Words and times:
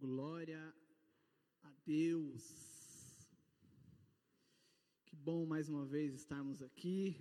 Glória 0.00 0.74
a 1.62 1.70
Deus. 1.84 2.42
Que 5.04 5.14
bom 5.14 5.44
mais 5.44 5.68
uma 5.68 5.84
vez 5.84 6.14
estarmos 6.14 6.62
aqui. 6.62 7.20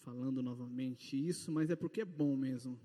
Falando 0.00 0.42
novamente 0.42 1.16
isso, 1.16 1.50
mas 1.50 1.70
é 1.70 1.76
porque 1.76 2.02
é 2.02 2.04
bom 2.04 2.36
mesmo. 2.36 2.78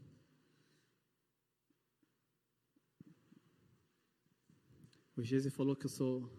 O 5.14 5.22
Gese 5.22 5.52
falou 5.52 5.76
que 5.76 5.88
eu 5.88 5.90
sou 5.90 6.32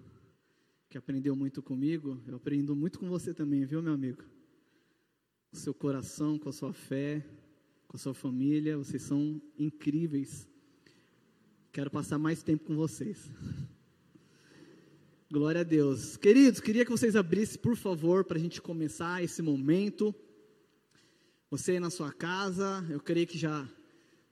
que 0.89 0.96
aprendeu 0.96 1.36
muito 1.36 1.62
comigo, 1.62 2.18
eu 2.27 2.36
aprendo 2.36 2.75
muito 2.75 2.98
com 2.98 3.11
você 3.11 3.34
também, 3.34 3.66
viu, 3.66 3.82
meu 3.82 3.93
amigo? 3.93 4.25
Com 5.50 5.59
seu 5.59 5.75
coração, 5.75 6.39
com 6.39 6.48
a 6.48 6.52
sua 6.52 6.73
fé, 6.73 7.29
com 7.86 7.98
a 7.98 8.00
sua 8.00 8.14
família, 8.14 8.79
vocês 8.79 9.02
são 9.02 9.39
incríveis. 9.59 10.48
Quero 11.71 11.90
passar 11.90 12.18
mais 12.18 12.43
tempo 12.43 12.64
com 12.64 12.75
vocês. 12.75 13.31
Glória 15.31 15.61
a 15.61 15.64
Deus. 15.64 16.17
Queridos, 16.17 16.61
queria 16.61 16.82
que 16.82 16.90
vocês 16.90 17.14
abrissem, 17.14 17.61
por 17.61 17.76
favor, 17.76 18.25
para 18.25 18.39
a 18.39 18.40
gente 18.40 18.61
começar 18.61 19.22
esse 19.22 19.43
momento. 19.43 20.14
Você 21.50 21.73
aí 21.73 21.81
na 21.81 21.90
sua 21.90 22.11
casa, 22.11 22.85
eu 22.89 22.99
creio 22.99 23.26
que 23.26 23.36
já, 23.36 23.68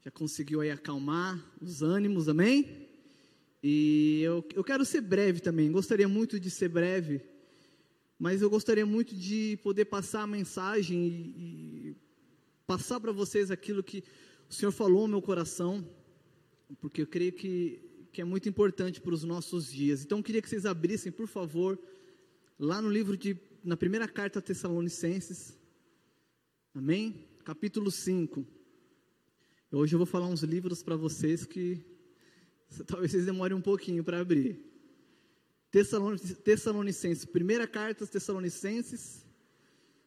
já 0.02 0.10
conseguiu 0.10 0.62
aí 0.62 0.70
acalmar 0.70 1.38
os 1.60 1.82
ânimos, 1.82 2.26
amém? 2.26 2.88
E 3.62 4.22
eu, 4.22 4.42
eu 4.54 4.64
quero 4.64 4.84
ser 4.84 5.02
breve 5.02 5.40
também, 5.40 5.70
gostaria 5.70 6.08
muito 6.08 6.40
de 6.40 6.50
ser 6.50 6.70
breve, 6.70 7.20
mas 8.18 8.40
eu 8.40 8.48
gostaria 8.48 8.86
muito 8.86 9.14
de 9.14 9.58
poder 9.62 9.84
passar 9.84 10.22
a 10.22 10.26
mensagem 10.26 11.06
e, 11.06 11.90
e 11.90 11.96
passar 12.66 12.98
para 12.98 13.12
vocês 13.12 13.50
aquilo 13.50 13.84
que 13.84 14.02
o 14.48 14.54
Senhor 14.54 14.72
falou 14.72 15.02
no 15.02 15.08
meu 15.08 15.22
coração 15.22 15.86
porque 16.80 17.02
eu 17.02 17.06
creio 17.06 17.32
que, 17.32 17.80
que 18.12 18.20
é 18.20 18.24
muito 18.24 18.48
importante 18.48 19.00
para 19.00 19.14
os 19.14 19.24
nossos 19.24 19.70
dias. 19.70 20.04
Então, 20.04 20.18
eu 20.18 20.24
queria 20.24 20.42
que 20.42 20.48
vocês 20.48 20.66
abrissem, 20.66 21.12
por 21.12 21.28
favor, 21.28 21.78
lá 22.58 22.82
no 22.82 22.90
livro 22.90 23.16
de, 23.16 23.38
na 23.62 23.76
primeira 23.76 24.08
carta 24.08 24.38
a 24.38 24.42
Tessalonicenses, 24.42 25.56
amém? 26.74 27.28
Capítulo 27.44 27.90
5. 27.90 28.46
Hoje 29.70 29.94
eu 29.94 29.98
vou 29.98 30.06
falar 30.06 30.26
uns 30.26 30.42
livros 30.42 30.82
para 30.82 30.96
vocês 30.96 31.44
que 31.44 31.84
talvez 32.86 33.12
vocês 33.12 33.26
demorem 33.26 33.56
um 33.56 33.62
pouquinho 33.62 34.02
para 34.02 34.20
abrir. 34.20 34.64
Tessalonicenses, 35.70 37.24
primeira 37.24 37.66
carta 37.66 38.04
a 38.04 38.06
Tessalonicenses, 38.06 39.24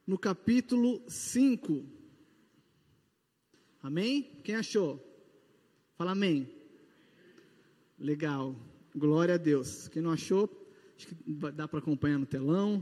no 0.06 0.18
capítulo 0.18 1.04
5. 1.08 1.86
Amém? 3.82 4.42
Quem 4.44 4.56
achou? 4.56 5.09
Fala 6.00 6.12
amém. 6.12 6.50
Legal. 8.00 8.56
Glória 8.96 9.36
a 9.36 9.38
Deus. 9.38 9.90
Quem 9.90 10.02
não 10.02 10.12
achou, 10.12 10.50
acho 10.96 11.08
que 11.08 11.16
dá 11.52 11.68
para 11.68 11.80
acompanhar 11.80 12.18
no 12.18 12.26
telão. 12.26 12.82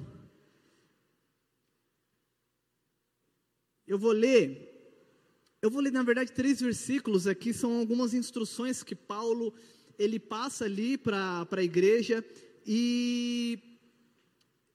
Eu 3.87 3.97
vou 3.97 4.11
ler, 4.11 5.01
eu 5.63 5.71
vou 5.71 5.81
ler 5.81 5.91
na 5.91 6.03
verdade 6.03 6.31
três 6.31 6.61
versículos 6.61 7.25
aqui, 7.25 7.55
são 7.55 7.79
algumas 7.79 8.13
instruções 8.13 8.83
que 8.83 8.93
Paulo 8.93 9.51
ele 9.97 10.19
passa 10.19 10.65
ali 10.65 10.95
para 10.95 11.47
a 11.49 11.63
igreja 11.63 12.23
e 12.67 13.79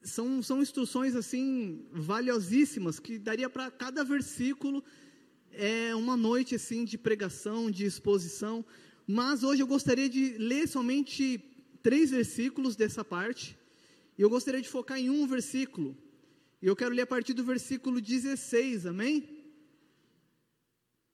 são, 0.03 0.43
são 0.43 0.61
instruções 0.61 1.15
assim 1.15 1.87
valiosíssimas 1.93 2.99
que 2.99 3.21
daria 3.21 3.49
para 3.49 3.71
cada 3.71 4.03
versículo 4.03 4.83
é 5.55 5.95
uma 5.95 6.17
noite 6.17 6.55
assim 6.55 6.85
de 6.85 6.97
pregação, 6.97 7.71
de 7.71 7.85
exposição, 7.85 8.65
mas 9.07 9.43
hoje 9.43 9.63
eu 9.63 9.67
gostaria 9.67 10.09
de 10.09 10.37
ler 10.39 10.67
somente 10.69 11.39
três 11.83 12.11
versículos 12.11 12.77
dessa 12.77 13.05
parte, 13.05 13.59
e 14.17 14.23
eu 14.23 14.31
gostaria 14.31 14.61
de 14.61 14.69
focar 14.69 14.99
em 14.99 15.11
um 15.11 15.27
versículo, 15.27 15.97
e 16.61 16.67
eu 16.67 16.77
quero 16.77 16.95
ler 16.95 17.03
a 17.03 17.07
partir 17.07 17.35
do 17.35 17.45
versículo 17.45 18.01
16, 18.01 18.87
amém? 18.87 19.29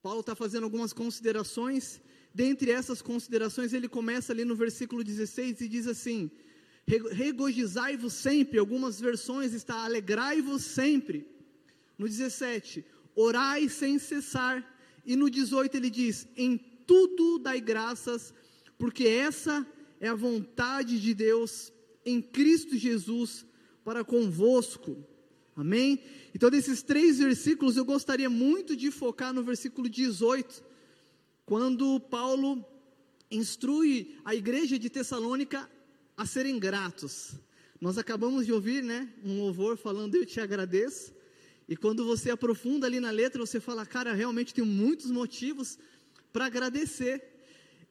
Paulo 0.03 0.21
está 0.21 0.35
fazendo 0.35 0.65
algumas 0.65 0.93
considerações, 0.93 2.01
dentre 2.33 2.71
essas 2.71 3.03
considerações, 3.03 3.73
ele 3.73 3.89
começa 3.89 4.33
ali 4.33 4.45
no 4.45 4.55
versículo 4.55 5.03
16 5.03 5.61
e 5.63 5.69
diz 5.69 5.87
assim: 5.87 6.31
Regozijai-vos 7.11 8.13
sempre, 8.13 8.59
algumas 8.59 9.01
versões 9.01 9.53
está 9.53 9.85
alegrai-vos 9.85 10.63
sempre. 10.63 11.27
No 11.99 12.07
17, 12.07 12.85
orai 13.19 13.69
sem 13.69 13.99
cessar. 13.99 14.65
E 15.05 15.17
no 15.17 15.29
18 15.29 15.77
ele 15.77 15.91
diz: 15.91 16.29
em 16.37 16.57
tudo 16.87 17.39
dai 17.39 17.61
graças, 17.61 18.33
porque 18.79 19.07
essa 19.07 19.67
é 20.01 20.09
a 20.09 20.15
vontade 20.15 21.01
de 21.01 21.15
Deus 21.15 21.73
em 22.05 22.23
Cristo 22.23 22.77
Jesus 22.77 23.45
para 23.85 24.05
convosco. 24.05 25.05
Amém? 25.57 26.01
Então, 26.33 26.49
desses 26.49 26.83
três 26.83 27.19
versículos, 27.19 27.77
eu 27.77 27.85
gostaria 27.85 28.31
muito 28.31 28.77
de 28.77 28.93
focar 28.93 29.35
no 29.35 29.43
versículo 29.43 29.89
18, 29.89 30.63
quando 31.45 31.99
Paulo 31.99 32.65
instrui 33.29 34.17
a 34.25 34.37
igreja 34.37 34.79
de 34.79 34.89
Tessalônica 34.89 35.69
a 36.17 36.25
serem 36.25 36.59
gratos. 36.61 37.35
Nós 37.81 37.99
acabamos 37.99 38.47
de 38.47 38.53
ouvir, 38.53 38.85
né, 38.85 39.13
um 39.25 39.41
louvor 39.41 39.77
falando 39.77 40.15
eu 40.15 40.25
te 40.25 40.41
agradeço. 40.41 41.13
E 41.69 41.77
quando 41.77 42.05
você 42.05 42.31
aprofunda 42.31 42.87
ali 42.87 42.99
na 42.99 43.11
letra, 43.11 43.45
você 43.45 43.61
fala, 43.61 43.85
cara, 43.85 44.15
realmente 44.15 44.55
tem 44.55 44.65
muitos 44.65 45.11
motivos 45.11 45.79
para 46.33 46.47
agradecer. 46.47 47.23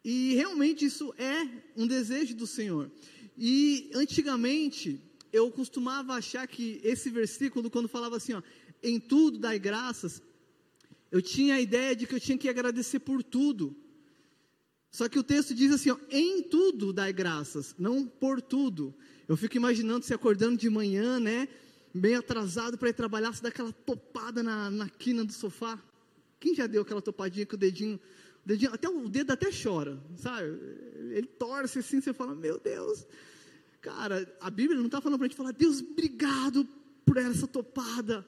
E 0.03 0.33
realmente 0.33 0.85
isso 0.85 1.13
é 1.17 1.47
um 1.75 1.85
desejo 1.85 2.35
do 2.35 2.47
Senhor. 2.47 2.89
E 3.37 3.91
antigamente 3.93 4.99
eu 5.31 5.51
costumava 5.51 6.13
achar 6.13 6.47
que 6.47 6.79
esse 6.83 7.09
versículo, 7.11 7.69
quando 7.69 7.87
falava 7.87 8.17
assim, 8.17 8.33
ó, 8.33 8.41
em 8.81 8.99
tudo 8.99 9.37
dai 9.37 9.59
graças, 9.59 10.21
eu 11.11 11.21
tinha 11.21 11.55
a 11.55 11.61
ideia 11.61 11.95
de 11.95 12.07
que 12.07 12.15
eu 12.15 12.19
tinha 12.19 12.37
que 12.37 12.49
agradecer 12.49 12.99
por 12.99 13.21
tudo. 13.21 13.75
Só 14.89 15.07
que 15.07 15.19
o 15.19 15.23
texto 15.23 15.53
diz 15.53 15.71
assim, 15.71 15.91
ó, 15.91 15.97
em 16.09 16.41
tudo 16.41 16.91
dai 16.91 17.13
graças, 17.13 17.75
não 17.77 18.07
por 18.07 18.41
tudo. 18.41 18.95
Eu 19.27 19.37
fico 19.37 19.57
imaginando 19.57 20.05
se 20.05 20.13
acordando 20.13 20.57
de 20.57 20.69
manhã, 20.69 21.19
né? 21.19 21.47
Meio 21.97 22.19
atrasado 22.19 22.77
para 22.77 22.89
ir 22.89 22.93
trabalhar, 22.93 23.33
você 23.33 23.41
dá 23.41 23.49
aquela 23.49 23.71
topada 23.71 24.41
na, 24.41 24.69
na 24.69 24.89
quina 24.89 25.25
do 25.25 25.33
sofá. 25.33 25.81
Quem 26.39 26.55
já 26.55 26.67
deu 26.67 26.83
aquela 26.83 27.01
topadinha 27.01 27.45
com 27.45 27.55
o 27.55 27.59
dedinho, 27.59 27.99
o 28.45 28.47
dedinho, 28.47 28.73
até 28.73 28.87
o 28.87 29.09
dedo 29.09 29.31
até 29.31 29.49
chora, 29.51 29.99
sabe? 30.15 30.47
Ele 31.11 31.27
torce 31.27 31.79
assim, 31.79 31.99
você 31.99 32.13
fala, 32.13 32.35
meu 32.35 32.59
Deus. 32.59 33.05
Cara, 33.81 34.31
a 34.39 34.49
Bíblia 34.49 34.77
não 34.77 34.85
está 34.85 35.01
falando 35.01 35.19
para 35.19 35.25
a 35.25 35.29
gente 35.29 35.37
falar, 35.37 35.51
Deus, 35.51 35.81
obrigado 35.81 36.67
por 37.05 37.17
essa 37.17 37.47
topada 37.47 38.25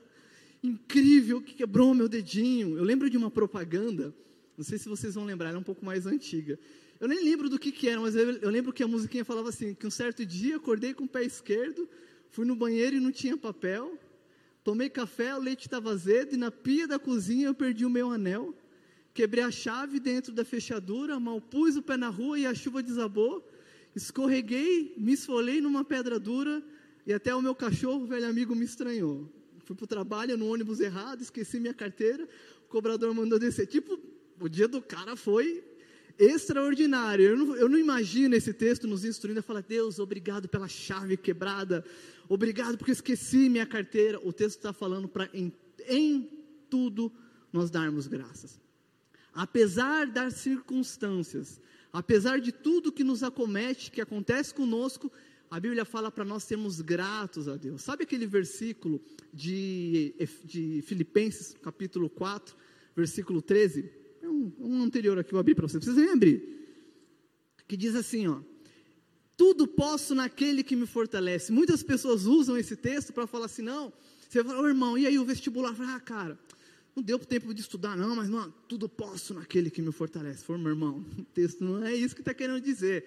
incrível 0.63 1.41
que 1.41 1.53
quebrou 1.53 1.93
meu 1.93 2.09
dedinho. 2.09 2.77
Eu 2.77 2.83
lembro 2.83 3.09
de 3.09 3.17
uma 3.17 3.31
propaganda, 3.31 4.13
não 4.57 4.63
sei 4.63 4.77
se 4.77 4.89
vocês 4.89 5.15
vão 5.15 5.25
lembrar, 5.25 5.49
ela 5.49 5.57
é 5.57 5.61
um 5.61 5.63
pouco 5.63 5.85
mais 5.85 6.05
antiga. 6.05 6.59
Eu 6.99 7.07
nem 7.07 7.23
lembro 7.23 7.49
do 7.49 7.57
que, 7.57 7.71
que 7.71 7.87
era, 7.87 7.99
mas 8.01 8.15
eu, 8.15 8.31
eu 8.37 8.49
lembro 8.49 8.73
que 8.73 8.83
a 8.83 8.87
musiquinha 8.87 9.23
falava 9.23 9.49
assim: 9.49 9.73
que 9.73 9.87
um 9.87 9.91
certo 9.91 10.25
dia 10.25 10.57
acordei 10.57 10.93
com 10.93 11.05
o 11.05 11.07
pé 11.07 11.23
esquerdo, 11.23 11.87
Fui 12.29 12.45
no 12.45 12.55
banheiro 12.55 12.95
e 12.95 12.99
não 12.99 13.11
tinha 13.11 13.37
papel. 13.37 13.97
Tomei 14.63 14.89
café, 14.89 15.35
o 15.35 15.39
leite 15.39 15.61
estava 15.61 15.91
azedo 15.91 16.35
e 16.35 16.37
na 16.37 16.51
pia 16.51 16.87
da 16.87 16.99
cozinha 16.99 17.47
eu 17.47 17.55
perdi 17.55 17.85
o 17.85 17.89
meu 17.89 18.11
anel. 18.11 18.53
Quebrei 19.13 19.43
a 19.43 19.51
chave 19.51 19.99
dentro 19.99 20.31
da 20.31 20.45
fechadura, 20.45 21.19
mal 21.19 21.41
pus 21.41 21.75
o 21.75 21.81
pé 21.81 21.97
na 21.97 22.09
rua 22.09 22.37
e 22.37 22.45
a 22.45 22.53
chuva 22.53 22.83
desabou. 22.83 23.45
Escorreguei, 23.95 24.93
me 24.97 25.13
esfolei 25.13 25.59
numa 25.59 25.83
pedra 25.83 26.19
dura 26.19 26.63
e 27.05 27.13
até 27.13 27.33
o 27.33 27.41
meu 27.41 27.55
cachorro, 27.55 28.05
velho 28.05 28.27
amigo, 28.27 28.55
me 28.55 28.65
estranhou. 28.65 29.27
Fui 29.65 29.75
para 29.75 29.83
o 29.83 29.87
trabalho 29.87 30.37
no 30.37 30.51
ônibus 30.51 30.79
errado, 30.79 31.21
esqueci 31.21 31.59
minha 31.59 31.73
carteira, 31.73 32.27
o 32.65 32.69
cobrador 32.69 33.13
mandou 33.13 33.39
descer. 33.39 33.67
Tipo, 33.67 33.99
o 34.39 34.47
dia 34.47 34.67
do 34.67 34.81
cara 34.81 35.15
foi 35.15 35.63
extraordinário. 36.17 37.25
Eu 37.25 37.37
não, 37.37 37.55
eu 37.55 37.69
não 37.69 37.77
imagino 37.77 38.35
esse 38.35 38.53
texto 38.53 38.87
nos 38.87 39.05
instruindo 39.05 39.39
a 39.39 39.43
falar, 39.43 39.61
Deus, 39.61 39.99
obrigado 39.99 40.47
pela 40.47 40.67
chave 40.67 41.15
quebrada, 41.15 41.83
obrigado 42.29 42.77
porque 42.77 42.93
esqueci 42.93 43.49
minha 43.49 43.65
carteira. 43.65 44.19
O 44.23 44.31
texto 44.31 44.57
está 44.57 44.71
falando 44.71 45.09
para 45.09 45.29
em, 45.33 45.51
em 45.87 46.29
tudo 46.69 47.11
nós 47.51 47.69
darmos 47.69 48.07
graças. 48.07 48.61
Apesar 49.33 50.07
das 50.07 50.35
circunstâncias, 50.35 51.59
apesar 51.91 52.39
de 52.39 52.51
tudo 52.51 52.91
que 52.91 53.03
nos 53.03 53.23
acomete, 53.23 53.91
que 53.91 53.99
acontece 53.99 54.53
conosco, 54.53 55.11
a 55.51 55.59
Bíblia 55.59 55.83
fala 55.83 56.09
para 56.11 56.23
nós 56.23 56.43
sermos 56.43 56.79
gratos 56.79 57.47
a 57.47 57.57
Deus. 57.57 57.81
Sabe 57.81 58.03
aquele 58.03 58.27
versículo 58.27 59.01
de, 59.33 60.15
de 60.45 60.81
Filipenses, 60.83 61.57
capítulo 61.61 62.09
4, 62.09 62.55
versículo 62.95 63.41
13? 63.41 63.99
um, 64.29 64.51
um 64.59 64.83
anterior 64.83 65.17
aqui, 65.17 65.33
eu 65.33 65.39
abri 65.39 65.55
para 65.55 65.67
vocês, 65.67 65.83
vocês 65.83 65.97
nem 65.97 66.11
abrir. 66.11 66.57
Que 67.67 67.75
diz 67.75 67.95
assim, 67.95 68.27
ó. 68.27 68.39
Tudo 69.39 69.65
posso 69.65 70.13
naquele 70.13 70.61
que 70.61 70.75
me 70.75 70.85
fortalece. 70.85 71.49
Muitas 71.49 71.81
pessoas 71.81 72.25
usam 72.25 72.57
esse 72.57 72.75
texto 72.75 73.13
para 73.13 73.25
falar 73.25 73.45
assim, 73.45 73.61
não. 73.61 73.93
Você 74.27 74.43
fala, 74.43 74.61
oh, 74.61 74.67
irmão, 74.67 74.97
e 74.97 75.07
aí 75.07 75.17
o 75.17 75.23
vestibular? 75.23 75.73
Ah, 75.79 75.97
cara, 76.01 76.37
não 76.93 77.01
deu 77.01 77.17
tempo 77.17 77.53
de 77.53 77.61
estudar, 77.61 77.95
não, 77.95 78.17
mas 78.17 78.27
não, 78.27 78.53
tudo 78.67 78.89
posso 78.89 79.33
naquele 79.33 79.69
que 79.69 79.81
me 79.81 79.93
fortalece. 79.93 80.43
For, 80.43 80.57
meu 80.57 80.71
irmão, 80.73 81.05
o 81.17 81.23
texto 81.23 81.63
não 81.63 81.81
é 81.85 81.95
isso 81.95 82.13
que 82.13 82.19
está 82.19 82.33
querendo 82.33 82.59
dizer. 82.59 83.05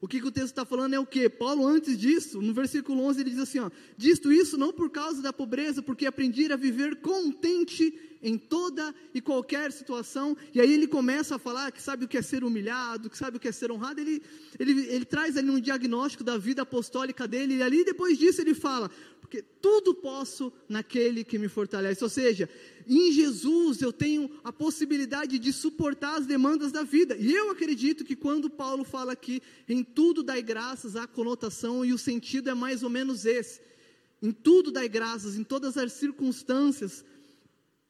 O 0.00 0.06
que, 0.06 0.20
que 0.20 0.26
o 0.28 0.30
texto 0.30 0.50
está 0.50 0.64
falando 0.64 0.94
é 0.94 1.00
o 1.00 1.04
que? 1.04 1.28
Paulo, 1.28 1.66
antes 1.66 1.98
disso, 1.98 2.40
no 2.40 2.54
versículo 2.54 3.02
11, 3.02 3.20
ele 3.22 3.30
diz 3.30 3.40
assim: 3.40 3.58
ó, 3.58 3.68
Disto 3.96 4.32
isso 4.32 4.56
não 4.56 4.72
por 4.72 4.88
causa 4.88 5.20
da 5.20 5.32
pobreza, 5.32 5.82
porque 5.82 6.06
aprendi 6.06 6.52
a 6.52 6.54
viver 6.56 7.00
contente 7.00 7.92
em 8.26 8.36
toda 8.36 8.92
e 9.14 9.20
qualquer 9.20 9.70
situação. 9.70 10.36
E 10.52 10.60
aí 10.60 10.72
ele 10.72 10.88
começa 10.88 11.36
a 11.36 11.38
falar 11.38 11.70
que 11.70 11.80
sabe 11.80 12.04
o 12.04 12.08
que 12.08 12.18
é 12.18 12.22
ser 12.22 12.42
humilhado, 12.42 13.08
que 13.08 13.16
sabe 13.16 13.36
o 13.36 13.40
que 13.40 13.46
é 13.46 13.52
ser 13.52 13.70
honrado. 13.70 14.00
Ele, 14.00 14.20
ele, 14.58 14.80
ele 14.88 15.04
traz 15.04 15.36
ali 15.36 15.48
um 15.48 15.60
diagnóstico 15.60 16.24
da 16.24 16.36
vida 16.36 16.62
apostólica 16.62 17.28
dele, 17.28 17.54
e 17.54 17.62
ali 17.62 17.84
depois 17.84 18.18
disso 18.18 18.40
ele 18.40 18.52
fala: 18.52 18.90
Porque 19.20 19.40
tudo 19.40 19.94
posso 19.94 20.52
naquele 20.68 21.22
que 21.22 21.38
me 21.38 21.46
fortalece. 21.46 22.02
Ou 22.02 22.10
seja, 22.10 22.50
em 22.84 23.12
Jesus 23.12 23.80
eu 23.80 23.92
tenho 23.92 24.28
a 24.42 24.52
possibilidade 24.52 25.38
de 25.38 25.52
suportar 25.52 26.16
as 26.16 26.26
demandas 26.26 26.72
da 26.72 26.82
vida. 26.82 27.16
E 27.16 27.32
eu 27.32 27.50
acredito 27.50 28.04
que 28.04 28.16
quando 28.16 28.50
Paulo 28.50 28.82
fala 28.82 29.12
aqui, 29.12 29.40
em 29.68 29.84
tudo 29.84 30.24
dai 30.24 30.42
graças, 30.42 30.96
a 30.96 31.06
conotação 31.06 31.84
e 31.84 31.92
o 31.92 31.98
sentido 31.98 32.50
é 32.50 32.54
mais 32.54 32.82
ou 32.82 32.90
menos 32.90 33.24
esse. 33.24 33.60
Em 34.20 34.32
tudo 34.32 34.72
dai 34.72 34.88
graças, 34.88 35.36
em 35.36 35.44
todas 35.44 35.76
as 35.76 35.92
circunstâncias, 35.92 37.04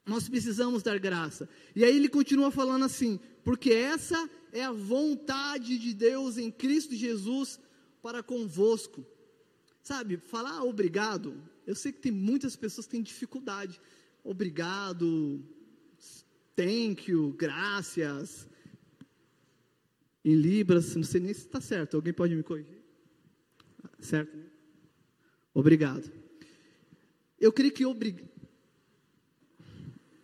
nós 0.07 0.29
precisamos 0.29 0.83
dar 0.83 0.99
graça. 0.99 1.49
E 1.75 1.85
aí 1.85 1.97
ele 1.97 2.09
continua 2.09 2.51
falando 2.51 2.85
assim: 2.85 3.19
porque 3.45 3.73
essa 3.73 4.31
é 4.53 4.65
a 4.65 4.73
vontade 4.73 5.77
de 5.79 5.93
Deus 5.93 6.39
em 6.39 6.51
Cristo 6.51 6.95
Jesus 6.95 7.61
para 8.01 8.23
convosco. 8.23 9.05
Sabe, 9.83 10.17
falar 10.17 10.63
obrigado, 10.65 11.41
eu 11.67 11.75
sei 11.75 11.93
que 11.93 12.01
tem 12.01 12.13
muitas 12.13 12.57
pessoas 12.57 12.87
que 12.87 12.93
têm 12.93 13.03
dificuldade 13.03 13.81
obrigado, 14.27 15.41
thank 16.57 17.11
you, 17.11 17.33
graças. 17.39 18.49
Em 20.25 20.35
Libras, 20.35 20.97
não 20.97 21.05
sei 21.05 21.21
nem 21.21 21.33
se 21.33 21.43
está 21.43 21.61
certo, 21.61 21.95
alguém 21.95 22.13
pode 22.13 22.35
me 22.35 22.43
corrigir? 22.43 22.83
Certo? 24.01 24.37
Obrigado. 25.55 26.11
Eu 27.39 27.53
creio 27.53 27.73
que 27.73 27.87
obrigado. 27.87 28.36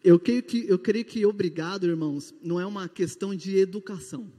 Eu 0.05 0.19
creio, 0.19 0.43
que, 0.43 0.69
eu 0.69 0.79
creio 0.79 1.05
que 1.05 1.25
obrigado, 1.25 1.87
irmãos, 1.87 2.35
não 2.43 2.61
é 2.61 2.67
uma 2.67 2.89
questão 2.89 3.35
de 3.35 3.57
educação. 3.57 4.33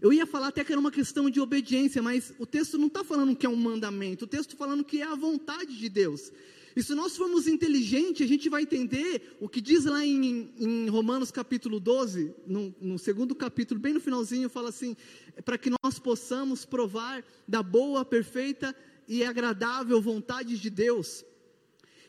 Eu 0.00 0.12
ia 0.12 0.26
falar 0.26 0.48
até 0.48 0.62
que 0.62 0.70
era 0.70 0.80
uma 0.80 0.92
questão 0.92 1.28
de 1.28 1.40
obediência, 1.40 2.00
mas 2.02 2.32
o 2.38 2.46
texto 2.46 2.78
não 2.78 2.86
está 2.86 3.02
falando 3.02 3.34
que 3.34 3.46
é 3.46 3.48
um 3.48 3.56
mandamento, 3.56 4.24
o 4.24 4.28
texto 4.28 4.50
está 4.50 4.58
falando 4.64 4.84
que 4.84 5.00
é 5.00 5.04
a 5.04 5.14
vontade 5.14 5.76
de 5.76 5.88
Deus. 5.88 6.32
E 6.76 6.82
se 6.82 6.94
nós 6.94 7.16
formos 7.16 7.46
inteligentes, 7.46 8.24
a 8.24 8.28
gente 8.28 8.48
vai 8.48 8.62
entender 8.62 9.36
o 9.40 9.48
que 9.48 9.60
diz 9.60 9.84
lá 9.84 10.04
em, 10.04 10.52
em 10.58 10.88
Romanos 10.88 11.30
capítulo 11.30 11.78
12, 11.78 12.34
no, 12.46 12.74
no, 12.80 12.98
segundo 12.98 13.34
capítulo, 13.34 13.80
bem 13.80 13.94
no 13.94 14.00
finalzinho, 14.00 14.48
fala 14.48 14.70
assim: 14.70 14.96
para 15.44 15.56
que 15.56 15.70
nós 15.82 15.98
possamos 16.00 16.64
provar 16.64 17.24
da 17.46 17.62
boa, 17.62 18.04
perfeita 18.04 18.74
e 19.06 19.22
agradável 19.22 20.00
vontade 20.00 20.58
de 20.58 20.68
Deus. 20.68 21.24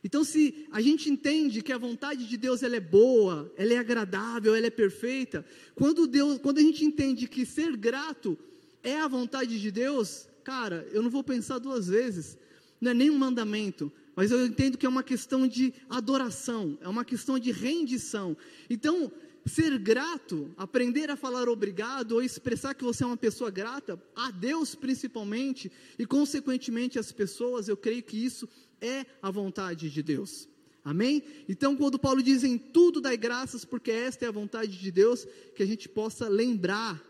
Então, 0.05 0.23
se 0.23 0.67
a 0.69 0.79
gente 0.81 1.09
entende 1.09 1.63
que 1.63 1.73
a 1.73 1.79
vontade 1.79 2.27
de 2.27 2.37
Deus 2.37 2.61
ela 2.61 2.75
é 2.75 2.79
boa, 2.79 3.51
ela 3.57 3.73
é 3.73 3.77
agradável, 3.79 4.53
ela 4.53 4.67
é 4.67 4.69
perfeita, 4.69 5.43
quando, 5.73 6.05
Deus, 6.05 6.37
quando 6.37 6.59
a 6.59 6.61
gente 6.61 6.85
entende 6.85 7.27
que 7.27 7.43
ser 7.43 7.75
grato 7.75 8.37
é 8.83 8.99
a 8.99 9.07
vontade 9.07 9.59
de 9.59 9.71
Deus, 9.71 10.27
cara, 10.43 10.87
eu 10.91 11.01
não 11.01 11.09
vou 11.09 11.23
pensar 11.23 11.57
duas 11.57 11.87
vezes, 11.87 12.37
não 12.79 12.91
é 12.91 12.93
nem 12.93 13.09
um 13.09 13.17
mandamento, 13.17 13.91
mas 14.15 14.29
eu 14.29 14.45
entendo 14.45 14.77
que 14.77 14.85
é 14.85 14.89
uma 14.89 15.01
questão 15.01 15.47
de 15.47 15.73
adoração, 15.89 16.77
é 16.81 16.87
uma 16.87 17.03
questão 17.03 17.39
de 17.39 17.51
rendição. 17.51 18.37
Então, 18.69 19.11
ser 19.43 19.77
grato, 19.79 20.51
aprender 20.55 21.09
a 21.09 21.15
falar 21.15 21.49
obrigado 21.49 22.13
ou 22.13 22.21
expressar 22.21 22.73
que 22.73 22.83
você 22.83 23.03
é 23.03 23.07
uma 23.07 23.17
pessoa 23.17 23.51
grata, 23.51 23.99
a 24.15 24.29
Deus 24.29 24.75
principalmente, 24.75 25.71
e 25.97 26.05
consequentemente 26.05 26.99
às 26.99 27.11
pessoas, 27.11 27.67
eu 27.67 27.75
creio 27.75 28.03
que 28.03 28.23
isso 28.23 28.47
é 28.81 29.05
a 29.21 29.31
vontade 29.31 29.89
de 29.89 30.03
Deus. 30.03 30.47
Amém? 30.83 31.23
Então, 31.49 31.75
quando 31.75 31.97
Paulo 31.97 32.21
diz 32.21 32.43
em 32.43 32.57
tudo 32.57 33.01
dai 33.01 33.17
graças, 33.17 33.65
porque 33.65 33.91
esta 33.91 34.25
é 34.25 34.27
a 34.27 34.31
vontade 34.31 34.77
de 34.77 34.91
Deus, 34.91 35.27
que 35.55 35.63
a 35.63 35.65
gente 35.65 35.89
possa 35.89 36.27
lembrar 36.27 37.03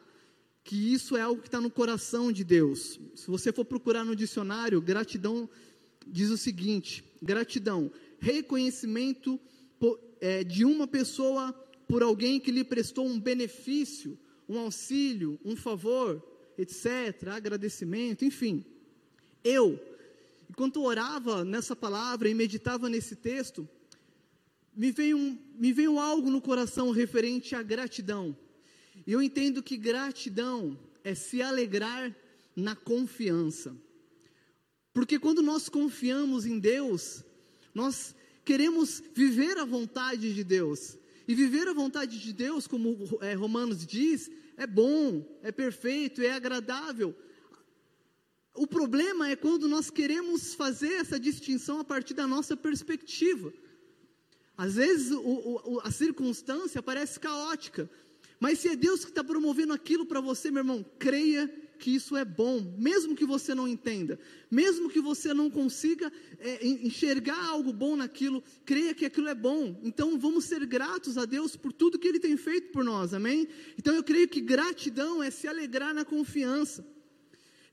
que 0.63 0.94
isso 0.94 1.15
é 1.15 1.21
algo 1.21 1.41
que 1.41 1.47
está 1.47 1.62
no 1.62 1.69
coração 1.69 2.31
de 2.31 2.44
Deus. 2.44 3.00
Se 3.15 3.27
você 3.27 3.51
for 3.51 3.65
procurar 3.65 4.03
no 4.03 4.15
dicionário, 4.15 4.81
gratidão 4.81 5.50
diz 6.07 6.29
o 6.29 6.38
seguinte: 6.38 7.03
gratidão, 7.21 7.91
reconhecimento 8.19 9.39
é, 10.21 10.44
de 10.44 10.65
uma 10.65 10.88
pessoa 10.88 11.53
por 11.88 12.01
alguém 12.01 12.39
que 12.39 12.51
lhe 12.51 12.63
prestou 12.63 13.06
um 13.06 13.19
benefício, 13.19 14.17
um 14.47 14.57
auxílio, 14.57 15.39
um 15.44 15.56
favor, 15.56 16.23
etc., 16.57 17.27
agradecimento, 17.29 18.25
enfim. 18.25 18.65
Eu, 19.44 19.79
enquanto 20.50 20.83
orava 20.83 21.44
nessa 21.44 21.75
palavra 21.75 22.30
e 22.30 22.33
meditava 22.33 22.89
nesse 22.89 23.15
texto, 23.15 23.68
me 24.75 24.92
veio, 24.92 25.18
um, 25.18 25.38
me 25.57 25.71
veio 25.71 26.00
algo 26.00 26.30
no 26.30 26.42
coração 26.42 26.92
referente 26.92 27.56
à 27.56 27.63
gratidão. 27.63 28.36
E 29.07 29.12
eu 29.12 29.21
entendo 29.21 29.63
que 29.63 29.77
gratidão 29.77 30.77
é 31.03 31.15
se 31.15 31.42
alegrar 31.42 32.15
na 32.56 32.75
confiança. 32.75 33.75
Porque 34.94 35.19
quando 35.19 35.42
nós 35.42 35.69
confiamos 35.69 36.45
em 36.45 36.57
Deus, 36.57 37.24
nós 37.74 38.15
queremos 38.44 39.03
viver 39.13 39.57
a 39.57 39.65
vontade 39.65 40.33
de 40.33 40.44
Deus. 40.44 40.98
E 41.27 41.33
viver 41.33 41.68
a 41.68 41.74
vontade 41.74 42.19
de 42.19 42.31
Deus, 42.31 42.68
como 42.68 42.98
é, 43.21 43.33
Romanos 43.33 43.86
diz, 43.86 44.30
é 44.56 44.65
bom, 44.68 45.25
é 45.41 45.51
perfeito, 45.51 46.21
é 46.21 46.31
agradável. 46.31 47.15
O 48.56 48.66
problema 48.66 49.30
é 49.30 49.36
quando 49.36 49.68
nós 49.68 49.90
queremos 49.90 50.54
fazer 50.54 50.94
essa 50.94 51.19
distinção 51.19 51.80
a 51.80 51.84
partir 51.84 52.13
da 52.13 52.25
nossa 52.25 52.56
perspectiva. 52.56 53.54
Às 54.57 54.75
vezes 54.75 55.12
o, 55.12 55.19
o, 55.22 55.81
a 55.84 55.92
circunstância 55.92 56.81
parece 56.81 57.19
caótica, 57.19 57.90
mas 58.40 58.60
se 58.60 58.69
é 58.69 58.75
Deus 58.75 59.04
que 59.04 59.12
está 59.12 59.24
promovendo 59.24 59.74
aquilo 59.74 60.06
para 60.06 60.22
você, 60.22 60.50
meu 60.50 60.62
irmão, 60.62 60.86
creia 60.98 61.54
que 61.78 61.94
isso 61.94 62.16
é 62.16 62.24
bom, 62.24 62.74
mesmo 62.78 63.16
que 63.16 63.25
você 63.25 63.54
não 63.54 63.68
entenda, 63.68 64.18
mesmo 64.50 64.90
que 64.90 65.01
você 65.01 65.34
não 65.34 65.50
consiga 65.50 66.12
é, 66.40 66.66
enxergar 66.66 67.44
algo 67.50 67.74
bom 67.74 67.98
naquilo, 67.98 68.42
creia 68.66 68.94
que 68.94 69.06
aquilo 69.06 69.28
é 69.28 69.36
bom. 69.36 69.78
Então 69.84 70.18
vamos 70.18 70.46
ser 70.46 70.66
gratos 70.66 71.18
a 71.18 71.25
Deus 71.25 71.58
por 71.58 71.74
tudo 71.74 72.00
que 72.00 72.08
Ele 72.08 72.19
tem 72.19 72.38
feito 72.38 72.72
por 72.72 72.84
nós, 72.84 73.13
amém? 73.13 73.48
Então 73.78 73.94
eu 73.94 74.04
creio 74.04 74.29
que 74.29 74.39
gratidão 74.39 75.22
é 75.22 75.29
se 75.29 75.48
alegrar 75.48 75.94
na 75.94 76.06
confiança. 76.06 76.95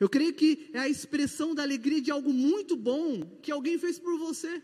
Eu 0.02 0.08
creio 0.08 0.34
que 0.34 0.68
é 0.72 0.80
a 0.80 0.88
expressão 0.88 1.54
da 1.54 1.62
alegria 1.62 2.00
de 2.02 2.10
algo 2.10 2.32
muito 2.32 2.74
bom 2.74 3.20
que 3.40 3.52
alguém 3.52 3.78
fez 3.78 4.00
por 4.00 4.18
você. 4.18 4.60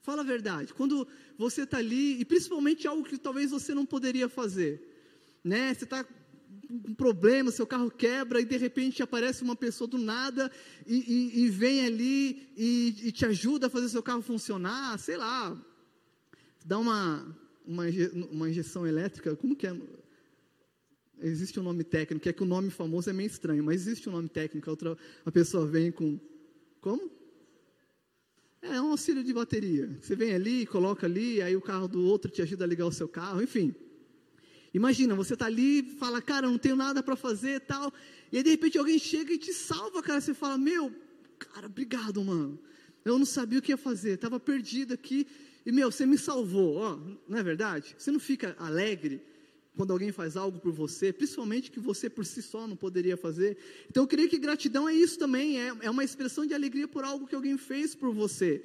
Fala 0.00 0.22
a 0.22 0.24
verdade. 0.24 0.72
Quando 0.72 1.08
você 1.36 1.62
está 1.62 1.78
ali, 1.78 2.20
e 2.20 2.24
principalmente 2.24 2.86
algo 2.86 3.02
que 3.02 3.18
talvez 3.18 3.50
você 3.50 3.74
não 3.74 3.84
poderia 3.84 4.28
fazer, 4.28 4.80
né? 5.42 5.74
Você 5.74 5.82
está 5.82 6.06
um 6.70 6.94
problema, 6.94 7.50
seu 7.50 7.66
carro 7.66 7.90
quebra 7.90 8.40
e 8.40 8.44
de 8.44 8.56
repente 8.56 9.02
aparece 9.02 9.42
uma 9.42 9.56
pessoa 9.56 9.88
do 9.88 9.98
nada 9.98 10.52
e, 10.86 10.98
e, 10.98 11.42
e 11.42 11.48
vem 11.48 11.84
ali 11.84 12.48
e, 12.56 13.08
e, 13.08 13.10
te 13.10 13.26
ajuda 13.26 13.66
a 13.66 13.70
fazer 13.70 13.88
seu 13.88 14.04
carro 14.04 14.22
funcionar, 14.22 15.00
sei 15.00 15.16
lá, 15.16 15.60
dá 16.64 16.78
uma, 16.78 17.26
uma, 17.66 17.86
uma 18.30 18.48
injeção 18.48 18.86
elétrica, 18.86 19.34
como 19.34 19.56
que 19.56 19.66
é? 19.66 19.76
Existe 21.22 21.58
um 21.60 21.62
nome 21.62 21.84
técnico, 21.84 22.28
é 22.28 22.32
que 22.32 22.42
o 22.42 22.46
nome 22.46 22.70
famoso 22.70 23.08
é 23.08 23.12
meio 23.12 23.28
estranho, 23.28 23.62
mas 23.62 23.86
existe 23.86 24.08
um 24.08 24.12
nome 24.12 24.28
técnico, 24.28 24.68
a, 24.68 24.72
outra, 24.72 24.98
a 25.24 25.30
pessoa 25.30 25.66
vem 25.66 25.92
com, 25.92 26.18
como? 26.80 27.10
É 28.60 28.80
um 28.80 28.90
auxílio 28.90 29.24
de 29.24 29.32
bateria. 29.32 29.98
Você 30.00 30.14
vem 30.14 30.34
ali, 30.34 30.66
coloca 30.66 31.06
ali, 31.06 31.40
aí 31.42 31.56
o 31.56 31.60
carro 31.60 31.88
do 31.88 32.04
outro 32.04 32.30
te 32.30 32.42
ajuda 32.42 32.64
a 32.64 32.66
ligar 32.66 32.86
o 32.86 32.92
seu 32.92 33.08
carro, 33.08 33.42
enfim. 33.42 33.74
Imagina, 34.74 35.14
você 35.14 35.34
está 35.34 35.46
ali, 35.46 35.82
fala, 35.98 36.22
cara, 36.22 36.48
não 36.48 36.58
tenho 36.58 36.76
nada 36.76 37.02
para 37.02 37.14
fazer 37.14 37.60
tal. 37.60 37.92
E 38.30 38.38
aí 38.38 38.42
de 38.42 38.50
repente 38.50 38.78
alguém 38.78 38.98
chega 38.98 39.32
e 39.32 39.38
te 39.38 39.52
salva, 39.52 40.02
cara. 40.02 40.20
Você 40.20 40.32
fala, 40.32 40.56
meu, 40.56 40.92
cara, 41.38 41.66
obrigado, 41.66 42.22
mano. 42.24 42.58
Eu 43.04 43.18
não 43.18 43.26
sabia 43.26 43.58
o 43.58 43.62
que 43.62 43.72
ia 43.72 43.76
fazer, 43.76 44.12
estava 44.12 44.40
perdido 44.40 44.94
aqui. 44.94 45.26
E 45.66 45.70
meu, 45.70 45.90
você 45.90 46.06
me 46.06 46.16
salvou, 46.16 46.76
ó, 46.76 46.98
não 47.28 47.38
é 47.38 47.42
verdade? 47.42 47.94
Você 47.98 48.10
não 48.10 48.20
fica 48.20 48.56
alegre 48.58 49.22
quando 49.76 49.92
alguém 49.92 50.12
faz 50.12 50.36
algo 50.36 50.58
por 50.58 50.72
você, 50.72 51.12
principalmente 51.12 51.70
que 51.70 51.80
você 51.80 52.10
por 52.10 52.26
si 52.26 52.42
só 52.42 52.66
não 52.66 52.76
poderia 52.76 53.16
fazer. 53.16 53.56
Então 53.88 54.02
eu 54.02 54.06
creio 54.06 54.28
que 54.28 54.38
gratidão 54.38 54.88
é 54.88 54.94
isso 54.94 55.18
também, 55.18 55.58
é, 55.60 55.72
é 55.80 55.90
uma 55.90 56.04
expressão 56.04 56.44
de 56.46 56.54
alegria 56.54 56.86
por 56.86 57.04
algo 57.04 57.26
que 57.26 57.34
alguém 57.34 57.56
fez 57.56 57.94
por 57.94 58.12
você. 58.14 58.62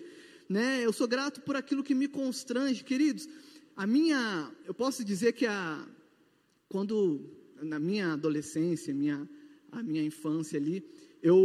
Né? 0.49 0.85
Eu 0.85 0.91
sou 0.91 1.07
grato 1.07 1.41
por 1.41 1.55
aquilo 1.55 1.83
que 1.83 1.95
me 1.95 2.07
constrange, 2.07 2.83
queridos. 2.83 3.27
A 3.75 3.87
minha, 3.87 4.51
eu 4.65 4.73
posso 4.73 5.03
dizer 5.03 5.33
que 5.33 5.45
a, 5.45 5.87
quando 6.67 7.21
na 7.61 7.79
minha 7.79 8.13
adolescência, 8.13 8.93
minha, 8.93 9.27
a 9.71 9.81
minha 9.81 10.03
infância 10.03 10.59
ali, 10.59 10.83
eu, 11.21 11.37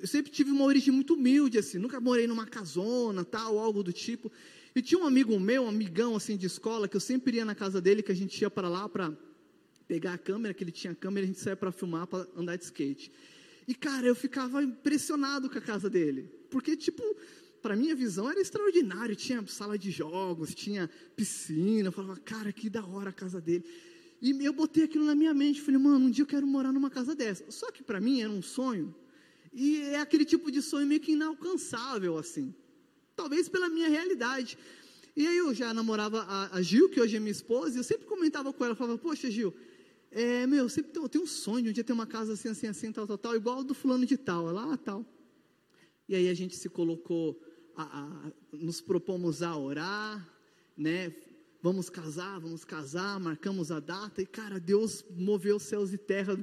eu, 0.00 0.06
sempre 0.06 0.30
tive 0.30 0.50
uma 0.50 0.64
origem 0.64 0.92
muito 0.92 1.14
humilde, 1.14 1.58
assim, 1.58 1.78
nunca 1.78 2.00
morei 2.00 2.26
numa 2.26 2.46
casona, 2.46 3.24
tal, 3.24 3.58
algo 3.58 3.82
do 3.82 3.92
tipo. 3.92 4.30
E 4.74 4.82
tinha 4.82 5.00
um 5.00 5.06
amigo 5.06 5.38
meu, 5.38 5.64
um 5.64 5.68
amigão 5.68 6.16
assim 6.16 6.36
de 6.36 6.46
escola, 6.46 6.88
que 6.88 6.96
eu 6.96 7.00
sempre 7.00 7.36
ia 7.36 7.44
na 7.44 7.54
casa 7.54 7.80
dele, 7.80 8.02
que 8.02 8.12
a 8.12 8.14
gente 8.14 8.40
ia 8.40 8.50
para 8.50 8.68
lá 8.68 8.88
para 8.88 9.16
pegar 9.86 10.14
a 10.14 10.18
câmera, 10.18 10.52
que 10.52 10.62
ele 10.62 10.70
tinha 10.70 10.94
câmera, 10.94 11.24
a 11.24 11.26
gente 11.26 11.40
saía 11.40 11.56
para 11.56 11.72
filmar, 11.72 12.06
para 12.06 12.26
andar 12.36 12.56
de 12.56 12.64
skate. 12.64 13.10
E 13.66 13.74
cara, 13.74 14.06
eu 14.06 14.14
ficava 14.14 14.62
impressionado 14.62 15.48
com 15.48 15.58
a 15.58 15.60
casa 15.60 15.88
dele, 15.88 16.30
porque 16.50 16.76
tipo, 16.76 17.02
para 17.62 17.74
minha 17.74 17.94
visão 17.94 18.30
era 18.30 18.40
extraordinário, 18.40 19.16
tinha 19.16 19.44
sala 19.46 19.78
de 19.78 19.90
jogos, 19.90 20.54
tinha 20.54 20.88
piscina, 21.16 21.88
eu 21.88 21.92
falava, 21.92 22.16
cara, 22.20 22.52
que 22.52 22.68
da 22.68 22.84
hora 22.84 23.10
a 23.10 23.12
casa 23.12 23.40
dele. 23.40 23.64
E 24.20 24.30
eu 24.44 24.52
botei 24.52 24.84
aquilo 24.84 25.04
na 25.04 25.14
minha 25.14 25.32
mente, 25.32 25.60
falei, 25.60 25.80
mano, 25.80 26.06
um 26.06 26.10
dia 26.10 26.22
eu 26.22 26.26
quero 26.26 26.46
morar 26.46 26.72
numa 26.72 26.90
casa 26.90 27.14
dessa. 27.14 27.50
Só 27.50 27.70
que 27.70 27.82
para 27.82 28.00
mim 28.00 28.20
era 28.20 28.30
um 28.30 28.42
sonho, 28.42 28.94
e 29.52 29.80
é 29.80 30.00
aquele 30.00 30.24
tipo 30.24 30.50
de 30.50 30.60
sonho 30.60 30.86
meio 30.86 31.00
que 31.00 31.12
inalcançável, 31.12 32.18
assim. 32.18 32.54
Talvez 33.18 33.48
pela 33.48 33.68
minha 33.68 33.88
realidade. 33.88 34.56
E 35.16 35.26
aí 35.26 35.36
eu 35.38 35.52
já 35.52 35.74
namorava 35.74 36.20
a, 36.22 36.56
a 36.56 36.62
Gil, 36.62 36.88
que 36.88 37.00
hoje 37.00 37.16
é 37.16 37.18
minha 37.18 37.32
esposa, 37.32 37.74
e 37.74 37.80
eu 37.80 37.82
sempre 37.82 38.06
comentava 38.06 38.52
com 38.52 38.64
ela, 38.64 38.76
falava, 38.76 38.96
poxa 38.96 39.28
Gil, 39.28 39.52
é, 40.12 40.46
meu, 40.46 40.68
sempre 40.68 40.92
tenho, 40.92 41.04
eu 41.04 41.08
tenho 41.08 41.24
um 41.24 41.26
sonho 41.26 41.68
um 41.68 41.72
dia 41.72 41.82
ter 41.82 41.92
uma 41.92 42.06
casa 42.06 42.34
assim, 42.34 42.48
assim, 42.48 42.68
assim, 42.68 42.92
tal, 42.92 43.08
tal, 43.08 43.18
tal, 43.18 43.34
igual 43.34 43.64
do 43.64 43.74
fulano 43.74 44.06
de 44.06 44.16
tal, 44.16 44.48
é 44.48 44.52
lá, 44.52 44.76
tal. 44.76 45.04
E 46.08 46.14
aí 46.14 46.28
a 46.28 46.34
gente 46.34 46.54
se 46.54 46.68
colocou, 46.68 47.42
a, 47.74 47.82
a, 47.82 48.32
nos 48.52 48.80
propomos 48.80 49.42
a 49.42 49.56
orar, 49.56 50.24
né, 50.76 51.12
vamos 51.60 51.90
casar, 51.90 52.38
vamos 52.38 52.64
casar, 52.64 53.18
marcamos 53.18 53.72
a 53.72 53.80
data, 53.80 54.22
e 54.22 54.26
cara, 54.26 54.60
Deus 54.60 55.04
moveu 55.10 55.58
céus 55.58 55.92
e 55.92 55.98
terra, 55.98 56.38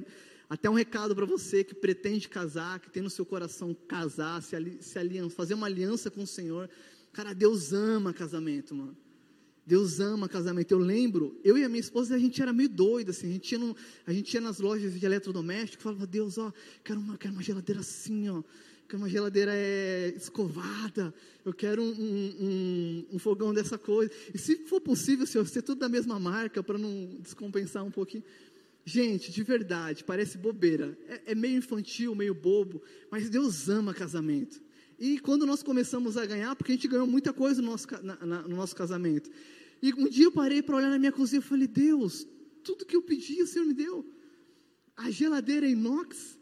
até 0.48 0.70
um 0.70 0.74
recado 0.74 1.14
para 1.14 1.26
você 1.26 1.64
que 1.64 1.74
pretende 1.74 2.28
casar, 2.28 2.78
que 2.78 2.90
tem 2.90 3.02
no 3.02 3.10
seu 3.10 3.26
coração 3.26 3.74
casar, 3.88 4.42
se, 4.42 4.54
ali, 4.54 4.78
se 4.80 4.98
aliança, 4.98 5.34
fazer 5.34 5.54
uma 5.54 5.66
aliança 5.66 6.10
com 6.10 6.22
o 6.22 6.26
Senhor, 6.26 6.70
cara, 7.12 7.32
Deus 7.32 7.72
ama 7.72 8.12
casamento, 8.12 8.74
mano, 8.74 8.96
Deus 9.66 9.98
ama 9.98 10.28
casamento. 10.28 10.70
Eu 10.70 10.78
lembro, 10.78 11.38
eu 11.42 11.58
e 11.58 11.64
a 11.64 11.68
minha 11.68 11.80
esposa, 11.80 12.14
a 12.14 12.18
gente 12.18 12.40
era 12.40 12.52
meio 12.52 12.68
doido, 12.68 13.10
assim, 13.10 13.28
a 13.28 13.32
gente 13.32 13.52
ia, 13.52 13.58
no, 13.58 13.76
a 14.06 14.12
gente 14.12 14.32
ia 14.32 14.40
nas 14.40 14.60
lojas 14.60 14.98
de 14.98 15.04
eletrodoméstico, 15.04 15.82
falava, 15.82 16.06
Deus, 16.06 16.38
ó, 16.38 16.52
quero 16.84 17.00
uma, 17.00 17.18
quero 17.18 17.34
uma 17.34 17.42
geladeira 17.42 17.80
assim, 17.80 18.28
ó, 18.28 18.44
quero 18.88 19.02
uma 19.02 19.08
geladeira 19.08 19.50
é, 19.52 20.14
escovada, 20.16 21.12
eu 21.44 21.52
quero 21.52 21.82
um, 21.82 21.88
um, 21.88 23.06
um, 23.14 23.18
fogão 23.18 23.52
dessa 23.52 23.76
coisa. 23.76 24.12
E 24.32 24.38
se 24.38 24.64
for 24.66 24.80
possível, 24.80 25.26
Senhor, 25.26 25.46
ser 25.48 25.62
tudo 25.62 25.80
da 25.80 25.88
mesma 25.88 26.20
marca, 26.20 26.62
para 26.62 26.78
não 26.78 27.16
descompensar 27.20 27.84
um 27.84 27.90
pouquinho. 27.90 28.22
Gente, 28.88 29.32
de 29.32 29.42
verdade, 29.42 30.04
parece 30.04 30.38
bobeira, 30.38 30.96
é, 31.08 31.32
é 31.32 31.34
meio 31.34 31.58
infantil, 31.58 32.14
meio 32.14 32.32
bobo, 32.32 32.80
mas 33.10 33.28
Deus 33.28 33.68
ama 33.68 33.92
casamento. 33.92 34.62
E 34.96 35.18
quando 35.18 35.44
nós 35.44 35.60
começamos 35.60 36.16
a 36.16 36.24
ganhar, 36.24 36.54
porque 36.54 36.70
a 36.70 36.74
gente 36.76 36.86
ganhou 36.86 37.04
muita 37.04 37.32
coisa 37.32 37.60
no 37.60 37.72
nosso, 37.72 37.88
na, 38.00 38.14
na, 38.24 38.42
no 38.42 38.54
nosso 38.54 38.76
casamento. 38.76 39.28
E 39.82 39.92
um 39.92 40.08
dia 40.08 40.26
eu 40.26 40.30
parei 40.30 40.62
para 40.62 40.76
olhar 40.76 40.88
na 40.88 41.00
minha 41.00 41.10
cozinha 41.10 41.40
e 41.40 41.42
falei: 41.42 41.66
Deus, 41.66 42.28
tudo 42.62 42.86
que 42.86 42.94
eu 42.94 43.02
pedi, 43.02 43.42
o 43.42 43.46
Senhor 43.48 43.64
me 43.64 43.74
deu. 43.74 44.08
A 44.96 45.10
geladeira 45.10 45.66
é 45.66 45.70
inox, 45.70 46.38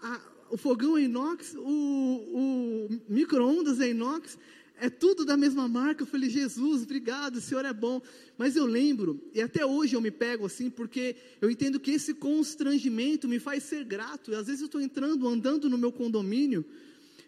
a, 0.00 0.20
o 0.50 0.56
fogão 0.56 0.96
é 0.96 1.02
inox, 1.02 1.56
o, 1.56 1.60
o 1.60 2.88
micro-ondas 3.08 3.80
é 3.80 3.90
inox, 3.90 4.38
é 4.80 4.88
tudo 4.88 5.24
da 5.24 5.36
mesma 5.36 5.68
marca. 5.68 6.02
Eu 6.02 6.06
falei: 6.06 6.30
Jesus, 6.30 6.82
obrigado, 6.82 7.36
o 7.36 7.40
Senhor 7.40 7.64
é 7.64 7.72
bom. 7.72 8.00
Mas 8.36 8.56
eu 8.56 8.66
lembro, 8.66 9.20
e 9.34 9.40
até 9.40 9.64
hoje 9.64 9.94
eu 9.94 10.00
me 10.00 10.10
pego 10.10 10.46
assim, 10.46 10.70
porque 10.70 11.16
eu 11.40 11.50
entendo 11.50 11.80
que 11.80 11.90
esse 11.90 12.14
constrangimento 12.14 13.28
me 13.28 13.38
faz 13.38 13.62
ser 13.64 13.84
grato. 13.84 14.30
E 14.30 14.34
às 14.34 14.46
vezes 14.46 14.60
eu 14.60 14.66
estou 14.66 14.80
entrando, 14.80 15.26
andando 15.26 15.68
no 15.68 15.76
meu 15.76 15.92
condomínio, 15.92 16.64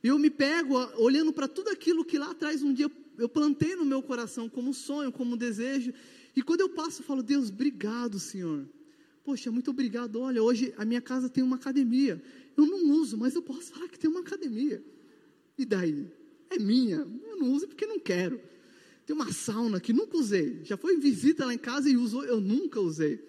e 0.03 0.09
eu 0.09 0.19
me 0.19 0.31
pego 0.31 0.77
olhando 0.97 1.33
para 1.33 1.49
tudo 1.49 1.71
aquilo 1.71 2.05
que 2.05 2.19
lá 2.19 2.31
atrás 2.31 2.63
um 2.63 2.73
dia 2.73 2.91
eu 3.19 3.29
plantei 3.29 3.77
no 3.77 3.85
meu 3.85 4.03
coração 4.03 4.49
como 4.49 4.73
sonho, 4.73 5.13
como 5.13 5.37
desejo. 5.37 5.93
E 6.35 6.43
quando 6.43 6.61
eu 6.61 6.69
passo, 6.71 7.03
eu 7.03 7.07
falo, 7.07 7.23
Deus, 7.23 7.51
obrigado, 7.51 8.19
Senhor. 8.19 8.67
Poxa, 9.25 9.51
muito 9.51 9.71
obrigado. 9.71 10.21
Olha, 10.21 10.43
hoje 10.43 10.73
a 10.79 10.85
minha 10.85 11.01
casa 11.01 11.29
tem 11.29 11.45
uma 11.45 11.57
academia. 11.57 12.23
Eu 12.57 12.67
não 12.67 12.91
uso, 12.93 13.17
mas 13.19 13.35
eu 13.35 13.43
posso 13.43 13.73
falar 13.73 13.89
que 13.89 13.99
tem 13.99 14.09
uma 14.09 14.21
academia. 14.21 14.83
E 15.59 15.65
daí? 15.67 16.11
É 16.51 16.59
minha. 16.59 17.07
Eu 17.29 17.37
não 17.39 17.53
uso 17.53 17.67
porque 17.69 17.87
não 17.87 17.99
quero. 17.99 18.41
Tem 19.07 19.17
uma 19.17 19.33
sauna 19.33 19.81
que 19.81 19.93
nunca 19.93 20.17
usei. 20.17 20.61
Já 20.65 20.77
foi 20.77 20.99
visita 20.99 21.47
lá 21.47 21.55
em 21.55 21.59
casa 21.59 21.89
e 21.89 21.97
usou, 21.97 22.25
eu 22.25 22.41
nunca 22.41 22.81
usei. 22.81 23.25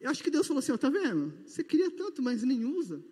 Eu 0.00 0.10
acho 0.10 0.22
que 0.22 0.30
Deus 0.30 0.46
falou 0.46 0.58
assim, 0.60 0.72
ó, 0.72 0.76
tá 0.76 0.88
vendo? 0.88 1.32
Você 1.46 1.62
queria 1.62 1.90
tanto, 1.90 2.22
mas 2.22 2.42
nem 2.42 2.64
usa, 2.64 3.02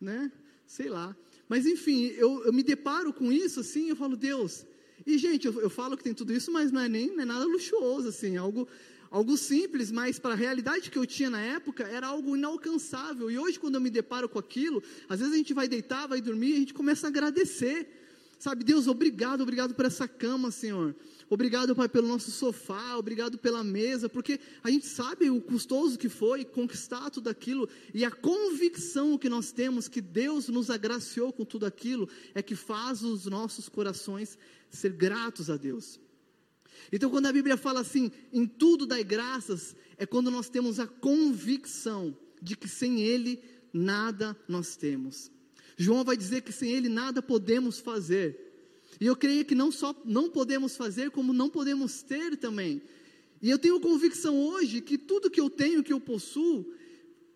né? 0.00 0.30
Sei 0.66 0.88
lá. 0.88 1.16
Mas 1.48 1.66
enfim, 1.66 2.06
eu, 2.16 2.44
eu 2.44 2.52
me 2.52 2.62
deparo 2.62 3.12
com 3.12 3.32
isso 3.32 3.60
assim, 3.60 3.88
eu 3.88 3.96
falo, 3.96 4.16
Deus, 4.16 4.66
e, 5.06 5.16
gente, 5.16 5.46
eu, 5.46 5.60
eu, 5.60 5.70
falo 5.70 5.96
que 5.96 6.04
tem 6.04 6.12
tudo 6.12 6.32
isso, 6.34 6.52
mas 6.52 6.70
não 6.70 6.80
é 6.80 6.88
nem 6.88 7.08
não 7.08 7.22
é 7.22 7.24
nada 7.24 7.44
luxuoso, 7.44 8.08
assim, 8.08 8.36
algo, 8.36 8.68
algo 9.10 9.36
simples, 9.36 9.90
mas 9.90 10.18
para 10.18 10.32
a 10.32 10.36
realidade 10.36 10.90
que 10.90 10.98
eu 10.98 11.06
tinha 11.06 11.30
na 11.30 11.40
época, 11.40 11.84
era 11.84 12.08
algo 12.08 12.36
inalcançável. 12.36 13.30
E 13.30 13.38
hoje, 13.38 13.58
quando 13.58 13.76
eu 13.76 13.80
me 13.80 13.88
deparo 13.88 14.28
com 14.28 14.38
aquilo, 14.38 14.82
às 15.08 15.20
vezes 15.20 15.32
a 15.32 15.36
gente 15.38 15.54
vai 15.54 15.66
deitar, 15.68 16.06
vai 16.06 16.20
dormir, 16.20 16.52
a 16.54 16.58
gente 16.58 16.74
começa 16.74 17.06
a 17.06 17.08
agradecer. 17.08 17.88
Sabe, 18.38 18.62
Deus, 18.62 18.86
obrigado, 18.86 19.40
obrigado 19.40 19.74
por 19.74 19.84
essa 19.84 20.06
cama, 20.06 20.52
Senhor. 20.52 20.94
Obrigado, 21.28 21.74
Pai, 21.74 21.88
pelo 21.88 22.06
nosso 22.06 22.30
sofá, 22.30 22.96
obrigado 22.96 23.36
pela 23.36 23.64
mesa, 23.64 24.08
porque 24.08 24.38
a 24.62 24.70
gente 24.70 24.86
sabe 24.86 25.28
o 25.28 25.40
custoso 25.40 25.98
que 25.98 26.08
foi 26.08 26.44
conquistar 26.44 27.10
tudo 27.10 27.28
aquilo 27.28 27.68
e 27.92 28.04
a 28.04 28.10
convicção 28.10 29.18
que 29.18 29.28
nós 29.28 29.50
temos 29.50 29.88
que 29.88 30.00
Deus 30.00 30.48
nos 30.48 30.70
agraciou 30.70 31.32
com 31.32 31.44
tudo 31.44 31.66
aquilo 31.66 32.08
é 32.32 32.40
que 32.40 32.54
faz 32.54 33.02
os 33.02 33.26
nossos 33.26 33.68
corações 33.68 34.38
ser 34.70 34.92
gratos 34.92 35.50
a 35.50 35.56
Deus. 35.56 35.98
Então, 36.92 37.10
quando 37.10 37.26
a 37.26 37.32
Bíblia 37.32 37.56
fala 37.56 37.80
assim, 37.80 38.10
em 38.32 38.46
tudo 38.46 38.86
dai 38.86 39.02
graças, 39.02 39.74
é 39.96 40.06
quando 40.06 40.30
nós 40.30 40.48
temos 40.48 40.78
a 40.78 40.86
convicção 40.86 42.16
de 42.40 42.56
que 42.56 42.68
sem 42.68 43.00
Ele 43.00 43.42
nada 43.72 44.36
nós 44.46 44.76
temos. 44.76 45.30
João 45.78 46.02
vai 46.02 46.16
dizer 46.16 46.42
que 46.42 46.52
sem 46.52 46.72
Ele 46.72 46.88
nada 46.88 47.22
podemos 47.22 47.78
fazer. 47.78 48.36
E 49.00 49.06
eu 49.06 49.14
creio 49.14 49.44
que 49.44 49.54
não 49.54 49.70
só 49.70 49.94
não 50.04 50.28
podemos 50.28 50.76
fazer, 50.76 51.12
como 51.12 51.32
não 51.32 51.48
podemos 51.48 52.02
ter 52.02 52.36
também. 52.36 52.82
E 53.40 53.48
eu 53.48 53.58
tenho 53.58 53.78
convicção 53.78 54.36
hoje 54.36 54.80
que 54.80 54.98
tudo 54.98 55.30
que 55.30 55.40
eu 55.40 55.48
tenho, 55.48 55.84
que 55.84 55.92
eu 55.92 56.00
possuo, 56.00 56.66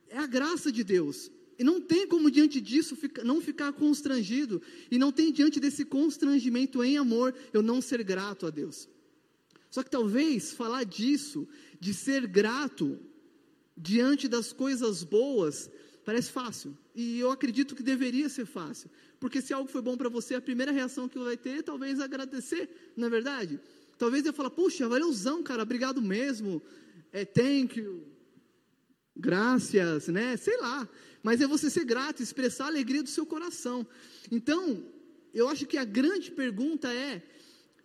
é 0.08 0.18
a 0.18 0.26
graça 0.26 0.72
de 0.72 0.82
Deus. 0.82 1.30
E 1.56 1.62
não 1.62 1.80
tem 1.80 2.08
como 2.08 2.28
diante 2.28 2.60
disso 2.60 2.98
não 3.24 3.40
ficar 3.40 3.72
constrangido. 3.74 4.60
E 4.90 4.98
não 4.98 5.12
tem 5.12 5.30
diante 5.30 5.60
desse 5.60 5.84
constrangimento 5.84 6.82
em 6.82 6.96
amor 6.96 7.32
eu 7.52 7.62
não 7.62 7.80
ser 7.80 8.02
grato 8.02 8.44
a 8.44 8.50
Deus. 8.50 8.88
Só 9.70 9.84
que 9.84 9.90
talvez 9.90 10.50
falar 10.52 10.82
disso, 10.82 11.46
de 11.78 11.94
ser 11.94 12.26
grato 12.26 12.98
diante 13.76 14.26
das 14.26 14.52
coisas 14.52 15.04
boas, 15.04 15.70
parece 16.04 16.30
fácil. 16.30 16.76
E 16.94 17.18
eu 17.18 17.30
acredito 17.30 17.74
que 17.74 17.82
deveria 17.82 18.28
ser 18.28 18.46
fácil. 18.46 18.90
Porque 19.20 19.40
se 19.40 19.52
algo 19.52 19.70
foi 19.70 19.82
bom 19.82 19.96
para 19.96 20.08
você, 20.08 20.34
a 20.34 20.40
primeira 20.40 20.72
reação 20.72 21.08
que 21.08 21.18
vai 21.18 21.36
ter 21.36 21.58
é 21.58 21.62
talvez 21.62 22.00
agradecer, 22.00 22.92
não 22.96 23.06
é 23.06 23.10
verdade? 23.10 23.60
Talvez 23.96 24.26
eu 24.26 24.32
fale, 24.32 24.50
puxa, 24.50 24.88
valeuzão, 24.88 25.42
cara, 25.42 25.62
obrigado 25.62 26.02
mesmo. 26.02 26.62
É, 27.12 27.24
thank 27.24 27.78
you. 27.78 28.04
Graças, 29.14 30.08
né? 30.08 30.36
Sei 30.36 30.56
lá 30.58 30.88
mas 31.22 31.40
é 31.40 31.46
você 31.46 31.70
ser 31.70 31.84
grato, 31.84 32.22
expressar 32.22 32.64
a 32.64 32.68
alegria 32.68 33.02
do 33.02 33.08
seu 33.08 33.24
coração. 33.24 33.86
Então, 34.30 34.84
eu 35.32 35.48
acho 35.48 35.66
que 35.66 35.76
a 35.76 35.84
grande 35.84 36.30
pergunta 36.32 36.92
é: 36.92 37.22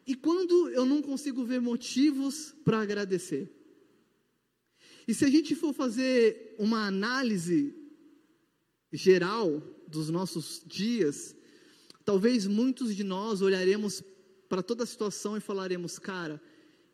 e 0.06 0.16
quando 0.16 0.70
eu 0.70 0.86
não 0.86 1.02
consigo 1.02 1.46
ver 1.46 1.62
motivos 1.62 2.56
para 2.66 2.82
agradecer? 2.82 3.54
E 5.08 5.14
se 5.14 5.24
a 5.24 5.30
gente 5.30 5.56
for 5.56 5.74
fazer 5.74 6.56
uma 6.58 6.88
análise 6.88 7.74
geral 8.92 9.62
dos 9.88 10.10
nossos 10.10 10.62
dias, 10.66 11.36
talvez 12.06 12.46
muitos 12.46 12.96
de 12.96 13.04
nós 13.04 13.42
olharemos 13.42 14.04
para 14.48 14.64
toda 14.64 14.84
a 14.84 14.88
situação 14.88 15.36
e 15.38 15.42
falaremos: 15.42 16.00
cara, 16.00 16.42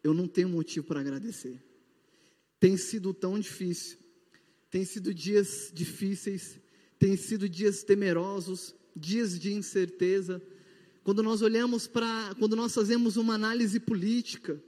eu 0.03 0.13
não 0.13 0.27
tenho 0.27 0.49
motivo 0.49 0.87
para 0.87 0.99
agradecer. 0.99 1.63
Tem 2.59 2.77
sido 2.77 3.13
tão 3.13 3.39
difícil. 3.39 4.03
Tem 4.73 4.83
sido 4.83 5.13
dias 5.13 5.71
difíceis, 5.71 6.59
tem 6.97 7.15
sido 7.15 7.47
dias 7.47 7.83
temerosos, 7.83 8.73
dias 8.95 9.39
de 9.39 9.53
incerteza. 9.53 10.41
Quando 11.03 11.21
nós 11.21 11.43
olhamos 11.43 11.85
para, 11.85 12.33
quando 12.39 12.55
nós 12.55 12.73
fazemos 12.73 13.15
uma 13.15 13.35
análise 13.35 13.79
política, 13.79 14.59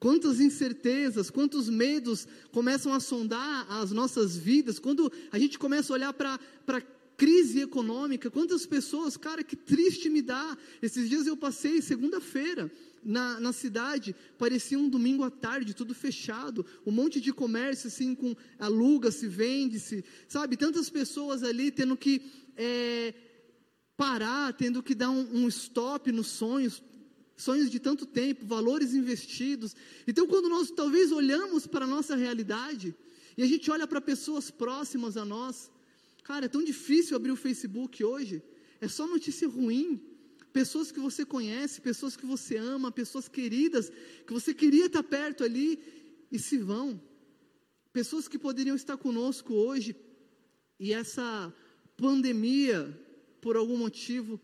quantas 0.00 0.40
incertezas, 0.40 1.30
quantos 1.30 1.68
medos 1.68 2.26
começam 2.50 2.92
a 2.92 2.98
sondar 2.98 3.70
as 3.70 3.92
nossas 3.92 4.36
vidas, 4.36 4.78
quando 4.78 5.12
a 5.30 5.38
gente 5.38 5.58
começa 5.58 5.92
a 5.92 5.94
olhar 5.94 6.12
para 6.14 6.40
a 6.66 6.80
crise 7.18 7.60
econômica, 7.60 8.30
quantas 8.30 8.64
pessoas, 8.64 9.18
cara, 9.18 9.44
que 9.44 9.54
triste 9.54 10.08
me 10.08 10.22
dá. 10.22 10.56
Esses 10.80 11.06
dias 11.06 11.26
eu 11.26 11.36
passei 11.36 11.82
segunda-feira, 11.82 12.72
na, 13.02 13.40
na 13.40 13.52
cidade, 13.52 14.14
parecia 14.38 14.78
um 14.78 14.88
domingo 14.88 15.24
à 15.24 15.30
tarde, 15.30 15.74
tudo 15.74 15.94
fechado, 15.94 16.64
um 16.84 16.90
monte 16.90 17.20
de 17.20 17.32
comércio 17.32 17.88
assim, 17.88 18.14
com 18.14 18.34
aluga-se, 18.58 19.26
vende-se, 19.26 20.04
sabe? 20.28 20.56
Tantas 20.56 20.90
pessoas 20.90 21.42
ali 21.42 21.70
tendo 21.70 21.96
que 21.96 22.20
é, 22.56 23.14
parar, 23.96 24.52
tendo 24.52 24.82
que 24.82 24.94
dar 24.94 25.10
um, 25.10 25.44
um 25.44 25.48
stop 25.48 26.10
nos 26.12 26.26
sonhos, 26.26 26.82
sonhos 27.40 27.70
de 27.70 27.80
tanto 27.80 28.06
tempo, 28.06 28.46
valores 28.46 28.94
investidos. 28.94 29.74
Então, 30.06 30.26
quando 30.26 30.48
nós 30.48 30.70
talvez 30.70 31.10
olhamos 31.10 31.66
para 31.66 31.84
a 31.84 31.88
nossa 31.88 32.14
realidade 32.16 32.94
e 33.36 33.42
a 33.42 33.46
gente 33.46 33.70
olha 33.70 33.86
para 33.86 34.00
pessoas 34.00 34.50
próximas 34.50 35.16
a 35.16 35.24
nós, 35.24 35.70
cara, 36.22 36.46
é 36.46 36.48
tão 36.48 36.62
difícil 36.62 37.16
abrir 37.16 37.32
o 37.32 37.36
Facebook 37.36 38.02
hoje, 38.04 38.42
é 38.80 38.88
só 38.88 39.06
notícia 39.06 39.48
ruim. 39.48 40.00
Pessoas 40.52 40.90
que 40.90 40.98
você 40.98 41.24
conhece, 41.24 41.80
pessoas 41.80 42.16
que 42.16 42.26
você 42.26 42.56
ama, 42.56 42.90
pessoas 42.90 43.28
queridas, 43.28 43.90
que 44.26 44.32
você 44.32 44.52
queria 44.52 44.86
estar 44.86 45.02
perto 45.02 45.44
ali 45.44 45.78
e 46.30 46.38
se 46.38 46.58
vão. 46.58 47.00
Pessoas 47.92 48.26
que 48.26 48.38
poderiam 48.38 48.74
estar 48.74 48.96
conosco 48.96 49.54
hoje 49.54 49.94
e 50.78 50.92
essa 50.92 51.54
pandemia, 51.96 52.98
por 53.40 53.56
algum 53.56 53.76
motivo, 53.76 54.40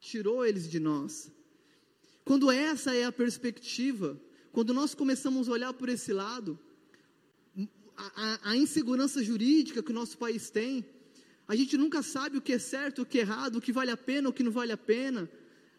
tirou 0.00 0.46
eles 0.46 0.68
de 0.68 0.78
nós. 0.78 1.30
Quando 2.24 2.50
essa 2.50 2.94
é 2.94 3.04
a 3.04 3.12
perspectiva, 3.12 4.18
quando 4.50 4.72
nós 4.72 4.94
começamos 4.94 5.48
a 5.48 5.52
olhar 5.52 5.72
por 5.74 5.88
esse 5.88 6.12
lado, 6.12 6.58
a, 7.96 8.50
a, 8.50 8.56
insegurança 8.56 9.22
jurídica 9.22 9.82
que 9.82 9.90
o 9.90 9.94
nosso 9.94 10.16
país 10.16 10.48
tem, 10.48 10.84
a 11.46 11.54
gente 11.54 11.76
nunca 11.76 12.02
sabe 12.02 12.38
o 12.38 12.40
que 12.40 12.54
é 12.54 12.58
certo, 12.58 13.02
o 13.02 13.06
que 13.06 13.18
é 13.18 13.20
errado, 13.20 13.56
o 13.56 13.60
que 13.60 13.72
vale 13.72 13.90
a 13.90 13.96
pena, 13.96 14.28
o 14.28 14.32
que 14.32 14.42
não 14.42 14.50
vale 14.50 14.72
a 14.72 14.76
pena, 14.76 15.30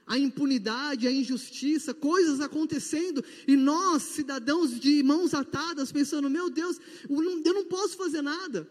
a 0.05 0.19
impunidade, 0.19 1.07
a 1.07 1.11
injustiça, 1.11 1.93
coisas 1.93 2.39
acontecendo, 2.39 3.23
e 3.47 3.55
nós, 3.55 4.03
cidadãos 4.03 4.79
de 4.79 5.01
mãos 5.01 5.33
atadas, 5.33 5.91
pensando: 5.91 6.29
meu 6.29 6.49
Deus, 6.49 6.79
eu 7.09 7.53
não 7.53 7.65
posso 7.65 7.97
fazer 7.97 8.21
nada. 8.21 8.69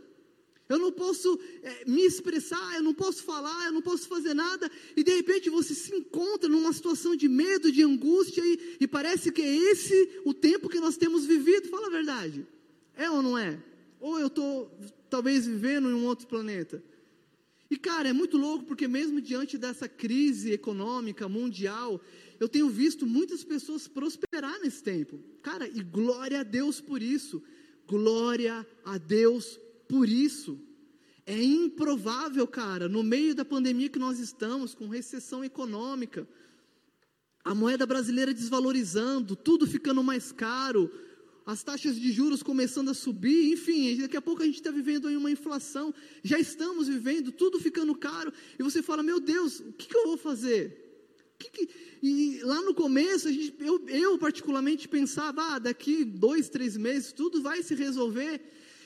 Eu 0.68 0.78
não 0.78 0.90
posso 0.90 1.38
é, 1.62 1.85
me 1.85 2.02
expressar, 2.02 2.76
eu 2.76 2.83
não 2.83 2.94
posso 2.94 3.23
falar, 3.23 3.66
eu 3.66 3.73
não 3.73 3.83
posso 3.83 4.09
fazer 4.09 4.33
nada, 4.33 4.71
e 4.97 5.04
de 5.04 5.14
repente 5.14 5.50
você 5.50 5.75
se 5.75 5.94
encontra 5.94 6.49
numa 6.49 6.73
situação 6.73 7.14
de 7.14 7.28
medo, 7.28 7.71
de 7.71 7.83
angústia, 7.83 8.42
e, 8.44 8.76
e 8.80 8.88
parece 8.88 9.30
que 9.30 9.42
é 9.42 9.54
esse 9.54 10.21
o 10.25 10.33
tempo 10.33 10.68
que 10.68 10.80
nós 10.80 10.97
temos 10.97 11.26
vivido. 11.26 11.68
Fala 11.68 11.88
a 11.88 11.90
verdade, 11.90 12.47
é 12.97 13.11
ou 13.11 13.23
não 13.23 13.37
é? 13.37 13.62
Ou 14.00 14.18
eu 14.18 14.28
estou 14.28 14.71
talvez 15.11 15.47
vivendo 15.47 15.90
em 15.90 15.94
um 15.94 16.06
outro 16.06 16.26
planeta? 16.26 16.83
E 17.71 17.76
cara, 17.76 18.09
é 18.09 18.12
muito 18.12 18.38
louco 18.38 18.64
porque 18.64 18.87
mesmo 18.88 19.21
diante 19.21 19.59
dessa 19.59 19.88
crise 19.88 20.52
econômica 20.52 21.28
mundial, 21.28 22.00
eu 22.40 22.49
tenho 22.49 22.68
visto 22.68 23.06
muitas 23.06 23.44
pessoas 23.44 23.87
prosperar 23.87 24.59
nesse 24.61 24.83
tempo. 24.83 25.18
Cara, 25.42 25.66
e 25.68 25.83
glória 25.83 26.40
a 26.40 26.42
Deus 26.42 26.80
por 26.80 27.02
isso. 27.02 27.42
Glória 27.87 28.66
a 28.85 28.97
Deus 28.97 29.59
por 29.88 30.09
isso. 30.09 30.61
É 31.26 31.43
improvável, 31.43 32.47
cara, 32.47 32.88
no 32.88 33.03
meio 33.03 33.35
da 33.35 33.45
pandemia 33.45 33.88
que 33.88 33.99
nós 33.99 34.19
estamos, 34.19 34.75
com 34.75 34.88
recessão 34.88 35.43
econômica, 35.43 36.29
a 37.43 37.55
moeda 37.55 37.87
brasileira 37.87 38.35
desvalorizando, 38.35 39.35
tudo 39.35 39.67
ficando 39.67 40.03
mais 40.03 40.33
caro, 40.33 40.91
as 41.47 41.62
taxas 41.62 42.00
de 42.00 42.11
juros 42.11 42.43
começando 42.43 42.91
a 42.91 42.95
subir, 42.95 43.53
enfim, 43.53 44.00
daqui 44.00 44.17
a 44.17 44.23
pouco 44.23 44.43
a 44.43 44.47
gente 44.47 44.57
está 44.57 44.71
vivendo 44.71 45.09
aí 45.09 45.17
uma 45.17 45.31
inflação, 45.31 45.95
já 46.23 46.38
estamos 46.38 46.88
vivendo, 46.88 47.31
tudo 47.31 47.59
ficando 47.59 47.95
caro, 47.95 48.33
e 48.59 48.62
você 48.62 48.83
fala, 48.83 49.03
meu 49.03 49.21
Deus, 49.21 49.61
o 49.61 49.73
que, 49.73 49.88
que 49.88 49.97
eu 49.97 50.07
vou 50.07 50.17
fazer? 50.17 50.81
Que 51.38 51.50
que... 51.50 51.69
E 52.03 52.41
lá 52.43 52.61
no 52.62 52.75
começo, 52.75 53.31
gente, 53.31 53.55
eu, 53.61 53.83
eu, 53.88 54.19
particularmente 54.19 54.88
pensava, 54.88 55.55
ah, 55.55 55.59
daqui 55.59 56.05
dois, 56.05 56.49
três 56.49 56.76
meses, 56.76 57.12
tudo 57.12 57.43
vai 57.43 57.62
se 57.62 57.75
resolver, 57.75 58.41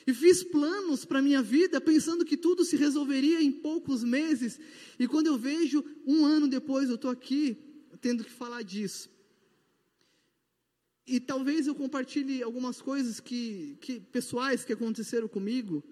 e 0.05 0.13
fiz 0.13 0.43
planos 0.43 1.05
para 1.05 1.19
a 1.19 1.21
minha 1.21 1.41
vida 1.41 1.79
pensando 1.81 2.25
que 2.25 2.37
tudo 2.37 2.63
se 2.63 2.75
resolveria 2.75 3.41
em 3.41 3.51
poucos 3.51 4.03
meses. 4.03 4.59
E 4.97 5.07
quando 5.07 5.27
eu 5.27 5.37
vejo, 5.37 5.83
um 6.05 6.25
ano 6.25 6.47
depois, 6.47 6.89
eu 6.89 6.95
estou 6.95 7.11
aqui 7.11 7.57
tendo 8.01 8.23
que 8.23 8.31
falar 8.31 8.61
disso. 8.61 9.09
E 11.05 11.19
talvez 11.19 11.65
eu 11.65 11.73
compartilhe 11.73 12.43
algumas 12.43 12.81
coisas 12.81 13.19
que, 13.19 13.77
que 13.81 13.99
pessoais 13.99 14.63
que 14.63 14.73
aconteceram 14.73 15.27
comigo 15.27 15.83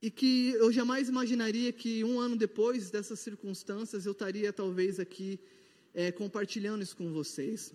e 0.00 0.10
que 0.10 0.50
eu 0.50 0.72
jamais 0.72 1.08
imaginaria 1.08 1.72
que 1.72 2.02
um 2.02 2.18
ano 2.18 2.36
depois 2.36 2.90
dessas 2.90 3.20
circunstâncias 3.20 4.06
eu 4.06 4.12
estaria 4.12 4.52
talvez 4.52 4.98
aqui 4.98 5.38
é, 5.92 6.10
compartilhando 6.12 6.82
isso 6.82 6.96
com 6.96 7.12
vocês. 7.12 7.74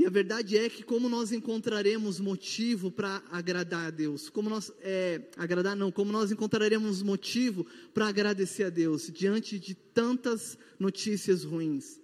E 0.00 0.06
a 0.06 0.08
verdade 0.08 0.56
é 0.56 0.70
que 0.70 0.82
como 0.82 1.10
nós 1.10 1.30
encontraremos 1.30 2.18
motivo 2.20 2.90
para 2.90 3.22
agradar 3.30 3.88
a 3.88 3.90
Deus, 3.90 4.30
como 4.30 4.48
nós 4.48 4.72
é, 4.80 5.20
agradar 5.36 5.76
não, 5.76 5.92
como 5.92 6.10
nós 6.10 6.32
encontraremos 6.32 7.02
motivo 7.02 7.66
para 7.92 8.08
agradecer 8.08 8.64
a 8.64 8.70
Deus 8.70 9.10
diante 9.12 9.58
de 9.58 9.74
tantas 9.74 10.56
notícias 10.78 11.44
ruins. 11.44 12.00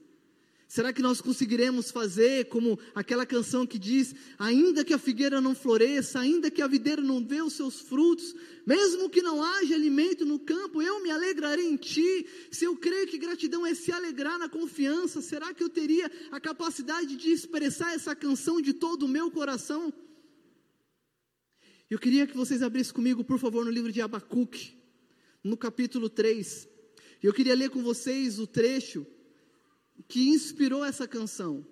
Será 0.68 0.92
que 0.92 1.00
nós 1.00 1.20
conseguiremos 1.20 1.92
fazer 1.92 2.46
como 2.46 2.76
aquela 2.92 3.24
canção 3.24 3.64
que 3.64 3.78
diz: 3.78 4.14
ainda 4.36 4.84
que 4.84 4.92
a 4.92 4.98
figueira 4.98 5.40
não 5.40 5.54
floresça, 5.54 6.18
ainda 6.18 6.50
que 6.50 6.60
a 6.60 6.66
videira 6.66 7.00
não 7.00 7.22
dê 7.22 7.40
os 7.40 7.52
seus 7.52 7.80
frutos, 7.80 8.34
mesmo 8.66 9.08
que 9.08 9.22
não 9.22 9.44
haja 9.44 9.76
alimento 9.76 10.26
no 10.26 10.40
campo, 10.40 10.82
eu 10.82 11.00
me 11.04 11.10
alegrarei 11.10 11.66
em 11.66 11.76
ti. 11.76 12.26
Se 12.50 12.64
eu 12.64 12.76
creio 12.76 13.06
que 13.06 13.16
gratidão 13.16 13.64
é 13.64 13.74
se 13.74 13.92
alegrar 13.92 14.38
na 14.40 14.48
confiança, 14.48 15.22
será 15.22 15.54
que 15.54 15.62
eu 15.62 15.68
teria 15.68 16.10
a 16.32 16.40
capacidade 16.40 17.14
de 17.16 17.30
expressar 17.30 17.94
essa 17.94 18.16
canção 18.16 18.60
de 18.60 18.72
todo 18.72 19.04
o 19.04 19.08
meu 19.08 19.30
coração? 19.30 19.92
Eu 21.88 22.00
queria 22.00 22.26
que 22.26 22.36
vocês 22.36 22.60
abrissem 22.60 22.92
comigo, 22.92 23.22
por 23.22 23.38
favor, 23.38 23.64
no 23.64 23.70
livro 23.70 23.92
de 23.92 24.00
Abacuque, 24.00 24.76
no 25.44 25.56
capítulo 25.56 26.08
3. 26.08 26.68
Eu 27.22 27.32
queria 27.32 27.54
ler 27.54 27.70
com 27.70 27.80
vocês 27.84 28.40
o 28.40 28.48
trecho 28.48 29.06
que 30.08 30.28
inspirou 30.28 30.84
essa 30.84 31.06
canção. 31.06 31.66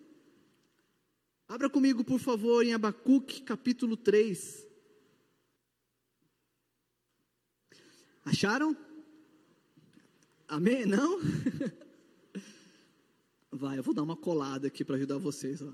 Abra 1.46 1.68
comigo, 1.68 2.02
por 2.02 2.18
favor, 2.18 2.64
em 2.64 2.72
Abacuque, 2.72 3.42
capítulo 3.42 3.96
3. 3.96 4.66
Acharam? 8.24 8.76
Amém? 10.48 10.87
Não? 10.87 11.20
Vai, 13.52 13.78
eu 13.78 13.82
vou 13.82 13.94
dar 13.94 14.02
uma 14.02 14.16
colada 14.16 14.66
aqui 14.66 14.84
para 14.84 14.96
ajudar 14.96 15.18
vocês. 15.18 15.62
Ó. 15.62 15.72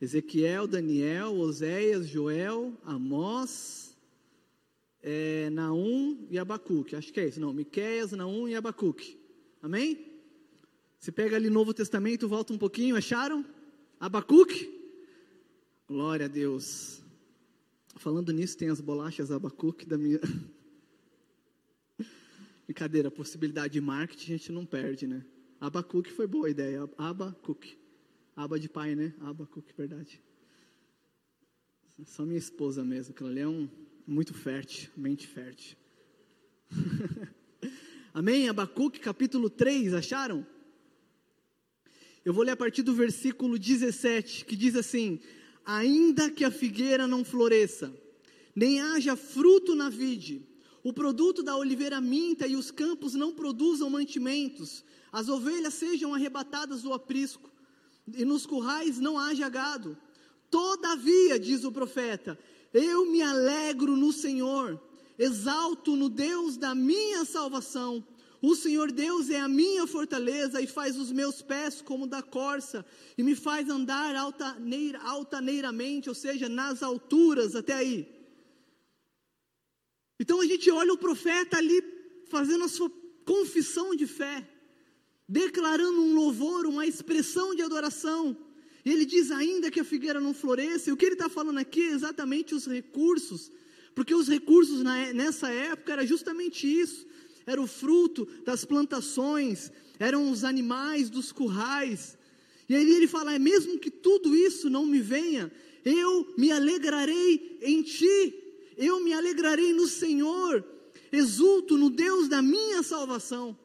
Ezequiel, 0.00 0.66
Daniel, 0.66 1.34
Oséias, 1.34 2.06
Joel, 2.06 2.78
Amós, 2.84 3.96
é, 5.02 5.48
Naum 5.50 6.26
e 6.30 6.38
Abacuque. 6.38 6.94
Acho 6.94 7.12
que 7.12 7.20
é 7.20 7.28
isso. 7.28 7.40
Não, 7.40 7.52
Miqueias, 7.52 8.12
Naum 8.12 8.46
e 8.46 8.54
Abacuque. 8.54 9.18
Amém? 9.62 10.13
Você 11.04 11.12
pega 11.12 11.36
ali 11.36 11.50
Novo 11.50 11.74
Testamento, 11.74 12.26
volta 12.26 12.54
um 12.54 12.56
pouquinho, 12.56 12.96
acharam? 12.96 13.44
Abacuque? 14.00 14.72
Glória 15.86 16.24
a 16.24 16.28
Deus. 16.30 17.02
Falando 17.96 18.32
nisso, 18.32 18.56
tem 18.56 18.70
as 18.70 18.80
bolachas 18.80 19.30
Abacuque 19.30 19.84
da 19.84 19.98
minha. 19.98 20.18
Brincadeira, 22.64 23.10
possibilidade 23.10 23.74
de 23.74 23.82
marketing 23.82 24.32
a 24.32 24.36
gente 24.38 24.50
não 24.50 24.64
perde, 24.64 25.06
né? 25.06 25.22
Abacuque 25.60 26.10
foi 26.10 26.26
boa 26.26 26.48
ideia. 26.48 26.88
Abacuque. 26.96 27.76
Aba 28.34 28.58
de 28.58 28.70
pai, 28.70 28.94
né? 28.94 29.12
Abacuque, 29.20 29.74
verdade. 29.76 30.22
Só 32.06 32.24
minha 32.24 32.38
esposa 32.38 32.82
mesmo, 32.82 33.12
aquela 33.12 33.28
ali 33.28 33.40
é 33.40 33.46
um 33.46 33.68
muito 34.06 34.32
fértil, 34.32 34.90
mente 34.96 35.28
fértil. 35.28 35.76
Amém? 38.14 38.48
Abacuque 38.48 39.00
capítulo 39.00 39.50
3, 39.50 39.92
acharam? 39.92 40.53
Eu 42.24 42.32
vou 42.32 42.42
ler 42.42 42.52
a 42.52 42.56
partir 42.56 42.82
do 42.82 42.94
versículo 42.94 43.58
17, 43.58 44.46
que 44.46 44.56
diz 44.56 44.74
assim: 44.74 45.20
Ainda 45.64 46.30
que 46.30 46.42
a 46.42 46.50
figueira 46.50 47.06
não 47.06 47.22
floresça, 47.22 47.94
nem 48.56 48.80
haja 48.80 49.14
fruto 49.14 49.74
na 49.74 49.90
vide, 49.90 50.40
o 50.82 50.90
produto 50.90 51.42
da 51.42 51.54
oliveira 51.54 52.00
minta 52.00 52.46
e 52.46 52.56
os 52.56 52.70
campos 52.70 53.14
não 53.14 53.32
produzam 53.32 53.90
mantimentos, 53.90 54.82
as 55.12 55.28
ovelhas 55.28 55.74
sejam 55.74 56.14
arrebatadas 56.14 56.80
do 56.80 56.94
aprisco, 56.94 57.50
e 58.10 58.24
nos 58.24 58.46
currais 58.46 58.98
não 58.98 59.18
haja 59.18 59.48
gado. 59.50 59.96
Todavia, 60.50 61.38
diz 61.38 61.62
o 61.62 61.72
profeta, 61.72 62.38
eu 62.72 63.04
me 63.04 63.20
alegro 63.20 63.96
no 63.96 64.12
Senhor, 64.12 64.80
exalto 65.18 65.94
no 65.94 66.08
Deus 66.08 66.56
da 66.56 66.74
minha 66.74 67.24
salvação. 67.26 68.02
O 68.46 68.54
Senhor 68.54 68.92
Deus 68.92 69.30
é 69.30 69.40
a 69.40 69.48
minha 69.48 69.86
fortaleza 69.86 70.60
e 70.60 70.66
faz 70.66 70.98
os 70.98 71.10
meus 71.10 71.40
pés 71.40 71.80
como 71.80 72.06
da 72.06 72.20
corça 72.20 72.84
e 73.16 73.22
me 73.22 73.34
faz 73.34 73.70
andar 73.70 74.14
altaneira, 74.14 74.98
altaneiramente, 75.00 76.10
ou 76.10 76.14
seja, 76.14 76.46
nas 76.46 76.82
alturas, 76.82 77.56
até 77.56 77.72
aí. 77.72 78.06
Então 80.20 80.42
a 80.42 80.46
gente 80.46 80.70
olha 80.70 80.92
o 80.92 80.98
profeta 80.98 81.56
ali 81.56 81.82
fazendo 82.26 82.64
a 82.64 82.68
sua 82.68 82.90
confissão 83.24 83.96
de 83.96 84.06
fé, 84.06 84.46
declarando 85.26 86.02
um 86.02 86.14
louvor, 86.14 86.66
uma 86.66 86.86
expressão 86.86 87.54
de 87.54 87.62
adoração. 87.62 88.36
E 88.84 88.92
ele 88.92 89.06
diz 89.06 89.30
ainda 89.30 89.70
que 89.70 89.80
a 89.80 89.84
figueira 89.84 90.20
não 90.20 90.34
floresça, 90.34 90.90
e 90.90 90.92
o 90.92 90.98
que 90.98 91.06
ele 91.06 91.14
está 91.14 91.30
falando 91.30 91.56
aqui 91.56 91.80
é 91.80 91.92
exatamente 91.92 92.54
os 92.54 92.66
recursos, 92.66 93.50
porque 93.94 94.14
os 94.14 94.28
recursos 94.28 94.82
nessa 95.14 95.48
época 95.48 95.94
era 95.94 96.04
justamente 96.04 96.66
isso 96.66 97.06
era 97.46 97.60
o 97.60 97.66
fruto 97.66 98.26
das 98.44 98.64
plantações, 98.64 99.70
eram 99.98 100.30
os 100.30 100.44
animais 100.44 101.10
dos 101.10 101.32
currais. 101.32 102.16
E 102.68 102.74
aí 102.74 102.90
ele 102.90 103.06
fala: 103.06 103.34
é 103.34 103.38
mesmo 103.38 103.78
que 103.78 103.90
tudo 103.90 104.34
isso 104.34 104.70
não 104.70 104.86
me 104.86 105.00
venha, 105.00 105.52
eu 105.84 106.34
me 106.36 106.50
alegrarei 106.50 107.58
em 107.62 107.82
ti, 107.82 108.34
eu 108.76 109.00
me 109.00 109.12
alegrarei 109.12 109.72
no 109.72 109.86
Senhor, 109.86 110.64
exulto 111.12 111.76
no 111.76 111.90
Deus 111.90 112.28
da 112.28 112.40
minha 112.40 112.82
salvação. 112.82 113.56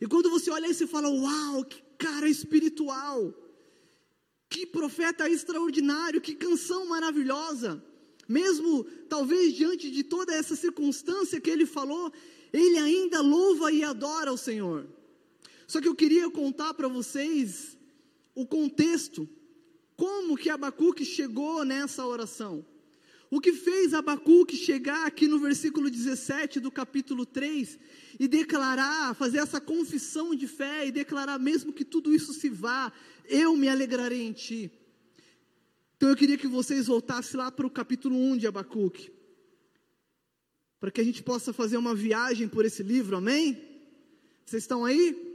E 0.00 0.06
quando 0.06 0.30
você 0.30 0.50
olha 0.50 0.68
isso 0.68 0.84
e 0.84 0.86
fala: 0.86 1.08
Uau, 1.10 1.64
que 1.64 1.82
cara 1.98 2.28
espiritual, 2.28 3.34
que 4.48 4.66
profeta 4.66 5.28
extraordinário, 5.28 6.20
que 6.20 6.34
canção 6.34 6.86
maravilhosa. 6.86 7.84
Mesmo 8.26 8.84
talvez 9.08 9.54
diante 9.54 9.90
de 9.90 10.02
toda 10.04 10.32
essa 10.32 10.56
circunstância 10.56 11.40
que 11.40 11.50
ele 11.50 11.66
falou, 11.66 12.12
ele 12.52 12.78
ainda 12.78 13.20
louva 13.20 13.72
e 13.72 13.82
adora 13.82 14.32
o 14.32 14.38
Senhor. 14.38 14.86
Só 15.66 15.80
que 15.80 15.88
eu 15.88 15.94
queria 15.94 16.30
contar 16.30 16.74
para 16.74 16.88
vocês 16.88 17.78
o 18.34 18.46
contexto, 18.46 19.28
como 19.96 20.36
que 20.36 20.50
Abacuque 20.50 21.04
chegou 21.04 21.64
nessa 21.64 22.06
oração. 22.06 22.64
O 23.30 23.40
que 23.40 23.52
fez 23.52 23.94
Abacuque 23.94 24.56
chegar 24.56 25.06
aqui 25.06 25.28
no 25.28 25.38
versículo 25.38 25.88
17 25.88 26.58
do 26.58 26.70
capítulo 26.70 27.24
3 27.24 27.78
e 28.18 28.26
declarar, 28.26 29.14
fazer 29.14 29.38
essa 29.38 29.60
confissão 29.60 30.34
de 30.34 30.48
fé 30.48 30.88
e 30.88 30.90
declarar, 30.90 31.38
mesmo 31.38 31.72
que 31.72 31.84
tudo 31.84 32.12
isso 32.12 32.34
se 32.34 32.48
vá, 32.48 32.92
eu 33.24 33.56
me 33.56 33.68
alegrarei 33.68 34.22
em 34.22 34.32
ti. 34.32 34.72
Então 35.96 36.08
eu 36.08 36.16
queria 36.16 36.36
que 36.36 36.48
vocês 36.48 36.88
voltassem 36.88 37.38
lá 37.38 37.52
para 37.52 37.66
o 37.66 37.70
capítulo 37.70 38.16
1 38.16 38.38
de 38.38 38.46
Abacuque, 38.48 39.12
para 40.80 40.90
que 40.90 41.00
a 41.00 41.04
gente 41.04 41.22
possa 41.22 41.52
fazer 41.52 41.76
uma 41.76 41.94
viagem 41.94 42.48
por 42.48 42.64
esse 42.64 42.82
livro, 42.82 43.14
amém? 43.14 43.62
Vocês 44.46 44.62
estão 44.62 44.82
aí? 44.82 45.30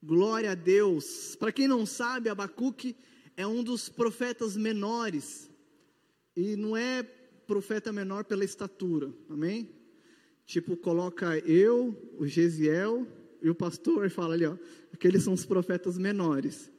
Glória 0.00 0.52
a 0.52 0.54
Deus. 0.54 1.34
Para 1.34 1.50
quem 1.50 1.66
não 1.66 1.84
sabe, 1.84 2.28
Abacuque 2.28 2.96
é 3.36 3.44
um 3.44 3.64
dos 3.64 3.88
profetas 3.88 4.56
menores. 4.56 5.50
E 6.36 6.54
não 6.54 6.76
é 6.76 7.02
profeta 7.02 7.92
menor 7.92 8.24
pela 8.24 8.44
estatura, 8.44 9.12
amém? 9.28 9.68
Tipo, 10.46 10.76
coloca 10.76 11.36
eu, 11.38 11.94
o 12.16 12.26
Gesiel 12.26 13.04
e 13.42 13.50
o 13.50 13.54
pastor 13.54 14.06
e 14.06 14.08
fala 14.08 14.34
ali, 14.34 14.46
ó, 14.46 14.56
aqueles 14.92 15.24
são 15.24 15.32
os 15.32 15.44
profetas 15.44 15.98
menores. 15.98 16.70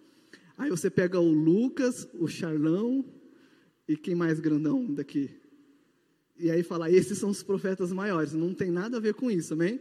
Aí 0.58 0.70
você 0.70 0.90
pega 0.90 1.20
o 1.20 1.32
Lucas, 1.32 2.08
o 2.14 2.28
Charlão 2.28 3.04
e 3.86 3.98
quem 3.98 4.16
mais 4.16 4.40
grandão 4.40 4.86
daqui? 4.86 5.41
E 6.42 6.50
aí 6.50 6.64
fala, 6.64 6.90
esses 6.90 7.20
são 7.20 7.30
os 7.30 7.44
profetas 7.44 7.92
maiores. 7.92 8.34
Não 8.34 8.52
tem 8.52 8.72
nada 8.72 8.98
a 8.98 9.00
ver 9.00 9.14
com 9.14 9.30
isso, 9.30 9.54
amém? 9.54 9.80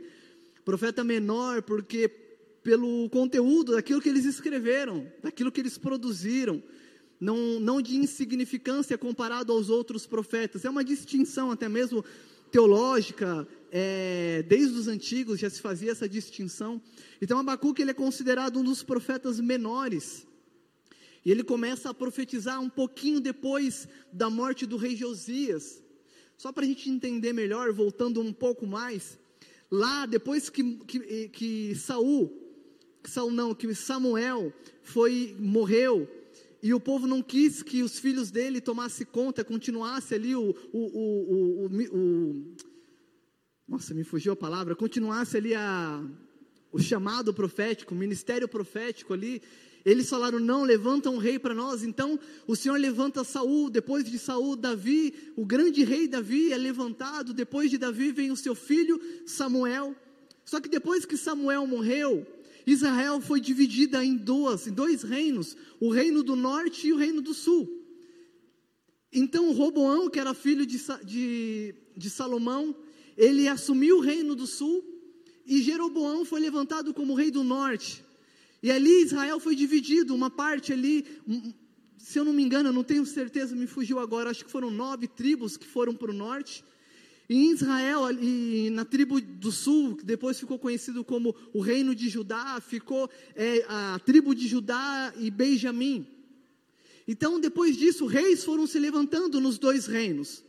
Profeta 0.62 1.02
menor 1.02 1.62
porque 1.62 2.06
pelo 2.62 3.08
conteúdo 3.08 3.72
daquilo 3.72 3.98
que 3.98 4.10
eles 4.10 4.26
escreveram, 4.26 5.10
daquilo 5.22 5.50
que 5.50 5.58
eles 5.58 5.78
produziram, 5.78 6.62
não, 7.18 7.58
não 7.58 7.80
de 7.80 7.96
insignificância 7.96 8.98
comparado 8.98 9.54
aos 9.54 9.70
outros 9.70 10.06
profetas. 10.06 10.66
É 10.66 10.68
uma 10.68 10.84
distinção 10.84 11.50
até 11.50 11.66
mesmo 11.66 12.04
teológica, 12.52 13.48
é, 13.72 14.44
desde 14.46 14.76
os 14.76 14.86
antigos 14.86 15.40
já 15.40 15.48
se 15.48 15.62
fazia 15.62 15.92
essa 15.92 16.06
distinção. 16.06 16.82
Então 17.22 17.38
Abacuque 17.38 17.80
ele 17.80 17.92
é 17.92 17.94
considerado 17.94 18.58
um 18.58 18.64
dos 18.64 18.82
profetas 18.82 19.40
menores. 19.40 20.26
E 21.24 21.30
ele 21.30 21.42
começa 21.42 21.88
a 21.88 21.94
profetizar 21.94 22.60
um 22.60 22.68
pouquinho 22.68 23.18
depois 23.18 23.88
da 24.12 24.28
morte 24.28 24.66
do 24.66 24.76
rei 24.76 24.94
Josias. 24.94 25.82
Só 26.40 26.50
para 26.50 26.64
a 26.64 26.66
gente 26.66 26.88
entender 26.88 27.34
melhor, 27.34 27.70
voltando 27.70 28.18
um 28.18 28.32
pouco 28.32 28.66
mais, 28.66 29.18
lá 29.70 30.06
depois 30.06 30.48
que, 30.48 30.78
que, 30.86 31.28
que 31.28 31.74
Saul, 31.74 32.32
Saul 33.04 33.30
não, 33.30 33.54
que 33.54 33.74
Samuel 33.74 34.50
foi 34.82 35.36
morreu 35.38 36.08
e 36.62 36.72
o 36.72 36.80
povo 36.80 37.06
não 37.06 37.22
quis 37.22 37.62
que 37.62 37.82
os 37.82 37.98
filhos 37.98 38.30
dele 38.30 38.58
tomassem 38.58 39.06
conta, 39.06 39.44
continuasse 39.44 40.14
ali 40.14 40.34
o, 40.34 40.56
o, 40.72 40.78
o, 40.78 41.66
o, 41.92 42.54
nossa, 43.68 43.92
me 43.92 44.02
fugiu 44.02 44.32
a 44.32 44.36
palavra, 44.36 44.74
continuasse 44.74 45.36
ali 45.36 45.54
a, 45.54 46.02
o 46.72 46.78
chamado 46.78 47.34
profético, 47.34 47.94
o 47.94 47.98
ministério 47.98 48.48
profético 48.48 49.12
ali, 49.12 49.42
eles 49.84 50.08
falaram: 50.08 50.38
não, 50.38 50.62
levanta 50.62 51.10
um 51.10 51.18
rei 51.18 51.38
para 51.38 51.54
nós. 51.54 51.82
Então 51.82 52.18
o 52.46 52.54
Senhor 52.54 52.78
levanta 52.78 53.24
Saul. 53.24 53.70
Depois 53.70 54.04
de 54.04 54.18
Saul, 54.18 54.56
Davi, 54.56 55.14
o 55.36 55.44
grande 55.44 55.84
rei 55.84 56.06
Davi 56.06 56.52
é 56.52 56.56
levantado. 56.56 57.32
Depois 57.32 57.70
de 57.70 57.78
Davi 57.78 58.12
vem 58.12 58.30
o 58.30 58.36
seu 58.36 58.54
filho 58.54 59.00
Samuel. 59.26 59.94
Só 60.44 60.60
que 60.60 60.68
depois 60.68 61.04
que 61.04 61.16
Samuel 61.16 61.66
morreu, 61.66 62.26
Israel 62.66 63.20
foi 63.20 63.40
dividida 63.40 64.04
em 64.04 64.16
duas, 64.16 64.66
em 64.66 64.72
dois 64.72 65.02
reinos, 65.02 65.56
o 65.78 65.90
reino 65.90 66.22
do 66.22 66.34
norte 66.34 66.88
e 66.88 66.92
o 66.92 66.96
reino 66.96 67.20
do 67.20 67.32
sul. 67.32 67.68
Então 69.12 69.52
Roboão, 69.52 70.08
que 70.08 70.18
era 70.20 70.34
filho 70.34 70.64
de, 70.66 70.80
de, 71.04 71.74
de 71.96 72.10
Salomão, 72.10 72.74
ele 73.16 73.48
assumiu 73.48 73.98
o 73.98 74.00
reino 74.00 74.34
do 74.34 74.46
sul 74.46 74.84
e 75.46 75.62
Jeroboão 75.62 76.24
foi 76.24 76.40
levantado 76.40 76.94
como 76.94 77.14
rei 77.14 77.30
do 77.30 77.42
norte. 77.42 78.04
E 78.62 78.70
ali 78.70 79.02
Israel 79.02 79.40
foi 79.40 79.54
dividido, 79.54 80.14
uma 80.14 80.30
parte 80.30 80.72
ali, 80.72 81.06
se 81.96 82.18
eu 82.18 82.24
não 82.24 82.32
me 82.32 82.42
engano, 82.42 82.72
não 82.72 82.84
tenho 82.84 83.06
certeza, 83.06 83.56
me 83.56 83.66
fugiu 83.66 83.98
agora, 83.98 84.30
acho 84.30 84.44
que 84.44 84.50
foram 84.50 84.70
nove 84.70 85.06
tribos 85.06 85.56
que 85.56 85.66
foram 85.66 85.94
para 85.94 86.10
o 86.10 86.14
norte, 86.14 86.62
em 87.32 87.52
Israel, 87.52 88.04
ali, 88.04 88.70
na 88.70 88.84
tribo 88.84 89.20
do 89.20 89.52
sul, 89.52 89.96
que 89.96 90.04
depois 90.04 90.40
ficou 90.40 90.58
conhecido 90.58 91.04
como 91.04 91.32
o 91.54 91.60
reino 91.60 91.94
de 91.94 92.08
Judá, 92.08 92.60
ficou 92.60 93.08
é, 93.36 93.64
a 93.68 94.00
tribo 94.04 94.34
de 94.34 94.48
Judá 94.48 95.14
e 95.16 95.30
Benjamim. 95.30 96.04
Então, 97.06 97.38
depois 97.38 97.76
disso, 97.76 98.04
reis 98.06 98.42
foram 98.42 98.66
se 98.66 98.80
levantando 98.80 99.40
nos 99.40 99.58
dois 99.58 99.86
reinos. 99.86 100.42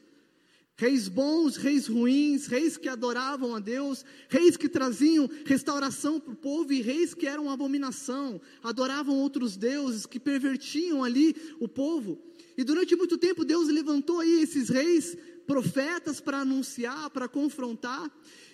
Reis 0.82 1.08
bons, 1.08 1.58
reis 1.58 1.86
ruins, 1.86 2.48
reis 2.48 2.76
que 2.76 2.89
adoravam 2.89 3.54
a 3.54 3.60
Deus, 3.60 4.04
reis 4.28 4.58
que 4.58 4.67
traziam 4.67 5.30
restauração 5.46 6.20
para 6.20 6.34
o 6.34 6.36
povo 6.36 6.74
e 6.74 6.82
reis 6.82 7.13
que 7.13 7.28
eram 7.28 7.52
abominação, 7.52 8.41
adoravam 8.63 9.15
outros 9.15 9.56
deuses, 9.56 10.08
que 10.08 10.20
pervertiam 10.20 11.04
ali 11.04 11.36
o 11.60 11.67
povo. 11.67 12.17
E 12.58 12.63
durante 12.63 12.96
muito 12.96 13.15
tempo 13.15 13.46
Deus 13.46 13.67
levantou 13.67 14.22
aí 14.22 14.41
esses 14.41 14.70
reis 14.70 15.15
profetas 15.46 16.20
para 16.20 16.39
anunciar, 16.39 17.12
para 17.12 17.28
confrontar. 17.28 18.12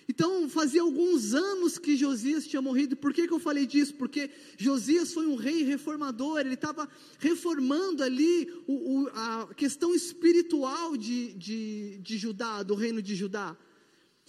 Então, 0.08 0.48
fazia 0.48 0.80
alguns 0.80 1.34
anos 1.34 1.76
que 1.76 1.94
Josias 1.94 2.46
tinha 2.46 2.62
morrido. 2.62 2.96
Por 2.96 3.12
que, 3.12 3.26
que 3.26 3.32
eu 3.32 3.38
falei 3.38 3.66
disso? 3.66 3.94
Porque 3.94 4.30
Josias 4.56 5.12
foi 5.12 5.26
um 5.26 5.36
rei 5.36 5.62
reformador, 5.62 6.40
ele 6.40 6.54
estava 6.54 6.88
reformando 7.18 8.02
ali 8.02 8.50
o, 8.66 9.02
o, 9.02 9.08
a 9.08 9.48
questão 9.54 9.94
espiritual 9.94 10.96
de, 10.96 11.34
de, 11.34 11.98
de 11.98 12.16
Judá, 12.16 12.62
do 12.62 12.74
reino 12.74 13.02
de 13.02 13.14
Judá. 13.14 13.54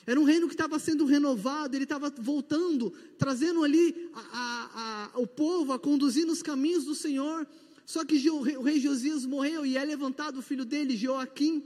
Era 0.05 0.19
um 0.19 0.25
reino 0.25 0.47
que 0.47 0.53
estava 0.53 0.77
sendo 0.79 1.05
renovado, 1.05 1.77
ele 1.77 1.83
estava 1.83 2.09
voltando, 2.09 2.91
trazendo 3.17 3.63
ali 3.63 4.09
a, 4.13 4.19
a, 4.19 5.11
a, 5.15 5.19
o 5.19 5.27
povo 5.27 5.71
a 5.71 5.79
conduzir 5.79 6.25
nos 6.25 6.43
caminhos 6.43 6.83
do 6.83 6.95
Senhor. 6.95 7.47
Só 7.85 8.03
que 8.03 8.29
o 8.29 8.41
rei, 8.61 8.79
Josias 8.79 9.25
morreu 9.25 9.65
e 9.65 9.77
é 9.77 9.85
levantado 9.85 10.39
o 10.39 10.41
filho 10.41 10.65
dele, 10.65 10.97
Joaquim 10.97 11.63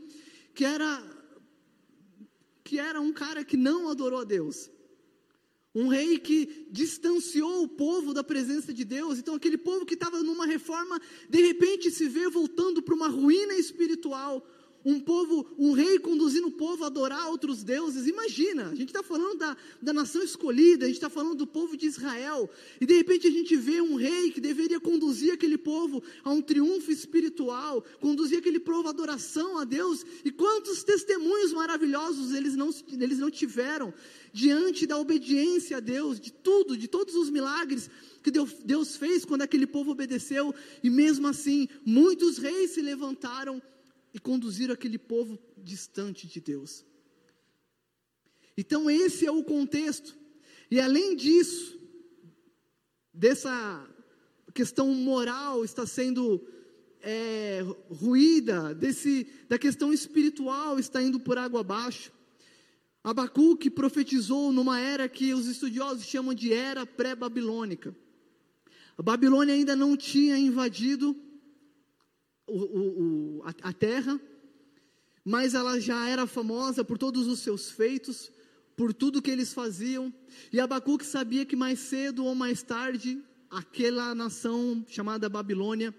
que 0.54 0.64
era 0.64 1.04
que 2.74 2.80
era 2.80 3.00
um 3.00 3.14
cara 3.14 3.46
que 3.46 3.56
não 3.56 3.88
adorou 3.88 4.22
a 4.22 4.24
Deus. 4.24 4.68
Um 5.76 5.90
rei 5.90 6.18
que 6.18 6.68
distanciou 6.72 7.62
o 7.62 7.68
povo 7.68 8.16
da 8.16 8.24
presença 8.24 8.74
de 8.74 8.84
Deus. 8.84 9.20
Então, 9.20 9.36
aquele 9.36 9.60
povo 9.60 9.86
que 9.86 9.94
estava 9.94 10.24
numa 10.24 10.48
reforma, 10.48 11.00
de 11.30 11.40
repente 11.40 11.92
se 11.92 12.10
vê 12.10 12.28
voltando 12.28 12.82
para 12.82 12.96
uma 12.96 13.10
ruína 13.10 13.54
espiritual, 13.54 14.44
um 14.86 15.00
povo, 15.00 15.46
um 15.58 15.72
rei 15.72 15.98
conduzindo 16.00 16.48
o 16.48 16.52
povo 16.52 16.84
a 16.84 16.88
adorar 16.88 17.30
outros 17.30 17.64
deuses. 17.64 18.08
Imagina, 18.08 18.70
a 18.70 18.76
gente 18.76 18.90
está 18.90 19.02
falando 19.02 19.38
da, 19.38 19.58
da 19.82 19.94
nação 19.94 20.22
escolhida, 20.22 20.86
a 20.86 20.88
gente 20.88 20.98
está 20.98 21.10
falando 21.10 21.36
do 21.36 21.48
povo 21.48 21.78
de 21.78 21.86
Israel, 21.86 22.50
e 22.80 22.86
de 22.86 22.96
repente 22.96 23.28
a 23.28 23.32
gente 23.32 23.56
vê 23.56 23.82
um 23.82 23.96
rei 23.96 24.32
que 24.32 24.42
deveria 24.42 24.80
conduzir 24.80 25.34
aquele 25.34 25.58
povo 25.58 26.04
a 26.24 26.32
um 26.32 26.42
triunfo 26.42 26.92
espiritual, 26.92 27.84
conduzir 28.02 28.40
aquele 28.40 28.60
povo 28.60 28.88
à 28.88 28.92
adoração 28.92 29.58
a 29.58 29.64
Deus, 29.64 30.06
e 30.26 30.32
quantos 30.32 30.84
testemunhos 30.84 31.54
maravilhosos 31.54 32.34
eles 32.34 32.56
não, 32.56 32.70
eles 33.00 33.20
não 33.20 33.32
tiveram 33.32 33.94
diante 34.34 34.86
da 34.86 34.98
obediência 34.98 35.78
a 35.78 35.80
Deus, 35.80 36.20
de 36.20 36.32
tudo, 36.32 36.76
de 36.76 36.88
todos 36.88 37.16
os 37.16 37.30
milagres 37.30 37.90
que 38.22 38.32
Deus 38.32 38.96
fez 38.96 39.26
quando 39.26 39.42
aquele 39.44 39.68
povo 39.68 39.92
obedeceu, 39.92 40.54
e 40.82 40.90
mesmo 40.90 41.28
assim, 41.28 41.68
muitos 41.86 42.38
reis 42.38 42.72
se 42.72 42.82
levantaram 42.82 43.62
e 44.14 44.20
conduzir 44.20 44.70
aquele 44.70 44.98
povo 44.98 45.40
distante 45.58 46.28
de 46.28 46.40
Deus. 46.40 46.86
Então, 48.56 48.90
esse 48.90 49.26
é 49.26 49.32
o 49.32 49.44
contexto. 49.44 50.16
E 50.70 50.80
além 50.80 51.16
disso, 51.16 51.80
dessa 53.14 53.88
questão 54.54 54.94
moral 54.94 55.66
está 55.66 55.86
sendo 55.86 56.46
é, 57.02 57.62
ruída, 57.90 58.74
desse, 58.74 59.28
da 59.50 59.58
questão 59.58 59.92
espiritual 59.92 60.80
está 60.80 61.02
indo 61.02 61.20
por 61.20 61.38
água 61.38 61.62
abaixo. 61.62 62.12
Abacuque 63.04 63.70
profetizou 63.70 64.54
numa 64.54 64.80
era 64.80 65.10
que 65.10 65.34
os 65.34 65.48
estudiosos 65.48 66.06
chamam 66.06 66.34
de 66.34 66.54
era 66.54 66.86
pré-babilônica. 66.86 67.94
A 68.98 69.02
Babilônia 69.02 69.54
ainda 69.54 69.76
não 69.76 69.98
tinha 69.98 70.38
invadido 70.38 71.16
o, 72.56 73.40
o, 73.40 73.44
a, 73.44 73.70
a 73.70 73.74
terra, 73.74 74.20
mas 75.24 75.54
ela 75.54 75.80
já 75.80 76.08
era 76.08 76.28
famosa 76.28 76.84
por 76.84 76.98
todos 76.98 77.28
os 77.28 77.40
seus 77.40 77.72
feitos, 77.72 78.32
por 78.76 78.94
tudo 78.94 79.22
que 79.22 79.32
eles 79.32 79.54
faziam. 79.54 80.14
E 80.52 80.60
Abacuque 80.60 81.06
sabia 81.06 81.46
que 81.46 81.56
mais 81.56 81.80
cedo 81.80 82.26
ou 82.26 82.36
mais 82.36 82.62
tarde, 82.62 83.22
aquela 83.50 84.14
nação 84.14 84.86
chamada 84.88 85.30
Babilônia, 85.30 85.94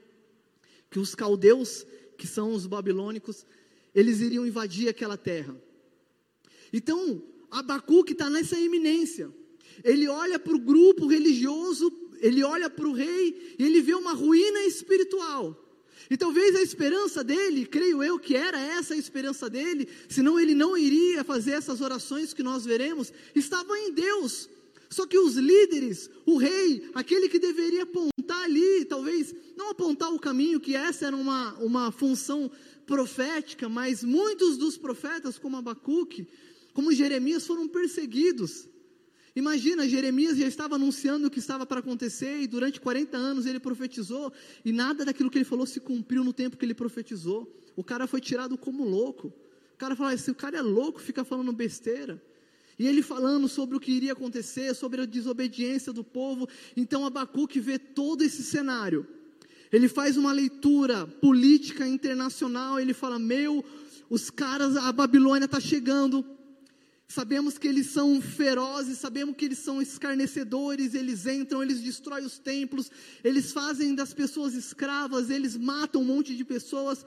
que 0.91 0.99
os 0.99 1.15
caldeus, 1.15 1.87
que 2.19 2.27
são 2.27 2.53
os 2.53 2.67
babilônicos, 2.67 3.47
eles 3.95 4.21
iriam 4.21 4.47
invadir 4.47 4.89
aquela 4.89 5.17
terra. 5.17 5.57
Então, 6.73 7.23
Abacuque 7.51 8.13
está 8.13 8.29
nessa 8.29 8.59
eminência. 8.59 9.33
Ele 9.83 10.09
olha 10.09 10.39
para 10.39 10.55
o 10.55 10.59
grupo 10.59 11.07
religioso, 11.07 11.93
ele 12.21 12.43
olha 12.43 12.69
para 12.69 12.87
o 12.87 12.93
rei 12.93 13.55
e 13.59 13.65
ele 13.65 13.81
vê 13.81 13.95
uma 13.95 14.13
ruína 14.13 14.65
espiritual. 14.65 15.64
E 16.11 16.17
talvez 16.17 16.55
a 16.55 16.63
esperança 16.63 17.25
dele, 17.25 17.67
creio 17.67 18.03
eu 18.03 18.19
que 18.19 18.37
era 18.37 18.59
essa 18.59 18.95
a 18.95 18.97
esperança 18.97 19.49
dele, 19.49 19.89
senão 20.09 20.39
ele 20.39 20.55
não 20.55 20.77
iria 20.77 21.25
fazer 21.25 21.53
essas 21.53 21.81
orações 21.81 22.35
que 22.35 22.43
nós 22.43 22.65
veremos, 22.65 23.13
estava 23.35 23.79
em 23.79 23.93
Deus. 23.93 24.49
Só 24.91 25.07
que 25.07 25.19
os 25.19 25.37
líderes, 25.37 26.11
o 26.25 26.37
rei, 26.37 26.89
aquele 26.95 27.29
que 27.29 27.39
deveria 27.39 27.83
apontar 27.83 28.45
ali, 28.45 28.85
talvez 28.85 29.35
não 29.57 29.71
apontar 29.71 30.13
o 30.13 30.21
caminho, 30.21 30.61
que 30.61 30.77
essa 30.77 31.07
era 31.07 31.17
uma, 31.17 31.55
uma 31.55 31.91
função 31.91 32.51
profética, 32.87 33.69
mas 33.69 34.05
muitos 34.05 34.57
dos 34.57 34.77
profetas, 34.77 35.39
como 35.39 35.57
Abacuque, 35.57 36.29
como 36.73 36.93
Jeremias, 36.93 37.47
foram 37.47 37.67
perseguidos. 37.67 38.69
Imagina, 39.37 39.89
Jeremias 39.89 40.39
já 40.39 40.47
estava 40.47 40.77
anunciando 40.77 41.27
o 41.27 41.31
que 41.31 41.41
estava 41.41 41.67
para 41.67 41.81
acontecer 41.81 42.41
e 42.41 42.47
durante 42.47 42.81
40 42.81 43.17
anos 43.17 43.47
ele 43.47 43.59
profetizou 43.59 44.33
e 44.65 44.71
nada 44.71 45.05
daquilo 45.05 45.29
que 45.29 45.39
ele 45.39 45.45
falou 45.45 45.67
se 45.67 45.81
cumpriu 45.81 46.23
no 46.23 46.33
tempo 46.33 46.57
que 46.57 46.65
ele 46.65 46.75
profetizou. 46.75 47.53
O 47.75 47.83
cara 47.83 48.07
foi 48.07 48.21
tirado 48.21 48.57
como 48.57 48.85
louco. 48.85 49.33
O 49.75 49.77
cara 49.77 49.97
fala, 49.97 50.15
esse 50.15 50.33
cara 50.35 50.59
é 50.59 50.63
louco, 50.63 51.01
fica 51.01 51.25
falando 51.25 51.53
besteira. 51.53 52.23
E 52.79 52.87
ele 52.87 53.03
falando 53.03 53.49
sobre 53.49 53.77
o 53.77 53.81
que 53.81 53.91
iria 53.91 54.13
acontecer, 54.13 54.73
sobre 54.75 55.01
a 55.01 55.05
desobediência 55.05 55.93
do 55.93 56.05
povo. 56.05 56.49
Então 56.77 57.05
Abacuque 57.05 57.59
vê 57.59 57.77
todo 57.77 58.23
esse 58.23 58.43
cenário. 58.43 59.07
Ele 59.73 59.89
faz 59.89 60.17
uma 60.17 60.33
leitura 60.33 61.07
política 61.07 61.87
internacional, 61.87 62.79
ele 62.79 62.95
fala: 62.95 63.19
"Meu, 63.19 63.65
os 64.09 64.31
caras, 64.31 64.77
a 64.77 64.93
Babilônia 64.93 65.47
está 65.47 65.59
chegando, 65.59 66.25
Sabemos 67.15 67.57
que 67.57 67.69
eles 67.69 67.87
são 67.87 68.21
ferozes, 68.21 68.99
sabemos 68.99 69.37
que 69.37 69.45
eles 69.45 69.59
são 69.59 69.81
escarnecedores, 69.81 70.95
eles 70.95 71.27
entram, 71.27 71.63
eles 71.63 71.81
destroem 71.81 72.25
os 72.25 72.41
templos, 72.41 72.91
eles 73.23 73.53
fazem 73.53 73.95
das 73.95 74.13
pessoas 74.13 74.53
escravas, 74.53 75.31
eles 75.31 75.57
matam 75.57 76.03
um 76.03 76.05
monte 76.05 76.35
de 76.37 76.45
pessoas. 76.45 77.07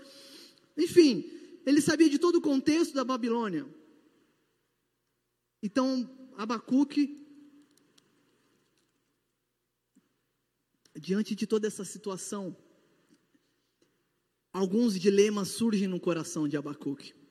Enfim, 0.77 1.29
ele 1.65 1.81
sabia 1.81 2.09
de 2.09 2.17
todo 2.17 2.37
o 2.37 2.41
contexto 2.41 2.93
da 2.93 3.03
Babilônia. 3.03 3.67
Então, 5.61 6.09
Abacuque, 6.37 7.03
diante 10.95 11.35
de 11.35 11.45
toda 11.45 11.67
essa 11.67 11.83
situação, 11.83 12.55
alguns 14.53 14.97
dilemas 14.97 15.49
surgem 15.49 15.85
no 15.85 15.99
coração 15.99 16.47
de 16.47 16.55
Abacuque. 16.55 17.26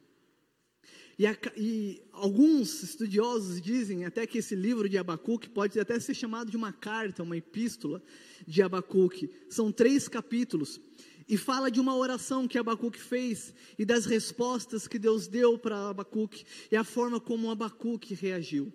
E, 1.19 1.27
a, 1.27 1.37
e, 1.57 2.03
alguns 2.13 2.83
estudiosos 2.83 3.61
dizem 3.61 4.05
até 4.05 4.27
que 4.27 4.39
esse 4.39 4.55
livro 4.55 4.89
de 4.89 4.99
Abacuque 4.99 5.49
pode 5.49 5.79
até 5.81 5.99
ser 5.99 6.15
chamado 6.15 6.51
de 6.51 6.57
uma 6.57 6.73
carta, 6.73 7.23
uma 7.23 7.37
epístola 7.37 8.03
de 8.47 8.61
Abacuque. 8.63 9.31
São 9.49 9.73
três 9.73 10.09
capítulos. 10.09 10.81
E 11.29 11.37
fala 11.37 11.71
de 11.71 11.81
uma 11.81 11.97
oração 11.97 12.47
que 12.47 12.59
Abacuque 12.59 13.01
fez 13.01 13.53
e 13.79 13.85
das 13.85 14.07
respostas 14.07 14.87
que 14.87 14.99
Deus 14.99 15.27
deu 15.27 15.59
para 15.59 15.89
Abacuque 15.89 16.45
e 16.71 16.77
a 16.77 16.85
forma 16.85 17.19
como 17.19 17.51
Abacuque 17.51 18.15
reagiu. 18.15 18.73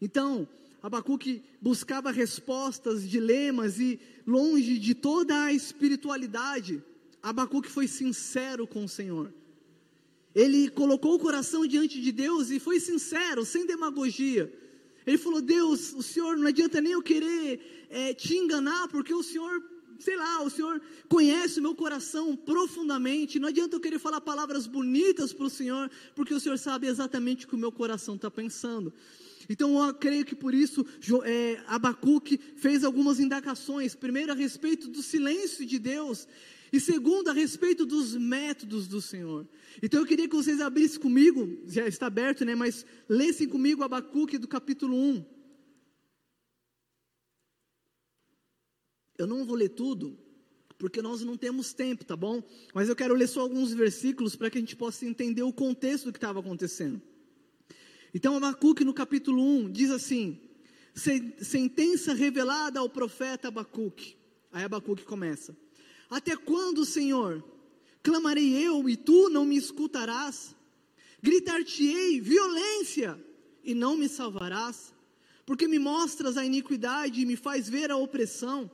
Então, 0.00 0.46
Abacuque 0.80 1.42
buscava 1.60 2.12
respostas, 2.12 3.08
dilemas 3.08 3.80
e 3.80 3.98
longe 4.24 4.78
de 4.78 4.94
toda 4.94 5.44
a 5.44 5.52
espiritualidade, 5.52 6.80
Abacuque 7.22 7.68
foi 7.68 7.88
sincero 7.88 8.66
com 8.66 8.84
o 8.84 8.88
Senhor. 8.88 9.32
Ele 10.34 10.68
colocou 10.68 11.14
o 11.14 11.18
coração 11.18 11.66
diante 11.66 12.00
de 12.00 12.12
Deus 12.12 12.50
e 12.50 12.60
foi 12.60 12.78
sincero, 12.80 13.44
sem 13.44 13.66
demagogia. 13.66 14.52
Ele 15.06 15.18
falou: 15.18 15.40
Deus, 15.40 15.92
o 15.94 16.02
Senhor 16.02 16.36
não 16.36 16.46
adianta 16.46 16.80
nem 16.80 16.92
eu 16.92 17.02
querer 17.02 17.86
é, 17.88 18.12
te 18.12 18.36
enganar, 18.36 18.88
porque 18.88 19.14
o 19.14 19.22
Senhor, 19.22 19.62
sei 19.98 20.16
lá, 20.16 20.42
o 20.42 20.50
Senhor 20.50 20.80
conhece 21.08 21.58
o 21.58 21.62
meu 21.62 21.74
coração 21.74 22.36
profundamente. 22.36 23.38
Não 23.38 23.48
adianta 23.48 23.76
eu 23.76 23.80
querer 23.80 23.98
falar 23.98 24.20
palavras 24.20 24.66
bonitas 24.66 25.32
para 25.32 25.46
o 25.46 25.50
Senhor, 25.50 25.90
porque 26.14 26.34
o 26.34 26.40
Senhor 26.40 26.58
sabe 26.58 26.86
exatamente 26.86 27.46
o 27.46 27.48
que 27.48 27.54
o 27.54 27.58
meu 27.58 27.72
coração 27.72 28.16
está 28.16 28.30
pensando. 28.30 28.92
Então 29.48 29.82
eu 29.82 29.94
creio 29.94 30.26
que 30.26 30.34
por 30.34 30.52
isso 30.52 30.84
é, 31.24 31.58
Abacuque 31.66 32.38
fez 32.56 32.84
algumas 32.84 33.18
indagações. 33.18 33.94
Primeiro, 33.94 34.32
a 34.32 34.34
respeito 34.34 34.88
do 34.88 35.02
silêncio 35.02 35.64
de 35.64 35.78
Deus. 35.78 36.28
E 36.72 36.80
segundo, 36.80 37.28
a 37.28 37.32
respeito 37.32 37.86
dos 37.86 38.14
métodos 38.14 38.86
do 38.86 39.00
Senhor. 39.00 39.46
Então 39.82 40.00
eu 40.00 40.06
queria 40.06 40.28
que 40.28 40.36
vocês 40.36 40.60
abrissem 40.60 41.00
comigo, 41.00 41.62
já 41.66 41.86
está 41.86 42.06
aberto, 42.06 42.44
né? 42.44 42.54
Mas 42.54 42.84
lessem 43.08 43.48
comigo 43.48 43.82
Abacuque 43.82 44.38
do 44.38 44.46
capítulo 44.46 44.96
1. 44.96 45.24
Eu 49.16 49.26
não 49.26 49.44
vou 49.44 49.56
ler 49.56 49.70
tudo, 49.70 50.16
porque 50.78 51.02
nós 51.02 51.22
não 51.22 51.36
temos 51.36 51.72
tempo, 51.72 52.04
tá 52.04 52.16
bom? 52.16 52.42
Mas 52.72 52.88
eu 52.88 52.94
quero 52.94 53.14
ler 53.14 53.26
só 53.26 53.40
alguns 53.40 53.72
versículos 53.72 54.36
para 54.36 54.48
que 54.48 54.58
a 54.58 54.60
gente 54.60 54.76
possa 54.76 55.04
entender 55.04 55.42
o 55.42 55.52
contexto 55.52 56.04
do 56.06 56.12
que 56.12 56.18
estava 56.18 56.38
acontecendo. 56.40 57.02
Então 58.14 58.36
Abacuque 58.36 58.84
no 58.84 58.94
capítulo 58.94 59.42
1 59.42 59.72
diz 59.72 59.90
assim: 59.90 60.40
sentença 60.94 62.14
revelada 62.14 62.78
ao 62.78 62.88
profeta 62.88 63.48
Abacuque. 63.48 64.16
Aí 64.52 64.64
Abacuque 64.64 65.04
começa. 65.04 65.56
Até 66.10 66.36
quando, 66.36 66.84
Senhor? 66.84 67.44
Clamarei 68.02 68.54
eu 68.54 68.88
e 68.88 68.96
tu 68.96 69.28
não 69.28 69.44
me 69.44 69.56
escutarás? 69.56 70.54
Gritar-te-ei 71.22 72.20
violência 72.20 73.18
e 73.62 73.74
não 73.74 73.96
me 73.96 74.08
salvarás? 74.08 74.94
Porque 75.44 75.66
me 75.66 75.78
mostras 75.78 76.36
a 76.36 76.44
iniquidade 76.44 77.20
e 77.20 77.26
me 77.26 77.36
faz 77.36 77.68
ver 77.68 77.90
a 77.90 77.96
opressão? 77.96 78.70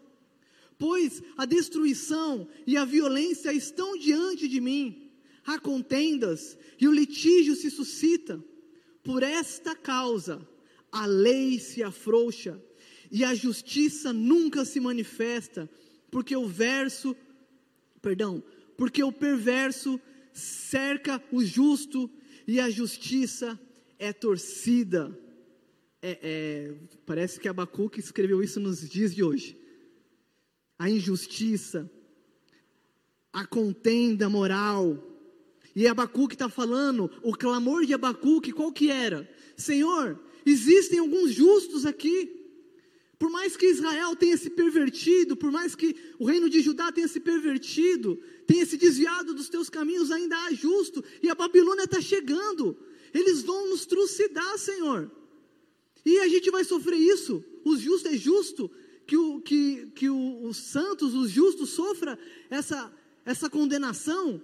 Pois 0.79 1.23
a 1.37 1.45
destruição 1.45 2.49
e 2.67 2.77
a 2.77 2.85
violência 2.85 3.53
estão 3.53 3.97
diante 3.97 4.49
de 4.49 4.61
mim, 4.61 5.11
há 5.47 5.59
contendas 5.59 6.59
e 6.81 6.87
o 6.87 6.93
litígio 6.93 7.55
se 7.55 7.71
suscita. 7.71 8.43
Por 9.03 9.23
esta 9.23 9.75
causa, 9.75 10.47
a 10.91 11.07
lei 11.07 11.59
se 11.59 11.83
afrouxa 11.83 12.61
e 13.11 13.25
a 13.25 13.35
justiça 13.35 14.13
nunca 14.13 14.65
se 14.65 14.81
manifesta, 14.81 15.71
porque 16.11 16.35
o 16.35 16.47
verso 16.47 17.17
perdão, 18.05 18.43
porque 18.77 19.03
o 19.03 19.11
perverso 19.11 19.99
cerca 20.31 21.23
o 21.33 21.43
justo 21.43 22.11
e 22.47 22.61
a 22.61 22.69
justiça 22.69 23.59
é 23.99 24.13
torcida. 24.13 25.19
É, 26.03 26.19
é, 26.23 26.75
parece 27.07 27.41
que 27.41 27.49
Abacuque 27.49 27.99
escreveu 27.99 28.43
isso 28.43 28.61
nos 28.61 28.87
dias 28.87 29.15
de 29.15 29.25
hoje. 29.25 29.59
A 30.79 30.91
injustiça, 30.91 31.91
a 33.33 33.47
contenda 33.47 34.29
moral. 34.29 35.03
E 35.75 35.89
Abacuque 35.89 36.35
está 36.35 36.51
falando, 36.51 37.11
o 37.23 37.33
clamor 37.33 37.87
de 37.87 37.95
Abacuque, 37.95 38.53
qual 38.53 38.71
que 38.71 38.91
era? 38.91 39.27
Senhor, 39.57 40.21
existem 40.45 40.99
alguns 40.99 41.33
justos 41.33 41.87
aqui, 41.87 42.44
por 43.25 43.31
mais 43.31 43.57
que 43.57 43.65
Israel 43.65 44.15
tenha 44.15 44.37
se 44.37 44.51
pervertido, 44.51 45.35
por 45.35 45.51
mais 45.51 45.75
que 45.75 45.97
o 46.19 46.27
reino 46.27 46.47
de 46.51 46.61
Judá 46.61 46.93
tenha 46.93 47.09
se 47.09 47.19
pervertido, 47.19 48.21
tenha 48.47 48.67
se 48.67 48.77
desviado 48.77 49.33
dos 49.33 49.49
teus 49.49 49.71
caminhos, 49.71 50.11
ainda 50.11 50.37
há 50.37 50.53
justo, 50.53 51.03
e 51.23 51.31
a 51.31 51.35
Babilônia 51.35 51.85
está 51.85 52.03
chegando, 52.03 52.77
eles 53.15 53.41
vão 53.41 53.71
nos 53.71 53.87
trucidar, 53.87 54.59
Senhor, 54.59 55.11
e 56.05 56.19
a 56.19 56.29
gente 56.29 56.51
vai 56.51 56.65
sofrer 56.65 56.99
isso, 56.99 57.43
os 57.65 57.81
justos, 57.81 58.13
é 58.13 58.15
justo 58.19 58.71
que, 59.07 59.17
o, 59.17 59.41
que, 59.41 59.87
que 59.95 60.11
o, 60.11 60.45
os 60.45 60.59
santos, 60.59 61.15
os 61.15 61.31
justos, 61.31 61.71
sofra 61.71 62.19
essa, 62.51 62.95
essa 63.25 63.49
condenação, 63.49 64.39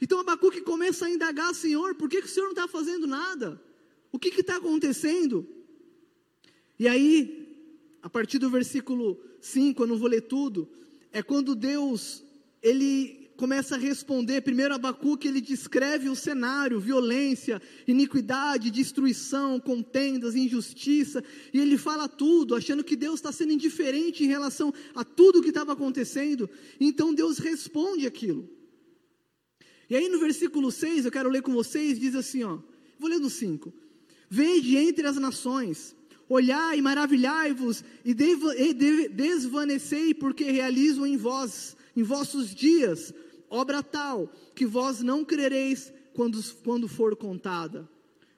então 0.00 0.18
Abacuque 0.18 0.60
começa 0.62 1.06
a 1.06 1.10
indagar, 1.10 1.54
Senhor, 1.54 1.94
por 1.94 2.08
que, 2.08 2.20
que 2.20 2.26
o 2.26 2.28
Senhor 2.28 2.46
não 2.46 2.52
está 2.52 2.66
fazendo 2.66 3.06
nada? 3.06 3.62
O 4.10 4.18
que 4.18 4.30
está 4.30 4.56
acontecendo? 4.56 5.46
E 6.80 6.88
aí, 6.88 7.37
a 8.02 8.08
partir 8.08 8.38
do 8.38 8.50
versículo 8.50 9.18
5, 9.40 9.82
eu 9.82 9.86
não 9.86 9.98
vou 9.98 10.08
ler 10.08 10.22
tudo, 10.22 10.68
é 11.12 11.22
quando 11.22 11.54
Deus, 11.54 12.24
ele 12.62 13.28
começa 13.38 13.76
a 13.76 13.78
responder. 13.78 14.40
Primeiro 14.40 14.74
Abacuque, 14.74 15.28
ele 15.28 15.40
descreve 15.40 16.08
o 16.08 16.16
cenário, 16.16 16.80
violência, 16.80 17.62
iniquidade, 17.86 18.68
destruição, 18.68 19.60
contendas, 19.60 20.34
injustiça, 20.34 21.22
e 21.54 21.60
ele 21.60 21.78
fala 21.78 22.08
tudo, 22.08 22.56
achando 22.56 22.82
que 22.82 22.96
Deus 22.96 23.14
está 23.14 23.30
sendo 23.30 23.52
indiferente 23.52 24.24
em 24.24 24.26
relação 24.26 24.74
a 24.92 25.04
tudo 25.04 25.40
que 25.40 25.50
estava 25.50 25.72
acontecendo. 25.72 26.50
Então 26.80 27.14
Deus 27.14 27.38
responde 27.38 28.06
aquilo. 28.08 28.50
E 29.88 29.94
aí 29.94 30.08
no 30.08 30.18
versículo 30.18 30.72
6, 30.72 31.04
eu 31.04 31.12
quero 31.12 31.30
ler 31.30 31.42
com 31.42 31.52
vocês, 31.52 31.98
diz 31.98 32.16
assim, 32.16 32.42
ó, 32.42 32.58
vou 32.98 33.08
ler 33.08 33.20
no 33.20 33.30
5. 33.30 33.72
Vede 34.28 34.76
entre 34.76 35.06
as 35.06 35.16
nações, 35.16 35.94
olhai 36.28 36.80
maravilhai-vos, 36.80 37.84
e, 38.04 38.14
desvanecei, 38.14 40.12
porque 40.14 40.44
realizo 40.44 41.06
em 41.06 41.16
vós, 41.16 41.76
em 41.96 42.02
vossos 42.02 42.54
dias, 42.54 43.12
obra 43.48 43.82
tal, 43.82 44.32
que 44.54 44.66
vós 44.66 45.00
não 45.00 45.24
crereis 45.24 45.92
quando, 46.14 46.42
quando 46.64 46.88
for 46.88 47.16
contada. 47.16 47.88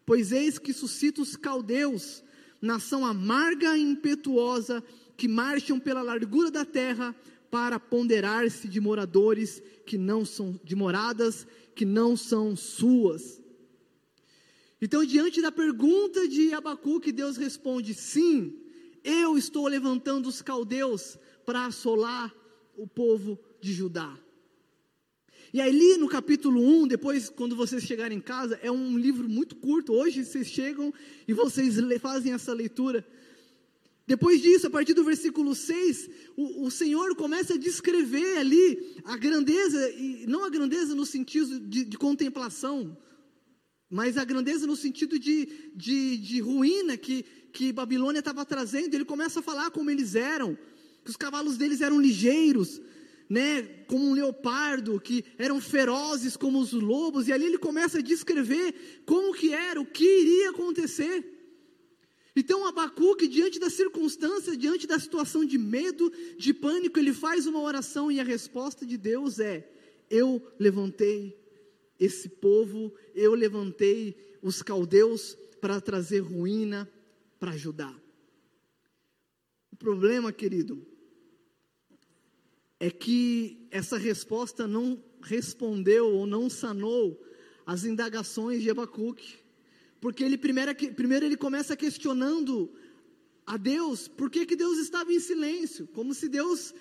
Pois 0.06 0.32
eis 0.32 0.58
que 0.58 0.72
suscita 0.72 1.22
os 1.22 1.36
caldeus, 1.36 2.22
nação 2.60 3.04
amarga 3.04 3.76
e 3.76 3.82
impetuosa, 3.82 4.82
que 5.16 5.28
marcham 5.28 5.78
pela 5.78 6.02
largura 6.02 6.50
da 6.50 6.64
terra, 6.64 7.14
para 7.50 7.80
ponderar-se 7.80 8.68
de 8.68 8.80
moradores 8.80 9.60
que 9.84 9.98
não 9.98 10.24
são, 10.24 10.58
de 10.62 10.76
moradas 10.76 11.46
que 11.74 11.84
não 11.84 12.16
são 12.16 12.54
suas. 12.54 13.39
Então, 14.80 15.04
diante 15.04 15.42
da 15.42 15.52
pergunta 15.52 16.26
de 16.26 16.52
Abacuque, 16.54 17.12
Deus 17.12 17.36
responde: 17.36 17.92
sim, 17.92 18.56
eu 19.04 19.36
estou 19.36 19.66
levantando 19.66 20.28
os 20.28 20.40
caldeus 20.40 21.18
para 21.44 21.66
assolar 21.66 22.34
o 22.76 22.86
povo 22.86 23.38
de 23.60 23.72
Judá. 23.72 24.18
E 25.52 25.60
ali 25.60 25.96
no 25.96 26.08
capítulo 26.08 26.60
1, 26.62 26.86
depois, 26.86 27.28
quando 27.28 27.56
vocês 27.56 27.82
chegarem 27.82 28.18
em 28.18 28.20
casa, 28.20 28.58
é 28.62 28.70
um 28.70 28.96
livro 28.96 29.28
muito 29.28 29.56
curto. 29.56 29.92
Hoje 29.92 30.24
vocês 30.24 30.46
chegam 30.46 30.94
e 31.26 31.34
vocês 31.34 31.76
fazem 32.00 32.32
essa 32.32 32.52
leitura. 32.52 33.04
Depois 34.06 34.40
disso, 34.40 34.66
a 34.66 34.70
partir 34.70 34.94
do 34.94 35.04
versículo 35.04 35.54
6, 35.54 36.08
o, 36.36 36.66
o, 36.66 36.70
Senhor 36.70 37.14
começa 37.14 37.54
a 37.54 37.58
descrever 37.58 38.38
ali 38.38 38.96
a 39.04 39.16
grandeza, 39.16 39.90
e 39.90 40.24
não 40.26 40.44
a 40.44 40.50
grandeza 40.50 40.94
no 40.94 41.06
sentido 41.06 41.60
de, 41.60 41.84
de 41.84 41.98
contemplação, 41.98 42.96
mas 43.90 44.16
a 44.16 44.24
grandeza 44.24 44.68
no 44.68 44.76
sentido 44.76 45.18
de, 45.18 45.70
de, 45.74 46.16
de 46.16 46.40
ruína 46.40 46.96
que, 46.96 47.24
que 47.52 47.72
Babilônia 47.72 48.20
estava 48.20 48.44
trazendo. 48.44 48.94
Ele 48.94 49.04
começa 49.04 49.40
a 49.40 49.42
falar 49.42 49.72
como 49.72 49.90
eles 49.90 50.14
eram, 50.14 50.56
que 51.04 51.10
os 51.10 51.16
cavalos 51.16 51.56
deles 51.56 51.80
eram 51.80 52.00
ligeiros, 52.00 52.80
né, 53.28 53.62
como 53.88 54.06
um 54.06 54.14
leopardo, 54.14 55.00
que 55.00 55.24
eram 55.36 55.60
ferozes 55.60 56.36
como 56.36 56.60
os 56.60 56.72
lobos, 56.72 57.26
e 57.26 57.32
ali 57.32 57.46
ele 57.46 57.58
começa 57.58 57.98
a 57.98 58.02
descrever 58.02 59.02
como 59.04 59.34
que 59.34 59.52
era, 59.52 59.80
o 59.80 59.86
que 59.86 60.04
iria 60.04 60.50
acontecer. 60.50 61.24
Então 62.36 62.64
Abacuque, 62.66 63.26
diante 63.26 63.58
da 63.58 63.68
circunstância, 63.68 64.56
diante 64.56 64.86
da 64.86 65.00
situação 65.00 65.44
de 65.44 65.58
medo, 65.58 66.12
de 66.38 66.54
pânico, 66.54 66.96
ele 66.96 67.12
faz 67.12 67.44
uma 67.44 67.60
oração 67.60 68.10
e 68.10 68.20
a 68.20 68.24
resposta 68.24 68.86
de 68.86 68.96
Deus 68.96 69.40
é: 69.40 69.68
Eu 70.08 70.40
levantei 70.58 71.39
esse 72.00 72.28
povo, 72.28 72.92
eu 73.14 73.34
levantei 73.34 74.16
os 74.42 74.62
caldeus 74.62 75.36
para 75.60 75.80
trazer 75.80 76.20
ruína 76.20 76.90
para 77.38 77.56
Judá. 77.56 77.94
O 79.70 79.76
problema, 79.76 80.32
querido, 80.32 80.84
é 82.80 82.90
que 82.90 83.68
essa 83.70 83.98
resposta 83.98 84.66
não 84.66 85.02
respondeu 85.22 86.06
ou 86.08 86.26
não 86.26 86.48
sanou 86.48 87.22
as 87.66 87.84
indagações 87.84 88.62
de 88.62 88.70
Abacuque. 88.70 89.36
Porque 90.00 90.24
ele 90.24 90.38
primeiro, 90.38 90.74
primeiro 90.94 91.26
ele 91.26 91.36
começa 91.36 91.76
questionando 91.76 92.72
a 93.46 93.58
Deus, 93.58 94.08
por 94.08 94.30
que, 94.30 94.46
que 94.46 94.56
Deus 94.56 94.78
estava 94.78 95.12
em 95.12 95.20
silêncio? 95.20 95.86
Como 95.88 96.14
se 96.14 96.28
Deus 96.28 96.72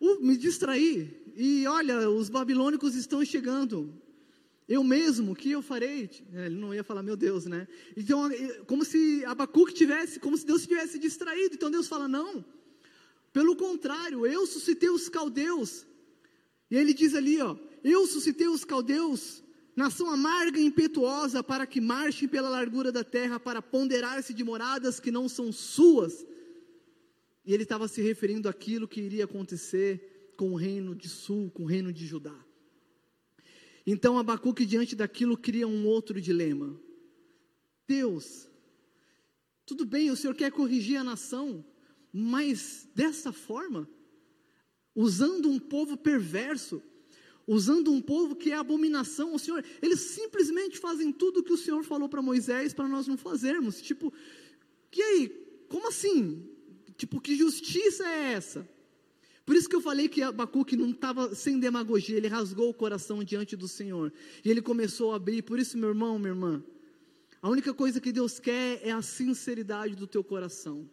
uh, 0.00 0.20
me 0.20 0.36
distrair. 0.36 1.20
E 1.34 1.66
olha, 1.66 2.08
os 2.08 2.28
babilônicos 2.28 2.94
estão 2.94 3.24
chegando. 3.24 3.92
Eu 4.70 4.84
mesmo, 4.84 5.32
o 5.32 5.34
que 5.34 5.50
eu 5.50 5.60
farei? 5.60 6.08
É, 6.32 6.46
ele 6.46 6.54
não 6.54 6.72
ia 6.72 6.84
falar, 6.84 7.02
meu 7.02 7.16
Deus, 7.16 7.44
né? 7.44 7.66
Então, 7.96 8.30
como 8.68 8.84
se 8.84 9.24
Abacuque 9.24 9.74
tivesse, 9.74 10.20
como 10.20 10.38
se 10.38 10.46
Deus 10.46 10.62
tivesse 10.64 10.96
distraído. 10.96 11.56
Então 11.56 11.72
Deus 11.72 11.88
fala, 11.88 12.06
não. 12.06 12.44
Pelo 13.32 13.56
contrário, 13.56 14.24
eu 14.24 14.46
suscitei 14.46 14.88
os 14.88 15.08
caldeus. 15.08 15.84
E 16.70 16.76
ele 16.76 16.94
diz 16.94 17.16
ali, 17.16 17.40
ó, 17.40 17.56
eu 17.82 18.06
suscitei 18.06 18.46
os 18.46 18.64
caldeus, 18.64 19.42
nação 19.74 20.08
amarga 20.08 20.60
e 20.60 20.64
impetuosa, 20.64 21.42
para 21.42 21.66
que 21.66 21.80
marchem 21.80 22.28
pela 22.28 22.48
largura 22.48 22.92
da 22.92 23.02
terra, 23.02 23.40
para 23.40 23.60
ponderar-se 23.60 24.32
de 24.32 24.44
moradas 24.44 25.00
que 25.00 25.10
não 25.10 25.28
são 25.28 25.50
suas. 25.50 26.24
E 27.44 27.52
ele 27.52 27.64
estava 27.64 27.88
se 27.88 28.00
referindo 28.00 28.48
àquilo 28.48 28.86
que 28.86 29.00
iria 29.00 29.24
acontecer 29.24 30.32
com 30.36 30.52
o 30.52 30.56
reino 30.56 30.94
de 30.94 31.08
Sul, 31.08 31.50
com 31.50 31.64
o 31.64 31.66
reino 31.66 31.92
de 31.92 32.06
Judá. 32.06 32.49
Então 33.92 34.16
Abacuque, 34.16 34.64
diante 34.64 34.94
daquilo, 34.94 35.36
cria 35.36 35.66
um 35.66 35.84
outro 35.84 36.20
dilema. 36.20 36.80
Deus, 37.88 38.48
tudo 39.66 39.84
bem, 39.84 40.12
o 40.12 40.16
Senhor 40.16 40.32
quer 40.32 40.52
corrigir 40.52 40.96
a 40.96 41.02
nação, 41.02 41.64
mas 42.12 42.88
dessa 42.94 43.32
forma, 43.32 43.90
usando 44.94 45.50
um 45.50 45.58
povo 45.58 45.96
perverso, 45.96 46.80
usando 47.44 47.90
um 47.90 48.00
povo 48.00 48.36
que 48.36 48.52
é 48.52 48.54
abominação 48.54 49.32
ao 49.32 49.40
Senhor, 49.40 49.64
eles 49.82 49.98
simplesmente 49.98 50.78
fazem 50.78 51.10
tudo 51.10 51.40
o 51.40 51.42
que 51.42 51.52
o 51.52 51.58
Senhor 51.58 51.82
falou 51.82 52.08
para 52.08 52.22
Moisés 52.22 52.72
para 52.72 52.86
nós 52.86 53.08
não 53.08 53.16
fazermos. 53.16 53.82
Tipo, 53.82 54.12
e 54.94 55.02
aí, 55.02 55.28
como 55.68 55.88
assim? 55.88 56.48
Tipo, 56.96 57.20
que 57.20 57.34
justiça 57.34 58.06
é 58.06 58.34
essa? 58.34 58.68
Por 59.50 59.56
isso 59.56 59.68
que 59.68 59.74
eu 59.74 59.80
falei 59.80 60.08
que 60.08 60.22
Abacuque 60.22 60.76
não 60.76 60.90
estava 60.90 61.34
sem 61.34 61.58
demagogia, 61.58 62.16
ele 62.16 62.28
rasgou 62.28 62.70
o 62.70 62.72
coração 62.72 63.24
diante 63.24 63.56
do 63.56 63.66
Senhor. 63.66 64.12
E 64.44 64.48
ele 64.48 64.62
começou 64.62 65.12
a 65.12 65.16
abrir. 65.16 65.42
Por 65.42 65.58
isso, 65.58 65.76
meu 65.76 65.88
irmão, 65.88 66.20
minha 66.20 66.30
irmã, 66.30 66.62
a 67.42 67.48
única 67.50 67.74
coisa 67.74 68.00
que 68.00 68.12
Deus 68.12 68.38
quer 68.38 68.80
é 68.80 68.92
a 68.92 69.02
sinceridade 69.02 69.96
do 69.96 70.06
teu 70.06 70.22
coração. 70.22 70.88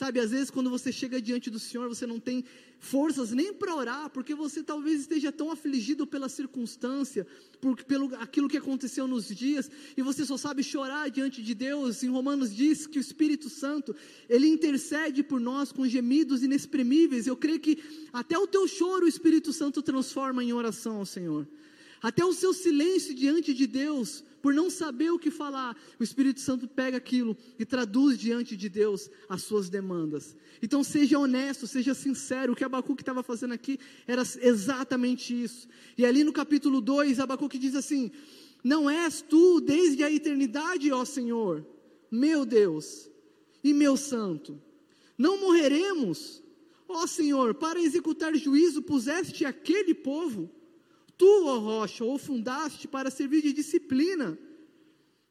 Sabe, 0.00 0.18
às 0.18 0.30
vezes 0.30 0.50
quando 0.50 0.70
você 0.70 0.90
chega 0.90 1.20
diante 1.20 1.50
do 1.50 1.58
Senhor, 1.58 1.86
você 1.86 2.06
não 2.06 2.18
tem 2.18 2.42
forças 2.78 3.32
nem 3.32 3.52
para 3.52 3.74
orar, 3.74 4.08
porque 4.08 4.34
você 4.34 4.62
talvez 4.62 5.02
esteja 5.02 5.30
tão 5.30 5.50
afligido 5.50 6.06
pela 6.06 6.26
circunstância, 6.26 7.26
por, 7.60 7.84
pelo 7.84 8.06
aquilo 8.16 8.48
que 8.48 8.56
aconteceu 8.56 9.06
nos 9.06 9.28
dias, 9.28 9.70
e 9.94 10.00
você 10.00 10.24
só 10.24 10.38
sabe 10.38 10.62
chorar 10.62 11.10
diante 11.10 11.42
de 11.42 11.54
Deus. 11.54 12.02
Em 12.02 12.08
Romanos 12.08 12.56
diz 12.56 12.86
que 12.86 12.96
o 12.96 13.04
Espírito 13.06 13.50
Santo, 13.50 13.94
ele 14.26 14.48
intercede 14.48 15.22
por 15.22 15.38
nós 15.38 15.70
com 15.70 15.86
gemidos 15.86 16.42
inexprimíveis. 16.42 17.26
Eu 17.26 17.36
creio 17.36 17.60
que 17.60 17.76
até 18.10 18.38
o 18.38 18.46
teu 18.46 18.66
choro 18.66 19.04
o 19.04 19.08
Espírito 19.08 19.52
Santo 19.52 19.82
transforma 19.82 20.42
em 20.42 20.54
oração 20.54 20.96
ao 20.96 21.04
Senhor. 21.04 21.46
Até 22.02 22.24
o 22.24 22.32
seu 22.32 22.52
silêncio 22.52 23.14
diante 23.14 23.52
de 23.52 23.66
Deus, 23.66 24.24
por 24.40 24.54
não 24.54 24.70
saber 24.70 25.10
o 25.10 25.18
que 25.18 25.30
falar, 25.30 25.76
o 25.98 26.02
Espírito 26.02 26.40
Santo 26.40 26.66
pega 26.66 26.96
aquilo 26.96 27.36
e 27.58 27.64
traduz 27.64 28.18
diante 28.18 28.56
de 28.56 28.68
Deus 28.68 29.10
as 29.28 29.42
suas 29.42 29.68
demandas. 29.68 30.34
Então 30.62 30.82
seja 30.82 31.18
honesto, 31.18 31.66
seja 31.66 31.94
sincero. 31.94 32.52
O 32.52 32.56
que 32.56 32.64
Abacuque 32.64 33.02
estava 33.02 33.22
fazendo 33.22 33.52
aqui 33.52 33.78
era 34.06 34.22
exatamente 34.40 35.40
isso. 35.40 35.68
E 35.96 36.06
ali 36.06 36.24
no 36.24 36.32
capítulo 36.32 36.80
2, 36.80 37.20
Abacuque 37.20 37.58
diz 37.58 37.74
assim: 37.74 38.10
Não 38.64 38.88
és 38.88 39.20
tu 39.20 39.60
desde 39.60 40.02
a 40.02 40.10
eternidade, 40.10 40.90
ó 40.90 41.04
Senhor, 41.04 41.66
meu 42.10 42.46
Deus 42.46 43.10
e 43.62 43.74
meu 43.74 43.96
Santo. 43.96 44.60
Não 45.18 45.38
morreremos, 45.38 46.42
ó 46.88 47.06
Senhor, 47.06 47.54
para 47.54 47.78
executar 47.78 48.34
juízo 48.36 48.80
puseste 48.80 49.44
aquele 49.44 49.92
povo 49.92 50.50
Tu, 51.20 51.44
ó 51.44 51.58
rocha, 51.58 52.02
o 52.02 52.16
fundaste 52.16 52.88
para 52.88 53.10
servir 53.10 53.42
de 53.42 53.52
disciplina. 53.52 54.38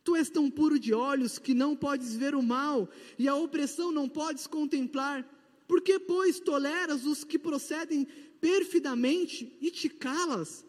Tu 0.04 0.16
és 0.16 0.30
tão 0.30 0.48
puro 0.48 0.78
de 0.78 0.94
olhos 0.94 1.40
que 1.40 1.56
não 1.56 1.76
podes 1.76 2.16
ver 2.16 2.36
o 2.36 2.44
mal, 2.44 2.88
e 3.18 3.28
a 3.28 3.34
opressão 3.34 3.92
não 3.92 4.08
podes 4.08 4.46
contemplar. 4.46 5.28
Por 5.68 5.82
que, 5.82 5.98
pois, 5.98 6.40
toleras 6.40 7.08
os 7.08 7.24
que 7.24 7.40
procedem 7.40 8.08
perfidamente 8.40 9.58
e 9.60 9.72
te 9.72 9.90
calas? 9.90 10.64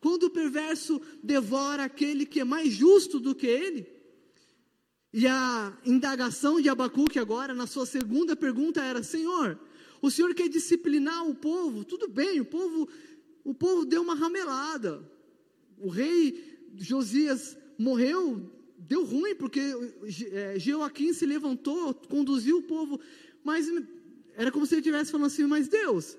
Quando 0.00 0.22
o 0.22 0.30
perverso 0.30 0.98
devora 1.22 1.84
aquele 1.84 2.24
que 2.24 2.40
é 2.40 2.44
mais 2.44 2.72
justo 2.72 3.20
do 3.20 3.34
que 3.34 3.46
ele? 3.46 3.86
E 5.12 5.26
a 5.26 5.76
indagação 5.84 6.58
de 6.62 6.70
Abacuque 6.70 7.18
agora, 7.18 7.52
na 7.52 7.66
sua 7.66 7.84
segunda 7.84 8.34
pergunta, 8.34 8.82
era: 8.82 9.02
Senhor, 9.02 9.60
o 10.00 10.10
Senhor 10.10 10.34
quer 10.34 10.48
disciplinar 10.48 11.28
o 11.28 11.34
povo? 11.34 11.84
Tudo 11.84 12.08
bem, 12.08 12.40
o 12.40 12.44
povo 12.46 12.88
o 13.44 13.54
povo 13.54 13.84
deu 13.84 14.02
uma 14.02 14.14
ramelada. 14.14 15.08
O 15.78 15.88
rei 15.88 16.60
Josias 16.76 17.56
morreu, 17.78 18.50
deu 18.78 19.04
ruim, 19.04 19.34
porque 19.34 19.60
é, 20.32 20.58
Joaquim 20.58 21.12
se 21.12 21.26
levantou, 21.26 21.94
conduziu 21.94 22.58
o 22.58 22.62
povo, 22.62 23.00
mas 23.42 23.66
era 24.34 24.50
como 24.50 24.66
se 24.66 24.74
ele 24.74 24.80
estivesse 24.80 25.10
falando 25.10 25.26
assim: 25.26 25.44
Mas 25.44 25.68
Deus, 25.68 26.16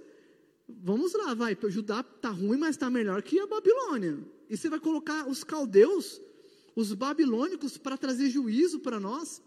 vamos 0.68 1.14
lá, 1.14 1.34
vai, 1.34 1.58
Judá 1.70 2.02
está 2.02 2.30
ruim, 2.30 2.58
mas 2.58 2.72
está 2.72 2.90
melhor 2.90 3.22
que 3.22 3.40
a 3.40 3.48
Babilônia. 3.48 4.20
E 4.50 4.58
você 4.58 4.70
vai 4.70 4.80
colocar 4.80 5.28
os 5.28 5.44
caldeus, 5.44 6.22
os 6.76 6.94
babilônicos, 6.94 7.78
para 7.78 7.98
trazer 7.98 8.30
juízo 8.30 8.80
para 8.80 9.00
nós? 9.00 9.42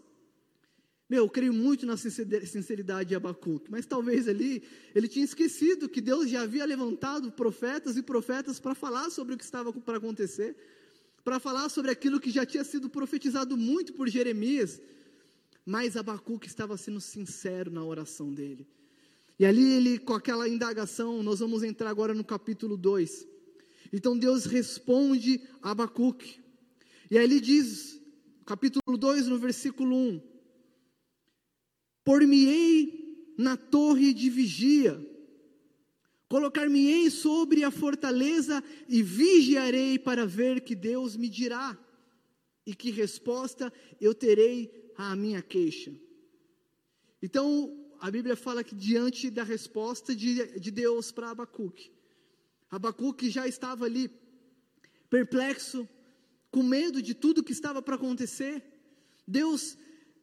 Meu, 1.09 1.23
eu 1.23 1.29
creio 1.29 1.53
muito 1.53 1.85
na 1.85 1.95
sinceridade 1.95 3.09
de 3.09 3.15
Abacuque, 3.15 3.71
mas 3.71 3.85
talvez 3.85 4.27
ali 4.27 4.61
ele 4.93 5.07
tinha 5.07 5.23
esquecido 5.23 5.87
que 5.87 6.01
Deus 6.01 6.29
já 6.29 6.41
havia 6.41 6.65
levantado 6.65 7.31
profetas 7.31 7.95
e 7.95 8.03
profetas 8.03 8.59
para 8.59 8.75
falar 8.75 9.09
sobre 9.09 9.33
o 9.33 9.37
que 9.37 9.43
estava 9.45 9.71
para 9.71 9.97
acontecer, 9.97 10.55
para 11.23 11.39
falar 11.39 11.69
sobre 11.69 11.91
aquilo 11.91 12.19
que 12.19 12.29
já 12.29 12.45
tinha 12.45 12.63
sido 12.63 12.89
profetizado 12.89 13.55
muito 13.55 13.93
por 13.93 14.09
Jeremias, 14.09 14.81
mas 15.65 15.95
Abacuque 15.95 16.47
estava 16.47 16.75
sendo 16.75 16.99
sincero 16.99 17.71
na 17.71 17.83
oração 17.85 18.33
dele. 18.33 18.67
E 19.39 19.45
ali 19.45 19.63
ele, 19.73 19.99
com 19.99 20.13
aquela 20.13 20.49
indagação, 20.49 21.23
nós 21.23 21.39
vamos 21.39 21.63
entrar 21.63 21.89
agora 21.89 22.13
no 22.13 22.23
capítulo 22.23 22.75
2. 22.75 23.27
Então 23.93 24.17
Deus 24.17 24.45
responde 24.45 25.41
a 25.61 25.71
Abacuque. 25.71 26.41
E 27.09 27.17
aí 27.17 27.23
ele 27.23 27.39
diz, 27.39 28.01
capítulo 28.45 28.97
2, 28.97 29.27
no 29.27 29.37
versículo 29.37 29.95
1: 29.95 30.21
Por-me-ei 32.07 33.33
na 33.37 33.57
torre 33.57 34.13
de 34.13 34.29
vigia, 34.29 34.97
colocar-me-ei 36.29 37.11
sobre 37.11 37.65
a 37.65 37.69
fortaleza 37.69 38.63
e 38.87 39.03
vigiarei 39.03 39.99
para 39.99 40.25
ver 40.25 40.61
que 40.61 40.73
Deus 40.73 41.17
me 41.17 41.27
dirá 41.27 41.77
e 42.65 42.73
que 42.73 42.91
resposta 42.91 43.73
eu 43.99 44.15
terei 44.15 44.89
à 44.95 45.17
minha 45.17 45.41
queixa. 45.41 45.93
Então, 47.21 47.77
a 47.99 48.09
Bíblia 48.09 48.37
fala 48.37 48.63
que 48.63 48.73
diante 48.73 49.29
da 49.29 49.43
resposta 49.43 50.15
de, 50.15 50.57
de 50.61 50.71
Deus 50.71 51.11
para 51.11 51.31
Abacuque, 51.31 51.91
Abacuque 52.71 53.29
já 53.29 53.45
estava 53.45 53.83
ali 53.83 54.09
perplexo, 55.09 55.85
com 56.49 56.63
medo 56.63 57.01
de 57.01 57.13
tudo 57.13 57.43
que 57.43 57.51
estava 57.51 57.81
para 57.81 57.95
acontecer. 57.95 58.63
Deus 59.27 59.77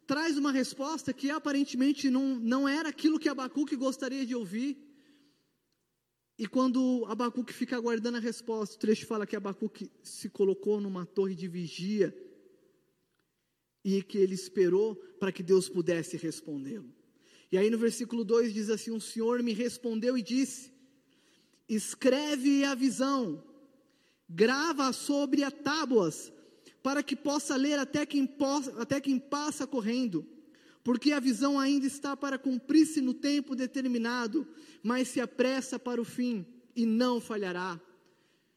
traz 0.07 0.37
uma 0.37 0.53
resposta 0.53 1.13
que 1.13 1.31
aparentemente 1.31 2.11
não, 2.11 2.37
não 2.37 2.69
era 2.69 2.89
aquilo 2.89 3.19
que 3.19 3.29
Abacuque 3.29 3.77
gostaria 3.77 4.25
de 4.25 4.35
ouvir. 4.35 4.79
E 6.39 6.47
quando 6.47 7.05
Abacuque 7.09 7.53
fica 7.53 7.77
aguardando 7.77 8.17
a 8.17 8.21
resposta, 8.21 8.75
o 8.75 8.79
trecho 8.79 9.07
fala 9.07 9.27
que 9.27 9.37
Abacuque 9.37 9.91
se 10.03 10.29
colocou 10.29 10.81
numa 10.81 11.07
torre 11.07 11.35
de 11.35 11.47
vigia 11.47 12.15
e 13.85 14.03
que 14.03 14.19
ele 14.19 14.35
esperou 14.35 14.97
para 15.21 15.31
que 15.31 15.43
Deus 15.43 15.69
pudesse 15.69 16.17
respondê-lo. 16.17 16.93
E 17.53 17.59
aí 17.59 17.71
no 17.71 17.79
versículo 17.79 18.25
2 18.25 18.53
diz 18.53 18.69
assim: 18.69 18.91
O 18.91 19.01
Senhor 19.01 19.43
me 19.43 19.53
respondeu 19.53 20.19
e 20.19 20.23
disse: 20.23 20.73
Escreve 21.69 22.65
a 22.65 22.75
visão, 22.75 23.45
grava 24.29 24.93
sobre 24.93 25.45
a 25.45 25.53
tábuas, 25.53 26.33
para 26.85 27.03
que 27.03 27.17
possa 27.17 27.57
ler 27.57 27.79
até 27.79 28.05
quem, 28.05 28.27
possa, 28.27 28.71
até 28.79 29.01
quem 29.01 29.19
passa 29.19 29.67
correndo. 29.67 30.27
Porque 30.83 31.13
a 31.13 31.19
visão 31.19 31.59
ainda 31.59 31.87
está 31.87 32.15
para 32.15 32.39
cumprir-se 32.39 33.01
no 33.01 33.15
tempo 33.15 33.57
determinado, 33.57 34.47
mas 34.83 35.09
se 35.09 35.19
apressa 35.19 35.79
para 35.79 35.99
o 35.99 36.05
fim 36.05 36.45
e 36.77 36.85
não 36.85 37.23
falhará. 37.23 37.81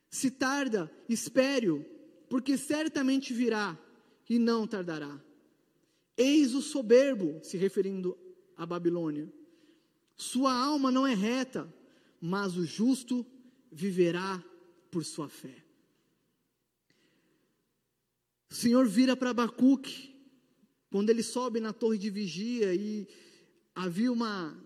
Se 0.09 0.29
tarda, 0.29 0.91
espere-o, 1.07 1.85
porque 2.27 2.57
certamente 2.57 3.33
virá 3.33 3.79
e 4.29 4.37
não 4.37 4.67
tardará. 4.67 5.17
Eis 6.17 6.53
o 6.53 6.61
soberbo, 6.61 7.39
se 7.41 7.55
referindo 7.55 8.17
a 8.57 8.65
Babilônia. 8.65 9.31
Sua 10.17 10.53
alma 10.53 10.91
não 10.91 11.07
é 11.07 11.13
reta, 11.13 11.73
mas 12.19 12.57
o 12.57 12.65
justo 12.65 13.25
viverá 13.71 14.43
por 14.91 15.05
sua 15.05 15.29
fé. 15.29 15.66
O 18.49 18.55
Senhor 18.55 18.87
vira 18.87 19.15
para 19.15 19.31
Abacuque, 19.31 20.15
quando 20.89 21.09
ele 21.09 21.21
sobe 21.21 21.59
na 21.59 21.73
torre 21.73 21.97
de 21.97 22.09
vigia 22.09 22.73
e 22.73 23.05
havia 23.75 24.09
uma, 24.11 24.57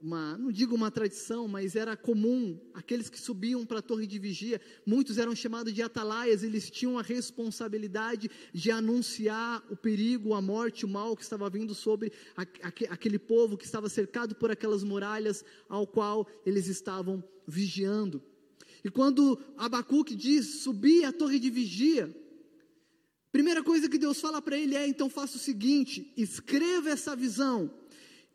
uma, 0.00 0.38
não 0.38 0.50
digo 0.50 0.74
uma 0.74 0.90
tradição, 0.90 1.46
mas 1.46 1.76
era 1.76 1.94
comum, 1.98 2.58
aqueles 2.72 3.10
que 3.10 3.20
subiam 3.20 3.66
para 3.66 3.80
a 3.80 3.82
torre 3.82 4.06
de 4.06 4.18
vigia, 4.18 4.58
muitos 4.86 5.18
eram 5.18 5.36
chamados 5.36 5.74
de 5.74 5.82
atalaias, 5.82 6.42
eles 6.42 6.70
tinham 6.70 6.98
a 6.98 7.02
responsabilidade 7.02 8.30
de 8.54 8.70
anunciar 8.70 9.62
o 9.70 9.76
perigo, 9.76 10.32
a 10.32 10.40
morte, 10.40 10.86
o 10.86 10.88
mal 10.88 11.14
que 11.14 11.22
estava 11.22 11.50
vindo 11.50 11.74
sobre 11.74 12.10
aquele 12.90 13.18
povo 13.18 13.58
que 13.58 13.66
estava 13.66 13.90
cercado 13.90 14.34
por 14.34 14.50
aquelas 14.50 14.82
muralhas 14.82 15.44
ao 15.68 15.86
qual 15.86 16.26
eles 16.46 16.68
estavam 16.68 17.22
vigiando. 17.46 18.22
E 18.82 18.90
quando 18.90 19.38
Abacuque 19.58 20.16
diz 20.16 20.62
subir 20.62 21.04
a 21.04 21.12
torre 21.12 21.38
de 21.38 21.50
vigia, 21.50 22.10
primeira 23.32 23.62
coisa 23.62 23.88
que 23.88 23.98
Deus 23.98 24.20
fala 24.20 24.40
para 24.40 24.56
ele 24.56 24.74
é: 24.74 24.86
então 24.86 25.08
faça 25.08 25.36
o 25.36 25.40
seguinte, 25.40 26.12
escreva 26.16 26.90
essa 26.90 27.14
visão 27.14 27.70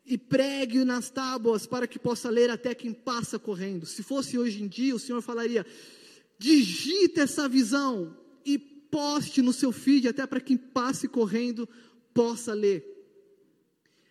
e 0.04 0.16
pregue 0.16 0.84
nas 0.84 1.10
tábuas 1.10 1.66
para 1.66 1.86
que 1.86 1.98
possa 1.98 2.30
ler 2.30 2.48
até 2.48 2.74
quem 2.74 2.92
passa 2.92 3.38
correndo. 3.38 3.84
Se 3.86 4.02
fosse 4.02 4.38
hoje 4.38 4.62
em 4.62 4.68
dia, 4.68 4.94
o 4.94 5.00
Senhor 5.00 5.20
falaria: 5.20 5.66
digita 6.38 7.22
essa 7.22 7.48
visão 7.48 8.16
e 8.44 8.58
poste 8.58 9.42
no 9.42 9.52
seu 9.52 9.72
feed 9.72 10.08
até 10.08 10.26
para 10.26 10.40
quem 10.40 10.56
passe 10.56 11.08
correndo 11.08 11.68
possa 12.14 12.54
ler. 12.54 12.96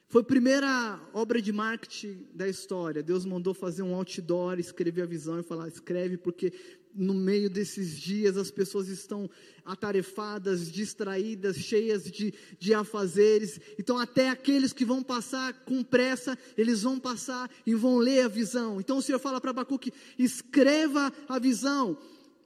Foi 0.07 0.21
a 0.21 0.25
primeira 0.25 1.01
obra 1.13 1.41
de 1.41 1.51
marketing 1.51 2.27
da 2.33 2.47
história. 2.47 3.01
Deus 3.01 3.25
mandou 3.25 3.53
fazer 3.53 3.81
um 3.81 3.95
outdoor, 3.95 4.59
escrever 4.59 5.01
a 5.01 5.07
visão 5.07 5.39
e 5.39 5.43
falar: 5.43 5.67
escreve, 5.67 6.17
porque 6.17 6.53
no 6.95 7.13
meio 7.13 7.49
desses 7.49 7.99
dias 7.99 8.37
as 8.37 8.49
pessoas 8.49 8.87
estão 8.87 9.29
atarefadas, 9.65 10.71
distraídas, 10.71 11.57
cheias 11.57 12.03
de, 12.09 12.33
de 12.59 12.73
afazeres. 12.73 13.59
Então, 13.77 13.97
até 13.97 14.29
aqueles 14.29 14.71
que 14.71 14.85
vão 14.85 15.03
passar 15.03 15.53
com 15.65 15.83
pressa, 15.83 16.37
eles 16.57 16.83
vão 16.83 16.99
passar 16.99 17.49
e 17.65 17.73
vão 17.75 17.97
ler 17.97 18.21
a 18.21 18.27
visão. 18.27 18.79
Então, 18.79 18.97
o 18.97 19.01
Senhor 19.01 19.19
fala 19.19 19.41
para 19.41 19.51
Abacuque: 19.51 19.91
escreva 20.17 21.11
a 21.27 21.39
visão. 21.39 21.97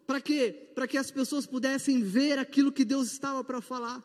Para 0.08 0.20
quê? 0.20 0.72
Para 0.74 0.88
que 0.88 0.98
as 0.98 1.12
pessoas 1.12 1.46
pudessem 1.46 2.02
ver 2.02 2.40
aquilo 2.40 2.72
que 2.72 2.84
Deus 2.84 3.12
estava 3.12 3.44
para 3.44 3.62
falar. 3.62 4.04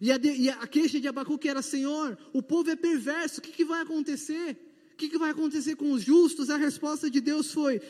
E 0.00 0.10
a, 0.10 0.16
de, 0.16 0.32
e 0.32 0.48
a, 0.48 0.66
queixa 0.66 0.98
de 0.98 1.08
Abacuque 1.08 1.48
era: 1.48 1.60
Senhor, 1.60 2.16
o 2.32 2.42
povo 2.42 2.70
é 2.70 2.76
perverso, 2.76 3.40
o 3.40 3.42
que, 3.42 3.52
que 3.52 3.64
vai 3.64 3.82
acontecer? 3.82 4.56
O 4.92 4.96
que, 4.96 5.08
que 5.08 5.18
vai 5.18 5.30
acontecer 5.30 5.74
com 5.76 5.92
os 5.92 6.02
justos? 6.02 6.48
A 6.48 6.56
resposta 6.56 7.10
de 7.10 7.20
Deus 7.20 7.52
foi: 7.52 7.82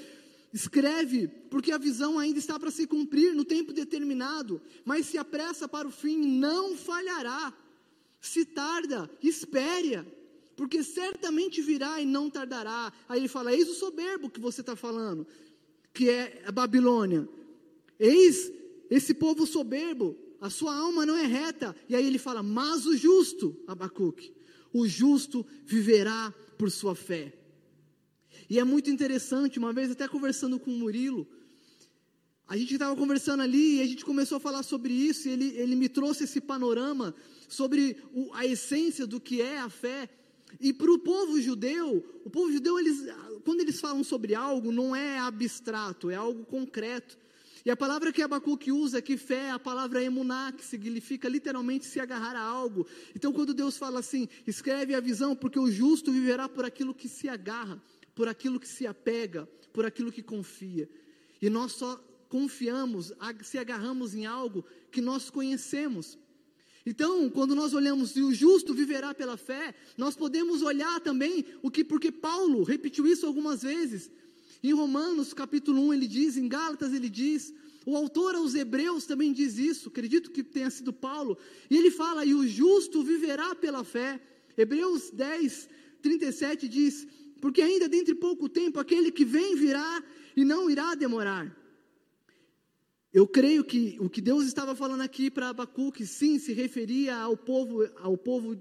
Escreve, 0.53 1.29
porque 1.29 1.73
a 1.73 1.79
visão 1.79 2.19
ainda 2.19 2.39
está 2.39 2.59
para 2.61 2.71
se 2.71 2.87
cumprir 2.87 3.35
no 3.35 3.45
tempo 3.45 3.73
determinado, 3.73 4.61
mas 4.85 5.07
se 5.07 5.17
apressa 5.17 5.67
para 5.67 5.89
o 5.89 5.91
fim, 5.91 6.19
não 6.19 6.77
falhará. 6.77 7.55
Se 8.21 8.45
tarda, 8.45 9.11
espere, 9.23 10.05
porque 10.55 10.83
certamente 10.83 11.63
virá 11.63 12.01
e 12.01 12.05
não 12.05 12.29
tardará. 12.29 12.93
Aí 13.09 13.21
ele 13.21 13.29
fala: 13.29 13.53
Eis 13.53 13.69
o 13.71 13.75
soberbo 13.75 14.29
que 14.29 14.41
você 14.41 14.61
está 14.61 14.77
falando, 14.77 15.27
que 15.93 16.11
é 16.11 16.43
a 16.47 16.53
Babilônia. 16.53 17.27
Eis 17.99 18.53
esse 18.91 19.15
povo 19.15 19.47
soberbo, 19.47 20.19
a 20.39 20.51
sua 20.51 20.77
alma 20.77 21.07
não 21.07 21.17
é 21.17 21.25
reta. 21.25 21.75
E 21.89 21.97
aí 21.97 22.07
ele 22.07 22.19
fala: 22.19 22.43
Mas 22.43 22.85
o 22.85 22.95
justo, 22.95 23.57
Abacuque, 23.67 24.35
o 24.71 24.87
justo 24.87 25.47
viverá 25.65 26.33
por 26.59 26.71
sua 26.71 26.95
fé. 26.95 27.33
E 28.49 28.59
é 28.59 28.65
muito 28.65 28.91
interessante, 28.91 29.59
uma 29.59 29.73
vez 29.73 29.91
até 29.91 30.07
conversando 30.09 30.59
com 30.59 30.71
o 30.71 30.79
Murilo, 30.79 31.27
a 32.49 32.57
gente 32.57 32.75
estava 32.75 32.95
conversando 32.95 33.43
ali 33.43 33.77
e 33.77 33.81
a 33.81 33.87
gente 33.87 34.05
começou 34.05 34.37
a 34.37 34.41
falar 34.41 34.63
sobre 34.63 34.93
isso, 34.93 35.29
e 35.29 35.33
ele, 35.33 35.47
ele 35.57 35.75
me 35.75 35.89
trouxe 35.89 36.25
esse 36.25 36.41
panorama 36.41 37.15
sobre 37.49 37.97
o, 38.13 38.31
a 38.35 38.45
essência 38.45 39.07
do 39.07 39.21
que 39.21 39.41
é 39.41 39.59
a 39.59 39.71
fé. 39.71 40.09
E 40.61 40.73
para 40.73 40.93
o 40.93 40.99
povo 40.99 41.41
judeu, 41.41 42.05
o 42.25 42.29
povo 42.29 42.53
judeu, 42.53 42.79
eles, 42.79 43.07
quando 43.45 43.61
eles 43.61 43.81
falam 43.81 44.05
sobre 44.05 44.35
algo, 44.35 44.71
não 44.71 44.95
é 44.95 45.19
abstrato, 45.19 46.11
é 46.11 46.15
algo 46.15 46.45
concreto. 46.45 47.17
E 47.65 47.71
a 47.71 47.77
palavra 47.77 48.13
que 48.13 48.21
Abacuque 48.21 48.73
usa 48.73 48.99
aqui, 48.99 49.17
fé, 49.17 49.47
é 49.47 49.51
a 49.53 49.59
palavra 49.59 50.03
emuná, 50.03 50.53
que 50.53 50.65
significa 50.65 51.29
literalmente 51.29 51.87
se 51.87 52.01
agarrar 52.01 52.35
a 52.35 52.43
algo. 52.43 52.87
Então, 53.15 53.33
quando 53.33 53.55
Deus 53.55 53.79
fala 53.79 54.01
assim, 54.01 54.29
escreve 54.47 54.95
a 54.95 55.01
visão, 55.01 55.35
porque 55.35 55.59
o 55.59 55.71
justo 55.71 56.11
viverá 56.11 56.49
por 56.49 56.65
aquilo 56.65 56.93
que 56.93 57.09
se 57.09 57.29
agarra 57.29 57.81
por 58.15 58.29
aquilo 58.29 58.61
que 58.61 58.69
se 58.69 58.87
apega, 58.87 59.49
por 59.73 59.87
aquilo 59.87 60.13
que 60.13 60.23
confia. 60.23 60.89
E 61.41 61.49
nós 61.49 61.73
só 61.73 61.97
confiamos, 62.29 63.13
se 63.43 63.59
agarramos 63.59 64.15
em 64.15 64.27
algo 64.27 64.65
que 64.91 65.01
nós 65.01 65.31
conhecemos. 65.31 66.19
Então, 66.85 67.31
quando 67.31 67.55
nós 67.55 67.75
olhamos 67.75 68.17
e 68.17 68.23
o 68.23 68.35
justo 68.35 68.75
viverá 68.75 69.15
pela 69.15 69.37
fé, 69.37 69.75
nós 69.97 70.17
podemos 70.17 70.63
olhar 70.63 71.01
também 71.01 71.45
o 71.63 71.71
que, 71.71 71.85
porque 71.85 72.11
Paulo 72.11 72.63
repetiu 72.65 73.07
isso 73.07 73.27
algumas 73.27 73.63
vezes. 73.63 74.11
Em 74.63 74.73
Romanos 74.73 75.33
capítulo 75.33 75.81
1 75.89 75.95
ele 75.95 76.07
diz, 76.09 76.37
em 76.37 76.49
Gálatas 76.49 76.93
ele 76.93 77.09
diz, 77.09 77.53
o 77.85 77.97
autor 77.97 78.35
aos 78.35 78.55
Hebreus 78.55 79.07
também 79.07 79.33
diz 79.33 79.59
isso, 79.59 79.89
acredito 79.89 80.31
que 80.31 80.43
tenha 80.43 80.71
sido 80.71 80.93
Paulo, 80.93 81.37
e 81.69 81.77
ele 81.77 81.91
fala: 81.91 82.25
e 82.25 82.33
o 82.33 82.47
justo 82.47 83.03
viverá 83.03 83.55
pela 83.55 83.83
fé. 83.83 84.21
Hebreus 84.57 85.11
10, 85.11 85.69
37 86.01 86.69
diz: 86.69 87.07
porque 87.43 87.61
ainda 87.61 87.89
dentro 87.89 88.15
de 88.15 88.21
pouco 88.21 88.49
tempo 88.49 88.79
aquele 88.79 89.11
que 89.11 89.25
vem 89.25 89.57
virá 89.57 90.01
e 90.37 90.45
não 90.45 90.71
irá 90.71 90.95
demorar. 90.95 91.53
Eu 93.13 93.27
creio 93.27 93.65
que 93.65 93.97
o 93.99 94.09
que 94.09 94.21
Deus 94.21 94.47
estava 94.47 94.77
falando 94.77 95.01
aqui 95.01 95.29
para 95.29 95.49
Abacuque, 95.49 96.07
sim, 96.07 96.39
se 96.39 96.53
referia 96.53 97.17
ao 97.17 97.37
povo, 97.37 97.85
ao 97.97 98.17
povo 98.17 98.57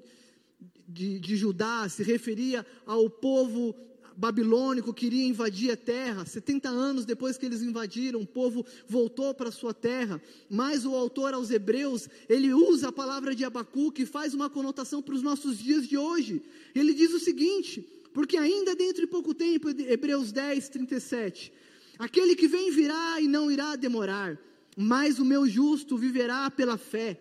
de, 0.88 1.20
de 1.20 1.36
Judá, 1.38 1.88
se 1.88 2.02
referia 2.02 2.66
ao 2.84 3.08
povo 3.08 3.76
babilônico 4.18 4.96
que 4.96 5.06
iria 5.06 5.28
invadir 5.28 5.70
a 5.70 5.78
terra. 5.78 6.26
70 6.26 6.68
anos 6.68 7.06
depois 7.06 7.38
que 7.38 7.46
eles 7.46 7.62
invadiram, 7.62 8.20
o 8.20 8.26
povo 8.26 8.66
voltou 8.88 9.32
para 9.36 9.52
sua 9.52 9.76
terra. 9.76 10.20
Mas 10.50 10.88
o 10.88 10.96
autor 10.96 11.36
aos 11.36 11.52
Hebreus, 11.52 12.10
ele 12.28 12.52
usa 12.52 12.88
a 12.88 12.92
palavra 12.92 13.36
de 13.36 13.46
Abacuque 13.46 14.02
e 14.02 14.08
faz 14.08 14.34
uma 14.34 14.50
conotação 14.50 15.04
para 15.04 15.14
os 15.14 15.22
nossos 15.22 15.60
dias 15.60 15.88
de 15.88 16.00
hoje. 16.00 16.42
Ele 16.74 16.96
diz 16.96 17.14
o 17.14 17.20
seguinte: 17.20 18.01
porque 18.14 18.38
ainda 18.38 18.76
dentro 18.76 19.02
de 19.02 19.08
pouco 19.08 19.34
tempo, 19.34 19.70
Hebreus 19.70 20.32
10, 20.32 20.70
37, 20.70 21.52
aquele 21.98 22.36
que 22.36 22.48
vem 22.48 22.72
virá 22.72 23.20
e 23.22 23.28
não 23.28 23.52
irá 23.52 23.76
demorar, 23.76 24.38
mas 24.78 25.20
o 25.20 25.26
meu 25.26 25.48
justo 25.48 25.98
viverá 25.98 26.50
pela 26.50 26.78
fé. 26.78 27.20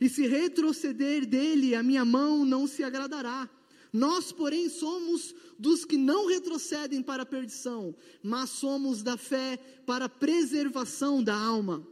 E 0.00 0.08
se 0.08 0.26
retroceder 0.26 1.26
dele, 1.26 1.74
a 1.74 1.82
minha 1.82 2.04
mão 2.04 2.44
não 2.44 2.66
se 2.66 2.82
agradará. 2.82 3.48
Nós, 3.92 4.32
porém, 4.32 4.68
somos 4.68 5.34
dos 5.58 5.84
que 5.84 5.96
não 5.96 6.26
retrocedem 6.26 7.02
para 7.02 7.24
a 7.24 7.26
perdição, 7.26 7.94
mas 8.22 8.50
somos 8.50 9.02
da 9.02 9.16
fé 9.16 9.58
para 9.84 10.06
a 10.06 10.08
preservação 10.08 11.22
da 11.22 11.34
alma. 11.34 11.86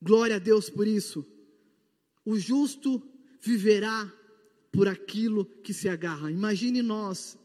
Glória 0.00 0.36
a 0.36 0.38
Deus 0.38 0.70
por 0.70 0.86
isso. 0.86 1.26
O 2.24 2.38
justo 2.38 3.02
viverá 3.40 4.10
por 4.70 4.88
aquilo 4.88 5.44
que 5.44 5.72
se 5.72 5.88
agarra. 5.88 6.30
Imagine 6.30 6.82
nós, 6.82 7.38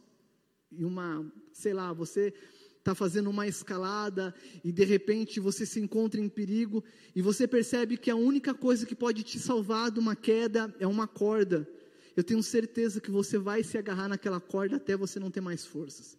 em 0.71 0.83
uma, 0.83 1.25
sei 1.51 1.73
lá, 1.73 1.91
você 1.93 2.33
está 2.77 2.93
fazendo 2.93 3.29
uma 3.29 3.47
escalada 3.47 4.33
e 4.63 4.71
de 4.71 4.85
repente 4.85 5.39
você 5.39 5.65
se 5.65 5.79
encontra 5.79 6.21
em 6.21 6.29
perigo 6.29 6.83
e 7.15 7.21
você 7.21 7.47
percebe 7.47 7.97
que 7.97 8.11
a 8.11 8.15
única 8.15 8.53
coisa 8.53 8.85
que 8.85 8.95
pode 8.95 9.23
te 9.23 9.39
salvar 9.39 9.89
de 9.89 9.99
uma 9.99 10.15
queda 10.15 10.73
é 10.79 10.85
uma 10.85 11.07
corda 11.07 11.67
eu 12.15 12.23
tenho 12.23 12.41
certeza 12.41 13.01
que 13.01 13.11
você 13.11 13.37
vai 13.37 13.61
se 13.63 13.77
agarrar 13.77 14.07
naquela 14.07 14.39
corda 14.39 14.77
até 14.77 14.95
você 14.95 15.19
não 15.19 15.29
ter 15.29 15.41
mais 15.41 15.65
forças. 15.65 16.17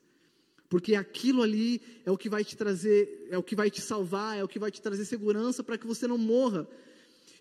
Porque 0.68 0.94
aquilo 0.94 1.42
ali 1.42 1.80
é 2.04 2.10
o 2.10 2.18
que 2.18 2.28
vai 2.28 2.44
te 2.44 2.56
trazer, 2.56 3.28
é 3.30 3.38
o 3.38 3.42
que 3.42 3.56
vai 3.56 3.70
te 3.70 3.80
salvar, 3.80 4.36
é 4.36 4.44
o 4.44 4.48
que 4.48 4.58
vai 4.58 4.70
te 4.70 4.82
trazer 4.82 5.04
segurança 5.04 5.62
para 5.64 5.78
que 5.78 5.86
você 5.86 6.06
não 6.06 6.18
morra. 6.18 6.68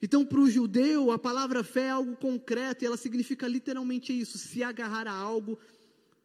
Então, 0.05 0.23
para 0.23 0.39
o 0.39 0.47
judeu, 0.47 1.09
a 1.09 1.17
palavra 1.17 1.63
fé 1.63 1.85
é 1.85 1.89
algo 1.89 2.15
concreto 2.15 2.83
e 2.83 2.85
ela 2.85 2.95
significa 2.95 3.47
literalmente 3.47 4.13
isso: 4.13 4.37
se 4.37 4.61
agarrar 4.61 5.07
a 5.07 5.11
algo 5.11 5.57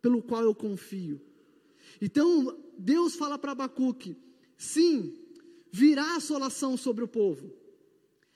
pelo 0.02 0.20
qual 0.20 0.42
eu 0.42 0.54
confio. 0.54 1.18
Então, 1.98 2.62
Deus 2.76 3.16
fala 3.16 3.38
para 3.38 3.52
Abacuque: 3.52 4.18
sim, 4.54 5.14
virá 5.72 6.16
assolação 6.16 6.76
sobre 6.76 7.04
o 7.04 7.08
povo. 7.08 7.50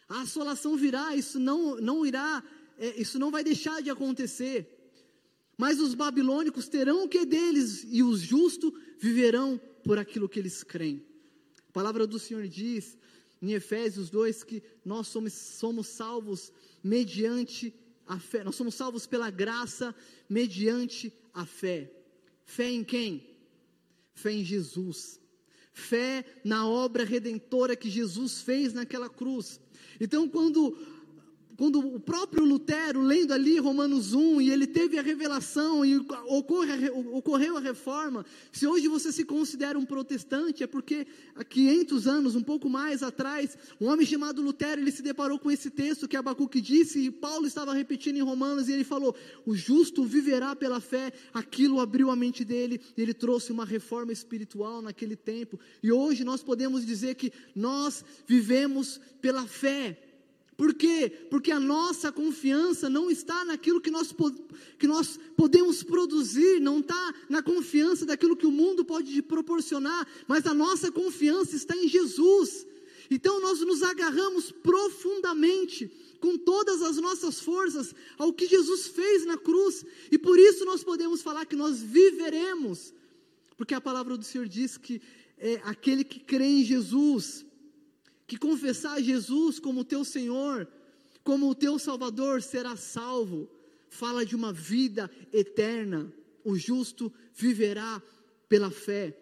A 0.09 0.22
assolação 0.22 0.78
virá, 0.78 1.14
isso 1.14 1.38
não, 1.38 1.76
não 1.76 2.07
irá 2.07 2.42
é, 2.78 2.99
isso 2.99 3.18
não 3.18 3.30
vai 3.30 3.45
deixar 3.45 3.82
de 3.82 3.90
acontecer. 3.90 4.66
Mas 5.59 5.78
os 5.78 5.95
babilônicos 5.95 6.70
terão 6.70 7.05
o 7.05 7.09
que 7.09 7.26
deles, 7.26 7.86
e 7.90 8.03
os 8.03 8.20
justos 8.20 8.72
viverão 8.99 9.61
por 9.84 9.99
aquilo 9.99 10.26
que 10.26 10.38
eles 10.38 10.62
creem. 10.62 11.05
A 11.68 11.72
palavra 11.72 12.07
do 12.07 12.18
Senhor 12.18 12.49
diz 12.49 12.97
em 13.45 13.53
Efésios 13.53 14.09
2 14.09 14.42
que 14.42 14.62
nós 14.84 15.07
somos, 15.09 15.34
somos 15.34 15.86
salvos 15.86 16.51
mediante 16.82 17.74
a 18.07 18.18
fé, 18.18 18.42
nós 18.42 18.57
somos 18.57 18.74
salvos 18.74 19.07
pela 19.07 19.30
graça 19.30 19.95
mediante 20.28 21.12
a 21.32 21.45
fé. 21.45 21.92
Fé 22.47 22.70
em 22.70 22.82
quem? 22.82 23.36
Fé 24.14 24.32
em 24.32 24.45
Jesus. 24.45 25.20
Fé 25.72 26.24
na 26.42 26.66
obra 26.66 27.05
redentora 27.05 27.76
que 27.76 27.90
Jesus 27.90 28.40
fez 28.40 28.72
naquela 28.72 29.11
cruz. 29.11 29.61
Então, 30.01 30.28
quando 30.28 30.76
quando 31.57 31.78
o 31.78 32.00
próprio 32.00 32.44
Lutero, 32.44 33.00
lendo 33.00 33.32
ali 33.32 33.59
Romanos 33.59 34.12
1, 34.12 34.40
e 34.40 34.50
ele 34.50 34.66
teve 34.66 34.98
a 34.98 35.02
revelação 35.02 35.84
e 35.84 35.96
ocorre, 36.26 36.90
ocorreu 36.90 37.57
a 37.57 37.61
reforma, 37.61 38.24
se 38.50 38.66
hoje 38.66 38.88
você 38.88 39.12
se 39.12 39.24
considera 39.24 39.78
um 39.78 39.84
protestante, 39.84 40.62
é 40.62 40.66
porque 40.66 41.07
há 41.34 41.44
500 41.44 42.07
anos, 42.07 42.34
um 42.34 42.42
pouco 42.42 42.68
mais 42.68 43.02
atrás, 43.02 43.57
um 43.80 43.86
homem 43.86 44.07
chamado 44.07 44.42
Lutero, 44.42 44.80
ele 44.80 44.90
se 44.90 45.02
deparou 45.02 45.38
com 45.38 45.50
esse 45.50 45.70
texto 45.70 46.09
que 46.09 46.16
Abacuque 46.16 46.61
disse, 46.61 46.98
e 46.98 47.11
Paulo 47.11 47.46
estava 47.46 47.72
repetindo 47.72 48.16
em 48.16 48.22
Romanos, 48.22 48.68
e 48.68 48.72
ele 48.72 48.84
falou, 48.84 49.14
o 49.46 49.55
justo 49.55 50.05
viverá 50.05 50.57
pela 50.57 50.80
fé, 50.80 51.12
aquilo 51.32 51.80
abriu 51.80 52.11
a 52.11 52.16
mente 52.16 52.44
dele, 52.44 52.80
e 52.96 53.02
ele 53.02 53.14
trouxe 53.14 53.52
uma 53.52 53.64
reforma 53.64 54.12
espiritual 54.12 54.82
naquele 54.82 55.16
tempo, 55.16 55.59
e 55.82 55.92
hoje 55.92 56.24
nós 56.24 56.42
podemos 56.42 56.84
dizer 56.84 57.14
que 57.14 57.32
nós 57.55 58.05
vivemos 58.26 59.00
pela 59.20 59.46
fé, 59.46 59.98
por 60.57 60.72
quê? 60.74 61.11
Porque 61.30 61.50
a 61.50 61.59
nossa 61.59 62.12
confiança 62.12 62.88
não 62.88 63.11
está 63.11 63.44
naquilo 63.44 63.80
que 63.80 63.90
nós, 63.90 64.14
que 64.78 64.86
nós 64.86 65.18
podemos 65.36 65.82
produzir, 65.82 66.61
não 66.61 66.78
está 66.78 67.14
na 67.28 67.42
confiança 67.42 68.07
daquilo 68.07 68.36
que 68.36 68.46
o 68.46 68.52
mundo 68.52 68.84
pode 68.84 69.20
proporcionar, 69.22 70.07
mas 70.28 70.46
a 70.46 70.55
nossa 70.55 70.92
confiança 70.92 71.57
está 71.57 71.76
em 71.76 71.88
Jesus. 71.88 72.66
Então 73.11 73.40
nós 73.40 73.61
nos 73.61 73.82
agarramos 73.82 74.52
profundamente, 74.52 75.90
com 76.20 76.38
todas 76.38 76.80
as 76.80 76.96
nossas 76.96 77.40
forças, 77.40 77.94
ao 78.16 78.32
que 78.32 78.46
Jesus 78.46 78.86
fez 78.86 79.26
na 79.26 79.36
cruz, 79.36 79.84
e 80.11 80.16
por 80.16 80.38
isso 80.38 80.64
nós 80.64 80.84
podemos 80.84 81.20
falar 81.20 81.44
que 81.44 81.57
nós 81.57 81.80
viveremos, 81.80 82.94
porque 83.57 83.74
a 83.74 83.80
palavra 83.80 84.16
do 84.16 84.24
Senhor 84.24 84.48
diz 84.48 84.76
que 84.78 85.02
é 85.36 85.61
aquele 85.64 86.05
que 86.05 86.20
crê 86.20 86.46
em 86.46 86.64
Jesus, 86.64 87.44
que 88.26 88.36
confessar 88.36 89.02
Jesus 89.02 89.58
como 89.58 89.84
teu 89.84 90.04
Senhor, 90.04 90.68
como 91.22 91.48
o 91.48 91.54
teu 91.54 91.78
Salvador, 91.78 92.42
será 92.42 92.76
salvo. 92.76 93.48
Fala 93.88 94.24
de 94.24 94.34
uma 94.34 94.52
vida 94.52 95.10
eterna. 95.32 96.12
O 96.44 96.56
justo 96.56 97.12
viverá 97.34 98.02
pela 98.48 98.70
fé, 98.70 99.16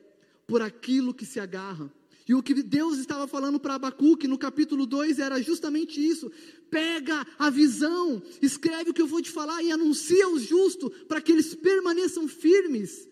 por 0.47 0.61
aquilo 0.61 1.15
que 1.15 1.25
se 1.25 1.39
agarra. 1.39 1.93
E 2.29 2.35
o 2.35 2.43
que 2.43 2.55
Deus 2.63 2.99
estava 2.99 3.27
falando 3.27 3.59
para 3.59 3.75
Abacuque 3.75 4.29
no 4.29 4.39
capítulo 4.39 4.87
2 4.87 5.19
era 5.19 5.43
justamente 5.43 6.05
isso. 6.05 6.31
Pega 6.71 7.27
a 7.39 7.51
visão, 7.51 8.23
escreve 8.41 8.91
o 8.91 8.95
que 8.95 9.03
eu 9.03 9.07
vou 9.07 9.21
te 9.21 9.31
falar 9.31 9.63
e 9.63 9.73
anuncia 9.73 10.25
aos 10.25 10.43
justos 10.43 10.91
para 11.09 11.21
que 11.21 11.33
eles 11.33 11.55
permaneçam 11.55 12.29
firmes, 12.29 13.09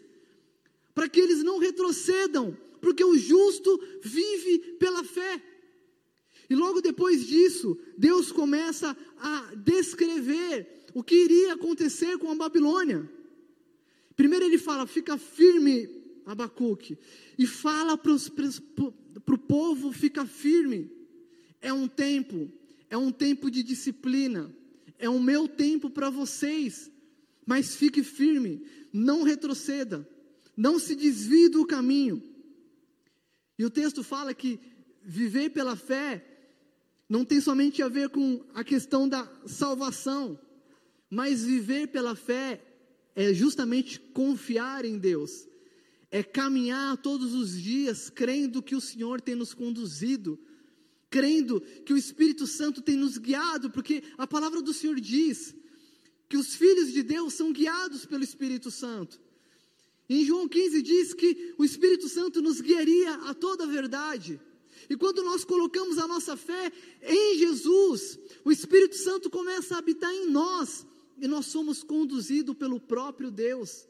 para 0.94 1.08
que 1.08 1.20
eles 1.20 1.42
não 1.42 1.58
retrocedam, 1.58 2.56
porque 2.80 3.04
o 3.04 3.16
justo 3.16 3.80
vive 4.02 4.58
pela 4.78 5.04
fé. 5.04 5.42
E 6.50 6.54
logo 6.56 6.80
depois 6.80 7.24
disso, 7.28 7.78
Deus 7.96 8.32
começa 8.32 8.96
a 9.18 9.54
descrever 9.54 10.84
o 10.92 11.00
que 11.00 11.14
iria 11.14 11.52
acontecer 11.52 12.18
com 12.18 12.28
a 12.28 12.34
Babilônia. 12.34 13.08
Primeiro 14.16 14.46
ele 14.46 14.58
fala: 14.58 14.84
fica 14.84 15.16
firme, 15.16 15.88
Abacuque, 16.26 16.98
e 17.38 17.46
fala 17.46 17.96
para 17.96 18.12
o 18.12 19.38
povo: 19.38 19.92
fica 19.92 20.26
firme. 20.26 20.90
É 21.60 21.72
um 21.72 21.86
tempo, 21.86 22.50
é 22.88 22.96
um 22.96 23.12
tempo 23.12 23.48
de 23.48 23.62
disciplina, 23.62 24.52
é 24.98 25.08
o 25.08 25.20
meu 25.20 25.46
tempo 25.46 25.88
para 25.88 26.10
vocês, 26.10 26.90
mas 27.46 27.76
fique 27.76 28.02
firme, 28.02 28.66
não 28.92 29.22
retroceda, 29.22 30.08
não 30.56 30.80
se 30.80 30.96
desvie 30.96 31.48
do 31.48 31.64
caminho. 31.64 32.20
E 33.56 33.64
o 33.64 33.70
texto 33.70 34.02
fala 34.02 34.34
que 34.34 34.58
viver 35.04 35.50
pela 35.50 35.76
fé 35.76 36.26
não 37.10 37.24
tem 37.24 37.40
somente 37.40 37.82
a 37.82 37.88
ver 37.88 38.08
com 38.08 38.44
a 38.54 38.62
questão 38.62 39.08
da 39.08 39.28
salvação, 39.44 40.38
mas 41.10 41.44
viver 41.44 41.88
pela 41.88 42.14
fé 42.14 42.64
é 43.16 43.34
justamente 43.34 43.98
confiar 43.98 44.84
em 44.84 44.96
Deus, 44.96 45.48
é 46.08 46.22
caminhar 46.22 46.96
todos 46.98 47.34
os 47.34 47.60
dias 47.60 48.08
crendo 48.08 48.62
que 48.62 48.76
o 48.76 48.80
Senhor 48.80 49.20
tem 49.20 49.34
nos 49.34 49.52
conduzido, 49.52 50.38
crendo 51.10 51.60
que 51.84 51.92
o 51.92 51.96
Espírito 51.96 52.46
Santo 52.46 52.80
tem 52.80 52.94
nos 52.94 53.18
guiado, 53.18 53.72
porque 53.72 54.04
a 54.16 54.24
palavra 54.24 54.62
do 54.62 54.72
Senhor 54.72 55.00
diz 55.00 55.52
que 56.28 56.36
os 56.36 56.54
filhos 56.54 56.92
de 56.92 57.02
Deus 57.02 57.34
são 57.34 57.52
guiados 57.52 58.06
pelo 58.06 58.22
Espírito 58.22 58.70
Santo. 58.70 59.20
Em 60.08 60.24
João 60.24 60.46
15 60.46 60.80
diz 60.80 61.12
que 61.12 61.54
o 61.58 61.64
Espírito 61.64 62.08
Santo 62.08 62.40
nos 62.40 62.60
guiaria 62.60 63.14
a 63.28 63.34
toda 63.34 63.64
a 63.64 63.66
verdade. 63.66 64.40
E 64.90 64.96
quando 64.96 65.22
nós 65.22 65.44
colocamos 65.44 65.98
a 65.98 66.08
nossa 66.08 66.36
fé 66.36 66.72
em 67.00 67.38
Jesus, 67.38 68.18
o 68.44 68.50
Espírito 68.50 68.96
Santo 68.96 69.30
começa 69.30 69.76
a 69.76 69.78
habitar 69.78 70.12
em 70.12 70.28
nós 70.28 70.84
e 71.16 71.28
nós 71.28 71.46
somos 71.46 71.84
conduzidos 71.84 72.56
pelo 72.56 72.80
próprio 72.80 73.30
Deus. 73.30 73.86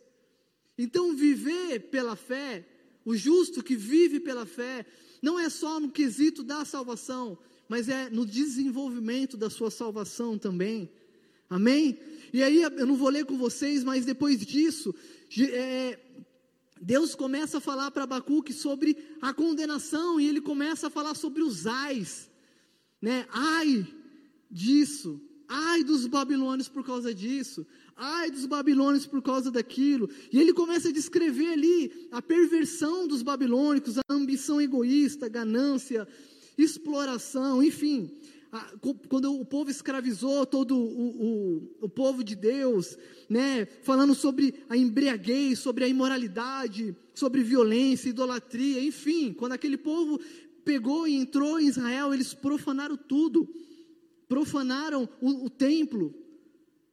Então, 0.76 1.16
viver 1.16 1.88
pela 1.90 2.14
fé, 2.14 2.68
o 3.02 3.16
justo 3.16 3.62
que 3.62 3.74
vive 3.74 4.20
pela 4.20 4.44
fé, 4.44 4.84
não 5.22 5.40
é 5.40 5.48
só 5.48 5.80
no 5.80 5.90
quesito 5.90 6.42
da 6.42 6.66
salvação, 6.66 7.38
mas 7.66 7.88
é 7.88 8.10
no 8.10 8.26
desenvolvimento 8.26 9.38
da 9.38 9.48
sua 9.48 9.70
salvação 9.70 10.36
também. 10.36 10.90
Amém? 11.48 11.98
E 12.30 12.42
aí, 12.42 12.60
eu 12.60 12.86
não 12.86 12.96
vou 12.96 13.08
ler 13.08 13.24
com 13.24 13.38
vocês, 13.38 13.82
mas 13.82 14.04
depois 14.04 14.38
disso, 14.44 14.94
é, 15.50 15.98
Deus 16.80 17.14
começa 17.14 17.58
a 17.58 17.60
falar 17.60 17.90
para 17.90 18.04
Abacuque 18.04 18.52
sobre 18.52 18.96
a 19.20 19.34
condenação 19.34 20.18
e 20.18 20.26
ele 20.26 20.40
começa 20.40 20.86
a 20.86 20.90
falar 20.90 21.14
sobre 21.14 21.42
os 21.42 21.66
ais, 21.66 22.30
né? 23.02 23.26
Ai 23.30 23.86
disso, 24.50 25.20
ai 25.46 25.84
dos 25.84 26.06
babilônios 26.06 26.68
por 26.68 26.84
causa 26.84 27.14
disso, 27.14 27.66
ai 27.94 28.30
dos 28.30 28.46
babilônios 28.46 29.06
por 29.06 29.20
causa 29.20 29.50
daquilo. 29.50 30.08
E 30.32 30.40
ele 30.40 30.54
começa 30.54 30.88
a 30.88 30.92
descrever 30.92 31.52
ali 31.52 32.08
a 32.10 32.22
perversão 32.22 33.06
dos 33.06 33.22
babilônicos, 33.22 33.98
a 33.98 34.02
ambição 34.08 34.60
egoísta, 34.60 35.28
ganância, 35.28 36.08
exploração, 36.56 37.62
enfim 37.62 38.10
quando 39.08 39.40
o 39.40 39.44
povo 39.44 39.70
escravizou 39.70 40.44
todo 40.44 40.76
o, 40.76 40.80
o, 40.80 41.76
o 41.82 41.88
povo 41.88 42.24
de 42.24 42.34
Deus, 42.34 42.98
né, 43.28 43.64
falando 43.82 44.14
sobre 44.14 44.54
a 44.68 44.76
embriaguez, 44.76 45.60
sobre 45.60 45.84
a 45.84 45.88
imoralidade, 45.88 46.96
sobre 47.14 47.42
violência, 47.42 48.08
idolatria, 48.08 48.82
enfim, 48.82 49.32
quando 49.32 49.52
aquele 49.52 49.76
povo 49.76 50.20
pegou 50.64 51.06
e 51.06 51.14
entrou 51.14 51.60
em 51.60 51.68
Israel, 51.68 52.12
eles 52.12 52.34
profanaram 52.34 52.96
tudo, 52.96 53.48
profanaram 54.28 55.08
o, 55.20 55.46
o 55.46 55.50
templo, 55.50 56.14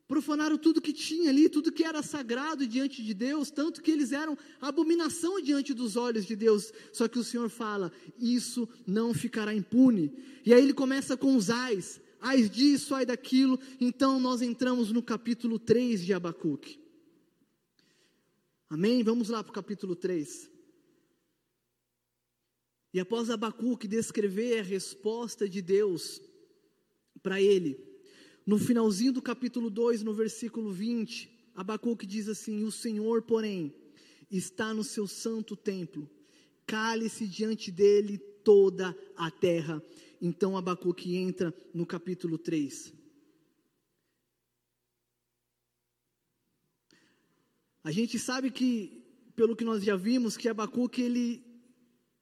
profanaram 0.07 0.57
tudo 0.57 0.81
que 0.81 0.93
tinha 0.93 1.29
ali, 1.29 1.49
tudo 1.49 1.71
que 1.71 1.83
era 1.83 2.01
sagrado 2.01 2.65
diante 2.65 3.03
de 3.03 3.13
Deus, 3.13 3.51
tanto 3.51 3.81
que 3.81 3.91
eles 3.91 4.11
eram 4.11 4.37
abominação 4.61 5.41
diante 5.41 5.73
dos 5.73 5.97
olhos 5.97 6.25
de 6.25 6.35
Deus. 6.35 6.71
Só 6.93 7.07
que 7.07 7.19
o 7.19 7.23
Senhor 7.23 7.49
fala: 7.49 7.91
isso 8.17 8.67
não 8.85 9.13
ficará 9.13 9.53
impune. 9.53 10.13
E 10.45 10.53
aí 10.53 10.63
ele 10.63 10.73
começa 10.73 11.17
com 11.17 11.35
os 11.35 11.49
ais, 11.49 11.99
ais 12.21 12.49
disso, 12.49 12.95
ai 12.95 13.05
daquilo. 13.05 13.59
Então 13.81 14.19
nós 14.19 14.41
entramos 14.41 14.91
no 14.91 15.03
capítulo 15.03 15.59
3 15.59 16.05
de 16.05 16.13
Abacuque. 16.13 16.79
Amém? 18.69 19.03
Vamos 19.03 19.29
lá 19.29 19.43
para 19.43 19.51
o 19.51 19.53
capítulo 19.53 19.95
3. 19.95 20.49
E 22.93 22.99
após 22.99 23.29
Abacuque 23.29 23.87
descrever 23.87 24.59
a 24.59 24.63
resposta 24.63 25.47
de 25.47 25.61
Deus 25.61 26.21
para 27.21 27.41
ele, 27.41 27.77
no 28.47 28.57
finalzinho 28.57 29.11
do 29.11 29.21
capítulo 29.21 29.69
2, 29.69 30.03
no 30.03 30.13
versículo 30.13 30.71
20, 30.71 31.29
Abacuque 31.53 32.05
diz 32.05 32.29
assim: 32.29 32.63
O 32.63 32.71
Senhor, 32.71 33.21
porém, 33.21 33.75
está 34.31 34.73
no 34.73 34.85
seu 34.85 35.05
santo 35.05 35.53
templo, 35.53 36.09
cale-se 36.65 37.27
diante 37.27 37.69
dele 37.69 38.17
toda 38.17 38.97
a 39.17 39.29
terra. 39.29 39.83
Então 40.21 40.55
Abacuque 40.55 41.13
entra 41.17 41.53
no 41.73 41.85
capítulo 41.85 42.37
3. 42.37 42.93
A 47.83 47.91
gente 47.91 48.17
sabe 48.17 48.49
que, 48.49 49.03
pelo 49.35 49.57
que 49.57 49.65
nós 49.65 49.83
já 49.83 49.97
vimos, 49.97 50.37
que 50.37 50.47
Abacuque 50.47 51.01
ele, 51.01 51.43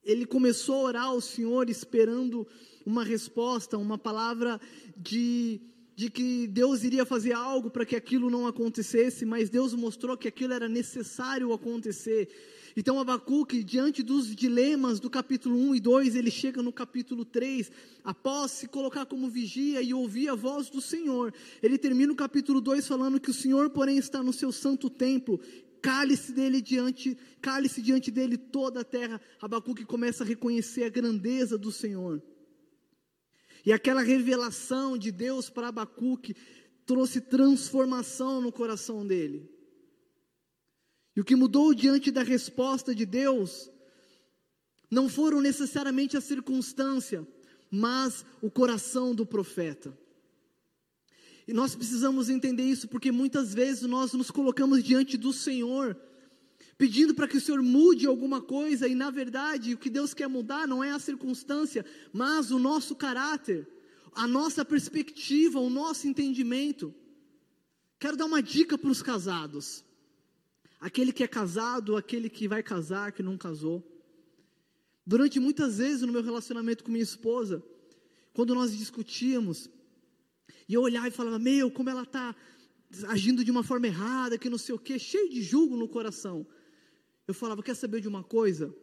ele 0.04 0.26
começou 0.26 0.78
a 0.78 0.84
orar 0.90 1.06
ao 1.06 1.22
Senhor 1.22 1.70
esperando 1.70 2.48
uma 2.84 3.04
resposta, 3.04 3.78
uma 3.78 3.98
palavra 3.98 4.60
de 4.98 5.75
de 5.96 6.10
que 6.10 6.48
Deus 6.48 6.84
iria 6.84 7.06
fazer 7.06 7.34
algo 7.34 7.70
para 7.70 7.86
que 7.86 7.96
aquilo 7.96 8.30
não 8.30 8.46
acontecesse, 8.46 9.26
mas 9.26 9.50
Deus 9.50 9.74
mostrou 9.74 10.18
que 10.18 10.28
aquilo 10.28 10.54
era 10.54 10.68
necessário 10.68 11.54
acontecer. 11.54 12.28
Então 12.78 13.00
Abacuque, 13.00 13.64
diante 13.64 14.04
dos 14.04 14.36
dilemas 14.36 15.00
do 15.00 15.10
capítulo 15.10 15.58
1 15.58 15.76
e 15.76 15.80
2, 15.80 16.16
ele 16.16 16.30
chega 16.30 16.62
no 16.62 16.74
capítulo 16.74 17.24
3, 17.24 17.72
após 18.04 18.52
se 18.52 18.68
colocar 18.68 19.06
como 19.06 19.30
vigia 19.30 19.82
e 19.82 19.94
ouvir 19.94 20.28
a 20.28 20.36
voz 20.36 20.70
do 20.70 20.82
Senhor. 20.82 21.34
Ele 21.64 21.78
termina 21.78 22.12
o 22.12 22.16
capítulo 22.16 22.60
2 22.60 22.86
falando 22.86 23.20
que 23.20 23.32
o 23.32 23.34
Senhor, 23.34 23.70
porém, 23.70 23.98
está 23.98 24.22
no 24.22 24.34
seu 24.34 24.52
santo 24.52 24.90
templo, 24.90 25.40
cale-se 25.82 26.34
dele 26.34 26.62
diante, 26.62 27.18
cale-se 27.40 27.82
diante 27.82 28.12
dele 28.12 28.38
toda 28.38 28.82
a 28.82 28.84
terra. 28.84 29.22
Abacuque 29.42 29.86
começa 29.86 30.26
a 30.26 30.28
reconhecer 30.28 30.84
a 30.84 30.90
grandeza 30.90 31.58
do 31.58 31.72
Senhor. 31.72 32.22
E 33.66 33.74
aquela 33.74 34.04
revelação 34.04 34.98
de 34.98 35.12
Deus 35.12 35.50
para 35.50 35.70
Abacuque 35.70 36.36
trouxe 36.86 37.20
transformação 37.20 38.40
no 38.40 38.52
coração 38.52 39.06
dele. 39.06 39.50
E 41.16 41.22
o 41.22 41.26
que 41.26 41.36
mudou 41.36 41.74
diante 41.74 42.12
da 42.12 42.22
resposta 42.22 42.94
de 42.94 43.06
Deus 43.06 43.72
não 44.92 45.10
foram 45.10 45.42
necessariamente 45.42 46.16
a 46.16 46.22
circunstância, 46.22 47.28
mas 47.72 48.24
o 48.42 48.52
coração 48.52 49.16
do 49.16 49.26
profeta. 49.26 49.98
E 51.48 51.54
nós 51.54 51.76
precisamos 51.76 52.30
entender 52.30 52.64
isso 52.64 52.88
porque 52.88 53.12
muitas 53.12 53.54
vezes 53.54 53.84
nós 53.84 54.14
nos 54.14 54.30
colocamos 54.30 54.84
diante 54.84 55.18
do 55.18 55.32
Senhor, 55.32 55.96
pedindo 56.78 57.14
para 57.14 57.28
que 57.28 57.38
o 57.38 57.42
Senhor 57.42 57.62
mude 57.62 58.06
alguma 58.06 58.42
coisa, 58.42 58.88
e 58.88 58.96
na 58.96 59.10
verdade 59.10 59.74
o 59.74 59.78
que 59.78 59.90
Deus 59.90 60.14
quer 60.14 60.28
mudar 60.28 60.68
não 60.68 60.84
é 60.84 60.92
a 60.92 61.00
circunstância, 61.00 61.86
mas 62.12 62.52
o 62.52 62.60
nosso 62.60 62.96
caráter, 62.96 63.68
a 64.14 64.28
nossa 64.28 64.66
perspectiva, 64.66 65.60
o 65.60 65.70
nosso 65.70 66.08
entendimento. 66.08 66.94
Quero 68.00 68.18
dar 68.18 68.26
uma 68.26 68.42
dica 68.42 68.78
para 68.78 68.90
os 68.90 69.02
casados. 69.02 69.84
Aquele 70.80 71.14
que 71.14 71.24
é 71.24 71.28
casado, 71.28 71.96
aquele 71.96 72.30
que 72.30 72.48
vai 72.48 72.62
casar, 72.62 73.12
que 73.14 73.24
não 73.24 73.38
casou. 73.38 73.84
Durante 75.08 75.40
muitas 75.40 75.78
vezes 75.78 76.02
no 76.02 76.12
meu 76.12 76.22
relacionamento 76.22 76.84
com 76.84 76.92
minha 76.92 77.04
esposa, 77.04 77.64
quando 78.34 78.54
nós 78.54 78.78
discutíamos, 78.78 79.70
e 80.68 80.74
eu 80.74 80.82
olhava 80.82 81.08
e 81.08 81.12
falava, 81.12 81.40
meu, 81.40 81.72
como 81.72 81.90
ela 81.90 82.04
está 82.04 82.36
agindo 83.08 83.44
de 83.44 83.52
uma 83.52 83.64
forma 83.64 83.88
errada, 83.88 84.38
que 84.38 84.50
não 84.50 84.58
sei 84.58 84.76
o 84.76 84.80
quê, 84.80 85.00
cheio 85.00 85.30
de 85.30 85.42
julgo 85.42 85.78
no 85.78 85.88
coração. 85.88 86.46
Eu 87.28 87.34
falava, 87.34 87.64
quer 87.64 87.76
saber 87.76 88.02
de 88.02 88.08
uma 88.08 88.24
coisa? 88.24 88.74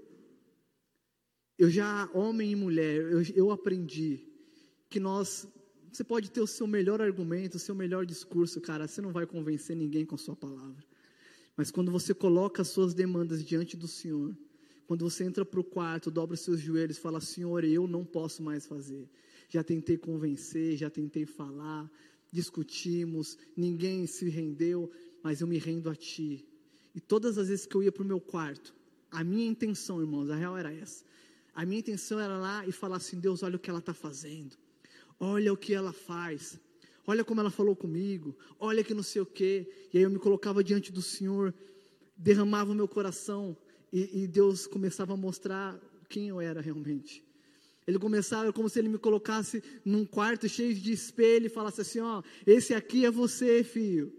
Eu 1.59 1.71
já, 1.71 2.11
homem 2.13 2.53
e 2.53 2.57
mulher, 2.57 2.97
eu, 2.97 3.23
eu 3.35 3.51
aprendi 3.51 4.27
que 4.89 4.99
nós. 4.99 5.47
Você 5.93 6.03
pode 6.03 6.31
ter 6.31 6.41
o 6.41 6.47
seu 6.47 6.67
melhor 6.67 7.01
argumento, 7.03 7.57
o 7.57 7.61
seu 7.61 7.75
melhor 7.75 8.07
discurso, 8.07 8.61
cara, 8.61 8.89
você 8.89 9.01
não 9.03 9.13
vai 9.13 9.27
convencer 9.27 9.77
ninguém 9.77 10.07
com 10.07 10.15
a 10.15 10.19
sua 10.19 10.35
palavra. 10.35 10.83
Mas 11.57 11.71
quando 11.71 11.93
você 11.93 12.15
coloca 12.15 12.63
as 12.63 12.69
suas 12.69 12.95
demandas 12.95 13.45
diante 13.45 13.77
do 13.77 13.87
Senhor, 13.87 14.35
quando 14.87 15.09
você 15.09 15.23
entra 15.23 15.45
para 15.45 15.61
o 15.61 15.65
quarto, 15.65 16.11
dobra 16.11 16.35
os 16.35 16.41
seus 16.41 16.61
joelhos 16.61 16.99
fala: 16.99 17.21
Senhor, 17.21 17.63
eu 17.65 17.87
não 17.87 18.05
posso 18.05 18.43
mais 18.43 18.67
fazer. 18.67 19.09
Já 19.49 19.63
tentei 19.63 19.99
convencer, 19.99 20.77
já 20.77 20.89
tentei 20.89 21.27
falar, 21.27 21.91
discutimos, 22.33 23.39
ninguém 23.57 24.07
se 24.07 24.29
rendeu, 24.29 24.91
mas 25.23 25.43
eu 25.43 25.47
me 25.47 25.59
rendo 25.59 25.91
a 25.91 25.95
Ti. 25.95 26.47
E 26.95 27.01
todas 27.01 27.39
as 27.39 27.49
vezes 27.49 27.67
que 27.67 27.75
eu 27.75 27.83
ia 27.83 27.93
para 27.93 28.03
o 28.03 28.07
meu 28.07 28.21
quarto, 28.21 28.75
a 29.11 29.23
minha 29.23 29.47
intenção, 29.47 30.01
irmãos, 30.01 30.31
a 30.31 30.35
real 30.35 30.57
era 30.57 30.73
essa. 30.73 31.05
A 31.55 31.67
minha 31.67 31.81
intenção 31.81 32.19
era 32.19 32.37
lá 32.39 32.67
e 32.67 32.73
falar 32.73 32.97
assim: 32.97 33.21
Deus, 33.21 33.43
olha 33.43 33.57
o 33.57 33.59
que 33.59 33.71
ela 33.71 33.79
está 33.79 33.93
fazendo, 33.93 34.57
olha 35.21 35.53
o 35.53 35.57
que 35.57 35.75
ela 35.75 35.93
faz, 35.93 36.59
olha 37.07 37.25
como 37.25 37.41
ela 37.41 37.51
falou 37.51 37.77
comigo, 37.77 38.37
olha 38.59 38.83
que 38.83 38.95
não 38.95 39.03
sei 39.03 39.21
o 39.23 39.27
quê. 39.27 39.71
E 39.93 39.99
aí 39.99 40.05
eu 40.05 40.11
me 40.11 40.19
colocava 40.19 40.65
diante 40.65 40.91
do 40.91 41.03
Senhor, 41.03 41.55
derramava 42.17 42.73
o 42.73 42.75
meu 42.75 42.89
coração 42.89 43.57
e, 43.93 44.23
e 44.23 44.27
Deus 44.27 44.67
começava 44.67 45.13
a 45.13 45.17
mostrar 45.17 45.79
quem 46.09 46.29
eu 46.29 46.41
era 46.41 46.61
realmente. 46.61 47.23
Ele 47.87 47.99
começava 47.99 48.53
como 48.53 48.69
se 48.69 48.79
ele 48.79 48.89
me 48.89 48.99
colocasse 48.99 49.63
num 49.85 50.07
quarto 50.07 50.49
cheio 50.49 50.75
de 50.75 50.93
espelho 50.93 51.47
e 51.47 51.51
falasse 51.51 51.81
assim: 51.81 52.01
Ó, 52.01 52.23
esse 52.47 52.73
aqui 52.73 53.05
é 53.05 53.11
você, 53.11 53.63
filho. 53.65 54.13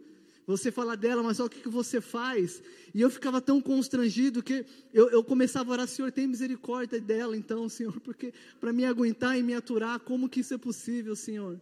Você 0.45 0.71
fala 0.71 0.97
dela, 0.97 1.23
mas 1.23 1.39
olha 1.39 1.47
o 1.47 1.49
que, 1.49 1.61
que 1.61 1.69
você 1.69 2.01
faz. 2.01 2.61
E 2.93 2.99
eu 3.01 3.09
ficava 3.09 3.39
tão 3.39 3.61
constrangido 3.61 4.43
que 4.43 4.65
eu, 4.93 5.09
eu 5.09 5.23
começava 5.23 5.71
a 5.71 5.73
orar, 5.73 5.87
Senhor, 5.87 6.11
tem 6.11 6.27
misericórdia 6.27 6.99
dela, 6.99 7.37
então, 7.37 7.69
Senhor, 7.69 7.99
porque 8.01 8.33
para 8.59 8.73
me 8.73 8.85
aguentar 8.85 9.37
e 9.37 9.43
me 9.43 9.53
aturar, 9.53 9.99
como 10.01 10.27
que 10.27 10.41
isso 10.41 10.53
é 10.53 10.57
possível, 10.57 11.15
Senhor? 11.15 11.61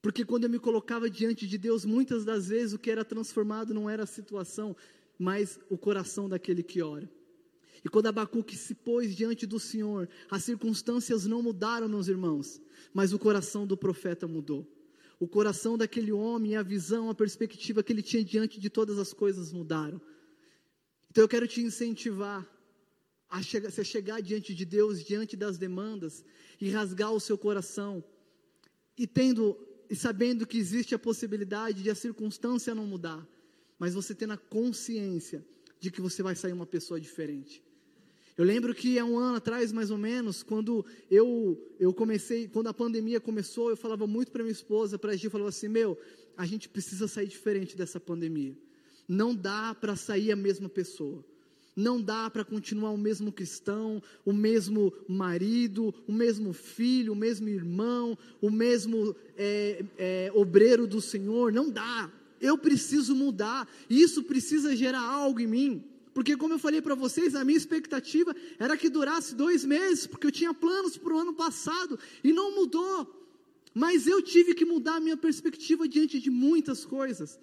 Porque 0.00 0.24
quando 0.24 0.44
eu 0.44 0.50
me 0.50 0.58
colocava 0.58 1.08
diante 1.08 1.46
de 1.46 1.58
Deus, 1.58 1.84
muitas 1.84 2.24
das 2.24 2.48
vezes 2.48 2.74
o 2.74 2.78
que 2.78 2.90
era 2.90 3.04
transformado 3.04 3.72
não 3.72 3.88
era 3.88 4.02
a 4.02 4.06
situação, 4.06 4.76
mas 5.18 5.58
o 5.68 5.78
coração 5.78 6.28
daquele 6.28 6.62
que 6.62 6.82
ora. 6.82 7.08
E 7.84 7.88
quando 7.88 8.06
Abacuque 8.06 8.56
se 8.56 8.74
pôs 8.74 9.14
diante 9.14 9.46
do 9.46 9.60
Senhor, 9.60 10.08
as 10.30 10.42
circunstâncias 10.42 11.26
não 11.26 11.42
mudaram, 11.42 11.88
meus 11.88 12.08
irmãos, 12.08 12.60
mas 12.94 13.12
o 13.12 13.18
coração 13.18 13.66
do 13.66 13.76
profeta 13.76 14.26
mudou. 14.26 14.66
O 15.18 15.28
coração 15.28 15.78
daquele 15.78 16.12
homem, 16.12 16.56
a 16.56 16.62
visão, 16.62 17.08
a 17.08 17.14
perspectiva 17.14 17.82
que 17.82 17.92
ele 17.92 18.02
tinha 18.02 18.24
diante 18.24 18.60
de 18.60 18.68
todas 18.68 18.98
as 18.98 19.12
coisas 19.12 19.52
mudaram. 19.52 20.00
Então 21.10 21.22
eu 21.22 21.28
quero 21.28 21.46
te 21.46 21.60
incentivar 21.60 22.46
a 23.28 23.42
chegar, 23.42 23.68
a 23.68 23.84
chegar 23.84 24.20
diante 24.20 24.54
de 24.54 24.64
Deus, 24.64 25.02
diante 25.02 25.36
das 25.36 25.58
demandas, 25.58 26.24
e 26.60 26.70
rasgar 26.70 27.12
o 27.12 27.20
seu 27.20 27.38
coração, 27.38 28.02
e 28.96 29.06
tendo 29.06 29.56
e 29.88 29.94
sabendo 29.94 30.46
que 30.46 30.58
existe 30.58 30.94
a 30.94 30.98
possibilidade 30.98 31.82
de 31.82 31.90
a 31.90 31.94
circunstância 31.94 32.74
não 32.74 32.86
mudar, 32.86 33.26
mas 33.78 33.94
você 33.94 34.14
tendo 34.14 34.32
a 34.32 34.36
consciência 34.36 35.44
de 35.78 35.90
que 35.90 36.00
você 36.00 36.22
vai 36.22 36.34
sair 36.34 36.52
uma 36.52 36.66
pessoa 36.66 36.98
diferente. 36.98 37.62
Eu 38.36 38.44
lembro 38.44 38.74
que 38.74 38.98
há 38.98 39.04
um 39.04 39.16
ano 39.16 39.36
atrás, 39.36 39.70
mais 39.72 39.92
ou 39.92 39.98
menos, 39.98 40.42
quando 40.42 40.84
eu, 41.08 41.56
eu 41.78 41.94
comecei, 41.94 42.48
quando 42.48 42.66
a 42.66 42.74
pandemia 42.74 43.20
começou, 43.20 43.70
eu 43.70 43.76
falava 43.76 44.08
muito 44.08 44.32
para 44.32 44.42
minha 44.42 44.52
esposa, 44.52 44.98
para 44.98 45.12
a 45.12 45.16
Gil, 45.16 45.30
falava 45.30 45.50
assim, 45.50 45.68
meu, 45.68 45.96
a 46.36 46.44
gente 46.44 46.68
precisa 46.68 47.06
sair 47.06 47.28
diferente 47.28 47.76
dessa 47.76 48.00
pandemia. 48.00 48.56
Não 49.06 49.34
dá 49.34 49.72
para 49.72 49.94
sair 49.94 50.32
a 50.32 50.36
mesma 50.36 50.68
pessoa. 50.68 51.24
Não 51.76 52.00
dá 52.00 52.28
para 52.28 52.44
continuar 52.44 52.90
o 52.90 52.98
mesmo 52.98 53.32
cristão, 53.32 54.02
o 54.24 54.32
mesmo 54.32 54.92
marido, 55.08 55.94
o 56.06 56.12
mesmo 56.12 56.52
filho, 56.52 57.12
o 57.12 57.16
mesmo 57.16 57.48
irmão, 57.48 58.16
o 58.40 58.50
mesmo 58.50 59.14
é, 59.36 59.84
é, 59.96 60.32
obreiro 60.34 60.86
do 60.86 61.00
Senhor. 61.00 61.52
Não 61.52 61.70
dá. 61.70 62.12
Eu 62.40 62.58
preciso 62.58 63.14
mudar. 63.14 63.68
Isso 63.88 64.24
precisa 64.24 64.74
gerar 64.74 65.02
algo 65.02 65.40
em 65.40 65.46
mim. 65.46 65.84
Porque, 66.14 66.36
como 66.36 66.54
eu 66.54 66.58
falei 66.60 66.80
para 66.80 66.94
vocês, 66.94 67.34
a 67.34 67.44
minha 67.44 67.58
expectativa 67.58 68.34
era 68.56 68.76
que 68.76 68.88
durasse 68.88 69.34
dois 69.34 69.64
meses, 69.64 70.06
porque 70.06 70.28
eu 70.28 70.32
tinha 70.32 70.54
planos 70.54 70.96
para 70.96 71.12
o 71.12 71.18
ano 71.18 71.34
passado 71.34 71.98
e 72.22 72.32
não 72.32 72.54
mudou. 72.54 73.22
Mas 73.74 74.06
eu 74.06 74.22
tive 74.22 74.54
que 74.54 74.64
mudar 74.64 74.96
a 74.96 75.00
minha 75.00 75.16
perspectiva 75.16 75.88
diante 75.88 76.20
de 76.20 76.30
muitas 76.30 76.84
coisas. 76.84 77.40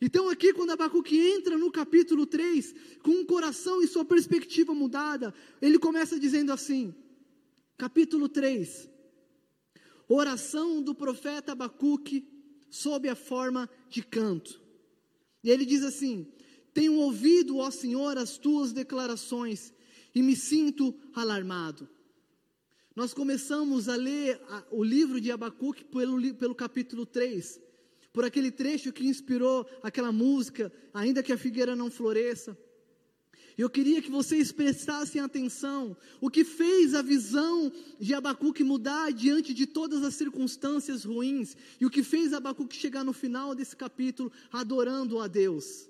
Então, 0.00 0.28
aqui, 0.28 0.52
quando 0.52 0.70
Abacuque 0.70 1.18
entra 1.18 1.58
no 1.58 1.70
capítulo 1.70 2.24
3, 2.24 2.74
com 3.02 3.10
um 3.10 3.24
coração 3.24 3.82
e 3.82 3.88
sua 3.88 4.04
perspectiva 4.04 4.72
mudada, 4.72 5.34
ele 5.60 5.78
começa 5.78 6.18
dizendo 6.18 6.52
assim: 6.52 6.94
capítulo 7.76 8.28
3, 8.28 8.88
oração 10.08 10.80
do 10.80 10.94
profeta 10.94 11.52
Abacuque 11.52 12.24
sob 12.70 13.08
a 13.08 13.16
forma 13.16 13.68
de 13.88 14.02
canto. 14.02 14.60
E 15.42 15.50
ele 15.50 15.64
diz 15.64 15.82
assim: 15.82 16.26
Tenho 16.72 16.94
ouvido, 16.94 17.58
ó 17.58 17.70
Senhor, 17.70 18.16
as 18.16 18.38
tuas 18.38 18.72
declarações 18.72 19.72
e 20.14 20.22
me 20.22 20.36
sinto 20.36 20.94
alarmado. 21.14 21.88
Nós 22.94 23.14
começamos 23.14 23.88
a 23.88 23.96
ler 23.96 24.40
a, 24.48 24.64
o 24.70 24.84
livro 24.84 25.20
de 25.20 25.30
Abacuque 25.32 25.84
pelo, 25.84 26.34
pelo 26.34 26.54
capítulo 26.54 27.06
3 27.06 27.60
por 28.12 28.24
aquele 28.24 28.50
trecho 28.50 28.92
que 28.92 29.06
inspirou 29.06 29.66
aquela 29.82 30.12
música, 30.12 30.70
ainda 30.92 31.22
que 31.22 31.32
a 31.32 31.38
figueira 31.38 31.74
não 31.74 31.90
floresça. 31.90 32.56
Eu 33.56 33.68
queria 33.68 34.00
que 34.00 34.10
vocês 34.10 34.50
prestassem 34.50 35.20
atenção. 35.20 35.96
O 36.20 36.30
que 36.30 36.44
fez 36.44 36.94
a 36.94 37.02
visão 37.02 37.70
de 38.00 38.14
Abacuque 38.14 38.64
mudar 38.64 39.12
diante 39.12 39.52
de 39.52 39.66
todas 39.66 40.02
as 40.02 40.14
circunstâncias 40.14 41.04
ruins? 41.04 41.56
E 41.80 41.84
o 41.84 41.90
que 41.90 42.02
fez 42.02 42.32
Abacuque 42.32 42.76
chegar 42.76 43.04
no 43.04 43.12
final 43.12 43.54
desse 43.54 43.76
capítulo 43.76 44.32
adorando 44.50 45.20
a 45.20 45.26
Deus? 45.26 45.88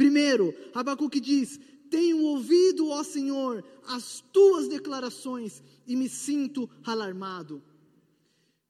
Primeiro, 0.00 0.54
Abacuque 0.72 1.20
diz: 1.20 1.60
Tenho 1.90 2.22
ouvido, 2.22 2.88
ó 2.88 3.04
Senhor, 3.04 3.62
as 3.86 4.24
tuas 4.32 4.66
declarações 4.66 5.62
e 5.86 5.94
me 5.94 6.08
sinto 6.08 6.70
alarmado. 6.82 7.62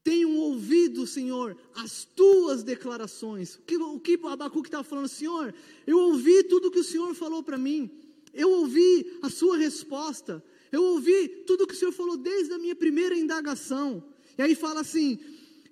Tenho 0.02 0.34
ouvido, 0.34 1.06
Senhor, 1.06 1.56
as 1.76 2.04
tuas 2.04 2.64
declarações. 2.64 3.54
O 3.54 3.62
que 3.62 3.76
o, 3.76 4.00
que 4.00 4.18
Abacuque 4.24 4.66
estava 4.66 4.82
falando, 4.82 5.06
Senhor, 5.06 5.54
eu 5.86 6.00
ouvi 6.00 6.42
tudo 6.42 6.68
que 6.68 6.80
o 6.80 6.84
Senhor 6.84 7.14
falou 7.14 7.44
para 7.44 7.56
mim. 7.56 7.88
Eu 8.34 8.50
ouvi 8.50 9.16
a 9.22 9.30
sua 9.30 9.56
resposta. 9.56 10.42
Eu 10.72 10.82
ouvi 10.82 11.28
tudo 11.46 11.64
que 11.64 11.74
o 11.74 11.76
Senhor 11.76 11.92
falou 11.92 12.16
desde 12.16 12.52
a 12.54 12.58
minha 12.58 12.74
primeira 12.74 13.16
indagação. 13.16 14.02
E 14.36 14.42
aí 14.42 14.56
fala 14.56 14.80
assim, 14.80 15.16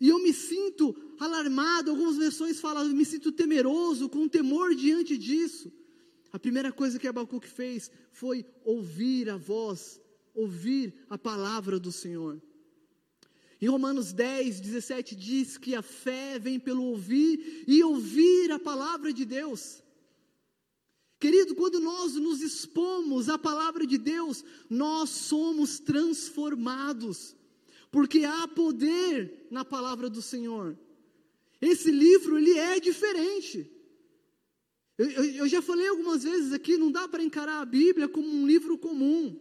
e 0.01 0.09
eu 0.09 0.23
me 0.23 0.33
sinto 0.33 0.95
alarmado. 1.19 1.91
Algumas 1.91 2.17
versões 2.17 2.61
falam, 2.61 2.89
me 2.89 3.05
sinto 3.05 3.33
temeroso, 3.33 4.09
com 4.09 4.29
temor 4.29 4.75
diante 4.75 5.17
disso. 5.17 5.73
A 6.33 6.39
primeira 6.39 6.71
coisa 6.73 6.99
que 6.99 7.09
Abacuque 7.09 7.49
fez 7.49 7.91
foi 8.13 8.45
ouvir 8.65 9.31
a 9.31 9.37
voz, 9.37 10.01
ouvir 10.35 10.95
a 11.09 11.17
palavra 11.17 11.79
do 11.79 11.91
Senhor. 11.91 12.41
Em 13.61 13.67
Romanos 13.67 14.13
10, 14.13 14.61
17 14.61 15.17
diz 15.17 15.59
que 15.59 15.75
a 15.75 15.83
fé 15.83 16.39
vem 16.39 16.61
pelo 16.61 16.85
ouvir 16.85 17.65
e 17.67 17.83
ouvir 17.83 18.53
a 18.53 18.59
palavra 18.59 19.13
de 19.13 19.25
Deus. 19.25 19.83
Querido, 21.19 21.57
quando 21.57 21.81
nós 21.81 22.15
nos 22.15 22.41
expomos 22.41 23.29
à 23.29 23.37
palavra 23.37 23.85
de 23.85 23.99
Deus, 23.99 24.45
nós 24.71 25.11
somos 25.11 25.81
transformados, 25.81 27.35
porque 27.91 28.25
há 28.25 28.47
poder 28.47 29.49
na 29.51 29.65
palavra 29.65 30.09
do 30.09 30.23
Senhor. 30.23 30.79
Esse 31.61 31.91
livro, 31.91 32.39
ele 32.39 32.59
é 32.59 32.79
diferente. 32.81 33.71
Eu, 34.97 35.11
eu, 35.11 35.25
eu 35.25 35.49
já 35.49 35.63
falei 35.63 35.89
algumas 35.89 36.23
vezes 36.23 36.53
aqui, 36.53 36.77
não 36.77 36.91
dá 36.91 37.07
para 37.09 37.23
encarar 37.23 37.61
a 37.61 37.65
Bíblia 37.65 38.09
como 38.09 38.29
um 38.29 38.47
livro 38.47 38.77
comum. 38.79 39.39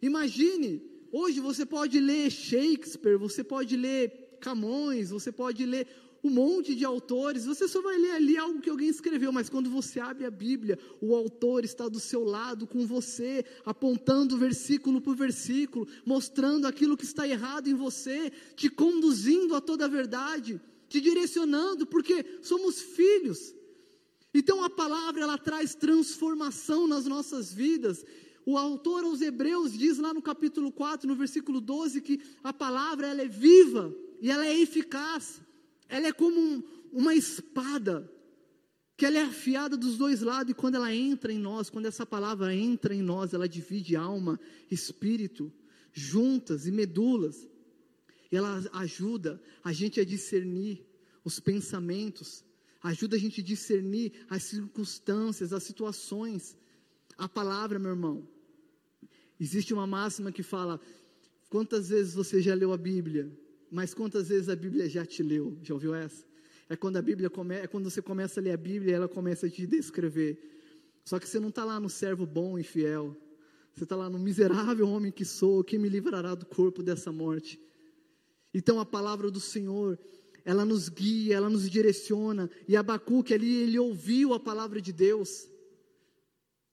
Imagine 0.00 0.88
Hoje 1.10 1.40
você 1.40 1.64
pode 1.64 1.98
ler 2.00 2.30
Shakespeare, 2.30 3.16
você 3.16 3.42
pode 3.42 3.76
ler 3.76 4.36
Camões, 4.40 5.10
você 5.10 5.32
pode 5.32 5.64
ler 5.64 5.86
um 6.22 6.30
monte 6.30 6.74
de 6.74 6.84
autores, 6.84 7.46
você 7.46 7.66
só 7.66 7.80
vai 7.80 7.96
ler 7.96 8.10
ali 8.10 8.36
algo 8.36 8.60
que 8.60 8.68
alguém 8.68 8.88
escreveu, 8.88 9.32
mas 9.32 9.48
quando 9.48 9.70
você 9.70 10.00
abre 10.00 10.26
a 10.26 10.30
Bíblia, 10.30 10.78
o 11.00 11.14
autor 11.14 11.64
está 11.64 11.88
do 11.88 11.98
seu 11.98 12.24
lado 12.24 12.66
com 12.66 12.84
você, 12.84 13.44
apontando 13.64 14.36
versículo 14.36 15.00
por 15.00 15.16
versículo, 15.16 15.88
mostrando 16.04 16.66
aquilo 16.66 16.96
que 16.96 17.04
está 17.04 17.26
errado 17.26 17.68
em 17.68 17.74
você, 17.74 18.30
te 18.54 18.68
conduzindo 18.68 19.54
a 19.54 19.60
toda 19.60 19.86
a 19.86 19.88
verdade, 19.88 20.60
te 20.88 21.00
direcionando, 21.00 21.86
porque 21.86 22.24
somos 22.42 22.80
filhos. 22.80 23.54
Então 24.32 24.62
a 24.62 24.70
palavra 24.70 25.22
ela 25.22 25.38
traz 25.38 25.74
transformação 25.74 26.86
nas 26.86 27.06
nossas 27.06 27.52
vidas. 27.52 28.04
O 28.44 28.56
autor 28.56 29.04
aos 29.04 29.20
Hebreus 29.20 29.76
diz 29.76 29.98
lá 29.98 30.14
no 30.14 30.22
capítulo 30.22 30.72
4, 30.72 31.06
no 31.06 31.14
versículo 31.14 31.60
12, 31.60 32.00
que 32.00 32.20
a 32.42 32.52
palavra 32.52 33.06
ela 33.08 33.22
é 33.22 33.28
viva 33.28 33.94
e 34.20 34.30
ela 34.30 34.46
é 34.46 34.58
eficaz. 34.58 35.40
Ela 35.88 36.08
é 36.08 36.12
como 36.12 36.38
um, 36.40 36.62
uma 36.92 37.14
espada, 37.14 38.10
que 38.96 39.06
ela 39.06 39.18
é 39.18 39.22
afiada 39.22 39.76
dos 39.76 39.96
dois 39.96 40.22
lados, 40.22 40.50
e 40.50 40.54
quando 40.54 40.74
ela 40.74 40.94
entra 40.94 41.32
em 41.32 41.38
nós, 41.38 41.70
quando 41.70 41.86
essa 41.86 42.04
palavra 42.04 42.54
entra 42.54 42.94
em 42.94 43.02
nós, 43.02 43.32
ela 43.32 43.48
divide 43.48 43.96
alma, 43.96 44.40
espírito, 44.70 45.52
juntas 45.92 46.66
e 46.66 46.72
medulas. 46.72 47.46
E 48.30 48.36
ela 48.36 48.62
ajuda 48.72 49.40
a 49.64 49.72
gente 49.72 50.00
a 50.00 50.04
discernir 50.04 50.84
os 51.24 51.40
pensamentos, 51.40 52.44
ajuda 52.82 53.16
a 53.16 53.18
gente 53.18 53.40
a 53.40 53.44
discernir 53.44 54.12
as 54.28 54.42
circunstâncias, 54.42 55.52
as 55.52 55.62
situações. 55.62 56.56
A 57.16 57.28
palavra, 57.28 57.78
meu 57.78 57.90
irmão, 57.90 58.26
Existe 59.40 59.72
uma 59.72 59.86
máxima 59.86 60.32
que 60.32 60.42
fala: 60.42 60.80
quantas 61.48 61.88
vezes 61.88 62.14
você 62.14 62.42
já 62.42 62.54
leu 62.54 62.72
a 62.72 62.76
Bíblia, 62.76 63.30
mas 63.70 63.94
quantas 63.94 64.28
vezes 64.28 64.48
a 64.48 64.56
Bíblia 64.56 64.88
já 64.88 65.06
te 65.06 65.22
leu? 65.22 65.56
Já 65.62 65.74
ouviu 65.74 65.94
essa? 65.94 66.26
É 66.68 66.76
quando 66.76 66.96
a 66.96 67.02
Bíblia 67.02 67.30
come, 67.30 67.54
é 67.54 67.66
quando 67.66 67.88
você 67.88 68.02
começa 68.02 68.40
a 68.40 68.42
ler 68.42 68.52
a 68.52 68.56
Bíblia 68.56 68.90
e 68.90 68.94
ela 68.94 69.08
começa 69.08 69.46
a 69.46 69.50
te 69.50 69.66
descrever. 69.66 70.38
Só 71.04 71.18
que 71.18 71.28
você 71.28 71.40
não 71.40 71.48
está 71.48 71.64
lá 71.64 71.78
no 71.80 71.88
servo 71.88 72.26
bom 72.26 72.58
e 72.58 72.62
fiel. 72.62 73.16
Você 73.72 73.84
está 73.84 73.94
lá 73.94 74.10
no 74.10 74.18
miserável 74.18 74.88
homem 74.88 75.12
que 75.12 75.24
sou, 75.24 75.62
quem 75.62 75.78
me 75.78 75.88
livrará 75.88 76.34
do 76.34 76.44
corpo 76.44 76.82
dessa 76.82 77.12
morte. 77.12 77.60
Então 78.52 78.80
a 78.80 78.86
palavra 78.86 79.30
do 79.30 79.40
Senhor, 79.40 79.98
ela 80.44 80.64
nos 80.64 80.88
guia, 80.88 81.36
ela 81.36 81.50
nos 81.50 81.68
direciona. 81.68 82.50
E 82.66 82.76
Abacuque 82.76 83.34
ali, 83.34 83.54
ele 83.54 83.78
ouviu 83.78 84.32
a 84.34 84.40
palavra 84.40 84.80
de 84.80 84.92
Deus. 84.92 85.48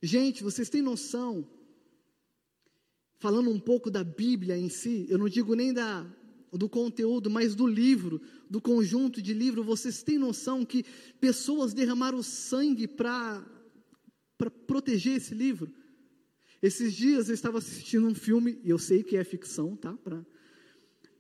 Gente, 0.02 0.44
vocês 0.44 0.70
têm 0.70 0.82
noção 0.82 1.50
falando 3.18 3.50
um 3.50 3.60
pouco 3.60 3.90
da 3.90 4.04
Bíblia 4.04 4.58
em 4.58 4.70
si, 4.70 5.08
eu 5.10 5.18
não 5.18 5.28
digo 5.28 5.56
nem 5.56 5.74
da, 5.74 6.06
do 6.52 6.70
conteúdo, 6.70 7.30
mas 7.30 7.56
do 7.56 7.66
livro, 7.66 8.22
do 8.50 8.62
conjunto 8.62 9.22
de 9.22 9.34
livro, 9.34 9.64
vocês 9.64 10.04
têm 10.04 10.18
noção 10.18 10.66
que 10.66 10.86
pessoas 11.20 11.74
derramaram 11.74 12.22
sangue 12.22 12.88
para 12.88 13.44
proteger 14.68 15.18
esse 15.18 15.34
livro? 15.34 15.74
Esses 16.62 16.94
dias 16.94 17.30
eu 17.30 17.36
estava 17.36 17.58
assistindo 17.58 18.08
um 18.08 18.16
filme, 18.16 18.60
e 18.64 18.70
eu 18.70 18.78
sei 18.78 19.04
que 19.04 19.18
é 19.18 19.24
ficção, 19.24 19.76
tá? 19.76 19.94
Pra, 19.94 20.26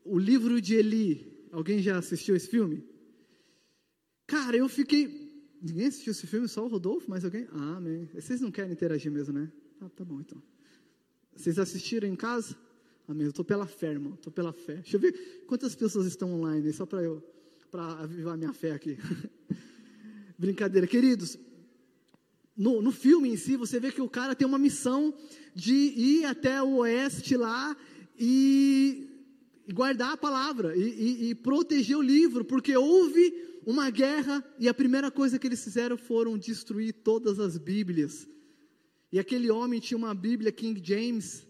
o 0.06 0.18
livro 0.20 0.62
de 0.62 0.76
Eli. 0.76 1.47
Alguém 1.51 1.82
já 1.82 1.97
assistiu 1.97 2.36
esse 2.36 2.47
filme? 2.47 2.84
Cara, 4.28 4.56
eu 4.56 4.70
fiquei. 4.70 5.26
Ninguém 5.62 5.88
assistiu 5.88 6.12
esse 6.12 6.28
filme, 6.28 6.47
só 6.47 6.64
o 6.64 6.68
Rodolfo, 6.68 7.10
mas 7.10 7.26
alguém? 7.26 7.47
Ah, 7.51 7.78
amém. 7.78 8.08
Vocês 8.14 8.39
não 8.39 8.51
querem 8.51 8.72
interagir 8.72 9.12
mesmo, 9.12 9.34
né? 9.34 9.51
Ah, 9.82 9.89
tá 9.89 10.06
bom 10.06 10.22
então. 10.22 10.41
Vocês 11.36 11.58
assistiram 11.58 12.08
em 12.08 12.16
casa? 12.16 12.56
Amém. 13.08 13.26
Eu 13.26 13.32
estou 13.32 13.43
pela 13.43 13.66
fé, 13.66 13.91
irmão. 13.91 14.14
Estou 14.14 14.32
pela 14.32 14.53
fé. 14.53 14.76
Deixa 14.76 14.95
eu 14.95 14.99
ver 14.99 15.43
quantas 15.47 15.76
pessoas 15.76 16.06
estão 16.06 16.34
online, 16.34 16.72
só 16.72 16.86
para 16.86 17.01
eu, 17.01 17.24
para 17.72 17.84
avivar 17.99 18.38
minha 18.38 18.53
fé 18.53 18.72
aqui. 18.72 18.97
Brincadeira. 20.38 20.86
Queridos, 20.86 21.38
no, 22.56 22.82
no 22.82 22.91
filme 22.91 23.30
em 23.30 23.38
si, 23.38 23.58
você 23.58 23.80
vê 23.80 23.91
que 23.91 24.01
o 24.01 24.10
cara 24.10 24.36
tem 24.36 24.47
uma 24.47 24.60
missão 24.60 25.14
de 25.53 25.74
ir 25.74 26.26
até 26.26 26.62
o 26.62 26.78
oeste 26.78 27.36
lá 27.36 27.76
e 28.18 29.14
guardar 29.74 30.13
a 30.13 30.18
palavra 30.18 30.76
e, 30.76 30.82
e, 30.82 31.30
e 31.30 31.36
proteger 31.36 31.97
o 31.97 32.01
livro, 32.01 32.45
porque 32.45 32.76
houve 32.76 33.34
uma 33.66 33.89
guerra 33.89 34.43
e 34.59 34.70
a 34.70 34.74
primeira 34.74 35.09
coisa 35.09 35.39
que 35.39 35.47
eles 35.47 35.63
fizeram 35.63 35.97
foram 35.97 36.38
destruir 36.38 36.93
todas 36.93 37.39
as 37.39 37.57
Bíblias 37.57 38.28
e 39.16 39.20
aquele 39.20 39.49
homem 39.49 39.80
tinha 39.80 39.97
uma 39.97 40.13
Bíblia 40.13 40.51
King 40.51 40.82
James. 40.84 41.47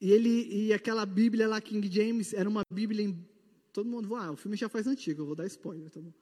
E 0.00 0.12
ele 0.12 0.66
e 0.66 0.72
aquela 0.72 1.04
Bíblia 1.04 1.48
lá 1.48 1.60
King 1.60 1.92
James 1.92 2.32
era 2.32 2.48
uma 2.48 2.62
Bíblia 2.72 3.04
em 3.04 3.28
todo 3.72 3.88
mundo, 3.88 4.14
ah, 4.14 4.30
o 4.30 4.36
filme 4.36 4.56
já 4.56 4.68
faz 4.68 4.86
antigo, 4.86 5.22
eu 5.22 5.26
vou 5.26 5.34
dar 5.34 5.46
spoiler, 5.46 5.90
tá 5.90 6.00
bom? 6.00 6.12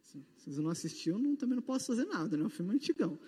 Se 0.00 0.24
vocês 0.36 0.58
não 0.58 0.70
assistiram, 0.70 1.34
também 1.34 1.56
não 1.56 1.62
posso 1.62 1.88
fazer 1.88 2.04
nada, 2.04 2.36
né? 2.36 2.44
O 2.44 2.48
filme 2.48 2.72
é 2.72 2.76
antigão. 2.76 3.18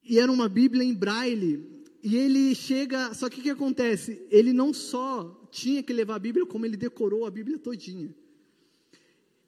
E 0.00 0.20
era 0.20 0.30
uma 0.30 0.48
Bíblia 0.48 0.84
em 0.84 0.94
braille. 0.94 1.77
E 2.02 2.16
ele 2.16 2.54
chega, 2.54 3.12
só 3.12 3.28
que 3.28 3.40
o 3.40 3.42
que 3.42 3.50
acontece? 3.50 4.26
Ele 4.30 4.52
não 4.52 4.72
só 4.72 5.48
tinha 5.50 5.82
que 5.82 5.92
levar 5.92 6.16
a 6.16 6.18
Bíblia, 6.18 6.46
como 6.46 6.64
ele 6.64 6.76
decorou 6.76 7.26
a 7.26 7.30
Bíblia 7.30 7.58
todinha. 7.58 8.14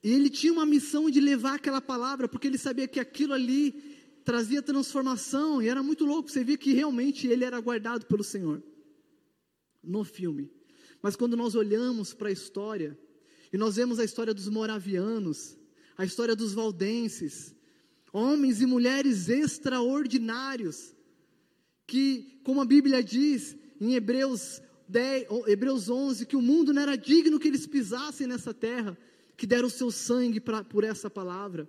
E 0.03 0.11
ele 0.11 0.31
tinha 0.31 0.53
uma 0.53 0.67
missão 0.67 1.11
de 1.11 1.21
levar 1.21 1.55
aquela 1.55 1.81
palavra, 1.81 2.27
porque 2.27 2.47
ele 2.47 2.59
sabia 2.59 2.89
que 2.89 2.99
aquilo 2.99 3.35
ali 3.35 3.73
trazia 4.25 4.63
transformação, 4.63 5.63
e 5.63 5.69
era 5.69 5.83
muito 5.83 6.05
louco, 6.05 6.31
você 6.31 6.43
via 6.43 6.57
que 6.57 6.73
realmente 6.73 7.27
ele 7.27 7.45
era 7.45 7.61
guardado 7.61 8.07
pelo 8.07 8.25
Senhor 8.25 8.63
no 9.83 10.05
filme. 10.05 10.51
Mas 11.03 11.17
quando 11.17 11.37
nós 11.37 11.55
olhamos 11.55 12.13
para 12.13 12.29
a 12.29 12.33
história, 12.33 12.99
e 13.53 13.57
nós 13.57 13.77
vemos 13.77 13.99
a 13.99 14.05
história 14.05 14.35
dos 14.35 14.49
moravianos, 14.49 15.57
a 15.97 16.05
história 16.05 16.37
dos 16.37 16.53
valdenses, 16.53 17.55
homens 18.13 18.61
e 18.61 18.67
mulheres 18.67 19.29
extraordinários, 19.29 20.95
que, 21.91 22.39
como 22.45 22.61
a 22.61 22.65
Bíblia 22.65 23.03
diz 23.03 23.57
em 23.81 23.95
Hebreus 23.95 24.63
10, 24.87 25.27
Hebreus 25.49 25.91
11, 25.91 26.25
que 26.25 26.37
o 26.37 26.41
mundo 26.41 26.73
não 26.73 26.83
era 26.83 26.97
digno 26.97 27.37
que 27.37 27.49
eles 27.49 27.67
pisassem 27.67 28.29
nessa 28.29 28.55
terra, 28.55 28.97
que 29.37 29.45
deram 29.45 29.67
o 29.67 29.71
seu 29.71 29.91
sangue 29.91 30.39
pra, 30.39 30.63
por 30.63 30.85
essa 30.85 31.11
palavra. 31.11 31.69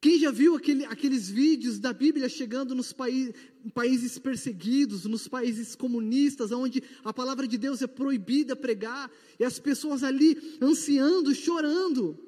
Quem 0.00 0.18
já 0.18 0.30
viu 0.30 0.54
aquele, 0.54 0.86
aqueles 0.86 1.28
vídeos 1.28 1.78
da 1.78 1.92
Bíblia 1.92 2.30
chegando 2.30 2.74
nos 2.74 2.94
paí 2.94 3.34
países 3.74 4.18
perseguidos, 4.18 5.04
nos 5.04 5.28
países 5.28 5.74
comunistas, 5.74 6.50
onde 6.50 6.82
a 7.04 7.12
palavra 7.12 7.46
de 7.46 7.58
Deus 7.58 7.82
é 7.82 7.86
proibida 7.86 8.56
pregar, 8.56 9.10
e 9.38 9.44
as 9.44 9.58
pessoas 9.58 10.02
ali 10.02 10.56
ansiando, 10.62 11.34
chorando. 11.34 12.18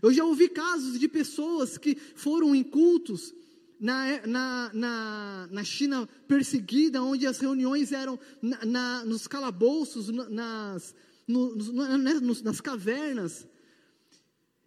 Eu 0.00 0.12
já 0.12 0.24
ouvi 0.24 0.48
casos 0.48 1.00
de 1.00 1.08
pessoas 1.08 1.76
que 1.76 1.96
foram 2.14 2.54
em 2.54 2.62
cultos 2.62 3.34
na, 3.80 4.26
na, 4.26 4.70
na, 4.72 5.48
na 5.50 5.64
China 5.64 6.08
perseguida, 6.26 7.02
onde 7.02 7.26
as 7.26 7.38
reuniões 7.38 7.92
eram 7.92 8.18
na, 8.40 8.64
na 8.64 9.04
nos 9.04 9.26
calabouços, 9.26 10.08
nas, 10.08 10.94
no, 11.26 11.54
né, 11.56 12.14
nas 12.42 12.60
cavernas. 12.60 13.46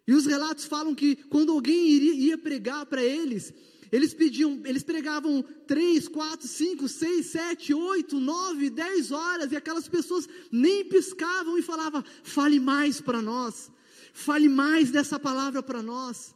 E 0.06 0.14
os 0.14 0.26
relatos 0.26 0.64
falam 0.64 0.94
que 0.94 1.16
quando 1.16 1.52
alguém 1.52 1.88
iria, 1.88 2.14
ia 2.14 2.38
pregar 2.38 2.86
para 2.86 3.02
eles, 3.02 3.52
eles 3.90 4.14
pediam, 4.14 4.60
eles 4.64 4.82
pregavam 4.82 5.42
três, 5.66 6.08
quatro, 6.08 6.46
cinco, 6.46 6.88
seis, 6.88 7.26
sete, 7.26 7.72
oito, 7.72 8.20
nove, 8.20 8.70
dez 8.70 9.10
horas, 9.10 9.52
e 9.52 9.56
aquelas 9.56 9.88
pessoas 9.88 10.28
nem 10.50 10.84
piscavam 10.84 11.58
e 11.58 11.62
falavam: 11.62 12.04
fale 12.22 12.60
mais 12.60 13.00
para 13.00 13.22
nós, 13.22 13.70
fale 14.12 14.48
mais 14.48 14.90
dessa 14.90 15.18
palavra 15.18 15.62
para 15.62 15.82
nós. 15.82 16.34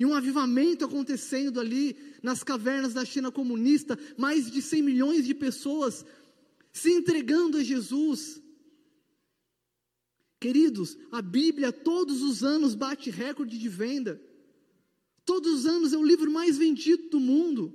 E 0.00 0.06
um 0.06 0.14
avivamento 0.14 0.82
acontecendo 0.82 1.60
ali 1.60 1.94
nas 2.22 2.42
cavernas 2.42 2.94
da 2.94 3.04
China 3.04 3.30
comunista, 3.30 3.98
mais 4.16 4.50
de 4.50 4.62
100 4.62 4.82
milhões 4.82 5.26
de 5.26 5.34
pessoas 5.34 6.06
se 6.72 6.90
entregando 6.90 7.58
a 7.58 7.62
Jesus. 7.62 8.40
Queridos, 10.40 10.96
a 11.12 11.20
Bíblia 11.20 11.70
todos 11.70 12.22
os 12.22 12.42
anos 12.42 12.74
bate 12.74 13.10
recorde 13.10 13.58
de 13.58 13.68
venda. 13.68 14.18
Todos 15.26 15.52
os 15.52 15.66
anos 15.66 15.92
é 15.92 15.98
o 15.98 16.02
livro 16.02 16.30
mais 16.30 16.56
vendido 16.56 17.10
do 17.10 17.20
mundo. 17.20 17.74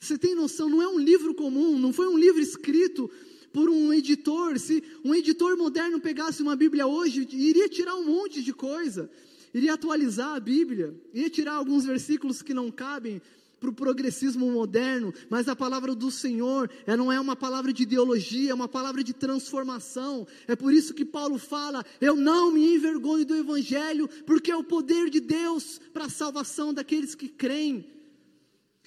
Você 0.00 0.16
tem 0.16 0.34
noção, 0.34 0.70
não 0.70 0.80
é 0.80 0.88
um 0.88 0.98
livro 0.98 1.34
comum, 1.34 1.78
não 1.78 1.92
foi 1.92 2.08
um 2.08 2.16
livro 2.16 2.40
escrito 2.40 3.10
por 3.52 3.68
um 3.68 3.92
editor. 3.92 4.58
Se 4.58 4.82
um 5.04 5.14
editor 5.14 5.58
moderno 5.58 6.00
pegasse 6.00 6.40
uma 6.40 6.56
Bíblia 6.56 6.86
hoje, 6.86 7.28
iria 7.32 7.68
tirar 7.68 7.96
um 7.96 8.06
monte 8.06 8.42
de 8.42 8.54
coisa 8.54 9.10
iria 9.54 9.74
atualizar 9.74 10.34
a 10.34 10.40
Bíblia, 10.40 10.94
iria 11.14 11.30
tirar 11.30 11.54
alguns 11.54 11.84
versículos 11.86 12.42
que 12.42 12.52
não 12.52 12.70
cabem 12.70 13.22
para 13.64 13.70
o 13.70 13.74
progressismo 13.74 14.50
moderno, 14.50 15.14
mas 15.30 15.48
a 15.48 15.56
palavra 15.56 15.94
do 15.94 16.10
Senhor, 16.10 16.70
ela 16.86 16.98
não 16.98 17.10
é 17.10 17.18
uma 17.18 17.34
palavra 17.34 17.72
de 17.72 17.84
ideologia, 17.84 18.50
é 18.50 18.54
uma 18.54 18.68
palavra 18.68 19.02
de 19.02 19.14
transformação. 19.14 20.26
É 20.46 20.54
por 20.54 20.74
isso 20.74 20.92
que 20.92 21.04
Paulo 21.04 21.38
fala: 21.38 21.82
Eu 21.98 22.14
não 22.14 22.50
me 22.50 22.74
envergonho 22.74 23.24
do 23.24 23.34
Evangelho, 23.34 24.06
porque 24.26 24.50
é 24.50 24.56
o 24.56 24.64
poder 24.64 25.08
de 25.08 25.20
Deus 25.20 25.80
para 25.94 26.04
a 26.06 26.10
salvação 26.10 26.74
daqueles 26.74 27.14
que 27.14 27.28
creem. 27.28 27.86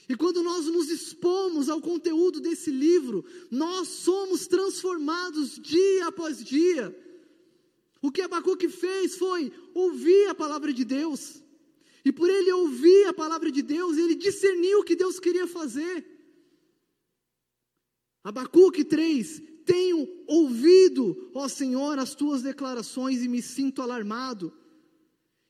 E 0.10 0.16
quando 0.16 0.44
nós 0.44 0.66
nos 0.68 0.90
expomos 0.90 1.70
ao 1.70 1.82
conteúdo 1.82 2.40
desse 2.40 2.72
livro, 2.72 3.26
nós 3.52 3.88
somos 3.88 4.48
transformados 4.48 5.60
dia 5.60 6.08
após 6.08 6.44
dia. 6.44 6.96
O 8.02 8.12
que 8.12 8.22
Abacuque 8.22 8.70
fez 8.70 9.16
foi 9.16 9.52
ouvir 9.74 10.28
a 10.30 10.36
palavra 10.36 10.72
de 10.72 10.86
Deus. 10.86 11.44
E 12.06 12.12
por 12.12 12.30
ele 12.30 12.52
ouvir 12.52 13.08
a 13.08 13.14
palavra 13.14 13.52
de 13.52 13.62
Deus, 13.62 13.98
ele 13.98 14.16
discerniu 14.16 14.80
o 14.80 14.84
que 14.84 14.96
Deus 14.96 15.20
queria 15.20 15.48
fazer. 15.48 16.06
Abacuque 18.24 18.84
3: 18.84 19.42
Tenho 19.66 20.08
ouvido, 20.28 21.32
ó 21.34 21.48
Senhor, 21.48 22.00
as 22.00 22.16
tuas 22.16 22.42
declarações 22.42 23.24
e 23.24 23.28
me 23.28 23.42
sinto 23.42 23.82
alarmado. 23.82 24.54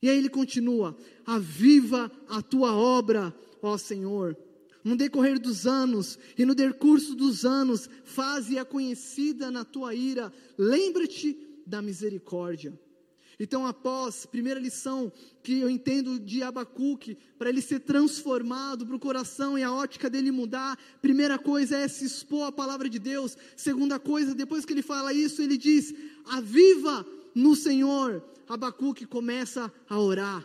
E 0.01 0.09
aí 0.09 0.17
ele 0.17 0.29
continua: 0.29 0.95
Aviva 1.25 2.11
a 2.27 2.41
tua 2.41 2.75
obra, 2.75 3.35
ó 3.61 3.77
Senhor. 3.77 4.37
No 4.83 4.95
decorrer 4.95 5.37
dos 5.37 5.67
anos 5.67 6.17
e 6.37 6.45
no 6.45 6.55
decurso 6.55 7.13
dos 7.13 7.45
anos, 7.45 7.89
faze-a 8.05 8.63
conhecida 8.63 9.51
na 9.51 9.65
tua 9.65 9.93
ira. 9.93 10.31
Lembra-te 10.57 11.46
da 11.67 11.81
misericórdia. 11.81 12.73
Então, 13.39 13.67
após, 13.67 14.25
primeira 14.25 14.59
lição 14.59 15.11
que 15.43 15.59
eu 15.59 15.69
entendo 15.69 16.19
de 16.19 16.41
Abacuque, 16.41 17.15
para 17.37 17.49
ele 17.49 17.61
ser 17.61 17.81
transformado 17.81 18.83
para 18.85 18.95
o 18.95 18.99
coração 18.99 19.59
e 19.59 19.63
a 19.63 19.71
ótica 19.71 20.09
dele 20.09 20.31
mudar, 20.31 20.75
primeira 21.03 21.37
coisa 21.37 21.77
é 21.77 21.87
se 21.87 22.05
expor 22.05 22.47
à 22.47 22.51
palavra 22.51 22.89
de 22.89 22.97
Deus. 22.97 23.37
Segunda 23.55 23.99
coisa, 23.99 24.33
depois 24.33 24.65
que 24.65 24.73
ele 24.73 24.81
fala 24.81 25.13
isso, 25.13 25.41
ele 25.41 25.55
diz: 25.55 25.93
Aviva 26.25 27.05
no 27.35 27.55
Senhor. 27.55 28.23
Abacuque 28.49 29.05
começa 29.05 29.71
a 29.87 29.99
orar. 29.99 30.43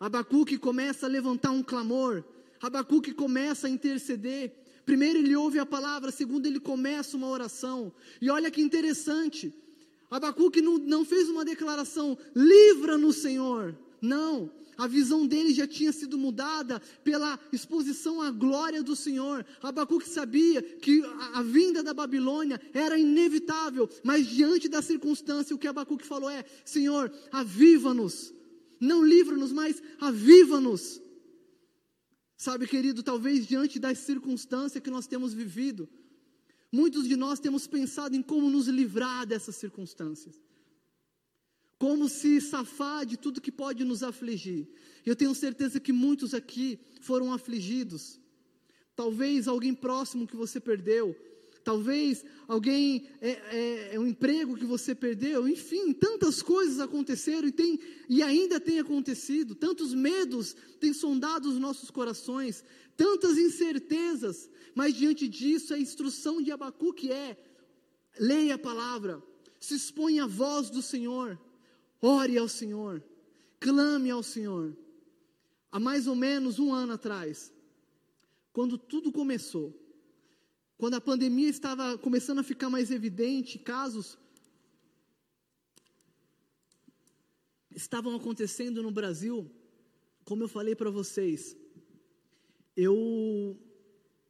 Abacuque 0.00 0.58
começa 0.58 1.06
a 1.06 1.08
levantar 1.08 1.52
um 1.52 1.62
clamor. 1.62 2.24
Abacuque 2.60 3.12
começa 3.12 3.68
a 3.68 3.70
interceder. 3.70 4.52
Primeiro 4.84 5.18
ele 5.20 5.36
ouve 5.36 5.58
a 5.58 5.66
palavra, 5.66 6.10
segundo 6.10 6.46
ele 6.46 6.58
começa 6.58 7.16
uma 7.16 7.28
oração. 7.28 7.92
E 8.20 8.30
olha 8.30 8.50
que 8.50 8.60
interessante. 8.60 9.52
Abacuque 10.10 10.62
não, 10.62 10.78
não 10.78 11.04
fez 11.04 11.28
uma 11.28 11.44
declaração, 11.44 12.16
livra-nos, 12.34 13.16
Senhor. 13.16 13.76
Não, 14.00 14.50
a 14.76 14.86
visão 14.86 15.26
dele 15.26 15.54
já 15.54 15.66
tinha 15.66 15.90
sido 15.90 16.18
mudada 16.18 16.80
pela 17.02 17.40
exposição 17.50 18.20
à 18.20 18.30
glória 18.30 18.82
do 18.82 18.94
Senhor. 18.94 19.44
Abacuque 19.62 20.08
sabia 20.08 20.62
que 20.62 21.02
a, 21.02 21.38
a, 21.38 21.42
vinda 21.42 21.82
da 21.82 21.94
Babilônia 21.94 22.60
era 22.74 22.98
inevitável, 22.98 23.88
mas 24.04 24.26
diante 24.26 24.68
da 24.68 24.82
circunstância, 24.82 25.56
o 25.56 25.58
que 25.58 25.66
Abacuque 25.66 26.06
falou 26.06 26.28
é: 26.28 26.44
Senhor, 26.64 27.10
aviva-nos, 27.32 28.34
não 28.78 29.02
livra-nos, 29.02 29.52
mas 29.52 29.82
aviva-nos. 29.98 31.00
Sabe, 32.36 32.66
querido, 32.66 33.02
talvez 33.02 33.46
diante 33.46 33.78
da 33.78 33.94
circunstância 33.94 34.80
que 34.80 34.90
nós 34.90 35.06
temos 35.06 35.32
vivido, 35.32 35.88
Muitos 36.76 37.08
de 37.08 37.16
nós 37.16 37.40
temos 37.40 37.66
pensado 37.66 38.14
em 38.14 38.22
como 38.22 38.50
nos 38.50 38.66
livrar 38.68 39.26
dessas 39.26 39.56
circunstâncias. 39.56 40.36
Como 41.78 42.06
se 42.06 42.38
safar 42.38 43.06
de 43.06 43.16
tudo 43.16 43.40
que 43.40 43.50
pode 43.50 43.82
nos 43.82 44.02
afligir. 44.02 44.68
Eu 45.04 45.16
tenho 45.16 45.34
certeza 45.34 45.80
que 45.80 45.90
muitos 45.90 46.34
aqui 46.34 46.78
foram 47.00 47.32
afligidos. 47.32 48.20
Talvez 48.94 49.48
alguém 49.48 49.74
próximo 49.74 50.26
que 50.26 50.36
você 50.36 50.60
perdeu, 50.60 51.16
talvez 51.66 52.24
alguém 52.46 53.08
é, 53.20 53.30
é, 53.30 53.94
é, 53.96 53.98
um 53.98 54.06
emprego 54.06 54.56
que 54.56 54.64
você 54.64 54.94
perdeu, 54.94 55.48
enfim, 55.48 55.92
tantas 55.92 56.40
coisas 56.40 56.78
aconteceram 56.78 57.48
e, 57.48 57.50
tem, 57.50 57.80
e 58.08 58.22
ainda 58.22 58.60
tem 58.60 58.78
acontecido, 58.78 59.52
tantos 59.52 59.92
medos 59.92 60.54
têm 60.78 60.92
sondado 60.92 61.48
os 61.48 61.58
nossos 61.58 61.90
corações, 61.90 62.62
tantas 62.96 63.36
incertezas, 63.36 64.48
mas 64.76 64.94
diante 64.94 65.26
disso 65.26 65.74
a 65.74 65.78
instrução 65.78 66.40
de 66.40 66.52
Abacuque 66.52 67.10
é: 67.10 67.36
leia 68.16 68.54
a 68.54 68.58
palavra, 68.58 69.20
se 69.58 69.74
expõe 69.74 70.20
à 70.20 70.26
voz 70.26 70.70
do 70.70 70.80
Senhor, 70.80 71.36
ore 72.00 72.38
ao 72.38 72.48
Senhor, 72.48 73.02
clame 73.58 74.08
ao 74.08 74.22
Senhor. 74.22 74.76
Há 75.72 75.80
mais 75.80 76.06
ou 76.06 76.14
menos 76.14 76.60
um 76.60 76.72
ano 76.72 76.92
atrás, 76.92 77.52
quando 78.52 78.78
tudo 78.78 79.10
começou, 79.10 79.74
quando 80.78 80.94
a 80.94 81.00
pandemia 81.00 81.48
estava 81.48 81.96
começando 81.96 82.40
a 82.40 82.42
ficar 82.42 82.68
mais 82.68 82.90
evidente, 82.90 83.58
casos 83.58 84.18
estavam 87.70 88.14
acontecendo 88.14 88.82
no 88.82 88.90
Brasil, 88.90 89.50
como 90.24 90.42
eu 90.42 90.48
falei 90.48 90.74
para 90.74 90.90
vocês, 90.90 91.56
eu, 92.76 93.58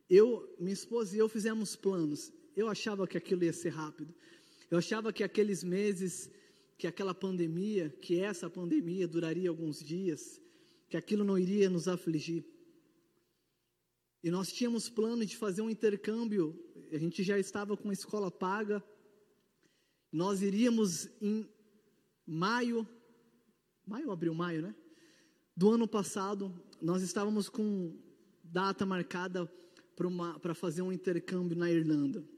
eu, 0.08 0.54
minha 0.58 0.72
esposa 0.72 1.16
e 1.16 1.18
eu 1.18 1.28
fizemos 1.28 1.74
planos. 1.74 2.32
Eu 2.54 2.68
achava 2.68 3.06
que 3.06 3.18
aquilo 3.18 3.44
ia 3.44 3.52
ser 3.52 3.70
rápido. 3.70 4.14
Eu 4.70 4.78
achava 4.78 5.12
que 5.12 5.24
aqueles 5.24 5.62
meses, 5.62 6.30
que 6.78 6.86
aquela 6.86 7.14
pandemia, 7.14 7.90
que 8.00 8.20
essa 8.20 8.48
pandemia 8.48 9.06
duraria 9.06 9.48
alguns 9.48 9.82
dias. 9.82 10.40
que 10.88 10.96
aquilo 10.96 11.24
não 11.24 11.36
iria 11.36 11.68
nos 11.68 11.88
afligir. 11.88 12.44
E 14.26 14.30
nós 14.32 14.52
tínhamos 14.52 14.88
plano 14.88 15.24
de 15.24 15.36
fazer 15.36 15.62
um 15.62 15.70
intercâmbio, 15.70 16.60
a 16.90 16.98
gente 16.98 17.22
já 17.22 17.38
estava 17.38 17.76
com 17.76 17.90
a 17.90 17.92
escola 17.92 18.28
paga. 18.28 18.82
Nós 20.10 20.42
iríamos 20.42 21.08
em 21.20 21.48
maio, 22.26 22.84
maio, 23.86 24.10
abril, 24.10 24.34
maio, 24.34 24.62
né? 24.62 24.74
Do 25.56 25.70
ano 25.70 25.86
passado, 25.86 26.52
nós 26.82 27.02
estávamos 27.02 27.48
com 27.48 27.96
data 28.42 28.84
marcada 28.84 29.48
para 30.42 30.54
fazer 30.56 30.82
um 30.82 30.90
intercâmbio 30.90 31.56
na 31.56 31.70
Irlanda. 31.70 32.28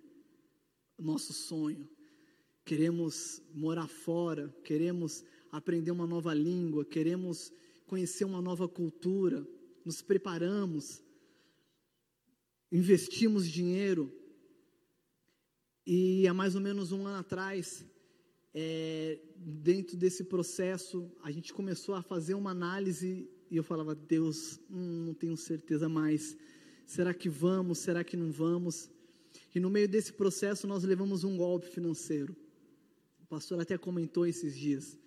Nosso 0.99 1.32
sonho. 1.32 1.89
Queremos 2.66 3.41
morar 3.55 3.89
fora, 3.89 4.55
queremos 4.62 5.24
aprender 5.51 5.91
uma 5.91 6.07
nova 6.07 6.34
língua, 6.34 6.84
queremos 6.84 7.51
conhecer 7.86 8.26
uma 8.26 8.43
nova 8.43 8.68
cultura, 8.68 9.43
nos 9.86 10.03
preparamos, 10.03 11.03
investimos 12.70 13.48
dinheiro. 13.48 14.12
E 15.86 16.26
há 16.28 16.34
mais 16.34 16.54
ou 16.54 16.60
menos 16.60 16.92
um 16.92 17.06
ano 17.06 17.18
atrás, 17.18 17.84
é, 18.54 19.20
dentro 19.36 19.96
desse 19.96 20.24
processo, 20.24 21.10
a 21.22 21.30
gente 21.30 21.52
começou 21.52 21.94
a 21.94 22.02
fazer 22.02 22.34
uma 22.34 22.50
análise 22.50 23.30
e 23.50 23.56
eu 23.56 23.62
falava, 23.62 23.94
Deus, 23.94 24.60
hum, 24.70 25.06
não 25.06 25.14
tenho 25.14 25.36
certeza 25.36 25.88
mais. 25.88 26.36
Será 26.84 27.14
que 27.14 27.28
vamos? 27.28 27.78
Será 27.78 28.04
que 28.04 28.16
não 28.16 28.30
vamos? 28.30 28.90
E 29.54 29.60
no 29.60 29.70
meio 29.70 29.88
desse 29.88 30.12
processo 30.12 30.66
nós 30.66 30.84
levamos 30.84 31.24
um 31.24 31.36
golpe 31.36 31.66
financeiro. 31.66 32.36
O 33.20 33.26
pastor 33.26 33.60
até 33.60 33.78
comentou 33.78 34.26
esses 34.26 34.56
dias. 34.56 34.98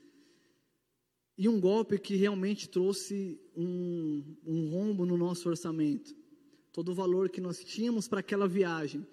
E 1.38 1.48
um 1.48 1.60
golpe 1.60 1.98
que 1.98 2.16
realmente 2.16 2.70
trouxe 2.70 3.40
um, 3.56 4.36
um 4.46 4.70
rombo 4.70 5.06
no 5.06 5.18
nosso 5.18 5.50
orçamento. 5.50 6.16
Todo 6.72 6.92
o 6.92 6.96
valor 6.96 7.30
que 7.30 7.42
nós 7.42 7.64
tínhamos 7.64 8.08
para 8.08 8.20
aquela 8.20 8.48
viagem, 8.48 9.06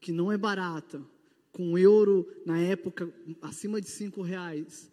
que 0.00 0.12
não 0.12 0.30
é 0.30 0.36
barata, 0.36 1.02
com 1.50 1.78
euro 1.78 2.26
na 2.44 2.58
época 2.58 3.12
acima 3.42 3.80
de 3.80 3.88
cinco 3.88 4.22
reais, 4.22 4.90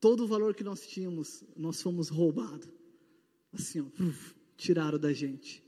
todo 0.00 0.24
o 0.24 0.26
valor 0.26 0.54
que 0.54 0.64
nós 0.64 0.86
tínhamos, 0.86 1.44
nós 1.56 1.82
fomos 1.82 2.08
roubados. 2.08 2.68
Assim, 3.52 3.80
ó, 3.80 3.84
tiraram 4.56 4.98
da 4.98 5.12
gente. 5.12 5.62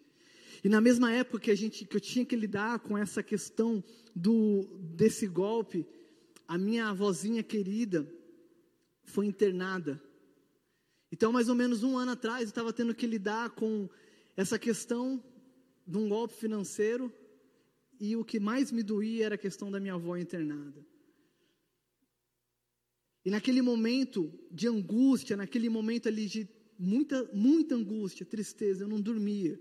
E 0.62 0.68
na 0.68 0.80
mesma 0.80 1.12
época 1.12 1.40
que 1.40 1.50
a 1.50 1.54
gente, 1.54 1.84
que 1.84 1.96
eu 1.96 2.00
tinha 2.00 2.24
que 2.24 2.36
lidar 2.36 2.78
com 2.78 2.96
essa 2.96 3.22
questão 3.22 3.84
do 4.14 4.64
desse 4.80 5.26
golpe, 5.26 5.86
a 6.48 6.56
minha 6.56 6.88
avózinha 6.88 7.42
querida 7.42 8.08
foi 9.02 9.26
internada 9.26 10.00
então, 11.14 11.30
mais 11.30 11.48
ou 11.48 11.54
menos 11.54 11.84
um 11.84 11.96
ano 11.96 12.10
atrás, 12.10 12.42
eu 12.42 12.48
estava 12.48 12.72
tendo 12.72 12.92
que 12.92 13.06
lidar 13.06 13.50
com 13.50 13.88
essa 14.36 14.58
questão 14.58 15.22
de 15.86 15.96
um 15.96 16.08
golpe 16.08 16.34
financeiro 16.34 17.12
e 18.00 18.16
o 18.16 18.24
que 18.24 18.40
mais 18.40 18.72
me 18.72 18.82
doía 18.82 19.26
era 19.26 19.34
a 19.34 19.38
questão 19.38 19.70
da 19.70 19.80
minha 19.80 19.94
avó 19.94 20.16
internada. 20.16 20.84
E 23.24 23.30
naquele 23.30 23.62
momento 23.62 24.32
de 24.50 24.68
angústia, 24.68 25.36
naquele 25.36 25.68
momento 25.68 26.08
ali 26.08 26.26
de 26.26 26.48
muita, 26.78 27.28
muita 27.32 27.74
angústia, 27.74 28.26
tristeza, 28.26 28.84
eu 28.84 28.88
não 28.88 29.00
dormia. 29.00 29.58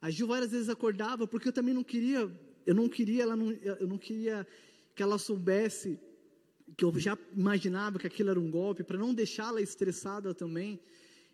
A 0.00 0.10
Gil 0.10 0.26
várias 0.26 0.50
vezes 0.50 0.68
acordava 0.68 1.26
porque 1.26 1.48
eu 1.48 1.52
também 1.52 1.74
não 1.74 1.84
queria, 1.84 2.30
eu 2.64 2.74
não 2.74 2.88
queria, 2.88 3.22
ela 3.22 3.36
não, 3.36 3.50
eu 3.52 3.86
não 3.86 3.98
queria 3.98 4.46
que 4.94 5.02
ela 5.02 5.18
soubesse 5.18 5.98
que 6.76 6.84
eu 6.84 6.98
já 6.98 7.16
imaginava 7.34 7.98
que 7.98 8.06
aquilo 8.06 8.30
era 8.30 8.40
um 8.40 8.50
golpe, 8.50 8.82
para 8.82 8.98
não 8.98 9.14
deixá-la 9.14 9.60
estressada 9.60 10.34
também. 10.34 10.80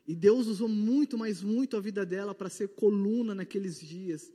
E 0.06 0.14
Deus 0.14 0.46
usou 0.46 0.68
muito, 0.68 1.16
mas 1.16 1.42
muito 1.42 1.76
a 1.76 1.80
vida 1.80 2.04
dela 2.04 2.34
para 2.34 2.48
ser 2.48 2.68
coluna 2.68 3.34
naqueles 3.34 3.80
dias. 3.80 4.32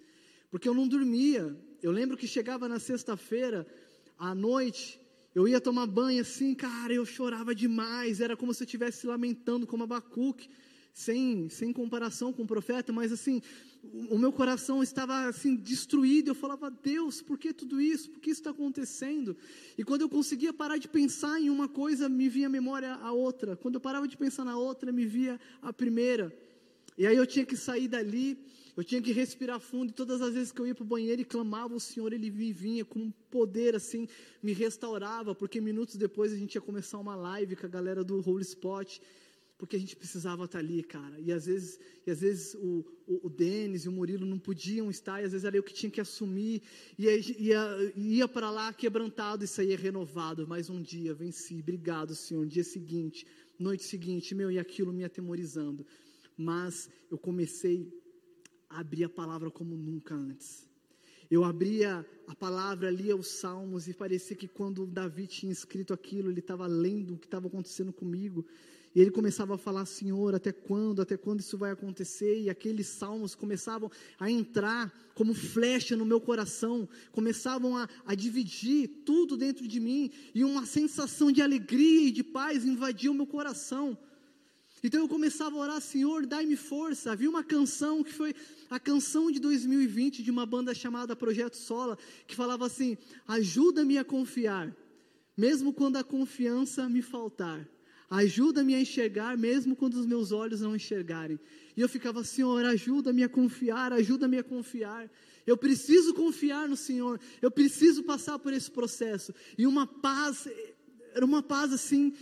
Porque 0.49 0.67
eu 0.67 0.73
não 0.73 0.87
dormia. 0.87 1.55
Eu 1.81 1.91
lembro 1.91 2.17
que 2.17 2.27
chegava 2.27 2.67
na 2.67 2.79
sexta-feira, 2.79 3.67
à 4.17 4.33
noite, 4.33 4.99
eu 5.35 5.47
ia 5.47 5.61
tomar 5.61 5.85
banho 5.85 6.21
assim, 6.21 6.55
cara, 6.55 6.93
eu 6.93 7.05
chorava 7.05 7.53
demais. 7.53 8.21
Era 8.21 8.35
como 8.35 8.53
se 8.53 8.63
eu 8.63 8.65
estivesse 8.65 9.05
lamentando 9.05 9.67
como 9.67 9.83
Abacuque, 9.83 10.49
sem, 10.97 11.47
sem 11.47 11.71
comparação 11.71 12.33
com 12.33 12.41
o 12.41 12.47
profeta, 12.47 12.91
mas 12.91 13.11
assim, 13.11 13.39
o 14.09 14.17
meu 14.17 14.33
coração 14.33 14.81
estava 14.81 15.27
assim 15.27 15.55
destruído. 15.55 16.31
Eu 16.31 16.35
falava, 16.35 16.71
Deus, 16.71 17.21
por 17.21 17.37
que 17.37 17.53
tudo 17.53 17.79
isso? 17.79 18.09
Por 18.09 18.19
que 18.19 18.31
isso 18.31 18.41
está 18.41 18.49
acontecendo? 18.49 19.37
E 19.77 19.83
quando 19.83 20.01
eu 20.01 20.09
conseguia 20.09 20.51
parar 20.51 20.77
de 20.77 20.87
pensar 20.87 21.39
em 21.39 21.51
uma 21.51 21.67
coisa, 21.69 22.09
me 22.09 22.27
vinha 22.27 22.47
a 22.47 22.49
memória 22.49 22.95
a 22.95 23.11
outra. 23.11 23.55
Quando 23.55 23.75
eu 23.75 23.79
parava 23.79 24.07
de 24.07 24.17
pensar 24.17 24.43
na 24.43 24.57
outra, 24.57 24.91
me 24.91 25.05
via 25.05 25.39
a 25.61 25.71
primeira. 25.71 26.35
E 26.97 27.05
aí 27.05 27.15
eu 27.15 27.27
tinha 27.27 27.45
que 27.45 27.55
sair 27.55 27.87
dali, 27.87 28.35
eu 28.75 28.83
tinha 28.83 28.99
que 28.99 29.11
respirar 29.11 29.59
fundo. 29.59 29.91
E 29.91 29.93
todas 29.93 30.19
as 30.19 30.33
vezes 30.33 30.51
que 30.51 30.59
eu 30.59 30.65
ia 30.65 30.73
para 30.73 30.83
o 30.83 30.87
banheiro 30.87 31.21
e 31.21 31.25
clamava 31.25 31.75
o 31.75 31.79
Senhor, 31.79 32.11
Ele 32.11 32.31
me 32.31 32.51
vinha 32.51 32.83
com 32.83 32.97
um 32.97 33.13
poder 33.29 33.75
assim, 33.75 34.07
me 34.41 34.51
restaurava. 34.51 35.35
Porque 35.35 35.61
minutos 35.61 35.95
depois 35.95 36.33
a 36.33 36.35
gente 36.35 36.55
ia 36.55 36.61
começar 36.61 36.97
uma 36.97 37.15
live 37.15 37.55
com 37.55 37.67
a 37.67 37.69
galera 37.69 38.03
do 38.03 38.27
Holy 38.27 38.41
Spot 38.41 38.99
porque 39.57 39.75
a 39.75 39.79
gente 39.79 39.95
precisava 39.95 40.45
estar 40.45 40.59
ali, 40.59 40.83
cara. 40.83 41.19
E 41.19 41.31
às 41.31 41.47
vezes, 41.47 41.79
e 42.05 42.11
às 42.11 42.21
vezes 42.21 42.53
o, 42.55 42.85
o, 43.07 43.27
o 43.27 43.29
Denis 43.29 43.85
e 43.85 43.89
o 43.89 43.91
Murilo 43.91 44.25
não 44.25 44.37
podiam 44.37 44.89
estar, 44.89 45.21
e 45.21 45.25
às 45.25 45.31
vezes 45.31 45.45
era 45.45 45.57
eu 45.57 45.63
que 45.63 45.73
tinha 45.73 45.89
que 45.89 45.99
assumir, 45.99 46.61
e 46.97 47.09
aí, 47.09 47.35
ia, 47.39 47.93
ia 47.95 48.27
para 48.27 48.51
lá 48.51 48.71
quebrantado 48.71 49.43
e 49.43 49.47
saía 49.47 49.75
renovado. 49.75 50.47
Mais 50.47 50.69
um 50.69 50.81
dia, 50.81 51.13
venci, 51.13 51.59
obrigado, 51.59 52.13
Senhor. 52.13 52.45
Dia 52.45 52.63
seguinte, 52.63 53.25
noite 53.57 53.83
seguinte, 53.83 54.35
meu, 54.35 54.51
e 54.51 54.59
aquilo 54.59 54.93
me 54.93 55.03
atemorizando. 55.03 55.85
Mas 56.37 56.87
eu 57.09 57.17
comecei 57.17 57.91
a 58.69 58.79
abrir 58.79 59.05
a 59.05 59.09
palavra 59.09 59.49
como 59.49 59.75
nunca 59.75 60.13
antes. 60.13 60.67
Eu 61.29 61.43
abria 61.43 62.05
a 62.27 62.35
palavra, 62.35 62.89
lia 62.89 63.15
os 63.15 63.27
salmos, 63.27 63.87
e 63.87 63.93
parecia 63.93 64.35
que 64.35 64.47
quando 64.47 64.85
Davi 64.85 65.25
tinha 65.25 65.51
escrito 65.51 65.93
aquilo, 65.93 66.29
ele 66.29 66.39
estava 66.39 66.67
lendo 66.67 67.15
o 67.15 67.17
que 67.17 67.25
estava 67.25 67.47
acontecendo 67.47 67.91
comigo. 67.91 68.45
E 68.95 69.01
ele 69.01 69.11
começava 69.11 69.55
a 69.55 69.57
falar, 69.57 69.85
Senhor, 69.85 70.33
até 70.33 70.51
quando, 70.51 71.01
até 71.01 71.15
quando 71.15 71.39
isso 71.39 71.57
vai 71.57 71.71
acontecer? 71.71 72.41
E 72.41 72.49
aqueles 72.49 72.87
salmos 72.87 73.35
começavam 73.35 73.91
a 74.19 74.29
entrar 74.29 74.91
como 75.13 75.33
flecha 75.33 75.95
no 75.95 76.05
meu 76.05 76.21
coração, 76.21 76.87
começavam 77.11 77.75
a, 77.75 77.89
a 78.05 78.13
dividir 78.13 78.87
tudo 79.05 79.35
dentro 79.35 79.67
de 79.67 79.79
mim, 79.79 80.11
e 80.33 80.43
uma 80.43 80.65
sensação 80.65 81.31
de 81.31 81.41
alegria 81.41 82.07
e 82.07 82.11
de 82.11 82.23
paz 82.23 82.65
invadia 82.65 83.11
o 83.11 83.15
meu 83.15 83.25
coração. 83.25 83.97
Então 84.83 85.01
eu 85.01 85.07
começava 85.07 85.55
a 85.55 85.59
orar, 85.59 85.81
Senhor, 85.81 86.25
dai-me 86.25 86.55
força. 86.55 87.11
Havia 87.11 87.29
uma 87.29 87.43
canção 87.43 88.03
que 88.03 88.13
foi 88.13 88.35
a 88.69 88.79
canção 88.79 89.31
de 89.31 89.39
2020 89.39 90.21
de 90.21 90.29
uma 90.29 90.45
banda 90.45 90.73
chamada 90.73 91.15
Projeto 91.15 91.57
Sola, 91.57 91.97
que 92.27 92.35
falava 92.35 92.65
assim: 92.65 92.95
ajuda-me 93.27 93.97
a 93.97 94.05
confiar, 94.05 94.75
mesmo 95.35 95.73
quando 95.73 95.97
a 95.97 96.03
confiança 96.03 96.87
me 96.87 97.01
faltar. 97.01 97.67
Ajuda-me 98.09 98.73
a 98.73 98.79
enxergar 98.79 99.37
mesmo 99.37 99.75
quando 99.75 99.95
os 99.95 100.05
meus 100.05 100.31
olhos 100.31 100.61
não 100.61 100.75
enxergarem. 100.75 101.39
E 101.75 101.81
eu 101.81 101.89
ficava, 101.89 102.23
Senhor, 102.23 102.63
ajuda-me 102.65 103.23
a 103.23 103.29
confiar, 103.29 103.91
ajuda-me 103.91 104.37
a 104.37 104.43
confiar. 104.43 105.09
Eu 105.45 105.57
preciso 105.57 106.13
confiar 106.13 106.69
no 106.69 106.77
Senhor. 106.77 107.19
Eu 107.41 107.51
preciso 107.51 108.03
passar 108.03 108.39
por 108.39 108.53
esse 108.53 108.71
processo. 108.71 109.33
E 109.57 109.67
uma 109.67 109.85
paz, 109.85 110.47
era 111.13 111.25
uma 111.25 111.43
paz 111.43 111.73
assim, 111.73 112.13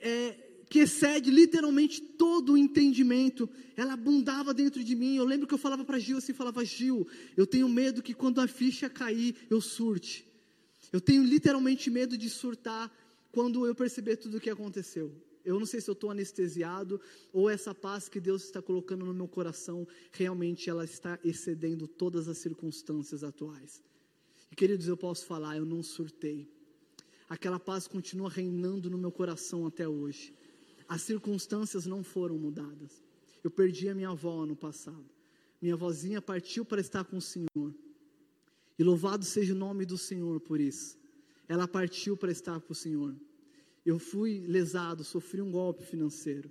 é, 0.00 0.36
que 0.68 0.80
excede 0.80 1.30
literalmente 1.30 2.00
todo 2.00 2.52
o 2.52 2.58
entendimento. 2.58 3.48
Ela 3.74 3.94
abundava 3.94 4.52
dentro 4.52 4.84
de 4.84 4.94
mim. 4.94 5.16
Eu 5.16 5.24
lembro 5.24 5.46
que 5.46 5.54
eu 5.54 5.58
falava 5.58 5.84
para 5.84 5.98
Gil 5.98 6.18
assim, 6.18 6.34
falava, 6.34 6.64
Gil, 6.64 7.06
eu 7.36 7.46
tenho 7.46 7.68
medo 7.68 8.02
que 8.02 8.12
quando 8.12 8.40
a 8.40 8.46
ficha 8.46 8.90
cair, 8.90 9.34
eu 9.48 9.60
surte. 9.62 10.26
Eu 10.92 11.00
tenho 11.00 11.24
literalmente 11.24 11.90
medo 11.90 12.16
de 12.18 12.28
surtar 12.28 12.90
quando 13.36 13.66
eu 13.66 13.74
perceber 13.74 14.16
tudo 14.16 14.38
o 14.38 14.40
que 14.40 14.48
aconteceu. 14.48 15.12
Eu 15.44 15.58
não 15.58 15.66
sei 15.66 15.78
se 15.78 15.90
eu 15.90 15.92
estou 15.92 16.10
anestesiado 16.10 16.98
ou 17.30 17.50
essa 17.50 17.74
paz 17.74 18.08
que 18.08 18.18
Deus 18.18 18.44
está 18.44 18.62
colocando 18.62 19.04
no 19.04 19.12
meu 19.12 19.28
coração 19.28 19.86
realmente 20.10 20.70
ela 20.70 20.86
está 20.86 21.18
excedendo 21.22 21.86
todas 21.86 22.28
as 22.28 22.38
circunstâncias 22.38 23.22
atuais. 23.22 23.84
E 24.50 24.56
queridos, 24.56 24.88
eu 24.88 24.96
posso 24.96 25.26
falar, 25.26 25.58
eu 25.58 25.66
não 25.66 25.82
surtei. 25.82 26.48
Aquela 27.28 27.60
paz 27.60 27.86
continua 27.86 28.30
reinando 28.30 28.88
no 28.88 28.96
meu 28.96 29.12
coração 29.12 29.66
até 29.66 29.86
hoje. 29.86 30.32
As 30.88 31.02
circunstâncias 31.02 31.84
não 31.84 32.02
foram 32.02 32.38
mudadas. 32.38 33.04
Eu 33.44 33.50
perdi 33.50 33.90
a 33.90 33.94
minha 33.94 34.08
avó 34.08 34.44
ano 34.44 34.56
passado. 34.56 35.10
Minha 35.60 35.74
avózinha 35.74 36.22
partiu 36.22 36.64
para 36.64 36.80
estar 36.80 37.04
com 37.04 37.18
o 37.18 37.20
Senhor. 37.20 37.74
E 38.78 38.82
louvado 38.82 39.26
seja 39.26 39.52
o 39.52 39.58
nome 39.58 39.84
do 39.84 39.98
Senhor 39.98 40.40
por 40.40 40.58
isso. 40.58 40.98
Ela 41.46 41.68
partiu 41.68 42.16
para 42.16 42.32
estar 42.32 42.58
com 42.62 42.72
o 42.72 42.74
Senhor. 42.74 43.14
Eu 43.86 44.00
fui 44.00 44.44
lesado, 44.48 45.04
sofri 45.04 45.40
um 45.40 45.52
golpe 45.52 45.84
financeiro. 45.84 46.50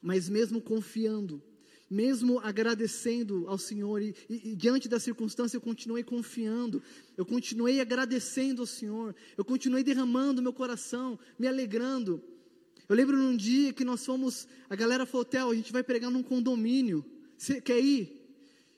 Mas 0.00 0.28
mesmo 0.28 0.60
confiando, 0.60 1.42
mesmo 1.90 2.38
agradecendo 2.38 3.44
ao 3.48 3.58
Senhor, 3.58 4.00
e, 4.00 4.14
e, 4.30 4.52
e, 4.52 4.56
diante 4.56 4.88
da 4.88 5.00
circunstância 5.00 5.56
eu 5.56 5.60
continuei 5.60 6.04
confiando, 6.04 6.80
eu 7.16 7.26
continuei 7.26 7.80
agradecendo 7.80 8.62
ao 8.62 8.66
Senhor, 8.66 9.12
eu 9.36 9.44
continuei 9.44 9.82
derramando 9.82 10.40
meu 10.40 10.52
coração, 10.52 11.18
me 11.36 11.48
alegrando. 11.48 12.22
Eu 12.88 12.94
lembro 12.94 13.16
num 13.16 13.36
dia 13.36 13.72
que 13.72 13.84
nós 13.84 14.06
fomos, 14.06 14.46
a 14.70 14.76
galera 14.76 15.04
falou, 15.04 15.24
Theo, 15.24 15.50
a 15.50 15.54
gente 15.54 15.72
vai 15.72 15.82
pregar 15.82 16.12
num 16.12 16.22
condomínio, 16.22 17.04
você 17.36 17.60
quer 17.60 17.80
ir? 17.80 18.22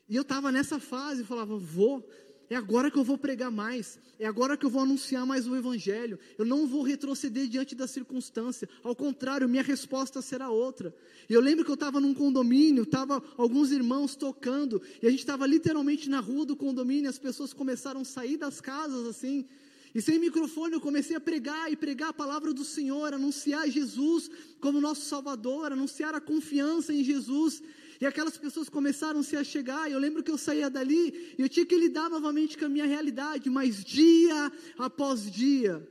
E 0.09 0.17
eu 0.17 0.23
estava 0.23 0.51
nessa 0.51 0.79
fase, 0.81 1.23
falava, 1.23 1.57
vou, 1.57 2.09
é 2.51 2.57
agora 2.57 2.91
que 2.91 2.99
eu 2.99 3.05
vou 3.05 3.17
pregar 3.17 3.51
mais, 3.51 3.99
é 4.19 4.27
agora 4.27 4.57
que 4.57 4.65
eu 4.65 4.71
vou 4.71 4.83
anunciar 4.83 5.27
mais 5.27 5.47
o 5.47 5.57
Evangelho. 5.57 6.19
Eu 6.39 6.45
não 6.45 6.67
vou 6.67 6.83
retroceder 6.83 7.49
diante 7.49 7.75
da 7.75 7.87
circunstância, 7.87 8.69
ao 8.83 8.95
contrário, 8.95 9.49
minha 9.49 9.63
resposta 9.63 10.21
será 10.23 10.51
outra. 10.51 10.95
E 11.29 11.33
eu 11.33 11.41
lembro 11.41 11.65
que 11.65 11.71
eu 11.71 11.75
estava 11.75 12.01
num 12.01 12.15
condomínio, 12.15 12.83
estava 12.83 13.23
alguns 13.37 13.73
irmãos 13.73 14.15
tocando, 14.15 14.81
e 15.03 15.07
a 15.07 15.11
gente 15.11 15.21
estava 15.21 15.47
literalmente 15.47 16.09
na 16.09 16.21
rua 16.21 16.45
do 16.45 16.57
condomínio, 16.57 17.09
as 17.11 17.19
pessoas 17.19 17.53
começaram 17.53 18.03
a 18.03 18.05
sair 18.05 18.37
das 18.37 18.61
casas 18.61 19.07
assim, 19.07 19.47
e 19.95 20.03
sem 20.03 20.19
microfone 20.19 20.75
eu 20.75 20.81
comecei 20.81 21.15
a 21.15 21.21
pregar 21.21 21.71
e 21.71 21.77
pregar 21.77 22.09
a 22.09 22.13
palavra 22.13 22.53
do 22.53 22.65
Senhor, 22.65 23.15
anunciar 23.15 23.71
Jesus 23.71 24.29
como 24.61 24.81
nosso 24.81 25.03
Salvador, 25.03 25.71
anunciar 25.71 26.17
a 26.17 26.21
confiança 26.21 26.93
em 26.93 27.05
Jesus. 27.05 27.63
E 28.01 28.07
aquelas 28.07 28.37
pessoas 28.37 28.69
começaram 28.69 29.23
-se 29.23 29.37
a 29.37 29.45
chegar. 29.45 29.89
E 29.89 29.93
eu 29.93 29.99
lembro 29.99 30.23
que 30.23 30.31
eu 30.31 30.39
saía 30.39 30.69
dali 30.71 31.35
e 31.39 31.43
eu 31.43 31.49
tinha 31.49 31.67
que 31.67 31.77
lidar 31.77 32.09
novamente 32.09 32.57
com 32.59 32.67
a 32.67 32.69
minha 32.69 32.87
realidade, 32.87 33.49
mas 33.51 33.85
dia 33.85 34.53
após 34.79 35.31
dia, 35.31 35.87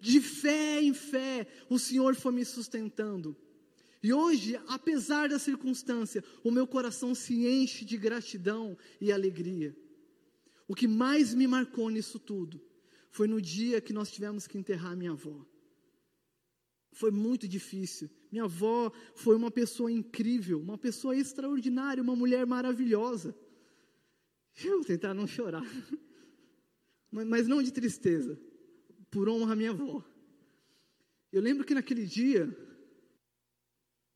de 0.00 0.20
fé 0.20 0.80
em 0.82 0.94
fé, 0.94 1.46
o 1.68 1.78
Senhor 1.78 2.14
foi 2.14 2.32
me 2.32 2.44
sustentando. 2.44 3.36
E 4.02 4.12
hoje, 4.12 4.58
apesar 4.68 5.28
da 5.28 5.38
circunstância, 5.38 6.22
o 6.44 6.50
meu 6.50 6.66
coração 6.66 7.14
se 7.14 7.46
enche 7.46 7.84
de 7.84 7.96
gratidão 7.96 8.78
e 9.00 9.10
alegria. 9.10 9.76
O 10.68 10.74
que 10.74 10.86
mais 10.86 11.34
me 11.34 11.46
marcou 11.46 11.90
nisso 11.90 12.18
tudo 12.18 12.60
foi 13.10 13.26
no 13.26 13.40
dia 13.40 13.80
que 13.80 13.92
nós 13.92 14.10
tivemos 14.10 14.46
que 14.46 14.58
enterrar 14.58 14.96
minha 14.96 15.12
avó. 15.12 15.44
Foi 16.92 17.10
muito 17.10 17.48
difícil. 17.48 18.08
Minha 18.30 18.44
avó 18.44 18.92
foi 19.14 19.36
uma 19.36 19.50
pessoa 19.50 19.90
incrível, 19.90 20.60
uma 20.60 20.76
pessoa 20.76 21.16
extraordinária, 21.16 22.02
uma 22.02 22.14
mulher 22.14 22.46
maravilhosa. 22.46 23.34
Eu 24.62 24.78
vou 24.78 24.84
tentar 24.84 25.14
não 25.14 25.26
chorar, 25.26 25.64
mas 27.10 27.46
não 27.46 27.62
de 27.62 27.72
tristeza, 27.72 28.38
por 29.10 29.28
honra 29.28 29.52
à 29.52 29.56
minha 29.56 29.70
avó. 29.70 30.04
Eu 31.32 31.40
lembro 31.40 31.64
que 31.64 31.74
naquele 31.74 32.04
dia, 32.04 32.54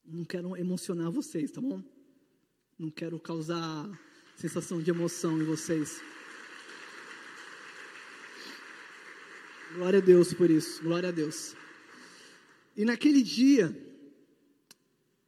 não 0.04 0.24
quero 0.24 0.56
emocionar 0.56 1.10
vocês, 1.10 1.50
tá 1.50 1.60
bom? 1.60 1.82
Não 2.78 2.90
quero 2.90 3.18
causar 3.20 3.88
sensação 4.36 4.82
de 4.82 4.90
emoção 4.90 5.40
em 5.40 5.44
vocês. 5.44 6.02
Glória 9.74 10.00
a 10.00 10.02
Deus 10.02 10.34
por 10.34 10.50
isso, 10.50 10.82
glória 10.82 11.08
a 11.08 11.12
Deus. 11.12 11.54
E 12.76 12.84
naquele 12.84 13.22
dia, 13.22 13.74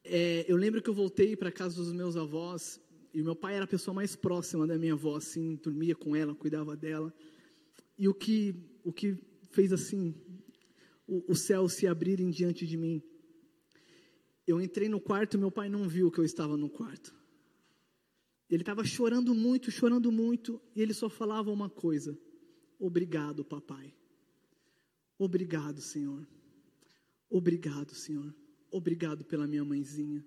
é, 0.04 0.44
eu 0.46 0.56
lembro 0.56 0.82
que 0.82 0.90
eu 0.90 0.94
voltei 0.94 1.34
para 1.34 1.50
casa 1.50 1.76
dos 1.76 1.92
meus 1.92 2.16
avós, 2.16 2.78
e 3.12 3.22
meu 3.22 3.34
pai 3.34 3.54
era 3.54 3.64
a 3.64 3.68
pessoa 3.68 3.94
mais 3.94 4.14
próxima 4.14 4.66
da 4.66 4.76
minha 4.76 4.92
avó, 4.92 5.16
assim, 5.16 5.56
dormia 5.56 5.94
com 5.94 6.14
ela, 6.14 6.34
cuidava 6.34 6.76
dela. 6.76 7.12
E 7.96 8.06
o 8.06 8.12
que, 8.12 8.54
o 8.82 8.92
que 8.92 9.16
fez 9.50 9.72
assim, 9.72 10.14
o, 11.06 11.32
o 11.32 11.34
céu 11.34 11.68
se 11.68 11.86
abrirem 11.86 12.30
diante 12.30 12.66
de 12.66 12.76
mim. 12.76 13.02
Eu 14.46 14.60
entrei 14.60 14.88
no 14.88 15.00
quarto, 15.00 15.38
meu 15.38 15.50
pai 15.50 15.68
não 15.68 15.88
viu 15.88 16.10
que 16.10 16.18
eu 16.18 16.24
estava 16.24 16.56
no 16.56 16.68
quarto. 16.68 17.14
Ele 18.50 18.62
estava 18.62 18.84
chorando 18.84 19.34
muito, 19.34 19.70
chorando 19.70 20.12
muito, 20.12 20.60
e 20.76 20.82
ele 20.82 20.92
só 20.92 21.08
falava 21.08 21.50
uma 21.50 21.70
coisa: 21.70 22.18
Obrigado, 22.78 23.44
papai. 23.44 23.94
Obrigado, 25.18 25.80
Senhor. 25.80 26.28
Obrigado, 27.30 27.94
Senhor. 27.94 28.34
Obrigado 28.74 29.24
pela 29.24 29.46
minha 29.46 29.64
mãezinha. 29.64 30.26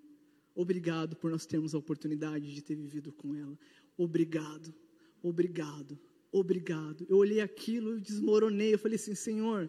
Obrigado 0.54 1.14
por 1.16 1.30
nós 1.30 1.44
termos 1.44 1.74
a 1.74 1.78
oportunidade 1.78 2.54
de 2.54 2.62
ter 2.62 2.74
vivido 2.74 3.12
com 3.12 3.34
ela. 3.34 3.58
Obrigado, 3.94 4.74
obrigado, 5.22 5.98
obrigado. 6.32 7.04
Eu 7.10 7.18
olhei 7.18 7.42
aquilo, 7.42 7.90
eu 7.90 8.00
desmoronei. 8.00 8.72
Eu 8.72 8.78
falei 8.78 8.96
assim: 8.96 9.14
Senhor, 9.14 9.68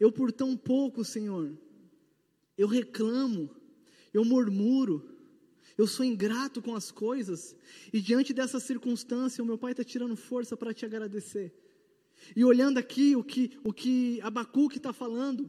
eu 0.00 0.10
por 0.10 0.32
tão 0.32 0.56
pouco, 0.56 1.04
Senhor, 1.04 1.56
eu 2.56 2.66
reclamo, 2.66 3.48
eu 4.12 4.24
murmuro, 4.24 5.08
eu 5.76 5.86
sou 5.86 6.04
ingrato 6.04 6.60
com 6.60 6.74
as 6.74 6.90
coisas, 6.90 7.54
e 7.92 8.00
diante 8.00 8.34
dessa 8.34 8.58
circunstância, 8.58 9.40
o 9.40 9.46
meu 9.46 9.56
pai 9.56 9.70
está 9.70 9.84
tirando 9.84 10.16
força 10.16 10.56
para 10.56 10.74
te 10.74 10.84
agradecer. 10.84 11.54
E 12.34 12.44
olhando 12.44 12.78
aqui 12.78 13.14
o 13.14 13.22
que, 13.22 13.56
o 13.62 13.72
que 13.72 14.20
Abacuque 14.20 14.78
está 14.78 14.92
falando, 14.92 15.48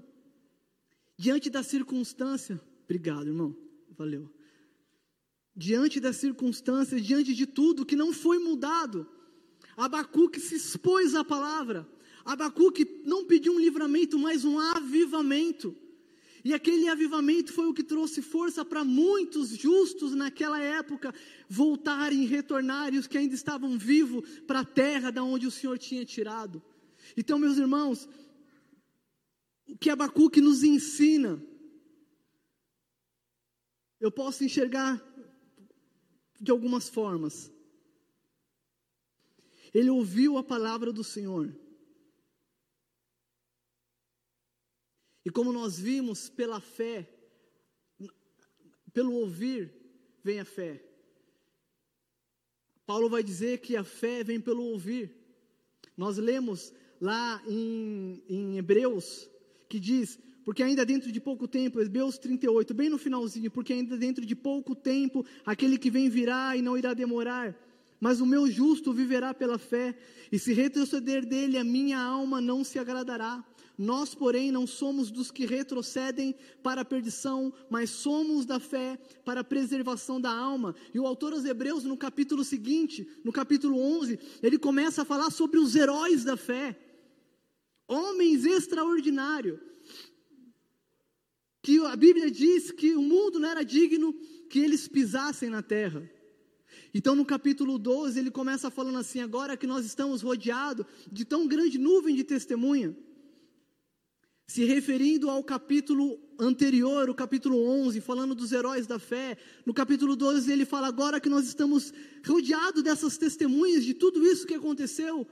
diante 1.20 1.50
da 1.50 1.62
circunstância, 1.62 2.62
obrigado 2.86 3.28
irmão, 3.28 3.54
valeu. 3.90 4.32
Diante 5.54 6.00
da 6.00 6.14
circunstância, 6.14 6.98
diante 7.02 7.36
de 7.36 7.46
tudo 7.46 7.86
que 7.86 7.98
não 7.98 8.14
foi 8.14 8.40
mudado, 8.40 9.06
Abacuque 9.76 10.40
se 10.40 10.56
expôs 10.56 11.16
à 11.16 11.26
palavra. 11.26 11.86
Abacuque 12.24 13.02
não 13.04 13.26
pediu 13.26 13.54
um 13.54 13.60
livramento, 13.60 14.18
mas 14.18 14.46
um 14.46 14.58
avivamento. 14.58 15.76
E 16.42 16.54
aquele 16.54 16.88
avivamento 16.88 17.52
foi 17.52 17.68
o 17.68 17.74
que 17.74 17.84
trouxe 17.84 18.22
força 18.22 18.64
para 18.64 18.86
muitos 18.86 19.50
justos 19.50 20.16
naquela 20.16 20.62
época 20.62 21.14
voltarem 21.50 22.24
e 22.24 22.28
retornarem, 22.28 22.98
os 22.98 23.08
que 23.08 23.18
ainda 23.18 23.36
estavam 23.36 23.78
vivos, 23.78 24.24
para 24.48 24.62
a 24.62 24.66
terra 24.66 25.12
da 25.12 25.22
onde 25.22 25.46
o 25.46 25.52
Senhor 25.52 25.78
tinha 25.78 26.06
tirado. 26.06 26.64
Então, 27.18 27.38
meus 27.38 27.58
irmãos, 27.58 28.08
o 29.70 29.78
que 29.78 29.90
Abacuque 29.90 30.42
nos 30.42 30.64
ensina, 30.64 31.42
eu 34.00 34.12
posso 34.12 34.44
enxergar 34.44 35.02
de 36.40 36.52
algumas 36.52 36.90
formas. 36.90 37.52
Ele 39.74 39.90
ouviu 39.90 40.38
a 40.38 40.44
palavra 40.44 40.92
do 40.92 41.04
Senhor. 41.04 41.54
E 45.26 45.30
como 45.30 45.52
nós 45.52 45.78
vimos, 45.80 46.30
pela 46.30 46.60
fé, 46.60 47.08
pelo 48.94 49.14
ouvir, 49.14 49.72
vem 50.24 50.40
a 50.40 50.46
fé. 50.46 50.84
Paulo 52.86 53.10
vai 53.10 53.22
dizer 53.22 53.60
que 53.60 53.76
a 53.76 53.84
fé 53.84 54.24
vem 54.24 54.42
pelo 54.42 54.64
ouvir. 54.64 55.16
Nós 55.96 56.18
lemos 56.18 56.74
lá 57.00 57.44
em, 57.48 58.24
em 58.28 58.58
Hebreus, 58.58 59.30
que 59.70 59.80
diz: 59.80 60.20
porque 60.44 60.64
ainda 60.64 60.84
dentro 60.84 61.12
de 61.12 61.22
pouco 61.22 61.48
tempo, 61.48 61.80
Hebreus 61.80 62.18
38, 62.18 62.74
bem 62.74 62.90
no 62.90 62.98
finalzinho, 62.98 63.52
porque 63.52 63.72
ainda 63.72 63.96
dentro 63.96 64.26
de 64.26 64.36
pouco 64.36 64.76
tempo, 64.76 65.24
aquele 65.46 65.78
que 65.78 65.92
vem 65.92 66.10
virá 66.10 66.58
e 66.58 66.62
não 66.64 66.76
irá 66.76 66.94
demorar, 66.96 67.56
mas 68.00 68.20
o 68.20 68.26
meu 68.26 68.50
justo 68.50 68.92
viverá 68.92 69.32
pela 69.32 69.60
fé, 69.60 69.96
e 70.32 70.40
se 70.40 70.52
retroceder 70.52 71.24
dele, 71.24 71.56
a 71.56 71.64
minha 71.64 72.00
alma 72.00 72.42
não 72.42 72.64
se 72.64 72.80
agradará. 72.80 73.46
Nós, 73.78 74.14
porém, 74.14 74.52
não 74.52 74.68
somos 74.68 75.10
dos 75.10 75.32
que 75.32 75.46
retrocedem 75.46 76.36
para 76.62 76.82
a 76.82 76.86
perdição, 76.86 77.54
mas 77.70 77.90
somos 77.90 78.46
da 78.46 78.60
fé 78.60 79.00
para 79.24 79.40
a 79.40 79.44
preservação 79.44 80.20
da 80.20 80.32
alma. 80.32 80.76
E 80.94 81.00
o 81.00 81.08
autor 81.08 81.32
aos 81.32 81.46
Hebreus, 81.46 81.86
no 81.86 81.96
capítulo 81.96 82.44
seguinte, 82.44 83.08
no 83.24 83.32
capítulo 83.32 83.80
11, 83.80 84.20
ele 84.44 84.58
começa 84.58 85.04
a 85.04 85.06
falar 85.06 85.32
sobre 85.32 85.60
os 85.60 85.76
heróis 85.76 86.26
da 86.26 86.36
fé, 86.36 86.78
homens 87.90 88.46
extraordinários, 88.46 89.60
que 91.62 91.84
a 91.86 91.96
Bíblia 91.96 92.32
diz 92.32 92.72
que 92.72 92.96
o 92.96 93.02
mundo 93.02 93.40
não 93.40 93.50
era 93.50 93.64
digno 93.64 94.14
que 94.50 94.60
eles 94.60 94.88
pisassem 94.88 95.50
na 95.50 95.62
terra. 95.62 96.10
Então, 96.94 97.16
no 97.16 97.26
capítulo 97.26 97.78
12, 97.78 98.20
ele 98.20 98.32
começa 98.32 98.72
falando 98.72 99.00
assim: 99.00 99.20
agora 99.20 99.58
que 99.58 99.68
nós 99.68 99.86
estamos 99.86 100.22
rodeados 100.22 100.86
de 101.12 101.26
tão 101.26 101.48
grande 101.48 101.78
nuvem 101.78 102.16
de 102.16 102.24
testemunha 102.24 102.96
se 104.50 104.66
referindo 104.66 105.30
ao 105.30 105.44
capítulo 105.44 106.20
anterior, 106.40 107.08
o 107.08 107.14
capítulo 107.14 107.64
11, 107.64 108.02
falando 108.02 108.34
dos 108.34 108.52
heróis 108.52 108.88
da 108.88 108.98
fé, 108.98 109.38
no 109.64 109.76
capítulo 109.76 110.16
12 110.16 110.52
ele 110.52 110.66
fala 110.66 110.88
agora 110.88 111.20
que 111.20 111.30
nós 111.30 111.46
estamos 111.46 111.94
rodeados 112.26 112.82
dessas 112.82 113.16
testemunhas 113.16 113.86
de 113.86 113.94
tudo 113.94 114.26
isso 114.26 114.48
que 114.48 114.56
aconteceu. 114.56 115.28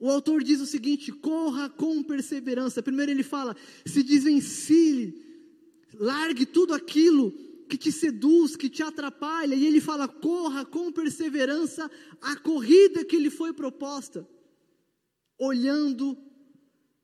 O 0.00 0.10
autor 0.10 0.42
diz 0.42 0.60
o 0.60 0.66
seguinte: 0.66 1.12
corra 1.12 1.68
com 1.68 2.02
perseverança. 2.02 2.82
Primeiro 2.82 3.12
ele 3.12 3.22
fala: 3.22 3.54
se 3.84 4.02
desvencilhe, 4.02 5.22
largue 5.94 6.46
tudo 6.46 6.72
aquilo 6.72 7.30
que 7.68 7.76
te 7.76 7.92
seduz, 7.92 8.56
que 8.56 8.70
te 8.70 8.82
atrapalha. 8.82 9.54
E 9.54 9.66
ele 9.66 9.80
fala: 9.80 10.08
corra 10.08 10.64
com 10.64 10.90
perseverança 10.90 11.90
a 12.20 12.34
corrida 12.36 13.04
que 13.04 13.18
lhe 13.18 13.28
foi 13.28 13.52
proposta, 13.52 14.26
olhando 15.38 16.16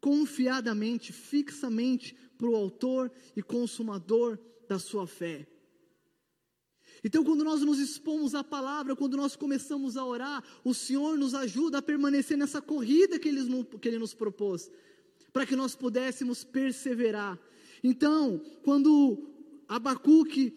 confiadamente, 0.01 1.13
fixamente 1.13 2.17
para 2.39 2.49
o 2.49 2.57
autor 2.57 3.13
e 3.37 3.43
consumador 3.43 4.39
da 4.67 4.79
sua 4.79 5.07
fé. 5.07 5.47
Então, 7.07 7.23
quando 7.23 7.45
nós 7.45 7.61
nos 7.61 7.79
expomos 7.79 8.35
à 8.35 8.43
palavra, 8.43 8.97
quando 8.97 9.17
nós 9.17 9.37
começamos 9.37 9.97
a 9.97 10.05
orar, 10.05 10.43
o 10.65 10.75
Senhor 10.75 11.17
nos 11.17 11.35
ajuda 11.35 11.79
a 11.79 11.83
permanecer 11.83 12.37
nessa 12.37 12.61
corrida 12.61 13.17
que 13.17 13.29
Ele, 13.29 13.43
que 13.81 13.87
Ele 13.87 14.01
nos 14.01 14.13
propôs, 14.13 14.69
para 15.33 15.47
que 15.47 15.55
nós 15.55 15.77
pudéssemos 15.77 16.43
perseverar. 16.43 17.39
Então, 17.81 18.43
quando 18.65 19.25
Abacuque 19.69 20.53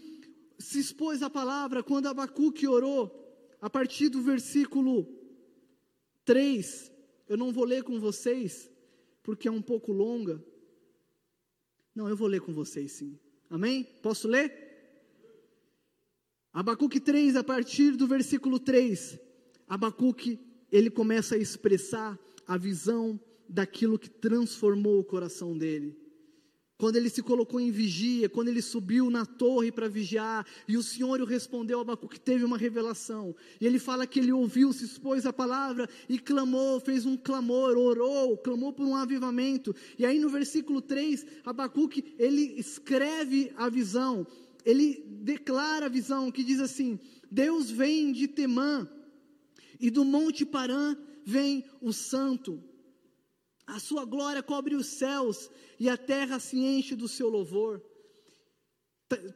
se 0.57 0.79
expôs 0.79 1.21
à 1.21 1.29
palavra, 1.29 1.83
quando 1.83 2.07
Abacuque 2.07 2.67
orou, 2.67 3.15
a 3.61 3.69
partir 3.69 4.09
do 4.09 4.19
versículo 4.19 5.07
3, 6.25 6.91
eu 7.27 7.37
não 7.37 7.53
vou 7.53 7.63
ler 7.63 7.83
com 7.83 7.99
vocês, 7.99 8.71
porque 9.21 9.47
é 9.47 9.51
um 9.51 9.61
pouco 9.61 9.91
longa. 9.93 10.43
Não, 11.93 12.09
eu 12.09 12.17
vou 12.17 12.27
ler 12.27 12.41
com 12.41 12.55
vocês 12.55 12.93
sim. 12.93 13.19
Amém? 13.51 13.83
Posso 14.01 14.27
ler? 14.27 14.68
Abacuque 16.51 16.99
3, 16.99 17.35
a 17.35 17.43
partir 17.43 17.91
do 17.91 18.07
versículo 18.07 18.59
3, 18.59 19.19
Abacuque, 19.67 20.39
ele 20.71 20.89
começa 20.89 21.35
a 21.35 21.37
expressar 21.37 22.17
a 22.47 22.57
visão 22.57 23.19
daquilo 23.47 23.99
que 23.99 24.09
transformou 24.09 24.99
o 24.99 25.03
coração 25.03 25.55
dele. 25.55 25.95
Quando 26.75 26.95
ele 26.95 27.09
se 27.09 27.21
colocou 27.21 27.59
em 27.59 27.69
vigia, 27.69 28.29
quando 28.29 28.47
ele 28.47 28.61
subiu 28.61 29.09
na 29.11 29.25
torre 29.25 29.71
para 29.71 29.89
vigiar, 29.89 30.47
e 30.67 30.77
o 30.77 30.81
Senhor 30.81 31.21
o 31.21 31.25
respondeu 31.25 31.81
Abacuque, 31.81 32.19
teve 32.19 32.43
uma 32.45 32.57
revelação, 32.57 33.35
e 33.59 33.67
ele 33.67 33.77
fala 33.77 34.07
que 34.07 34.19
ele 34.19 34.31
ouviu, 34.31 34.71
se 34.71 34.85
expôs 34.85 35.25
à 35.25 35.33
palavra, 35.33 35.89
e 36.07 36.17
clamou, 36.17 36.79
fez 36.79 37.05
um 37.05 37.17
clamor, 37.17 37.77
orou, 37.77 38.37
clamou 38.37 38.71
por 38.71 38.85
um 38.85 38.95
avivamento, 38.95 39.75
e 39.99 40.05
aí 40.05 40.19
no 40.19 40.29
versículo 40.29 40.81
3, 40.81 41.25
Abacuque, 41.45 42.15
ele 42.17 42.53
escreve 42.57 43.51
a 43.57 43.67
visão, 43.67 44.25
ele 44.65 45.03
declara 45.21 45.85
a 45.85 45.89
visão, 45.89 46.31
que 46.31 46.43
diz 46.43 46.59
assim, 46.59 46.99
Deus 47.29 47.69
vem 47.69 48.11
de 48.11 48.27
Temã, 48.27 48.87
e 49.79 49.89
do 49.89 50.03
monte 50.03 50.45
Parã 50.45 50.95
vem 51.25 51.63
o 51.81 51.93
santo, 51.93 52.63
a 53.69 53.79
sua 53.79 54.03
glória 54.03 54.41
cobre 54.41 54.75
os 54.75 54.87
céus 54.87 55.49
e 55.79 55.87
a 55.87 55.95
terra 55.95 56.39
se 56.39 56.57
enche 56.57 56.95
do 56.95 57.07
seu 57.07 57.29
louvor. 57.29 57.83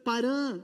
Parã 0.02 0.60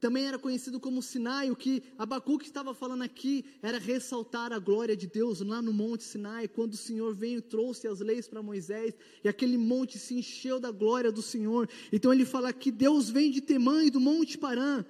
também 0.00 0.24
era 0.24 0.38
conhecido 0.38 0.80
como 0.80 1.02
Sinai, 1.02 1.50
o 1.50 1.56
que 1.56 1.82
Abacuque 1.98 2.46
estava 2.46 2.72
falando 2.72 3.02
aqui 3.02 3.44
era 3.62 3.78
ressaltar 3.78 4.50
a 4.50 4.58
glória 4.58 4.96
de 4.96 5.06
Deus 5.06 5.42
lá 5.42 5.60
no 5.60 5.74
Monte 5.74 6.04
Sinai, 6.04 6.48
quando 6.48 6.72
o 6.72 6.78
Senhor 6.78 7.14
veio 7.14 7.38
e 7.38 7.42
trouxe 7.42 7.86
as 7.86 8.00
leis 8.00 8.26
para 8.26 8.42
Moisés, 8.42 8.94
e 9.22 9.28
aquele 9.28 9.58
monte 9.58 9.98
se 9.98 10.14
encheu 10.14 10.58
da 10.58 10.70
glória 10.70 11.12
do 11.12 11.20
Senhor. 11.20 11.68
Então 11.92 12.14
ele 12.14 12.24
fala 12.24 12.50
que 12.50 12.70
Deus 12.70 13.10
vem 13.10 13.30
de 13.30 13.42
Temã 13.42 13.84
e 13.84 13.90
do 13.90 14.00
Monte 14.00 14.38
Parã. 14.38 14.82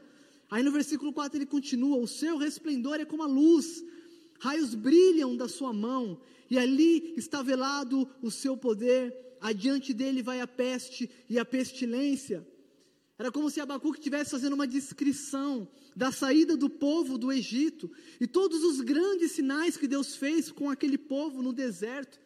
Aí 0.48 0.62
no 0.62 0.70
versículo 0.70 1.12
4 1.12 1.38
ele 1.38 1.46
continua: 1.46 1.98
O 1.98 2.06
seu 2.06 2.36
resplendor 2.38 3.00
é 3.00 3.04
como 3.04 3.24
a 3.24 3.26
luz, 3.26 3.84
raios 4.38 4.76
brilham 4.76 5.36
da 5.36 5.48
sua 5.48 5.72
mão, 5.72 6.20
e 6.48 6.56
ali 6.56 7.14
está 7.16 7.42
velado 7.42 8.08
o 8.22 8.30
seu 8.30 8.56
poder, 8.56 9.12
adiante 9.40 9.92
dele 9.92 10.22
vai 10.22 10.40
a 10.40 10.46
peste 10.46 11.10
e 11.28 11.36
a 11.36 11.44
pestilência. 11.44 12.46
Era 13.20 13.30
como 13.30 13.50
se 13.50 13.60
Abacuque 13.60 13.98
estivesse 13.98 14.30
fazendo 14.30 14.54
uma 14.54 14.66
descrição 14.66 15.68
da 15.94 16.10
saída 16.10 16.56
do 16.56 16.70
povo 16.70 17.18
do 17.18 17.30
Egito 17.30 17.90
e 18.18 18.26
todos 18.26 18.64
os 18.64 18.80
grandes 18.80 19.32
sinais 19.32 19.76
que 19.76 19.86
Deus 19.86 20.16
fez 20.16 20.50
com 20.50 20.70
aquele 20.70 20.96
povo 20.96 21.42
no 21.42 21.52
deserto. 21.52 22.18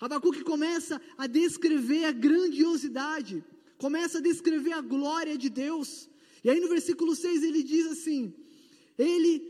Abacuque 0.00 0.42
começa 0.42 0.98
a 1.18 1.26
descrever 1.26 2.06
a 2.06 2.10
grandiosidade, 2.10 3.44
começa 3.76 4.16
a 4.16 4.22
descrever 4.22 4.72
a 4.72 4.80
glória 4.80 5.36
de 5.36 5.50
Deus. 5.50 6.08
E 6.42 6.48
aí 6.48 6.58
no 6.58 6.70
versículo 6.70 7.14
6 7.14 7.42
ele 7.42 7.62
diz 7.62 7.86
assim: 7.86 8.32
Ele 8.96 9.40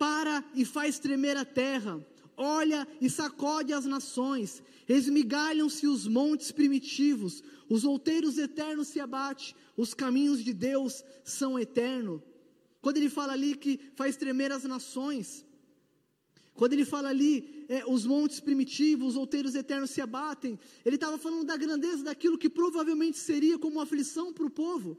para 0.00 0.44
e 0.52 0.64
faz 0.64 0.98
tremer 0.98 1.36
a 1.36 1.44
terra, 1.44 2.04
olha 2.36 2.86
e 3.00 3.08
sacode 3.08 3.72
as 3.72 3.84
nações, 3.84 4.62
esmigalham-se 4.88 5.86
os 5.86 6.06
montes 6.06 6.52
primitivos, 6.52 7.42
os 7.68 7.84
outeiros 7.84 8.38
eternos 8.38 8.88
se 8.88 9.00
abatem, 9.00 9.54
os 9.76 9.94
caminhos 9.94 10.42
de 10.42 10.52
Deus 10.52 11.04
são 11.24 11.58
eternos. 11.58 12.20
Quando 12.80 12.98
ele 12.98 13.08
fala 13.08 13.32
ali 13.32 13.56
que 13.56 13.80
faz 13.94 14.16
tremer 14.16 14.52
as 14.52 14.64
nações, 14.64 15.44
quando 16.54 16.74
ele 16.74 16.84
fala 16.84 17.08
ali, 17.08 17.64
é, 17.68 17.84
os 17.86 18.06
montes 18.06 18.38
primitivos, 18.40 19.08
os 19.08 19.16
outeiros 19.16 19.54
eternos 19.54 19.90
se 19.90 20.00
abatem, 20.00 20.58
ele 20.84 20.96
estava 20.96 21.18
falando 21.18 21.44
da 21.44 21.56
grandeza 21.56 22.04
daquilo 22.04 22.38
que 22.38 22.48
provavelmente 22.48 23.18
seria 23.18 23.58
como 23.58 23.80
aflição 23.80 24.32
para 24.32 24.46
o 24.46 24.50
povo, 24.50 24.96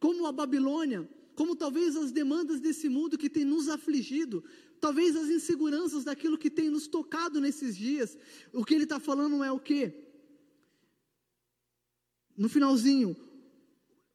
como 0.00 0.26
a 0.26 0.32
Babilônia, 0.32 1.08
como 1.36 1.54
talvez 1.54 1.96
as 1.96 2.10
demandas 2.10 2.58
desse 2.58 2.88
mundo 2.88 3.16
que 3.16 3.30
tem 3.30 3.44
nos 3.44 3.68
afligido, 3.68 4.42
talvez 4.80 5.16
as 5.16 5.28
inseguranças 5.28 6.04
daquilo 6.04 6.38
que 6.38 6.50
tem 6.50 6.70
nos 6.70 6.86
tocado 6.86 7.40
nesses 7.40 7.76
dias. 7.76 8.16
O 8.52 8.64
que 8.64 8.74
ele 8.74 8.84
está 8.84 8.98
falando 8.98 9.42
é 9.42 9.50
o 9.50 9.58
que? 9.58 9.92
No 12.36 12.48
finalzinho, 12.48 13.16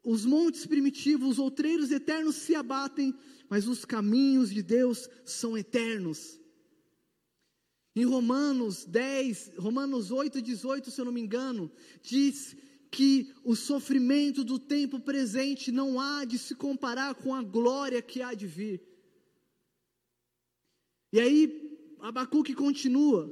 os 0.03 0.25
montes 0.25 0.65
primitivos, 0.65 1.31
os 1.31 1.39
outreiros 1.39 1.91
eternos 1.91 2.35
se 2.35 2.55
abatem, 2.55 3.13
mas 3.49 3.67
os 3.67 3.85
caminhos 3.85 4.49
de 4.49 4.61
Deus 4.61 5.09
são 5.25 5.57
eternos. 5.57 6.39
Em 7.95 8.05
Romanos 8.05 8.85
10, 8.85 9.51
Romanos 9.57 10.09
8, 10.09 10.41
18, 10.41 10.89
se 10.89 10.99
eu 10.99 11.05
não 11.05 11.11
me 11.11 11.21
engano, 11.21 11.71
diz 12.01 12.55
que 12.89 13.33
o 13.43 13.55
sofrimento 13.55 14.43
do 14.43 14.59
tempo 14.59 14.99
presente 14.99 15.71
não 15.71 15.99
há 15.99 16.25
de 16.25 16.37
se 16.37 16.55
comparar 16.55 17.15
com 17.15 17.33
a 17.33 17.41
glória 17.41 18.01
que 18.01 18.21
há 18.21 18.33
de 18.33 18.47
vir. 18.47 18.92
E 21.13 21.19
aí, 21.19 21.77
Abacuque 22.01 22.55
continua. 22.55 23.31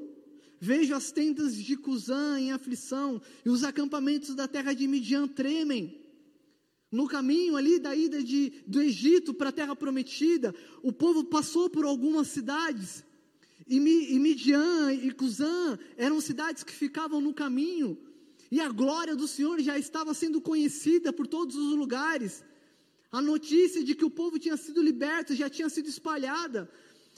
Vejo 0.60 0.94
as 0.94 1.12
tendas 1.12 1.56
de 1.56 1.76
Cusã 1.76 2.40
em 2.40 2.52
aflição, 2.52 3.20
e 3.44 3.50
os 3.50 3.64
acampamentos 3.64 4.36
da 4.36 4.48
terra 4.48 4.72
de 4.72 4.88
Midian 4.88 5.28
tremem. 5.28 6.00
No 6.92 7.08
caminho 7.08 7.56
ali 7.56 7.80
da 7.80 7.96
ida 7.96 8.22
de, 8.24 8.54
do 8.68 8.80
Egito 8.80 9.34
para 9.34 9.50
a 9.50 9.52
terra 9.52 9.76
prometida, 9.76 10.54
o 10.84 10.94
povo 10.94 11.24
passou 11.24 11.72
por 11.72 11.84
algumas 11.84 12.28
cidades, 12.28 13.04
e, 13.68 13.78
e 13.78 14.20
Midian 14.20 14.94
e 14.94 15.10
Cusã 15.12 15.80
eram 15.98 16.22
cidades 16.22 16.64
que 16.64 16.74
ficavam 16.74 17.20
no 17.20 17.34
caminho, 17.34 17.98
e 18.52 18.62
a 18.62 18.70
glória 18.70 19.16
do 19.16 19.28
Senhor 19.28 19.60
já 19.60 19.80
estava 19.80 20.14
sendo 20.14 20.40
conhecida 20.40 21.12
por 21.12 21.26
todos 21.26 21.56
os 21.56 21.74
lugares. 21.76 22.44
A 23.12 23.22
notícia 23.22 23.84
de 23.84 23.96
que 23.96 24.06
o 24.06 24.10
povo 24.10 24.38
tinha 24.38 24.56
sido 24.56 24.84
liberto 24.84 25.34
já 25.34 25.50
tinha 25.50 25.68
sido 25.68 25.90
espalhada. 25.90 26.70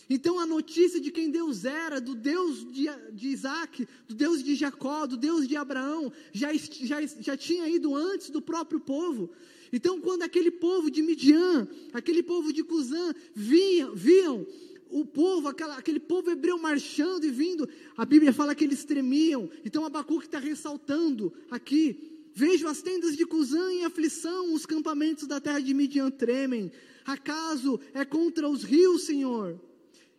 Então 0.10 0.40
a 0.40 0.46
notícia 0.46 1.00
de 1.00 1.12
quem 1.12 1.30
Deus 1.30 1.66
era, 1.66 2.00
do 2.00 2.14
Deus 2.14 2.66
de, 2.72 2.88
de 3.12 3.28
Isaac, 3.28 3.88
do 4.08 4.14
Deus 4.16 4.44
de 4.44 4.56
Jacó, 4.56 5.06
do 5.06 5.18
Deus 5.18 5.48
de 5.48 5.56
Abraão, 5.56 6.12
já, 6.32 6.54
já, 6.54 7.06
já 7.06 7.38
tinha 7.38 7.68
ido 7.70 7.96
antes 7.96 8.30
do 8.30 8.42
próprio 8.42 8.80
povo. 8.80 9.32
Então, 9.72 10.00
quando 10.00 10.22
aquele 10.22 10.52
povo 10.52 10.92
de 10.92 11.02
Midian, 11.02 11.68
aquele 11.92 12.22
povo 12.22 12.54
de 12.54 12.64
Cusã, 12.64 13.14
viam, 13.34 13.96
viam 13.96 14.46
o 14.94 15.04
povo, 15.04 15.48
aquela, 15.48 15.76
aquele 15.76 16.00
povo 16.00 16.30
hebreu 16.30 16.60
marchando 16.60 17.26
e 17.26 17.32
vindo, 17.32 17.68
a 17.98 18.06
Bíblia 18.06 18.32
fala 18.32 18.54
que 18.54 18.64
eles 18.64 18.86
tremiam. 18.86 19.50
Então 19.66 19.84
Abacuque 19.84 20.28
está 20.28 20.38
ressaltando 20.38 21.34
aqui. 21.50 22.12
Vejo 22.36 22.68
as 22.68 22.84
tendas 22.84 23.18
de 23.18 23.26
Cusã 23.26 23.72
em 23.72 23.86
aflição, 23.86 24.54
os 24.54 24.68
campamentos 24.68 25.28
da 25.28 25.42
terra 25.42 25.60
de 25.60 25.74
Midian 25.74 26.12
tremem. 26.12 26.72
Acaso 27.04 27.80
é 27.94 28.06
contra 28.06 28.48
os 28.48 28.64
rios, 28.64 29.04
Senhor? 29.04 29.60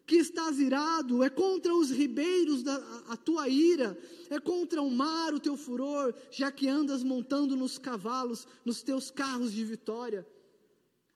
Que 0.07 0.17
estás 0.17 0.59
irado, 0.59 1.23
é 1.23 1.31
contra 1.31 1.75
os 1.75 1.91
ribeiros 1.91 2.63
da, 2.63 2.75
a, 2.75 3.13
a 3.15 3.17
tua 3.17 3.49
ira, 3.49 3.99
é 4.29 4.39
contra 4.39 4.83
o 4.83 4.91
mar 4.91 5.33
o 5.33 5.41
teu 5.41 5.57
furor, 5.57 6.15
já 6.31 6.53
que 6.53 6.69
andas 6.69 7.03
montando 7.03 7.57
nos 7.57 7.79
cavalos, 7.79 8.47
nos 8.65 8.83
teus 8.83 9.11
carros 9.11 9.53
de 9.53 9.65
vitória. 9.65 10.27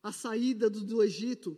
A 0.02 0.12
saída 0.12 0.70
do, 0.70 0.80
do 0.80 1.02
Egito, 1.02 1.56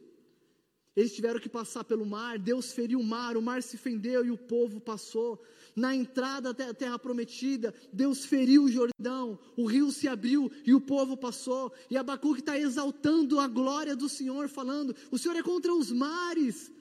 eles 0.96 1.14
tiveram 1.14 1.38
que 1.38 1.48
passar 1.48 1.84
pelo 1.84 2.04
mar, 2.04 2.38
Deus 2.38 2.72
feriu 2.72 2.98
o 2.98 3.04
mar, 3.04 3.36
o 3.36 3.42
mar 3.42 3.62
se 3.62 3.76
fendeu 3.76 4.24
e 4.24 4.30
o 4.30 4.36
povo 4.36 4.80
passou. 4.80 5.40
Na 5.76 5.94
entrada 5.94 6.52
da 6.52 6.74
terra 6.74 6.98
prometida, 6.98 7.72
Deus 7.92 8.24
feriu 8.24 8.64
o 8.64 8.68
Jordão, 8.68 9.38
o 9.56 9.66
rio 9.66 9.92
se 9.92 10.08
abriu 10.08 10.50
e 10.66 10.74
o 10.74 10.80
povo 10.80 11.16
passou. 11.16 11.72
E 11.88 11.96
Abacuque 11.96 12.40
está 12.40 12.58
exaltando 12.58 13.38
a 13.38 13.46
glória 13.46 13.94
do 13.94 14.08
Senhor, 14.08 14.48
falando: 14.48 14.94
O 15.12 15.18
Senhor 15.18 15.36
é 15.36 15.42
contra 15.42 15.72
os 15.72 15.92
mares, 15.92 16.72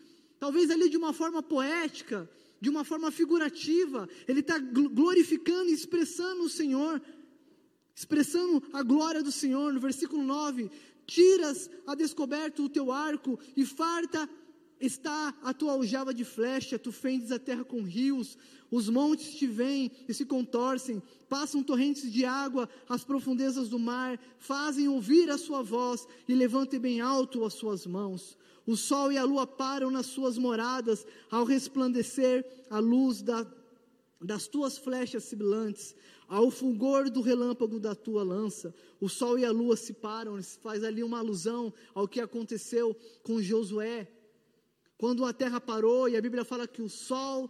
talvez 0.49 0.71
ali 0.71 0.89
de 0.89 0.97
uma 0.97 1.13
forma 1.13 1.43
poética, 1.43 2.27
de 2.59 2.71
uma 2.71 2.83
forma 2.83 3.11
figurativa, 3.11 4.09
ele 4.27 4.39
está 4.39 4.57
glorificando 4.57 5.69
e 5.69 5.73
expressando 5.73 6.41
o 6.41 6.49
Senhor, 6.49 6.99
expressando 7.95 8.63
a 8.73 8.81
glória 8.81 9.21
do 9.21 9.31
Senhor, 9.31 9.71
no 9.71 9.79
versículo 9.79 10.23
9: 10.23 10.71
tiras 11.05 11.69
a 11.85 11.93
descoberto 11.93 12.63
o 12.63 12.69
teu 12.69 12.91
arco, 12.91 13.39
e 13.55 13.63
farta 13.63 14.27
está 14.81 15.35
a 15.43 15.53
tua 15.53 15.73
aljava 15.73 16.15
de 16.15 16.25
flecha, 16.25 16.79
tu 16.79 16.91
fendes 16.91 17.31
a 17.31 17.37
terra 17.37 17.63
com 17.63 17.83
rios, 17.83 18.35
os 18.71 18.89
montes 18.89 19.35
te 19.35 19.45
vêm 19.45 19.91
e 20.07 20.13
se 20.15 20.25
contorcem, 20.25 20.99
passam 21.29 21.61
torrentes 21.61 22.11
de 22.11 22.25
água 22.25 22.67
às 22.87 23.03
profundezas 23.03 23.69
do 23.69 23.77
mar, 23.77 24.19
fazem 24.39 24.87
ouvir 24.87 25.29
a 25.29 25.37
sua 25.37 25.61
voz 25.61 26.07
e 26.27 26.33
levantem 26.33 26.79
bem 26.79 27.01
alto 27.01 27.45
as 27.45 27.53
suas 27.53 27.85
mãos. 27.85 28.35
O 28.69 28.77
sol 28.77 29.11
e 29.11 29.17
a 29.17 29.23
lua 29.23 29.47
param 29.47 29.89
nas 29.89 30.05
suas 30.05 30.37
moradas, 30.37 31.03
ao 31.31 31.43
resplandecer 31.43 32.45
a 32.69 32.77
luz 32.77 33.19
da, 33.19 33.43
das 34.21 34.47
tuas 34.47 34.77
flechas 34.77 35.23
sibilantes. 35.23 35.95
Ao 36.27 36.51
fulgor 36.51 37.09
do 37.09 37.19
relâmpago 37.19 37.79
da 37.79 37.95
tua 37.95 38.21
lança, 38.21 38.71
o 39.01 39.09
sol 39.09 39.39
e 39.39 39.43
a 39.43 39.51
lua 39.51 39.75
se 39.75 39.93
param. 39.93 40.39
Faz 40.61 40.83
ali 40.83 41.03
uma 41.03 41.17
alusão 41.17 41.73
ao 41.95 42.07
que 42.07 42.21
aconteceu 42.21 42.95
com 43.23 43.41
Josué. 43.41 44.07
Quando 44.99 45.25
a 45.25 45.33
terra 45.33 45.59
parou, 45.59 46.07
e 46.07 46.15
a 46.15 46.21
Bíblia 46.21 46.45
fala 46.45 46.67
que 46.67 46.83
o 46.83 46.89
sol 46.89 47.49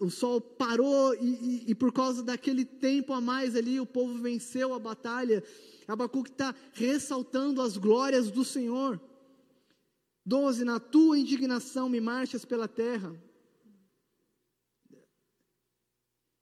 o 0.00 0.10
sol 0.10 0.40
parou 0.40 1.14
e, 1.14 1.26
e, 1.26 1.64
e, 1.68 1.74
por 1.74 1.92
causa 1.92 2.22
daquele 2.22 2.64
tempo 2.64 3.12
a 3.12 3.20
mais 3.20 3.54
ali, 3.54 3.78
o 3.78 3.86
povo 3.86 4.14
venceu 4.14 4.72
a 4.72 4.78
batalha. 4.78 5.44
Abacuque 5.86 6.30
está 6.30 6.54
ressaltando 6.72 7.60
as 7.60 7.76
glórias 7.76 8.30
do 8.30 8.44
Senhor. 8.44 8.98
12. 10.26 10.64
Na 10.64 10.80
tua 10.80 11.16
indignação 11.16 11.88
me 11.88 12.00
marchas 12.00 12.44
pela 12.44 12.66
terra. 12.66 13.14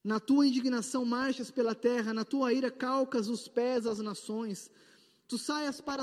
Na 0.02 0.18
tua 0.18 0.46
indignação 0.46 1.04
marchas 1.04 1.50
pela 1.50 1.74
terra, 1.74 2.12
na 2.14 2.24
tua 2.24 2.52
ira 2.52 2.70
calcas 2.70 3.28
os 3.28 3.46
pés 3.46 3.86
às 3.86 3.98
nações. 3.98 4.70
Tu 5.28 5.38
saias 5.38 5.80
para, 5.80 6.02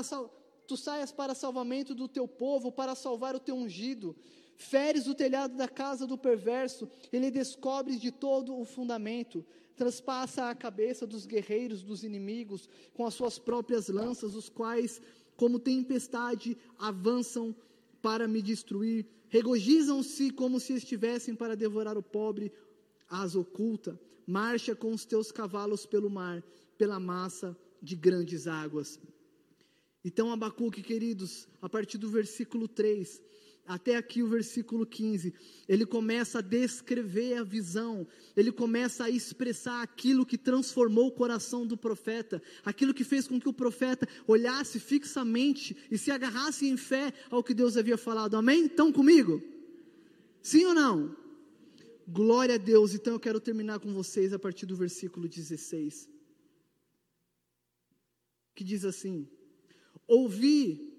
tu 0.66 0.76
saias 0.76 1.12
para 1.12 1.34
salvamento 1.34 1.94
do 1.94 2.08
teu 2.08 2.26
povo, 2.26 2.70
para 2.72 2.94
salvar 2.94 3.34
o 3.34 3.40
teu 3.40 3.56
ungido. 3.56 4.16
Feres 4.56 5.06
o 5.08 5.14
telhado 5.14 5.56
da 5.56 5.68
casa 5.68 6.06
do 6.06 6.16
perverso, 6.16 6.88
ele 7.12 7.30
descobres 7.30 8.00
de 8.00 8.12
todo 8.12 8.56
o 8.56 8.64
fundamento. 8.64 9.44
Transpassa 9.76 10.50
a 10.50 10.54
cabeça 10.54 11.06
dos 11.06 11.26
guerreiros 11.26 11.82
dos 11.82 12.04
inimigos 12.04 12.68
com 12.94 13.06
as 13.06 13.14
suas 13.14 13.38
próprias 13.38 13.88
lanças, 13.88 14.34
os 14.34 14.48
quais, 14.48 15.00
como 15.36 15.58
tempestade, 15.58 16.56
avançam 16.78 17.54
para 18.02 18.26
me 18.26 18.42
destruir. 18.42 19.06
Regozijam-se 19.28 20.30
como 20.30 20.60
se 20.60 20.74
estivessem 20.74 21.34
para 21.34 21.56
devorar 21.56 21.96
o 21.96 22.02
pobre, 22.02 22.52
as 23.08 23.34
oculta. 23.34 23.98
Marcha 24.26 24.74
com 24.74 24.92
os 24.92 25.04
teus 25.04 25.32
cavalos 25.32 25.86
pelo 25.86 26.10
mar, 26.10 26.42
pela 26.76 27.00
massa 27.00 27.56
de 27.80 27.96
grandes 27.96 28.46
águas. 28.46 29.00
Então, 30.04 30.32
Abacuque, 30.32 30.82
queridos, 30.82 31.48
a 31.60 31.68
partir 31.68 31.96
do 31.96 32.08
versículo 32.08 32.66
3, 32.66 33.22
até 33.66 33.96
aqui 33.96 34.22
o 34.22 34.28
versículo 34.28 34.84
15, 34.84 35.32
ele 35.68 35.86
começa 35.86 36.40
a 36.40 36.42
descrever 36.42 37.34
a 37.34 37.44
visão, 37.44 38.06
ele 38.36 38.50
começa 38.50 39.04
a 39.04 39.10
expressar 39.10 39.82
aquilo 39.82 40.26
que 40.26 40.36
transformou 40.36 41.06
o 41.06 41.12
coração 41.12 41.64
do 41.66 41.76
profeta, 41.76 42.42
aquilo 42.64 42.92
que 42.92 43.04
fez 43.04 43.28
com 43.28 43.40
que 43.40 43.48
o 43.48 43.52
profeta 43.52 44.08
olhasse 44.26 44.80
fixamente 44.80 45.76
e 45.90 45.96
se 45.96 46.10
agarrasse 46.10 46.66
em 46.66 46.76
fé 46.76 47.12
ao 47.30 47.42
que 47.42 47.54
Deus 47.54 47.76
havia 47.76 47.96
falado. 47.96 48.36
Amém? 48.36 48.66
Estão 48.66 48.92
comigo? 48.92 49.40
Sim 50.42 50.66
ou 50.66 50.74
não? 50.74 51.16
Glória 52.06 52.56
a 52.56 52.58
Deus. 52.58 52.94
Então 52.94 53.12
eu 53.12 53.20
quero 53.20 53.40
terminar 53.40 53.78
com 53.78 53.92
vocês 53.92 54.32
a 54.32 54.38
partir 54.38 54.66
do 54.66 54.74
versículo 54.74 55.28
16. 55.28 56.08
Que 58.54 58.64
diz 58.64 58.84
assim: 58.84 59.28
Ouvi. 60.06 60.90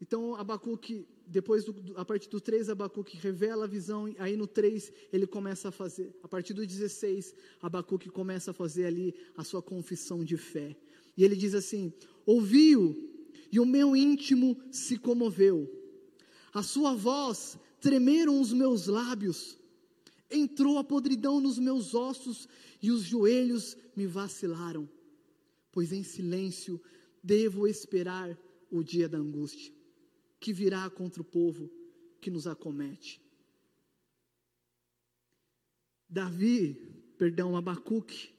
Então 0.00 0.34
Abacuque 0.34 1.06
depois, 1.26 1.64
do, 1.64 1.74
a 1.96 2.04
partir 2.04 2.28
do 2.28 2.40
3, 2.40 2.68
Abacuque 2.68 3.16
revela 3.16 3.64
a 3.64 3.68
visão, 3.68 4.14
aí 4.18 4.36
no 4.36 4.46
3 4.46 4.92
ele 5.12 5.26
começa 5.26 5.68
a 5.68 5.72
fazer, 5.72 6.14
a 6.22 6.28
partir 6.28 6.54
do 6.54 6.64
16, 6.64 7.34
Abacuque 7.60 8.08
começa 8.08 8.52
a 8.52 8.54
fazer 8.54 8.86
ali 8.86 9.14
a 9.36 9.42
sua 9.42 9.60
confissão 9.60 10.24
de 10.24 10.36
fé. 10.36 10.76
E 11.16 11.24
ele 11.24 11.34
diz 11.34 11.54
assim: 11.54 11.92
Ouviu, 12.24 13.12
e 13.50 13.58
o 13.58 13.66
meu 13.66 13.96
íntimo 13.96 14.56
se 14.70 14.96
comoveu, 14.96 15.68
a 16.54 16.62
sua 16.62 16.94
voz 16.94 17.58
tremeram 17.80 18.40
os 18.40 18.52
meus 18.52 18.86
lábios, 18.86 19.58
entrou 20.30 20.78
a 20.78 20.84
podridão 20.84 21.40
nos 21.40 21.58
meus 21.58 21.92
ossos, 21.92 22.48
e 22.80 22.92
os 22.92 23.02
joelhos 23.02 23.76
me 23.96 24.06
vacilaram, 24.06 24.88
pois 25.72 25.92
em 25.92 26.04
silêncio 26.04 26.80
devo 27.22 27.66
esperar 27.66 28.38
o 28.70 28.84
dia 28.84 29.08
da 29.08 29.18
angústia 29.18 29.75
que 30.40 30.52
virá 30.52 30.88
contra 30.90 31.22
o 31.22 31.24
povo 31.24 31.70
que 32.20 32.30
nos 32.30 32.46
acomete. 32.46 33.20
Davi, 36.08 36.74
perdão, 37.18 37.56
Abacuque, 37.56 38.30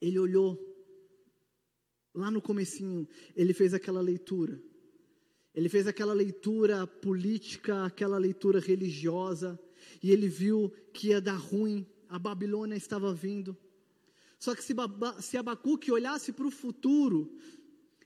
ele 0.00 0.18
olhou 0.18 0.58
lá 2.14 2.30
no 2.30 2.40
comecinho, 2.40 3.08
ele 3.34 3.52
fez 3.52 3.74
aquela 3.74 4.00
leitura. 4.00 4.62
Ele 5.54 5.68
fez 5.68 5.86
aquela 5.86 6.12
leitura 6.12 6.86
política, 6.86 7.84
aquela 7.84 8.18
leitura 8.18 8.58
religiosa, 8.58 9.58
e 10.02 10.10
ele 10.10 10.28
viu 10.28 10.72
que 10.92 11.08
ia 11.08 11.20
dar 11.20 11.36
ruim, 11.36 11.86
a 12.08 12.18
Babilônia 12.18 12.76
estava 12.76 13.14
vindo. 13.14 13.56
Só 14.38 14.54
que 14.54 14.62
se, 14.62 14.74
se 15.20 15.36
Abacuque 15.36 15.90
olhasse 15.90 16.32
para 16.32 16.46
o 16.46 16.50
futuro, 16.50 17.34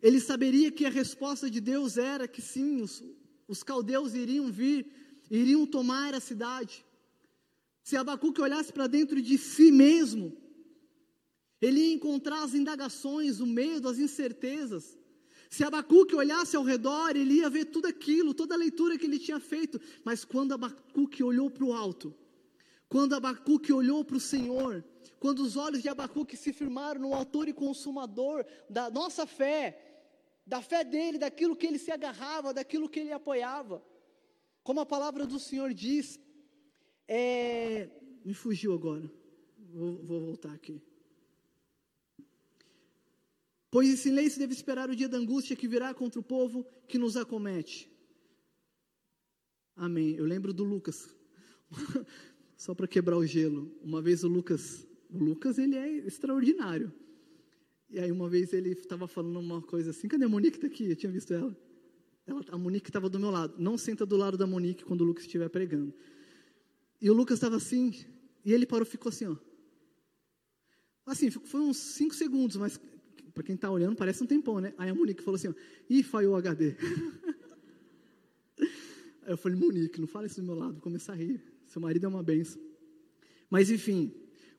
ele 0.03 0.21
saberia 0.21 0.71
que 0.71 0.85
a 0.85 0.91
resposta 0.91 1.51
de 1.51 1.61
Deus 1.61 1.97
era 1.97 2.29
que 2.29 2.41
sim, 2.41 2.83
os, 2.83 3.03
os 3.47 3.63
caldeus 3.63 4.15
iriam 4.15 4.51
vir, 4.51 4.87
iriam 5.31 5.67
tomar 5.67 6.15
a 6.15 6.21
cidade. 6.21 6.85
Se 7.83 7.97
Abacuque 7.97 8.41
olhasse 8.41 8.73
para 8.73 8.87
dentro 8.87 9.21
de 9.21 9.37
si 9.39 9.73
mesmo, 9.73 10.37
ele 11.61 11.81
ia 11.81 11.95
encontrar 11.95 12.43
as 12.43 12.55
indagações, 12.55 13.41
o 13.41 13.47
medo, 13.47 13.89
as 13.89 13.99
incertezas. 13.99 14.97
Se 15.51 15.65
Abacuque 15.65 16.15
olhasse 16.15 16.55
ao 16.55 16.63
redor, 16.63 17.17
ele 17.17 17.35
ia 17.35 17.49
ver 17.49 17.65
tudo 17.65 17.87
aquilo, 17.87 18.35
toda 18.35 18.55
a 18.55 18.59
leitura 18.59 18.99
que 18.99 19.07
ele 19.07 19.19
tinha 19.19 19.41
feito. 19.41 19.81
Mas 20.05 20.25
quando 20.25 20.53
Abacuque 20.53 21.23
olhou 21.23 21.51
para 21.51 21.65
o 21.65 21.73
alto, 21.73 22.15
quando 22.89 23.15
Abacuque 23.15 23.73
olhou 23.73 24.05
para 24.05 24.19
o 24.19 24.21
Senhor, 24.21 24.85
quando 25.19 25.41
os 25.41 25.57
olhos 25.57 25.83
de 25.83 25.89
Abacuque 25.89 26.37
se 26.37 26.53
firmaram 26.53 27.01
no 27.01 27.15
autor 27.15 27.49
e 27.49 27.53
consumador 27.53 28.45
da 28.69 28.91
nossa 28.91 29.27
fé, 29.27 29.88
da 30.49 30.63
fé 30.63 30.83
dele, 30.83 31.19
daquilo 31.19 31.55
que 31.55 31.67
ele 31.67 31.79
se 31.79 31.91
agarrava, 31.91 32.55
daquilo 32.55 32.89
que 32.89 33.01
ele 33.01 33.13
apoiava. 33.13 33.85
Como 34.63 34.81
a 34.81 34.87
palavra 34.87 35.27
do 35.27 35.39
Senhor 35.39 35.75
diz, 35.75 36.19
é, 37.07 37.91
me 38.25 38.33
fugiu 38.33 38.73
agora, 38.73 39.13
vou, 39.59 40.03
vou 40.03 40.21
voltar 40.21 40.53
aqui. 40.55 40.83
Pois 43.71 43.87
em 43.91 43.97
silêncio 43.97 44.39
deve 44.39 44.55
esperar 44.55 44.89
o 44.89 44.97
dia 44.97 45.09
da 45.09 45.19
angústia 45.19 45.55
que 45.55 45.69
virá 45.69 45.93
contra 45.93 46.19
o 46.19 46.23
povo 46.23 46.65
que 46.89 46.97
nos 46.97 47.19
acomete. 47.19 47.91
Amém. 49.77 50.15
Eu 50.15 50.25
lembro 50.25 50.55
do 50.55 50.65
Lucas, 50.65 51.15
só 52.57 52.75
para 52.75 52.89
quebrar 52.89 53.19
o 53.19 53.27
gelo. 53.27 53.71
Uma 53.83 54.01
vez 54.01 54.25
o 54.25 54.29
Lucas, 54.29 54.87
o 55.11 55.19
Lucas 55.19 55.59
ele 55.59 55.77
é 55.77 55.89
extraordinário. 56.07 56.91
E 57.91 57.99
aí 57.99 58.13
uma 58.13 58.29
vez 58.29 58.53
ele 58.53 58.71
estava 58.73 59.09
falando 59.09 59.39
uma 59.41 59.63
coisa 59.63 59.91
assim, 59.91 60.09
cadê 60.09 60.25
a 60.25 60.29
Monique 60.29 60.57
está 60.59 60.67
aqui? 60.67 60.91
Eu 60.91 60.97
tinha 60.97 61.11
visto 61.11 61.33
ela. 61.33 61.57
ela 62.27 62.45
a 62.51 62.59
Monique 62.59 62.89
estava 62.91 63.09
do 63.09 63.19
meu 63.19 63.31
lado. 63.31 63.55
Não 63.59 63.79
senta 63.79 64.05
do 64.05 64.17
lado 64.17 64.37
da 64.37 64.47
Monique 64.47 64.85
quando 64.85 65.01
o 65.01 65.05
Lucas 65.05 65.25
estiver 65.25 65.49
pregando. 65.49 65.95
E 67.01 67.09
o 67.11 67.15
Lucas 67.15 67.37
estava 67.37 67.57
assim, 67.57 67.95
e 68.45 68.53
ele 68.53 68.67
parou 68.67 68.87
e 68.87 68.91
ficou 68.91 69.09
assim, 69.09 69.27
ó. 69.27 69.37
Assim, 71.07 71.31
foi 71.31 71.61
uns 71.61 71.79
5 71.79 72.15
segundos, 72.15 72.57
mas 72.57 72.79
para 73.33 73.43
quem 73.43 73.55
está 73.55 73.71
olhando 73.71 73.97
parece 73.97 74.23
um 74.23 74.27
tempão, 74.27 74.61
né? 74.61 74.75
Aí 74.77 74.91
a 74.91 74.95
Monique 74.95 75.23
falou 75.23 75.37
assim, 75.37 75.49
ó, 75.49 75.55
ih, 75.89 76.03
falhou 76.03 76.35
o 76.35 76.37
HD. 76.37 76.75
aí 79.23 79.33
eu 79.33 79.39
falei, 79.39 79.59
Monique, 79.59 79.99
não 80.01 80.09
fala 80.09 80.27
isso 80.27 80.41
do 80.41 80.47
meu 80.47 80.57
lado, 80.57 80.75
vou 80.75 80.83
começar 80.83 81.13
a 81.13 81.17
rir. 81.17 81.43
Seu 81.67 81.81
marido 81.81 82.05
é 82.05 82.09
uma 82.09 82.23
benção. 82.23 82.61
Mas 83.49 83.71
enfim, 83.71 84.13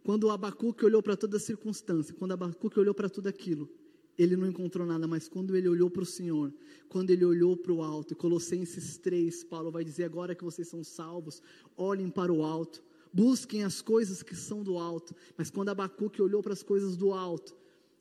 quando 0.04 0.30
Abacuque 0.30 0.86
olhou 0.86 1.02
para 1.04 1.16
toda 1.16 1.38
a 1.38 1.40
circunstância, 1.40 2.14
quando 2.14 2.32
Abacuque 2.32 2.80
olhou 2.80 2.94
para 2.94 3.10
tudo 3.10 3.28
aquilo, 3.28 3.70
ele 4.18 4.36
não 4.36 4.48
encontrou 4.48 4.86
nada, 4.86 5.08
mas 5.08 5.30
quando 5.30 5.56
ele 5.56 5.70
olhou 5.70 5.90
para 5.90 6.04
o 6.04 6.06
Senhor, 6.06 6.54
quando 6.90 7.10
ele 7.10 7.24
olhou 7.24 7.56
para 7.56 7.72
o 7.72 7.82
alto, 7.82 8.16
Colossenses 8.16 8.98
3, 8.98 9.46
Paulo 9.46 9.72
vai 9.72 9.84
dizer: 9.84 10.04
agora 10.04 10.36
que 10.36 10.44
vocês 10.44 10.68
são 10.68 10.84
salvos, 10.84 11.42
olhem 11.78 12.10
para 12.10 12.32
o 12.32 12.44
alto, 12.44 12.84
busquem 13.14 13.64
as 13.64 13.82
coisas 13.82 14.22
que 14.22 14.36
são 14.36 14.62
do 14.62 14.78
alto. 14.78 15.16
Mas 15.38 15.50
quando 15.50 15.70
Abacuque 15.70 16.22
olhou 16.22 16.44
para 16.44 16.52
as 16.52 16.62
coisas 16.62 16.98
do 16.98 17.14
alto, 17.14 17.56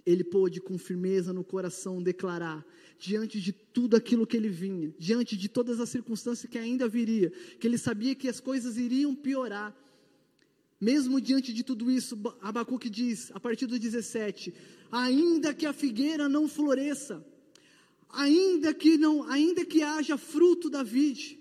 ele 0.05 0.25
pôde 0.25 0.61
com 0.61 0.77
firmeza 0.77 1.33
no 1.33 1.45
coração 1.45 2.03
declarar, 2.03 2.67
diante 2.99 3.41
de 3.41 3.53
tudo 3.53 3.95
aquilo 3.95 4.27
que 4.27 4.37
ele 4.37 4.49
vinha, 4.49 4.93
diante 4.99 5.37
de 5.37 5.49
todas 5.49 5.79
as 5.79 5.89
circunstâncias 5.89 6.51
que 6.51 6.59
ainda 6.59 6.89
viria, 6.89 7.31
que 7.61 7.67
ele 7.67 7.79
sabia 7.79 8.15
que 8.15 8.27
as 8.27 8.41
coisas 8.41 8.77
iriam 8.77 9.15
piorar, 9.15 9.77
mesmo 10.81 11.21
diante 11.21 11.53
de 11.53 11.65
tudo 11.65 11.91
isso, 11.91 12.17
Abacuque 12.41 12.89
diz, 12.89 13.31
a 13.35 13.41
partir 13.41 13.67
do 13.67 13.79
17: 13.79 14.55
ainda 14.91 15.53
que 15.53 15.67
a 15.67 15.73
figueira 15.73 16.29
não 16.29 16.49
floresça, 16.49 17.25
ainda 18.09 18.73
que 18.73 18.97
não, 18.97 19.25
ainda 19.25 19.65
que 19.65 19.83
haja 19.83 20.17
fruto 20.17 20.71
da 20.71 20.83
vide, 20.83 21.39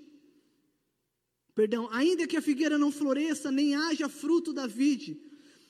perdão, 1.54 1.88
ainda 1.92 2.28
que 2.28 2.38
a 2.38 2.42
figueira 2.42 2.78
não 2.78 2.92
floresça, 2.92 3.52
nem 3.52 3.76
haja 3.76 4.10
fruto 4.10 4.52
da 4.52 4.66
vide, 4.66 5.20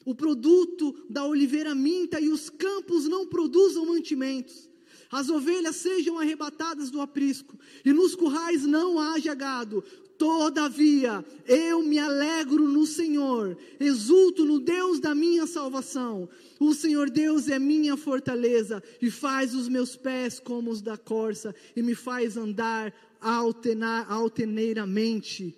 o 0.06 0.16
produto 0.16 1.06
da 1.10 1.26
oliveira 1.26 1.76
minta 1.76 2.20
e 2.20 2.30
os 2.30 2.50
campos 2.50 3.06
não 3.06 3.28
produzam 3.28 3.86
mantimentos, 3.86 4.67
as 5.12 5.30
ovelhas 5.30 5.78
sejam 5.78 6.20
arrebatadas 6.20 6.90
do 6.90 7.02
aprisco, 7.02 7.58
e 7.86 7.94
nos 7.94 8.16
currais 8.16 8.64
não 8.64 9.00
haja 9.00 9.34
gado, 9.34 9.84
Todavia, 10.18 11.24
eu 11.46 11.84
me 11.84 12.00
alegro 12.00 12.68
no 12.68 12.88
Senhor, 12.88 13.56
exulto 13.80 14.44
no 14.46 14.60
Deus 14.60 15.00
da 15.00 15.14
minha 15.14 15.46
salvação. 15.46 16.28
O 16.60 16.74
Senhor 16.74 17.08
Deus 17.10 17.48
é 17.50 17.60
minha 17.60 17.96
fortaleza 17.96 18.82
e 19.00 19.12
faz 19.12 19.54
os 19.54 19.70
meus 19.70 19.96
pés 19.96 20.40
como 20.40 20.72
os 20.72 20.82
da 20.82 20.98
corça 20.98 21.54
e 21.76 21.84
me 21.84 21.94
faz 21.94 22.36
andar 22.36 22.92
alteneiramente 23.22 25.56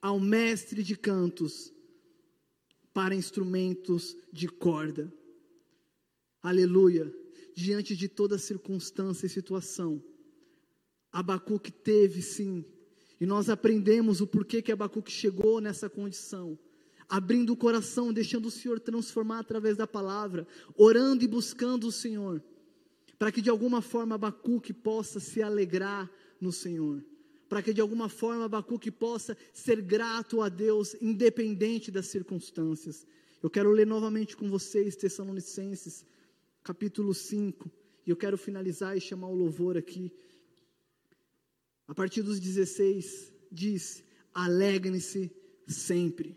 ao 0.00 0.18
mestre 0.18 0.82
de 0.82 0.96
cantos 0.96 1.70
para 2.94 3.14
instrumentos 3.14 4.16
de 4.32 4.48
corda. 4.48 5.12
Aleluia. 6.42 7.17
Diante 7.60 7.96
de 7.96 8.06
toda 8.06 8.38
circunstância 8.38 9.26
e 9.26 9.28
situação, 9.28 10.00
Abacuque 11.10 11.72
teve 11.72 12.22
sim 12.22 12.64
e 13.20 13.26
nós 13.26 13.50
aprendemos 13.50 14.20
o 14.20 14.28
porquê 14.28 14.62
que 14.62 14.70
Abacuque 14.70 15.10
chegou 15.10 15.60
nessa 15.60 15.90
condição. 15.90 16.56
Abrindo 17.08 17.52
o 17.52 17.56
coração, 17.56 18.12
deixando 18.12 18.46
o 18.46 18.50
Senhor 18.52 18.78
transformar 18.78 19.40
através 19.40 19.76
da 19.76 19.88
palavra, 19.88 20.46
orando 20.76 21.24
e 21.24 21.26
buscando 21.26 21.88
o 21.88 21.90
Senhor, 21.90 22.40
para 23.18 23.32
que 23.32 23.42
de 23.42 23.50
alguma 23.50 23.82
forma 23.82 24.14
Abacuque 24.14 24.72
possa 24.72 25.18
se 25.18 25.42
alegrar 25.42 26.08
no 26.40 26.52
Senhor, 26.52 27.04
para 27.48 27.60
que 27.60 27.74
de 27.74 27.80
alguma 27.80 28.08
forma 28.08 28.44
Abacuque 28.44 28.92
possa 28.92 29.36
ser 29.52 29.82
grato 29.82 30.42
a 30.42 30.48
Deus, 30.48 30.94
independente 31.00 31.90
das 31.90 32.06
circunstâncias. 32.06 33.04
Eu 33.42 33.50
quero 33.50 33.72
ler 33.72 33.86
novamente 33.86 34.36
com 34.36 34.48
vocês 34.48 34.94
Tessalonicenses, 34.94 36.06
capítulo 36.68 37.14
5, 37.14 37.72
e 38.04 38.10
eu 38.10 38.16
quero 38.16 38.36
finalizar 38.36 38.94
e 38.94 39.00
chamar 39.00 39.28
o 39.28 39.34
louvor 39.34 39.78
aqui 39.78 40.12
a 41.86 41.94
partir 41.94 42.20
dos 42.20 42.38
16, 42.38 43.32
diz: 43.50 44.04
alegrem-se 44.34 45.32
sempre, 45.66 46.36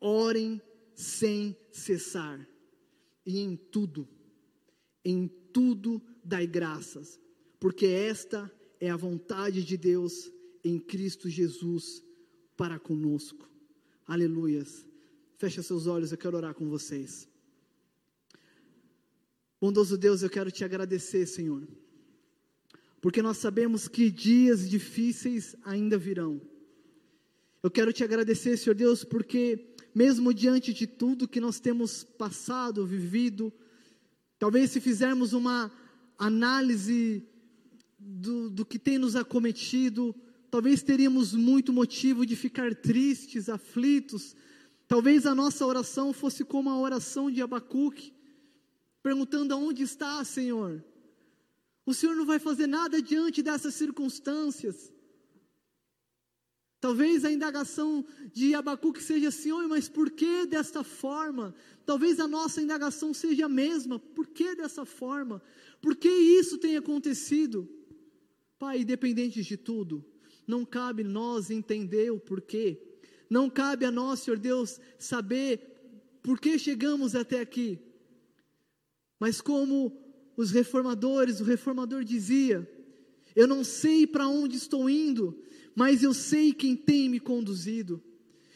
orem 0.00 0.58
sem 0.94 1.54
cessar, 1.70 2.48
e 3.26 3.40
em 3.40 3.56
tudo, 3.56 4.08
em 5.04 5.28
tudo 5.52 6.02
dai 6.24 6.46
graças, 6.46 7.20
porque 7.60 7.84
esta 7.84 8.50
é 8.80 8.88
a 8.88 8.96
vontade 8.96 9.62
de 9.62 9.76
Deus 9.76 10.32
em 10.64 10.78
Cristo 10.78 11.28
Jesus 11.28 12.02
para 12.56 12.78
conosco. 12.78 13.46
Aleluias. 14.06 14.86
Fecha 15.36 15.62
seus 15.62 15.86
olhos, 15.86 16.10
eu 16.10 16.16
quero 16.16 16.38
orar 16.38 16.54
com 16.54 16.70
vocês. 16.70 17.28
Bondoso 19.64 19.96
Deus, 19.96 20.22
eu 20.22 20.28
quero 20.28 20.50
te 20.50 20.62
agradecer, 20.62 21.24
Senhor 21.24 21.66
porque 23.00 23.22
nós 23.22 23.36
sabemos 23.36 23.86
que 23.86 24.10
dias 24.10 24.68
difíceis 24.68 25.54
ainda 25.62 25.96
virão. 25.96 26.40
Eu 27.62 27.70
quero 27.70 27.92
te 27.92 28.02
agradecer, 28.02 28.56
Senhor 28.56 28.74
Deus, 28.74 29.04
porque 29.04 29.74
mesmo 29.94 30.32
diante 30.32 30.72
de 30.72 30.86
tudo 30.86 31.28
que 31.28 31.38
nós 31.38 31.60
temos 31.60 32.02
passado, 32.02 32.86
vivido, 32.86 33.52
talvez 34.38 34.70
se 34.70 34.80
fizermos 34.80 35.34
uma 35.34 35.70
análise 36.18 37.26
do, 37.98 38.48
do 38.48 38.64
que 38.64 38.78
tem 38.78 38.96
nos 38.98 39.16
acometido, 39.16 40.14
talvez 40.50 40.82
teríamos 40.82 41.34
muito 41.34 41.74
motivo 41.74 42.24
de 42.24 42.36
ficar 42.36 42.74
tristes, 42.74 43.50
aflitos. 43.50 44.34
Talvez 44.88 45.26
a 45.26 45.34
nossa 45.34 45.66
oração 45.66 46.12
fosse 46.14 46.42
como 46.42 46.70
a 46.70 46.78
oração 46.78 47.30
de 47.30 47.42
Abacuque, 47.42 48.14
perguntando 49.04 49.52
aonde 49.52 49.82
está, 49.82 50.24
Senhor? 50.24 50.82
O 51.84 51.92
Senhor 51.92 52.16
não 52.16 52.24
vai 52.24 52.38
fazer 52.38 52.66
nada 52.66 53.02
diante 53.02 53.42
dessas 53.42 53.74
circunstâncias. 53.74 54.90
Talvez 56.80 57.22
a 57.22 57.30
indagação 57.30 58.02
de 58.32 58.54
Abacuque 58.54 59.02
seja 59.02 59.28
assim, 59.28 59.52
mas 59.68 59.90
por 59.90 60.10
que 60.10 60.46
desta 60.46 60.82
forma? 60.82 61.54
Talvez 61.84 62.18
a 62.18 62.26
nossa 62.26 62.62
indagação 62.62 63.12
seja 63.12 63.44
a 63.44 63.48
mesma, 63.48 63.98
por 63.98 64.26
que 64.26 64.54
dessa 64.54 64.86
forma? 64.86 65.42
Por 65.82 65.94
que 65.96 66.08
isso 66.08 66.56
tem 66.56 66.78
acontecido? 66.78 67.68
Pai, 68.58 68.80
independente 68.80 69.42
de 69.42 69.56
tudo, 69.58 70.02
não 70.46 70.64
cabe 70.64 71.04
nós 71.04 71.50
entender 71.50 72.10
o 72.10 72.18
porquê, 72.18 72.80
não 73.28 73.50
cabe 73.50 73.84
a 73.84 73.90
nós, 73.90 74.20
Senhor 74.20 74.38
Deus, 74.38 74.80
saber 74.98 75.60
por 76.22 76.40
que 76.40 76.58
chegamos 76.58 77.14
até 77.14 77.40
aqui, 77.40 77.78
mas 79.18 79.40
como 79.40 79.96
os 80.36 80.50
reformadores, 80.50 81.40
o 81.40 81.44
reformador 81.44 82.04
dizia: 82.04 82.68
Eu 83.34 83.46
não 83.46 83.62
sei 83.62 84.06
para 84.06 84.28
onde 84.28 84.56
estou 84.56 84.88
indo, 84.88 85.38
mas 85.74 86.02
eu 86.02 86.12
sei 86.12 86.52
quem 86.52 86.76
tem 86.76 87.08
me 87.08 87.20
conduzido. 87.20 88.02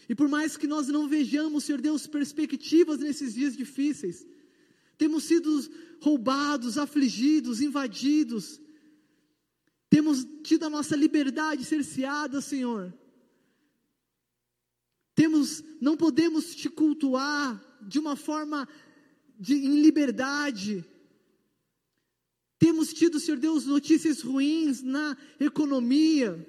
E 0.09 0.15
por 0.15 0.29
mais 0.29 0.57
que 0.57 0.67
nós 0.67 0.89
não 0.89 1.07
vejamos, 1.07 1.65
Senhor 1.65 1.81
Deus, 1.81 2.07
perspectivas 2.07 2.99
nesses 2.99 3.35
dias 3.35 3.57
difíceis, 3.57 4.27
temos 4.97 5.25
sido 5.25 5.51
roubados, 6.01 6.79
afligidos, 6.79 7.61
invadidos, 7.61 8.61
temos 9.91 10.27
tido 10.43 10.65
a 10.65 10.71
nossa 10.71 10.97
liberdade 10.97 11.65
cerceada, 11.65 12.41
Senhor. 12.41 12.93
Temos, 15.15 15.65
não 15.81 15.97
podemos 15.97 16.55
te 16.55 16.69
cultuar 16.69 17.61
de 17.83 17.99
uma 17.99 18.17
forma 18.17 18.69
de, 19.39 19.55
em 19.55 19.81
liberdade, 19.81 20.85
temos 22.59 22.93
tido, 22.93 23.21
Senhor 23.21 23.39
Deus, 23.39 23.67
notícias 23.67 24.21
ruins 24.21 24.83
na 24.83 25.17
economia, 25.39 26.45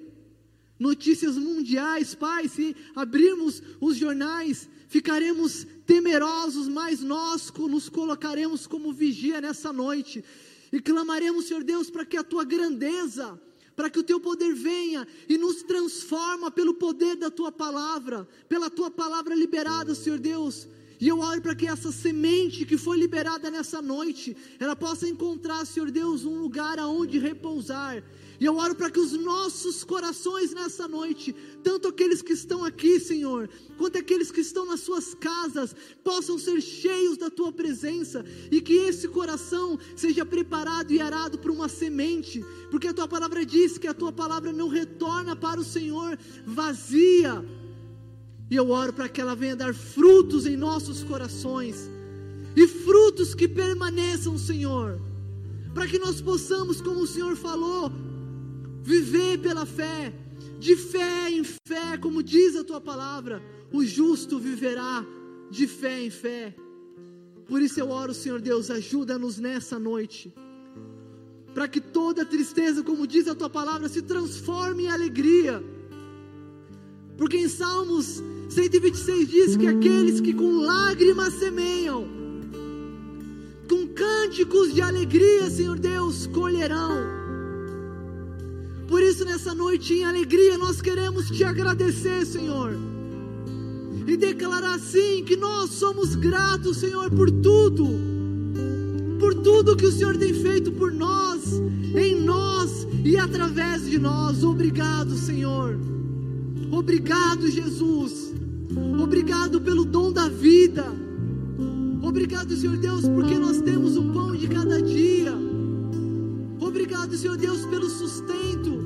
notícias 0.78 1.36
mundiais, 1.36 2.16
Pai. 2.16 2.48
Se 2.48 2.74
abrirmos 2.96 3.62
os 3.80 3.96
jornais, 3.96 4.68
ficaremos 4.88 5.64
temerosos, 5.86 6.66
mas 6.66 7.00
nós 7.00 7.52
nos 7.56 7.88
colocaremos 7.88 8.66
como 8.66 8.92
vigia 8.92 9.40
nessa 9.40 9.72
noite. 9.72 10.24
E 10.72 10.80
clamaremos, 10.80 11.44
Senhor 11.44 11.62
Deus, 11.62 11.88
para 11.88 12.04
que 12.04 12.16
a 12.16 12.24
tua 12.24 12.44
grandeza, 12.44 13.40
para 13.76 13.88
que 13.88 13.98
o 13.98 14.04
teu 14.04 14.18
poder 14.18 14.52
venha 14.52 15.06
e 15.28 15.38
nos 15.38 15.62
transforma 15.62 16.50
pelo 16.50 16.74
poder 16.74 17.14
da 17.14 17.30
tua 17.30 17.52
palavra, 17.52 18.28
pela 18.48 18.68
tua 18.68 18.90
palavra 18.90 19.34
liberada, 19.34 19.94
Senhor 19.94 20.18
Deus 20.18 20.66
e 21.00 21.08
eu 21.08 21.18
oro 21.18 21.40
para 21.40 21.54
que 21.54 21.66
essa 21.66 21.90
semente 21.90 22.66
que 22.66 22.76
foi 22.76 22.98
liberada 22.98 23.50
nessa 23.50 23.80
noite, 23.80 24.36
ela 24.58 24.76
possa 24.76 25.08
encontrar, 25.08 25.64
Senhor 25.64 25.90
Deus, 25.90 26.26
um 26.26 26.38
lugar 26.38 26.78
aonde 26.78 27.18
repousar. 27.18 28.02
E 28.38 28.44
eu 28.44 28.56
oro 28.56 28.74
para 28.74 28.90
que 28.90 29.00
os 29.00 29.12
nossos 29.12 29.82
corações 29.84 30.52
nessa 30.52 30.88
noite, 30.88 31.34
tanto 31.62 31.88
aqueles 31.88 32.22
que 32.22 32.32
estão 32.32 32.64
aqui, 32.64 32.98
Senhor, 32.98 33.48
quanto 33.78 33.98
aqueles 33.98 34.30
que 34.30 34.40
estão 34.40 34.64
nas 34.66 34.80
suas 34.80 35.14
casas, 35.14 35.74
possam 36.02 36.38
ser 36.38 36.60
cheios 36.60 37.18
da 37.18 37.30
tua 37.30 37.52
presença 37.52 38.24
e 38.50 38.60
que 38.60 38.74
esse 38.74 39.08
coração 39.08 39.78
seja 39.94 40.24
preparado 40.24 40.90
e 40.90 41.00
arado 41.00 41.38
para 41.38 41.52
uma 41.52 41.68
semente, 41.68 42.44
porque 42.70 42.88
a 42.88 42.94
tua 42.94 43.08
palavra 43.08 43.44
diz 43.44 43.76
que 43.76 43.86
a 43.86 43.94
tua 43.94 44.12
palavra 44.12 44.52
não 44.52 44.68
retorna 44.68 45.36
para 45.36 45.60
o 45.60 45.64
Senhor 45.64 46.18
vazia, 46.46 47.44
e 48.50 48.56
eu 48.56 48.70
oro 48.70 48.92
para 48.92 49.08
que 49.08 49.20
ela 49.20 49.36
venha 49.36 49.54
dar 49.54 49.72
frutos 49.72 50.44
em 50.44 50.56
nossos 50.56 51.04
corações. 51.04 51.88
E 52.56 52.66
frutos 52.66 53.32
que 53.32 53.46
permaneçam, 53.46 54.36
Senhor. 54.36 55.00
Para 55.72 55.86
que 55.86 56.00
nós 56.00 56.20
possamos, 56.20 56.80
como 56.80 57.00
o 57.02 57.06
Senhor 57.06 57.36
falou, 57.36 57.92
viver 58.82 59.38
pela 59.38 59.64
fé. 59.64 60.12
De 60.58 60.74
fé 60.74 61.30
em 61.30 61.44
fé, 61.44 61.96
como 62.00 62.24
diz 62.24 62.56
a 62.56 62.64
tua 62.64 62.80
palavra. 62.80 63.40
O 63.72 63.84
justo 63.84 64.36
viverá 64.40 65.06
de 65.48 65.68
fé 65.68 66.02
em 66.02 66.10
fé. 66.10 66.52
Por 67.46 67.62
isso 67.62 67.78
eu 67.78 67.90
oro, 67.90 68.12
Senhor 68.12 68.40
Deus, 68.40 68.68
ajuda-nos 68.68 69.38
nessa 69.38 69.78
noite. 69.78 70.34
Para 71.54 71.68
que 71.68 71.80
toda 71.80 72.24
tristeza, 72.24 72.82
como 72.82 73.06
diz 73.06 73.28
a 73.28 73.34
tua 73.34 73.48
palavra, 73.48 73.88
se 73.88 74.02
transforme 74.02 74.84
em 74.84 74.88
alegria. 74.88 75.62
Porque 77.20 77.36
em 77.36 77.48
Salmos 77.50 78.22
126 78.48 79.28
diz 79.28 79.54
que 79.54 79.66
aqueles 79.66 80.22
que 80.22 80.32
com 80.32 80.62
lágrimas 80.62 81.34
semeiam, 81.34 82.08
com 83.68 83.86
cânticos 83.88 84.72
de 84.72 84.80
alegria, 84.80 85.50
Senhor 85.50 85.78
Deus, 85.78 86.26
colherão. 86.28 86.96
Por 88.88 89.02
isso, 89.02 89.26
nessa 89.26 89.54
noite 89.54 89.92
em 89.92 90.04
alegria, 90.06 90.56
nós 90.56 90.80
queremos 90.80 91.28
te 91.28 91.44
agradecer, 91.44 92.24
Senhor, 92.24 92.72
e 94.06 94.16
declarar 94.16 94.76
assim 94.76 95.22
que 95.22 95.36
nós 95.36 95.72
somos 95.72 96.14
gratos, 96.14 96.78
Senhor, 96.78 97.10
por 97.10 97.30
tudo, 97.30 97.86
por 99.18 99.34
tudo 99.34 99.76
que 99.76 99.84
o 99.84 99.92
Senhor 99.92 100.16
tem 100.16 100.32
feito 100.32 100.72
por 100.72 100.90
nós, 100.90 101.60
em 101.94 102.18
nós 102.18 102.88
e 103.04 103.18
através 103.18 103.84
de 103.84 103.98
nós. 103.98 104.42
Obrigado, 104.42 105.14
Senhor. 105.18 105.99
Obrigado, 106.70 107.50
Jesus. 107.50 108.32
Obrigado 109.02 109.60
pelo 109.60 109.84
dom 109.84 110.12
da 110.12 110.28
vida. 110.28 110.86
Obrigado, 112.02 112.56
Senhor 112.56 112.76
Deus, 112.76 113.06
porque 113.08 113.36
nós 113.36 113.60
temos 113.60 113.96
o 113.96 114.04
pão 114.12 114.34
de 114.34 114.48
cada 114.48 114.80
dia. 114.80 115.34
Obrigado, 116.60 117.16
Senhor 117.16 117.36
Deus, 117.36 117.66
pelo 117.66 117.88
sustento. 117.88 118.80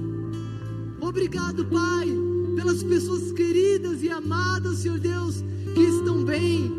Obrigado, 1.00 1.64
Pai, 1.66 2.08
pelas 2.56 2.82
pessoas 2.82 3.30
queridas 3.32 4.02
e 4.02 4.08
amadas, 4.08 4.78
Senhor 4.78 4.98
Deus, 4.98 5.44
que 5.74 5.82
estão 5.82 6.24
bem. 6.24 6.72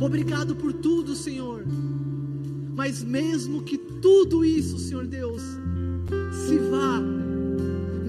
Obrigado 0.00 0.54
por 0.54 0.72
tudo, 0.72 1.14
Senhor. 1.14 1.64
Mas 2.74 3.02
mesmo 3.02 3.62
que 3.62 3.76
tudo 3.76 4.44
isso, 4.44 4.78
Senhor 4.78 5.06
Deus, 5.06 5.42
se 6.46 6.58
vá, 6.58 7.00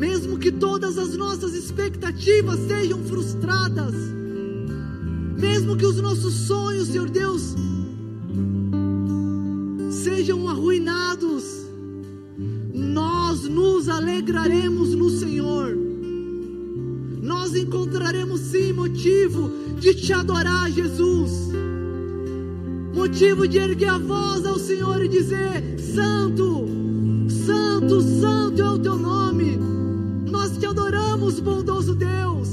mesmo 0.03 0.37
que 0.37 0.51
todas 0.51 0.97
as 0.97 1.15
nossas 1.15 1.53
expectativas 1.53 2.59
sejam 2.67 3.01
frustradas, 3.05 3.93
mesmo 5.39 5.77
que 5.77 5.85
os 5.85 5.95
nossos 6.01 6.33
sonhos, 6.45 6.89
Senhor 6.89 7.09
Deus, 7.09 7.55
sejam 10.03 10.49
arruinados, 10.49 11.45
nós 12.73 13.43
nos 13.43 13.87
alegraremos 13.87 14.93
no 14.93 15.09
Senhor. 15.09 15.73
Nós 17.21 17.55
encontraremos 17.55 18.41
sim 18.41 18.73
motivo 18.73 19.49
de 19.79 19.95
te 19.95 20.11
adorar, 20.11 20.69
Jesus. 20.69 21.31
Motivo 22.93 23.47
de 23.47 23.57
erguer 23.57 23.89
a 23.89 23.97
voz 23.97 24.45
ao 24.45 24.59
Senhor 24.59 25.01
e 25.05 25.07
dizer: 25.07 25.79
Santo, 25.79 26.65
Santo, 27.29 28.01
Santo 28.01 28.61
é 28.61 28.69
o 28.69 28.79
teu 28.79 28.97
nome. 28.97 29.22
Adoramos, 30.83 31.39
bondoso 31.39 31.95
Deus. 31.95 32.49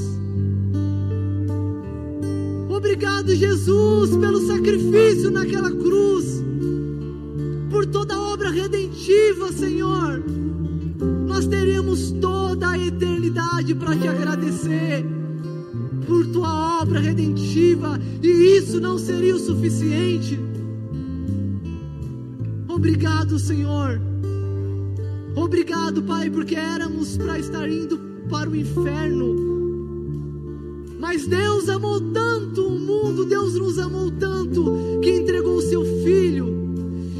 Obrigado, 2.68 3.34
Jesus, 3.34 4.16
pelo 4.16 4.46
sacrifício 4.46 5.32
naquela 5.32 5.68
cruz, 5.72 6.40
por 7.72 7.86
toda 7.86 8.14
a 8.14 8.20
obra 8.20 8.50
redentiva, 8.50 9.52
Senhor. 9.52 10.22
Nós 11.26 11.48
teríamos 11.48 12.12
toda 12.20 12.70
a 12.70 12.78
eternidade 12.78 13.74
para 13.74 13.96
te 13.96 14.06
agradecer 14.06 15.04
por 16.06 16.24
tua 16.28 16.80
obra 16.80 17.00
redentiva, 17.00 17.98
e 18.22 18.28
isso 18.28 18.80
não 18.80 18.96
seria 18.96 19.34
o 19.34 19.40
suficiente. 19.40 20.38
Obrigado, 22.68 23.40
Senhor. 23.40 24.00
Obrigado, 25.34 26.00
Pai, 26.04 26.30
porque 26.30 26.54
éramos 26.54 27.16
para 27.16 27.36
estar 27.36 27.68
indo 27.68 28.09
para 28.30 28.48
o 28.48 28.56
inferno. 28.56 29.50
Mas 30.98 31.26
Deus 31.26 31.68
amou 31.68 32.00
tanto 32.00 32.66
o 32.66 32.78
mundo, 32.78 33.24
Deus 33.24 33.54
nos 33.54 33.78
amou 33.78 34.10
tanto, 34.10 35.00
que 35.02 35.10
entregou 35.10 35.56
o 35.56 35.62
seu 35.62 35.84
Filho. 36.04 36.48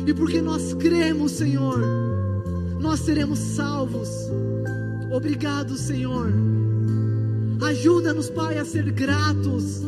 E 0.06 0.14
porque 0.14 0.40
nós 0.40 0.72
cremos, 0.74 1.32
Senhor, 1.32 1.80
nós 2.80 3.00
seremos 3.00 3.38
salvos. 3.38 4.08
Obrigado, 5.10 5.76
Senhor. 5.76 6.32
Ajuda-nos, 7.60 8.30
Pai, 8.30 8.58
a 8.58 8.64
ser 8.64 8.90
gratos. 8.92 9.82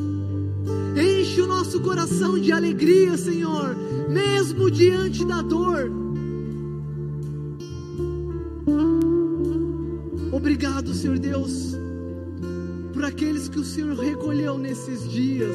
Enche 0.97 1.41
o 1.41 1.47
nosso 1.47 1.81
coração 1.81 2.39
de 2.39 2.53
alegria, 2.53 3.17
Senhor, 3.17 3.75
mesmo 4.09 4.71
diante 4.71 5.25
da 5.25 5.41
dor. 5.41 5.91
Obrigado, 10.43 10.93
Senhor 10.93 11.21
Deus, 11.21 11.77
por 12.93 13.05
aqueles 13.05 13.49
que 13.49 13.61
o 13.61 13.65
Senhor 13.65 13.95
recolheu 13.95 14.59
nesses 14.59 15.09
dias. 15.09 15.55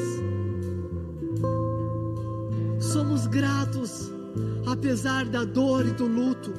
Somos 2.80 3.26
gratos, 3.26 4.10
apesar 4.64 5.26
da 5.26 5.44
dor 5.44 5.86
e 5.86 5.90
do 5.90 6.06
luto. 6.06 6.54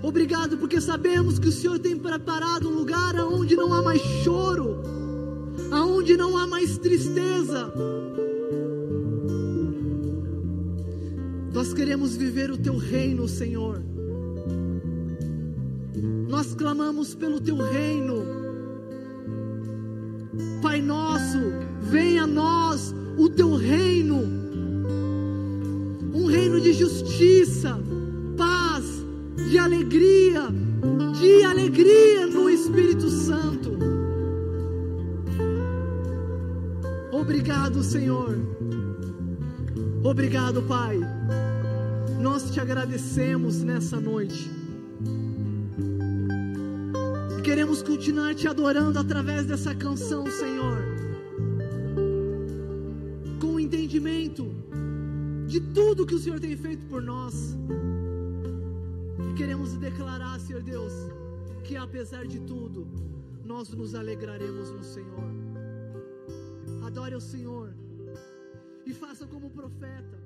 Obrigado, 0.00 0.56
porque 0.58 0.80
sabemos 0.80 1.40
que 1.40 1.48
o 1.48 1.52
Senhor 1.52 1.80
tem 1.80 1.98
preparado 1.98 2.68
um 2.68 2.72
lugar 2.72 3.16
onde 3.16 3.56
não 3.56 3.74
há 3.74 3.82
mais 3.82 4.00
choro, 4.22 4.80
aonde 5.72 6.16
não 6.16 6.38
há 6.38 6.46
mais 6.46 6.78
tristeza. 6.78 7.74
Nós 11.52 11.74
queremos 11.74 12.14
viver 12.14 12.52
o 12.52 12.56
teu 12.56 12.76
reino, 12.76 13.26
Senhor. 13.26 13.93
Nós 16.44 16.54
clamamos 16.54 17.14
pelo 17.14 17.40
teu 17.40 17.56
reino. 17.56 18.22
Pai 20.60 20.82
nosso, 20.82 21.38
venha 21.80 22.24
a 22.24 22.26
nós 22.26 22.94
o 23.16 23.30
teu 23.30 23.54
reino. 23.54 24.16
Um 26.12 26.26
reino 26.26 26.60
de 26.60 26.74
justiça, 26.74 27.80
paz, 28.36 28.84
de 29.48 29.56
alegria, 29.56 30.42
de 31.18 31.44
alegria 31.44 32.26
no 32.26 32.50
Espírito 32.50 33.08
Santo. 33.08 33.78
Obrigado, 37.10 37.82
Senhor. 37.82 38.38
Obrigado, 40.02 40.60
Pai. 40.64 41.00
Nós 42.20 42.50
te 42.50 42.60
agradecemos 42.60 43.62
nessa 43.62 43.98
noite. 43.98 44.63
Queremos 47.44 47.82
continuar 47.82 48.34
te 48.34 48.48
adorando 48.48 48.98
através 48.98 49.44
dessa 49.44 49.74
canção, 49.74 50.24
Senhor. 50.26 50.78
Com 53.38 53.56
o 53.56 53.60
entendimento 53.60 54.50
de 55.46 55.60
tudo 55.60 56.06
que 56.06 56.14
o 56.14 56.18
Senhor 56.18 56.40
tem 56.40 56.56
feito 56.56 56.86
por 56.86 57.02
nós. 57.02 57.54
E 59.30 59.34
queremos 59.34 59.76
declarar, 59.76 60.40
Senhor 60.40 60.62
Deus, 60.62 60.94
que 61.64 61.76
apesar 61.76 62.26
de 62.26 62.40
tudo, 62.40 62.88
nós 63.44 63.68
nos 63.68 63.94
alegraremos 63.94 64.70
no 64.70 64.82
Senhor. 64.82 65.30
Adore 66.86 67.14
o 67.14 67.20
Senhor 67.20 67.74
e 68.86 68.94
faça 68.94 69.26
como 69.26 69.50
profeta. 69.50 70.23